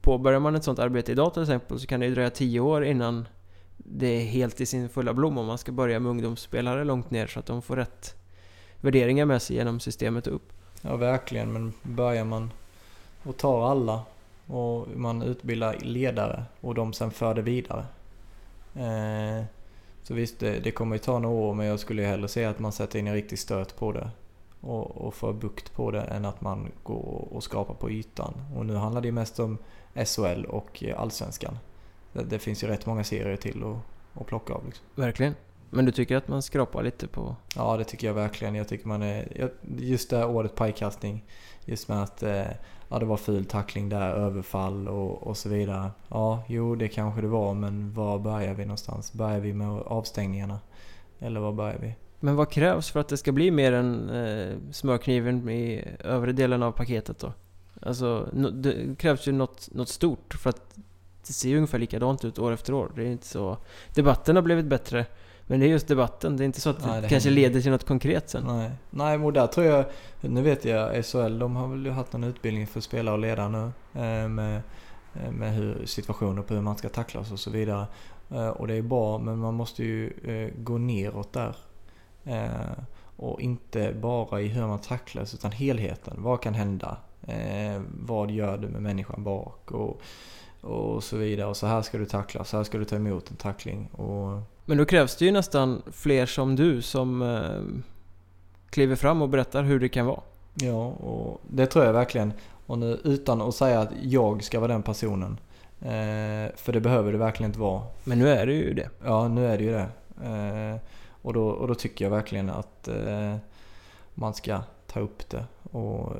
påbörjar 0.00 0.40
man 0.40 0.54
ett 0.54 0.64
sånt 0.64 0.78
arbete 0.78 1.12
idag 1.12 1.34
till 1.34 1.42
exempel 1.42 1.80
så 1.80 1.86
kan 1.86 2.00
det 2.00 2.06
ju 2.06 2.14
dröja 2.14 2.30
tio 2.30 2.60
år 2.60 2.84
innan 2.84 3.28
det 3.76 4.06
är 4.06 4.24
helt 4.24 4.60
i 4.60 4.66
sin 4.66 4.88
fulla 4.88 5.14
blom 5.14 5.38
om 5.38 5.46
man 5.46 5.58
ska 5.58 5.72
börja 5.72 6.00
med 6.00 6.10
ungdomsspelare 6.10 6.84
långt 6.84 7.10
ner 7.10 7.26
så 7.26 7.38
att 7.38 7.46
de 7.46 7.62
får 7.62 7.76
rätt 7.76 8.14
värderingar 8.80 9.26
med 9.26 9.42
sig 9.42 9.56
genom 9.56 9.80
systemet 9.80 10.26
upp. 10.26 10.52
Ja, 10.82 10.96
verkligen. 10.96 11.52
Men 11.52 11.72
börjar 11.82 12.24
man 12.24 12.50
och 13.22 13.36
tar 13.36 13.70
alla 13.70 14.02
och 14.46 14.88
man 14.96 15.22
utbildar 15.22 15.76
ledare 15.80 16.44
och 16.60 16.74
de 16.74 16.92
sen 16.92 17.10
för 17.10 17.34
det 17.34 17.42
vidare. 17.42 17.84
Eh, 18.74 19.44
så 20.02 20.14
visst, 20.14 20.38
det, 20.38 20.58
det 20.58 20.70
kommer 20.70 20.96
ju 20.96 21.00
ta 21.00 21.18
några 21.18 21.36
år 21.36 21.54
men 21.54 21.66
jag 21.66 21.80
skulle 21.80 22.02
ju 22.02 22.08
hellre 22.08 22.28
se 22.28 22.44
att 22.44 22.58
man 22.58 22.72
sätter 22.72 22.98
in 22.98 23.06
en 23.06 23.14
riktig 23.14 23.38
stöt 23.38 23.76
på 23.76 23.92
det 23.92 24.10
och, 24.64 24.96
och 24.96 25.14
få 25.14 25.32
bukt 25.32 25.74
på 25.74 25.90
det 25.90 26.00
än 26.00 26.24
att 26.24 26.40
man 26.40 26.72
går 26.82 27.28
och 27.30 27.42
skrapar 27.42 27.74
på 27.74 27.90
ytan. 27.90 28.34
Och 28.56 28.66
nu 28.66 28.74
handlar 28.74 29.00
det 29.00 29.12
mest 29.12 29.40
om 29.40 29.58
SHL 29.94 30.44
och 30.44 30.84
Allsvenskan. 30.96 31.58
Det, 32.12 32.22
det 32.22 32.38
finns 32.38 32.64
ju 32.64 32.66
rätt 32.66 32.86
många 32.86 33.04
serier 33.04 33.36
till 33.36 33.64
att, 33.64 34.20
att 34.20 34.26
plocka 34.26 34.54
av. 34.54 34.66
Liksom. 34.66 34.86
Verkligen. 34.94 35.34
Men 35.70 35.84
du 35.84 35.92
tycker 35.92 36.16
att 36.16 36.28
man 36.28 36.42
skrapar 36.42 36.82
lite 36.82 37.06
på... 37.06 37.36
Ja, 37.56 37.76
det 37.76 37.84
tycker 37.84 38.06
jag 38.06 38.14
verkligen. 38.14 38.54
Jag 38.54 38.68
tycker 38.68 38.88
man 38.88 39.02
är... 39.02 39.50
Just 39.78 40.10
det 40.10 40.16
här 40.16 40.28
året 40.28 40.54
pajkastning. 40.54 41.24
Just 41.64 41.88
med 41.88 42.02
att 42.02 42.22
eh, 42.22 42.46
ja, 42.88 42.98
det 42.98 43.06
var 43.06 43.16
ful 43.16 43.44
tackling 43.44 43.88
där, 43.88 44.10
överfall 44.10 44.88
och, 44.88 45.22
och 45.22 45.36
så 45.36 45.48
vidare. 45.48 45.90
Ja, 46.08 46.42
jo 46.48 46.74
det 46.74 46.88
kanske 46.88 47.20
det 47.20 47.28
var, 47.28 47.54
men 47.54 47.94
var 47.94 48.18
börjar 48.18 48.54
vi 48.54 48.64
någonstans? 48.64 49.12
Börjar 49.12 49.40
vi 49.40 49.52
med 49.52 49.68
avstängningarna? 49.68 50.58
Eller 51.18 51.40
var 51.40 51.52
börjar 51.52 51.78
vi? 51.78 51.94
Men 52.24 52.36
vad 52.36 52.50
krävs 52.50 52.90
för 52.90 53.00
att 53.00 53.08
det 53.08 53.16
ska 53.16 53.32
bli 53.32 53.50
mer 53.50 53.72
än 53.72 54.10
eh, 54.10 54.56
smörkniven 54.72 55.48
i 55.48 55.84
övre 56.04 56.32
delen 56.32 56.62
av 56.62 56.72
paketet 56.72 57.18
då? 57.18 57.32
Alltså, 57.82 58.28
no, 58.32 58.50
det 58.50 58.98
krävs 58.98 59.28
ju 59.28 59.32
något, 59.32 59.68
något 59.72 59.88
stort 59.88 60.34
för 60.34 60.50
att 60.50 60.74
det 61.26 61.32
ser 61.32 61.48
ju 61.48 61.56
ungefär 61.56 61.78
likadant 61.78 62.24
ut 62.24 62.38
år 62.38 62.52
efter 62.52 62.74
år. 62.74 62.92
Det 62.96 63.02
är 63.02 63.06
inte 63.06 63.26
så... 63.26 63.56
Debatten 63.94 64.36
har 64.36 64.42
blivit 64.42 64.66
bättre. 64.66 65.06
Men 65.46 65.60
det 65.60 65.66
är 65.66 65.68
just 65.68 65.88
debatten, 65.88 66.36
det 66.36 66.44
är 66.44 66.46
inte 66.46 66.60
så 66.60 66.70
att 66.70 66.86
Nej, 66.86 66.94
det, 66.94 67.00
det 67.00 67.08
kanske 67.08 67.30
leder 67.30 67.60
till 67.60 67.70
något 67.70 67.86
konkret 67.86 68.30
sen. 68.30 68.44
Nej, 68.46 68.70
Nej 68.90 69.18
men 69.18 69.32
där 69.32 69.46
tror 69.46 69.66
jag... 69.66 69.84
Nu 70.20 70.42
vet 70.42 70.64
jag, 70.64 71.04
SHL, 71.04 71.38
de 71.38 71.56
har 71.56 71.68
väl 71.68 71.90
haft 71.90 72.12
någon 72.12 72.24
utbildning 72.24 72.66
för 72.66 72.80
spelare 72.80 73.14
och 73.14 73.20
ledare 73.20 73.48
nu. 73.48 73.72
Eh, 74.00 74.28
med, 74.28 74.62
eh, 75.14 75.30
med 75.30 75.54
hur, 75.54 75.86
situationer 75.86 76.42
på 76.42 76.54
hur 76.54 76.60
man 76.60 76.76
ska 76.76 76.88
tacklas 76.88 77.32
och 77.32 77.40
så 77.40 77.50
vidare. 77.50 77.86
Eh, 78.30 78.48
och 78.48 78.66
det 78.66 78.74
är 78.74 78.82
bra, 78.82 79.18
men 79.18 79.38
man 79.38 79.54
måste 79.54 79.84
ju 79.84 80.12
gå 80.56 80.78
neråt 80.78 81.32
där. 81.32 81.56
Eh, 82.24 82.84
och 83.16 83.40
inte 83.40 83.92
bara 83.92 84.40
i 84.40 84.48
hur 84.48 84.66
man 84.66 84.78
tacklas 84.78 85.34
utan 85.34 85.52
helheten. 85.52 86.14
Vad 86.18 86.42
kan 86.42 86.54
hända? 86.54 86.96
Eh, 87.26 87.82
vad 88.00 88.30
gör 88.30 88.58
du 88.58 88.68
med 88.68 88.82
människan 88.82 89.24
bak? 89.24 89.70
Och, 89.70 90.00
och 90.60 91.04
så 91.04 91.16
vidare. 91.16 91.46
Och 91.46 91.56
så 91.56 91.66
här 91.66 91.82
ska 91.82 91.98
du 91.98 92.06
tackla, 92.06 92.44
så 92.44 92.56
här 92.56 92.64
ska 92.64 92.78
du 92.78 92.84
ta 92.84 92.96
emot 92.96 93.30
en 93.30 93.36
tackling. 93.36 93.86
Och... 93.92 94.40
Men 94.64 94.78
då 94.78 94.84
krävs 94.84 95.16
det 95.16 95.24
ju 95.24 95.32
nästan 95.32 95.82
fler 95.92 96.26
som 96.26 96.56
du 96.56 96.82
som 96.82 97.22
eh, 97.22 97.84
kliver 98.70 98.96
fram 98.96 99.22
och 99.22 99.28
berättar 99.28 99.62
hur 99.62 99.80
det 99.80 99.88
kan 99.88 100.06
vara. 100.06 100.20
Ja, 100.54 100.86
och 100.86 101.40
det 101.50 101.66
tror 101.66 101.84
jag 101.84 101.92
verkligen. 101.92 102.32
Och 102.66 102.78
nu 102.78 103.00
utan 103.04 103.42
att 103.42 103.54
säga 103.54 103.80
att 103.80 103.90
jag 104.02 104.44
ska 104.44 104.60
vara 104.60 104.72
den 104.72 104.82
personen. 104.82 105.40
Eh, 105.80 106.54
för 106.56 106.72
det 106.72 106.80
behöver 106.80 107.12
det 107.12 107.18
verkligen 107.18 107.50
inte 107.50 107.60
vara. 107.60 107.82
Men 108.04 108.18
nu 108.18 108.28
är 108.28 108.46
det 108.46 108.52
ju 108.52 108.74
det. 108.74 108.88
Ja, 109.04 109.28
nu 109.28 109.46
är 109.46 109.58
det 109.58 109.64
ju 109.64 109.72
det. 109.72 109.88
Eh, 110.24 110.80
och, 111.24 111.32
då, 111.32 111.48
och 111.48 111.68
då 111.68 111.74
tycker 111.74 112.04
jag 112.04 112.10
verkligen 112.10 112.50
att 112.50 112.88
eh, 112.88 113.36
man 114.14 114.34
ska 114.34 114.62
ta 114.86 115.00
upp 115.00 115.30
det 115.30 115.44
och 115.62 116.12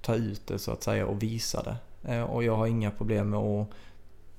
ta 0.00 0.14
ut 0.14 0.46
det 0.46 0.58
så 0.58 0.72
att 0.72 0.82
säga 0.82 1.06
och 1.06 1.22
visa 1.22 1.62
det. 1.62 1.76
Eh, 2.14 2.22
och 2.22 2.44
jag 2.44 2.56
har 2.56 2.66
inga 2.66 2.90
problem 2.90 3.30
med 3.30 3.38
att 3.38 3.68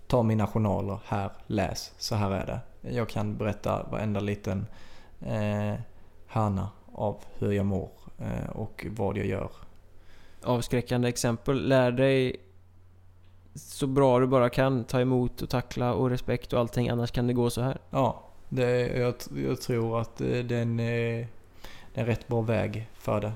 ta 0.08 0.24
mina 0.24 0.48
journaler. 0.48 1.00
Här, 1.06 1.32
läs. 1.48 1.94
Så 1.98 2.16
här 2.16 2.32
är 2.32 2.46
det. 2.46 2.60
Jag 2.96 3.10
kan 3.10 3.38
berätta 3.38 3.84
varenda 3.92 4.20
liten 4.20 4.68
eh, 5.22 5.74
hörna 6.28 6.70
av 6.94 7.18
hur 7.38 7.52
jag 7.52 7.66
mår 7.66 7.90
eh, 8.20 8.50
och 8.50 8.86
vad 8.90 9.18
jag 9.18 9.26
gör. 9.26 9.50
Avskräckande 10.44 11.08
exempel. 11.08 11.68
Lär 11.68 11.92
dig 11.92 12.36
så 13.54 13.88
bra 13.88 14.20
du 14.20 14.28
bara 14.28 14.50
kan. 14.50 14.84
Ta 14.84 15.02
emot 15.02 15.42
och 15.42 15.50
tackla 15.50 15.94
och 15.94 16.10
respekt 16.10 16.54
och 16.54 16.60
allting. 16.60 16.90
Annars 16.90 17.12
kan 17.12 17.28
det 17.28 17.34
gå 17.34 17.50
så 17.50 17.62
här. 17.62 17.78
Ja, 17.90 18.27
det, 18.50 18.98
jag, 18.98 19.14
jag 19.36 19.62
tror 19.62 20.02
att 20.02 20.18
det 20.18 20.38
är 20.38 20.52
en, 20.52 20.78
det 20.78 20.84
är 20.84 21.28
en 21.94 22.06
rätt 22.06 22.28
bra 22.28 22.42
väg 22.42 22.90
för 22.94 23.22
det 23.22 23.32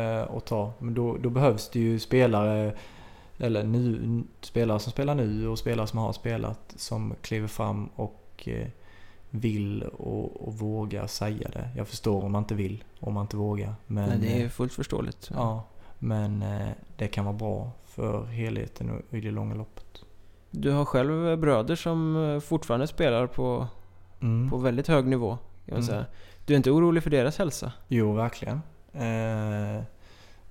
eh, 0.00 0.36
att 0.36 0.46
ta. 0.46 0.72
Men 0.78 0.94
då, 0.94 1.16
då 1.16 1.30
behövs 1.30 1.68
det 1.68 1.80
ju 1.80 1.98
spelare 1.98 2.72
eller 3.38 3.64
nu, 3.64 4.22
spelare 4.40 4.78
som 4.78 4.92
spelar 4.92 5.14
nu 5.14 5.48
och 5.48 5.58
spelare 5.58 5.86
som 5.86 5.98
har 5.98 6.12
spelat 6.12 6.74
som 6.76 7.14
kliver 7.22 7.48
fram 7.48 7.88
och 7.96 8.48
eh, 8.48 8.68
vill 9.30 9.82
och, 9.82 10.48
och 10.48 10.54
vågar 10.54 11.06
säga 11.06 11.48
det. 11.48 11.68
Jag 11.76 11.88
förstår 11.88 12.24
om 12.24 12.32
man 12.32 12.42
inte 12.42 12.54
vill, 12.54 12.84
om 13.00 13.14
man 13.14 13.24
inte 13.24 13.36
vågar. 13.36 13.74
Men, 13.86 14.08
Nej, 14.08 14.18
det 14.18 14.40
är 14.40 14.44
eh, 14.44 14.50
fullt 14.50 14.72
förståeligt. 14.72 15.30
Ja, 15.34 15.64
men 15.98 16.42
eh, 16.42 16.68
det 16.96 17.08
kan 17.08 17.24
vara 17.24 17.36
bra 17.36 17.70
för 17.86 18.24
helheten 18.24 18.90
och 18.90 19.14
i 19.14 19.20
det 19.20 19.30
långa 19.30 19.54
loppet. 19.54 20.04
Du 20.50 20.70
har 20.70 20.84
själv 20.84 21.38
bröder 21.38 21.76
som 21.76 22.40
fortfarande 22.44 22.86
spelar 22.86 23.26
på, 23.26 23.66
Mm. 24.24 24.50
på 24.50 24.56
väldigt 24.56 24.88
hög 24.88 25.06
nivå. 25.06 25.28
Kan 25.30 25.38
man 25.66 25.74
Mm. 25.76 25.86
säga. 25.86 26.04
Du 26.46 26.52
är 26.54 26.56
inte 26.56 26.70
orolig 26.70 27.02
för 27.02 27.10
deras 27.10 27.38
hälsa? 27.38 27.72
Jo, 27.88 28.12
verkligen. 28.12 28.60
Eh, 28.92 29.82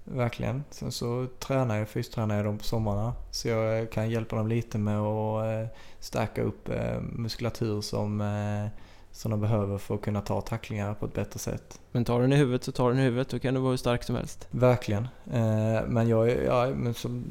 verkligen. 0.03 0.63
Sen 0.69 0.91
så 0.91 1.27
tränar 1.39 1.77
jag, 1.77 1.89
fystränar 1.89 2.35
jag 2.35 2.45
dem 2.45 2.57
på 2.57 2.63
sommarna. 2.63 3.13
Så 3.31 3.47
jag 3.47 3.91
kan 3.91 4.09
hjälpa 4.09 4.35
dem 4.35 4.47
lite 4.47 4.77
med 4.77 4.99
att 4.99 5.45
eh, 5.45 5.77
stärka 5.99 6.41
upp 6.41 6.69
eh, 6.69 6.99
muskulatur 7.01 7.81
som, 7.81 8.21
eh, 8.21 8.79
som 9.11 9.31
de 9.31 9.41
behöver 9.41 9.77
för 9.77 9.95
att 9.95 10.01
kunna 10.01 10.21
ta 10.21 10.41
tacklingar 10.41 10.93
på 10.93 11.05
ett 11.05 11.13
bättre 11.13 11.39
sätt. 11.39 11.79
Men 11.91 12.05
tar 12.05 12.21
den 12.21 12.33
i 12.33 12.35
huvudet 12.35 12.63
så 12.63 12.71
tar 12.71 12.89
den 12.89 12.99
i 12.99 13.03
huvudet. 13.03 13.29
Då 13.29 13.39
kan 13.39 13.53
du 13.53 13.59
vara 13.59 13.69
hur 13.69 13.77
stark 13.77 14.03
som 14.03 14.15
helst. 14.15 14.47
Verkligen. 14.51 15.07
Eh, 15.33 15.81
men 15.87 16.07
jag, 16.07 16.29
är- 16.29 16.41
ja, 16.43 16.67
men 16.75 16.93
som, 16.93 17.23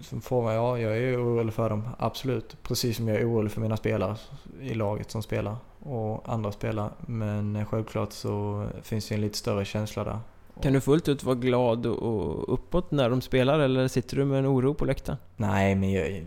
som 0.00 0.20
fråga, 0.20 0.54
ja, 0.54 0.78
jag 0.78 0.98
är 0.98 1.16
orolig 1.24 1.54
för 1.54 1.70
dem. 1.70 1.88
Absolut. 1.98 2.56
Precis 2.62 2.96
som 2.96 3.08
jag 3.08 3.16
är 3.20 3.30
orolig 3.30 3.52
för 3.52 3.60
mina 3.60 3.76
spelare 3.76 4.16
i 4.60 4.74
laget 4.74 5.10
som 5.10 5.22
spelar 5.22 5.56
och 5.80 6.28
andra 6.32 6.52
spelare. 6.52 6.90
Men 7.06 7.56
eh, 7.56 7.64
självklart 7.64 8.12
så 8.12 8.66
finns 8.82 9.08
det 9.08 9.14
en 9.14 9.20
lite 9.20 9.38
större 9.38 9.64
känsla 9.64 10.04
där. 10.04 10.18
Kan 10.62 10.72
du 10.72 10.80
fullt 10.80 11.08
ut 11.08 11.24
vara 11.24 11.34
glad 11.36 11.86
och- 11.86 11.98
och 12.02 12.52
uppåt 12.54 12.90
när 12.90 13.10
de 13.10 13.20
spelar 13.20 13.58
eller 13.58 13.88
sitter 13.88 14.16
du 14.16 14.24
med 14.24 14.38
en 14.38 14.46
oro 14.46 14.74
på 14.74 14.84
läktaren? 14.84 15.18
Nej, 15.36 15.74
men 15.74 15.92
jag, 15.92 16.24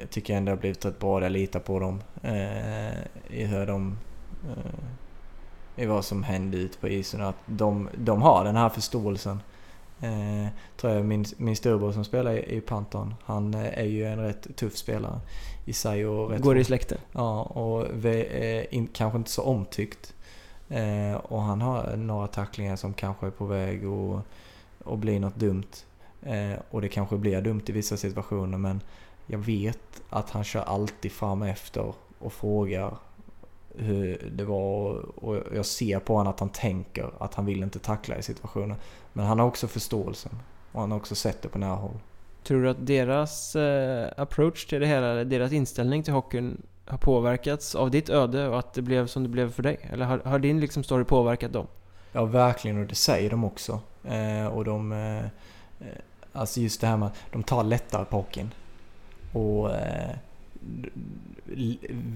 jag 0.00 0.10
tycker 0.10 0.34
ändå 0.36 0.50
det 0.50 0.56
har 0.56 0.60
blivit 0.60 0.84
rätt 0.84 0.98
bra. 0.98 1.22
Jag 1.22 1.32
litar 1.32 1.60
på 1.60 1.78
dem. 1.80 2.00
Eh, 2.22 2.94
I 3.40 3.44
hur 3.44 3.66
de... 3.66 3.96
Eh, 4.48 5.82
I 5.84 5.86
vad 5.86 6.04
som 6.04 6.22
händer 6.22 6.58
ute 6.58 6.78
på 6.78 6.88
isen. 6.88 7.20
Att 7.20 7.36
de, 7.46 7.88
de 7.96 8.22
har 8.22 8.44
den 8.44 8.56
här 8.56 8.68
förståelsen. 8.68 9.40
Eh, 10.04 10.48
tror 10.76 10.92
jag 10.92 11.04
min, 11.04 11.24
min 11.36 11.56
storebror 11.56 11.92
som 11.92 12.04
spelar 12.04 12.32
i, 12.32 12.56
i 12.56 12.60
Panton. 12.60 13.14
Han 13.24 13.54
eh, 13.54 13.78
är 13.78 13.84
ju 13.84 14.04
en 14.06 14.18
rätt 14.18 14.56
tuff 14.56 14.76
spelare 14.76 15.20
i 15.64 15.72
sig. 15.72 16.06
Och 16.06 16.30
rätt 16.30 16.42
Går 16.42 16.58
i 16.58 16.64
släkten? 16.64 16.98
Ja, 17.12 17.42
och 17.42 17.86
vi 17.92 18.26
är 18.26 18.74
in, 18.74 18.88
kanske 18.92 19.18
inte 19.18 19.30
så 19.30 19.42
omtyckt. 19.42 20.14
Eh, 20.68 21.14
och 21.14 21.42
han 21.42 21.60
har 21.60 21.96
några 21.96 22.26
tacklingar 22.26 22.76
som 22.76 22.94
kanske 22.94 23.26
är 23.26 23.30
på 23.30 23.46
väg 23.46 23.84
att 23.84 24.24
att 24.84 24.98
bli 24.98 25.18
något 25.18 25.36
dumt. 25.36 25.72
Eh, 26.22 26.58
och 26.70 26.80
det 26.80 26.88
kanske 26.88 27.16
blir 27.16 27.40
dumt 27.40 27.62
i 27.66 27.72
vissa 27.72 27.96
situationer 27.96 28.58
men 28.58 28.80
jag 29.26 29.38
vet 29.38 30.02
att 30.10 30.30
han 30.30 30.44
kör 30.44 30.60
alltid 30.60 31.12
fram 31.12 31.42
efter 31.42 31.92
och 32.18 32.32
frågar 32.32 32.96
hur 33.76 34.30
det 34.32 34.44
var 34.44 34.94
och 35.24 35.42
jag 35.54 35.66
ser 35.66 35.98
på 35.98 36.16
honom 36.16 36.32
att 36.32 36.40
han 36.40 36.48
tänker 36.48 37.10
att 37.18 37.34
han 37.34 37.46
vill 37.46 37.62
inte 37.62 37.78
tackla 37.78 38.18
i 38.18 38.22
situationen. 38.22 38.76
Men 39.16 39.26
han 39.26 39.38
har 39.38 39.46
också 39.46 39.68
förståelsen 39.68 40.32
och 40.72 40.80
han 40.80 40.90
har 40.90 40.98
också 40.98 41.14
sett 41.14 41.42
det 41.42 41.48
på 41.48 41.58
nära 41.58 41.74
håll. 41.74 41.98
Tror 42.42 42.62
du 42.62 42.70
att 42.70 42.86
deras 42.86 43.56
eh, 43.56 44.10
approach 44.16 44.66
till 44.66 44.80
det 44.80 44.86
hela, 44.86 45.24
deras 45.24 45.52
inställning 45.52 46.02
till 46.02 46.12
hockeyn 46.12 46.62
har 46.86 46.98
påverkats 46.98 47.74
av 47.74 47.90
ditt 47.90 48.08
öde 48.08 48.48
och 48.48 48.58
att 48.58 48.74
det 48.74 48.82
blev 48.82 49.06
som 49.06 49.22
det 49.22 49.28
blev 49.28 49.52
för 49.52 49.62
dig? 49.62 49.88
Eller 49.92 50.06
har, 50.06 50.18
har 50.18 50.38
din 50.38 50.60
liksom 50.60 50.84
story 50.84 51.04
påverkat 51.04 51.52
dem? 51.52 51.66
Ja, 52.12 52.24
verkligen 52.24 52.80
och 52.80 52.86
det 52.86 52.94
säger 52.94 53.30
de 53.30 53.44
också. 53.44 53.80
Eh, 54.04 54.46
och 54.46 54.64
de... 54.64 54.92
Eh, 54.92 55.86
alltså 56.32 56.60
just 56.60 56.80
det 56.80 56.86
här 56.86 56.96
med 56.96 57.06
att 57.06 57.16
de 57.32 57.42
tar 57.42 57.64
lättare 57.64 58.04
på 58.04 58.16
hockeyn. 58.16 58.50
Och 59.32 59.74
eh, 59.74 60.16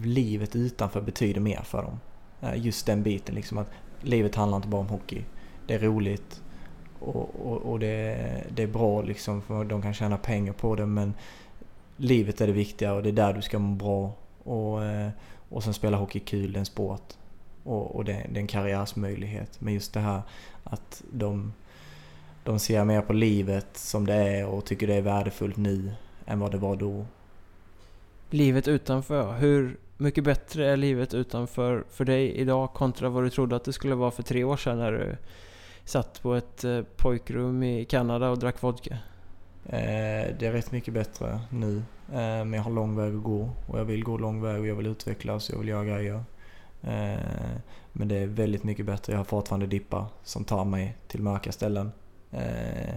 livet 0.02 0.56
utanför 0.56 1.00
betyder 1.00 1.40
mer 1.40 1.60
för 1.64 1.82
dem. 1.82 2.00
Eh, 2.40 2.64
just 2.66 2.86
den 2.86 3.02
biten 3.02 3.34
liksom 3.34 3.58
att 3.58 3.70
livet 4.00 4.34
handlar 4.34 4.56
inte 4.56 4.68
bara 4.68 4.80
om 4.80 4.88
hockey. 4.88 5.24
Det 5.66 5.74
är 5.74 5.78
roligt 5.78 6.42
och, 7.00 7.46
och, 7.46 7.56
och 7.56 7.78
det, 7.78 8.44
det 8.54 8.62
är 8.62 8.66
bra 8.66 9.02
liksom 9.02 9.42
för 9.42 9.64
de 9.64 9.82
kan 9.82 9.94
tjäna 9.94 10.16
pengar 10.16 10.52
på 10.52 10.74
det 10.74 10.86
men 10.86 11.14
livet 11.98 12.40
är 12.40 12.46
det 12.46 12.52
viktiga 12.52 12.92
och 12.92 13.02
det 13.02 13.08
är 13.08 13.12
där 13.12 13.32
du 13.32 13.42
ska 13.42 13.58
må 13.58 13.74
bra. 13.74 14.12
Och, 14.44 14.84
eh, 14.84 15.10
och 15.48 15.64
sen 15.64 15.74
spela 15.74 15.96
hockey 15.96 16.20
kul, 16.20 16.52
det 16.52 16.56
är 16.56 16.60
en 16.60 16.66
sport. 16.66 17.14
Och, 17.64 17.96
och 17.96 18.04
det, 18.04 18.12
det 18.12 18.38
är 18.38 18.40
en 18.40 18.46
karriärsmöjlighet. 18.46 19.60
Men 19.60 19.74
just 19.74 19.92
det 19.92 20.00
här 20.00 20.22
att 20.64 21.02
de, 21.10 21.52
de 22.44 22.58
ser 22.58 22.84
mer 22.84 23.00
på 23.00 23.12
livet 23.12 23.66
som 23.72 24.06
det 24.06 24.14
är 24.14 24.46
och 24.46 24.64
tycker 24.64 24.86
det 24.86 24.94
är 24.94 25.02
värdefullt 25.02 25.56
nu 25.56 25.92
än 26.26 26.40
vad 26.40 26.52
det 26.52 26.58
var 26.58 26.76
då. 26.76 27.06
Livet 28.30 28.68
utanför, 28.68 29.32
hur 29.32 29.76
mycket 29.96 30.24
bättre 30.24 30.70
är 30.70 30.76
livet 30.76 31.14
utanför 31.14 31.84
för 31.90 32.04
dig 32.04 32.32
idag 32.32 32.72
kontra 32.72 33.08
vad 33.08 33.24
du 33.24 33.30
trodde 33.30 33.56
att 33.56 33.64
det 33.64 33.72
skulle 33.72 33.94
vara 33.94 34.10
för 34.10 34.22
tre 34.22 34.44
år 34.44 34.56
sedan 34.56 34.78
när 34.78 34.92
du 34.92 35.16
satt 35.88 36.22
på 36.22 36.34
ett 36.34 36.64
eh, 36.64 36.82
pojkrum 36.96 37.62
i 37.62 37.84
Kanada 37.84 38.30
och 38.30 38.38
drack 38.38 38.62
vodka? 38.62 38.98
Eh, 39.64 40.36
det 40.38 40.42
är 40.42 40.52
rätt 40.52 40.72
mycket 40.72 40.94
bättre 40.94 41.40
nu. 41.50 41.76
Eh, 42.08 42.14
men 42.18 42.52
jag 42.52 42.62
har 42.62 42.70
lång 42.70 42.96
väg 42.96 43.14
att 43.14 43.22
gå 43.22 43.50
och 43.66 43.78
jag 43.78 43.84
vill 43.84 44.04
gå 44.04 44.18
lång 44.18 44.42
väg 44.42 44.60
och 44.60 44.66
jag 44.66 44.74
vill 44.74 44.86
utvecklas 44.86 45.48
och 45.48 45.54
jag 45.54 45.58
vill 45.58 45.68
göra 45.68 45.84
grejer. 45.84 46.24
Eh, 46.82 47.56
men 47.92 48.08
det 48.08 48.16
är 48.16 48.26
väldigt 48.26 48.64
mycket 48.64 48.86
bättre. 48.86 49.12
Jag 49.12 49.18
har 49.18 49.24
fortfarande 49.24 49.66
dippar 49.66 50.06
som 50.22 50.44
tar 50.44 50.64
mig 50.64 50.96
till 51.06 51.22
mörka 51.22 51.52
ställen. 51.52 51.92
Eh, 52.30 52.96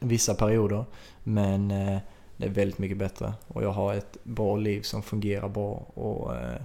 vissa 0.00 0.34
perioder. 0.34 0.84
Men 1.22 1.70
eh, 1.70 1.98
det 2.36 2.46
är 2.46 2.50
väldigt 2.50 2.78
mycket 2.78 2.98
bättre. 2.98 3.34
Och 3.48 3.62
jag 3.62 3.72
har 3.72 3.94
ett 3.94 4.16
bra 4.22 4.56
liv 4.56 4.82
som 4.82 5.02
fungerar 5.02 5.48
bra 5.48 5.86
och 5.94 6.36
eh, 6.36 6.60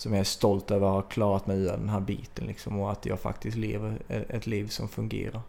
som 0.00 0.12
jag 0.12 0.20
är 0.20 0.24
stolt 0.24 0.70
över 0.70 0.86
att 0.86 0.92
ha 0.92 1.02
klarat 1.02 1.46
mig 1.46 1.58
ur 1.58 1.70
den 1.70 1.88
här 1.88 2.00
biten 2.00 2.46
liksom. 2.46 2.80
Och 2.80 2.90
att 2.92 3.06
jag 3.06 3.20
faktiskt 3.20 3.56
lever 3.56 3.98
ett 4.08 4.46
liv 4.46 4.68
som 4.68 4.88
fungerar. 4.88 5.42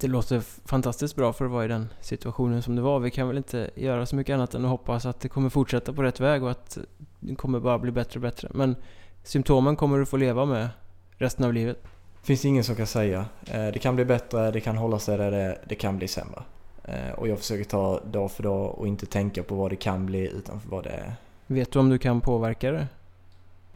Det 0.00 0.06
låter 0.06 0.40
fantastiskt 0.68 1.16
bra 1.16 1.32
för 1.32 1.44
att 1.44 1.50
vara 1.50 1.64
i 1.64 1.68
den 1.68 1.88
situationen 2.00 2.62
som 2.62 2.76
det 2.76 2.82
var. 2.82 2.98
Vi 3.00 3.10
kan 3.10 3.28
väl 3.28 3.36
inte 3.36 3.70
göra 3.74 4.06
så 4.06 4.16
mycket 4.16 4.34
annat 4.34 4.54
än 4.54 4.64
att 4.64 4.70
hoppas 4.70 5.06
att 5.06 5.20
det 5.20 5.28
kommer 5.28 5.48
fortsätta 5.48 5.92
på 5.92 6.02
rätt 6.02 6.20
väg 6.20 6.42
och 6.42 6.50
att 6.50 6.78
det 7.20 7.34
kommer 7.34 7.60
bara 7.60 7.78
bli 7.78 7.90
bättre 7.92 8.18
och 8.18 8.22
bättre. 8.22 8.48
Men 8.54 8.76
symptomen 9.22 9.76
kommer 9.76 9.98
du 9.98 10.06
få 10.06 10.16
leva 10.16 10.44
med 10.44 10.68
resten 11.16 11.44
av 11.44 11.52
livet. 11.52 11.82
finns 12.22 12.44
ingen 12.44 12.64
som 12.64 12.74
kan 12.76 12.86
säga. 12.86 13.24
Eh, 13.46 13.66
Det 13.66 13.78
kan 13.78 13.94
bli 13.96 14.04
bättre, 14.04 14.50
det 14.50 14.60
kan 14.60 14.76
hålla 14.76 14.98
sig 14.98 15.18
där 15.18 15.30
det 15.30 15.36
är, 15.36 15.58
det 15.68 15.74
kan 15.74 15.96
bli 15.98 16.08
sämre. 16.08 16.42
Eh, 16.84 17.12
Och 17.18 17.28
jag 17.28 17.38
försöker 17.38 17.64
ta 17.64 18.00
dag 18.00 18.30
för 18.30 18.42
dag 18.42 18.78
och 18.78 18.88
inte 18.88 19.06
tänka 19.06 19.42
på 19.42 19.54
vad 19.54 19.70
det 19.70 19.76
kan 19.76 20.06
bli 20.06 20.28
utan 20.30 20.60
för 20.60 20.68
vad 20.68 20.84
det 20.84 20.90
är. 20.90 21.14
Vet 21.46 21.72
du 21.72 21.78
om 21.78 21.88
du 21.88 21.98
kan 21.98 22.20
påverka 22.20 22.70
det? 22.72 22.86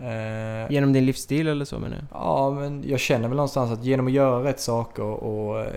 Eh, 0.00 0.72
Genom 0.72 0.92
din 0.92 1.06
livsstil 1.06 1.48
eller 1.48 1.64
så 1.64 1.78
menar 1.78 1.96
jag? 1.96 2.06
Ja, 2.10 2.50
men 2.50 2.84
jag 2.88 3.00
känner 3.00 3.28
väl 3.28 3.36
någonstans 3.36 3.70
att 3.70 3.84
genom 3.84 4.06
att 4.06 4.12
göra 4.12 4.44
rätt 4.44 4.60
saker 4.60 5.02
och 5.02 5.60
eh, 5.60 5.70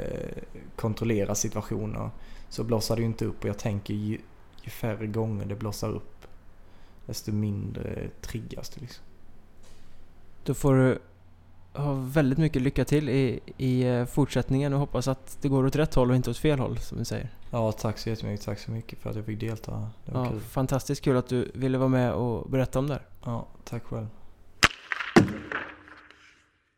kontrollera 0.75 1.35
situationer 1.35 2.09
så 2.49 2.63
blossar 2.63 2.95
det 2.95 3.01
ju 3.01 3.05
inte 3.07 3.25
upp 3.25 3.43
och 3.43 3.49
jag 3.49 3.57
tänker 3.57 3.93
ju, 3.93 4.17
ju 4.61 4.69
färre 4.69 5.07
gånger 5.07 5.45
det 5.45 5.55
blossar 5.55 5.89
upp 5.89 6.27
desto 7.05 7.31
mindre 7.31 8.07
triggas 8.21 8.69
det 8.69 8.81
liksom. 8.81 9.03
Då 10.43 10.53
får 10.53 10.73
du 10.75 10.99
ha 11.73 11.93
väldigt 11.93 12.37
mycket 12.37 12.61
lycka 12.61 12.85
till 12.85 13.09
i, 13.09 13.39
i 13.57 13.83
eh, 13.83 14.05
fortsättningen 14.05 14.73
och 14.73 14.79
hoppas 14.79 15.07
att 15.07 15.37
det 15.41 15.47
går 15.47 15.65
åt 15.65 15.75
rätt 15.75 15.95
håll 15.95 16.09
och 16.09 16.15
inte 16.15 16.29
åt 16.29 16.37
fel 16.37 16.59
håll 16.59 16.77
som 16.77 16.97
vi 16.97 17.05
säger. 17.05 17.29
Ja, 17.51 17.71
tack 17.71 17.97
så 17.97 18.09
jättemycket. 18.09 18.45
Tack 18.45 18.59
så 18.59 18.71
mycket 18.71 18.99
för 18.99 19.09
att 19.09 19.15
jag 19.15 19.25
fick 19.25 19.39
delta. 19.39 19.89
Det 20.05 20.11
var 20.11 20.23
Ja, 20.25 20.29
kul. 20.31 20.39
fantastiskt 20.39 21.01
kul 21.01 21.17
att 21.17 21.27
du 21.27 21.51
ville 21.53 21.77
vara 21.77 21.89
med 21.89 22.13
och 22.13 22.49
berätta 22.49 22.79
om 22.79 22.87
det 22.87 22.93
här. 22.93 23.03
Ja, 23.25 23.45
tack 23.63 23.83
själv. 23.83 24.07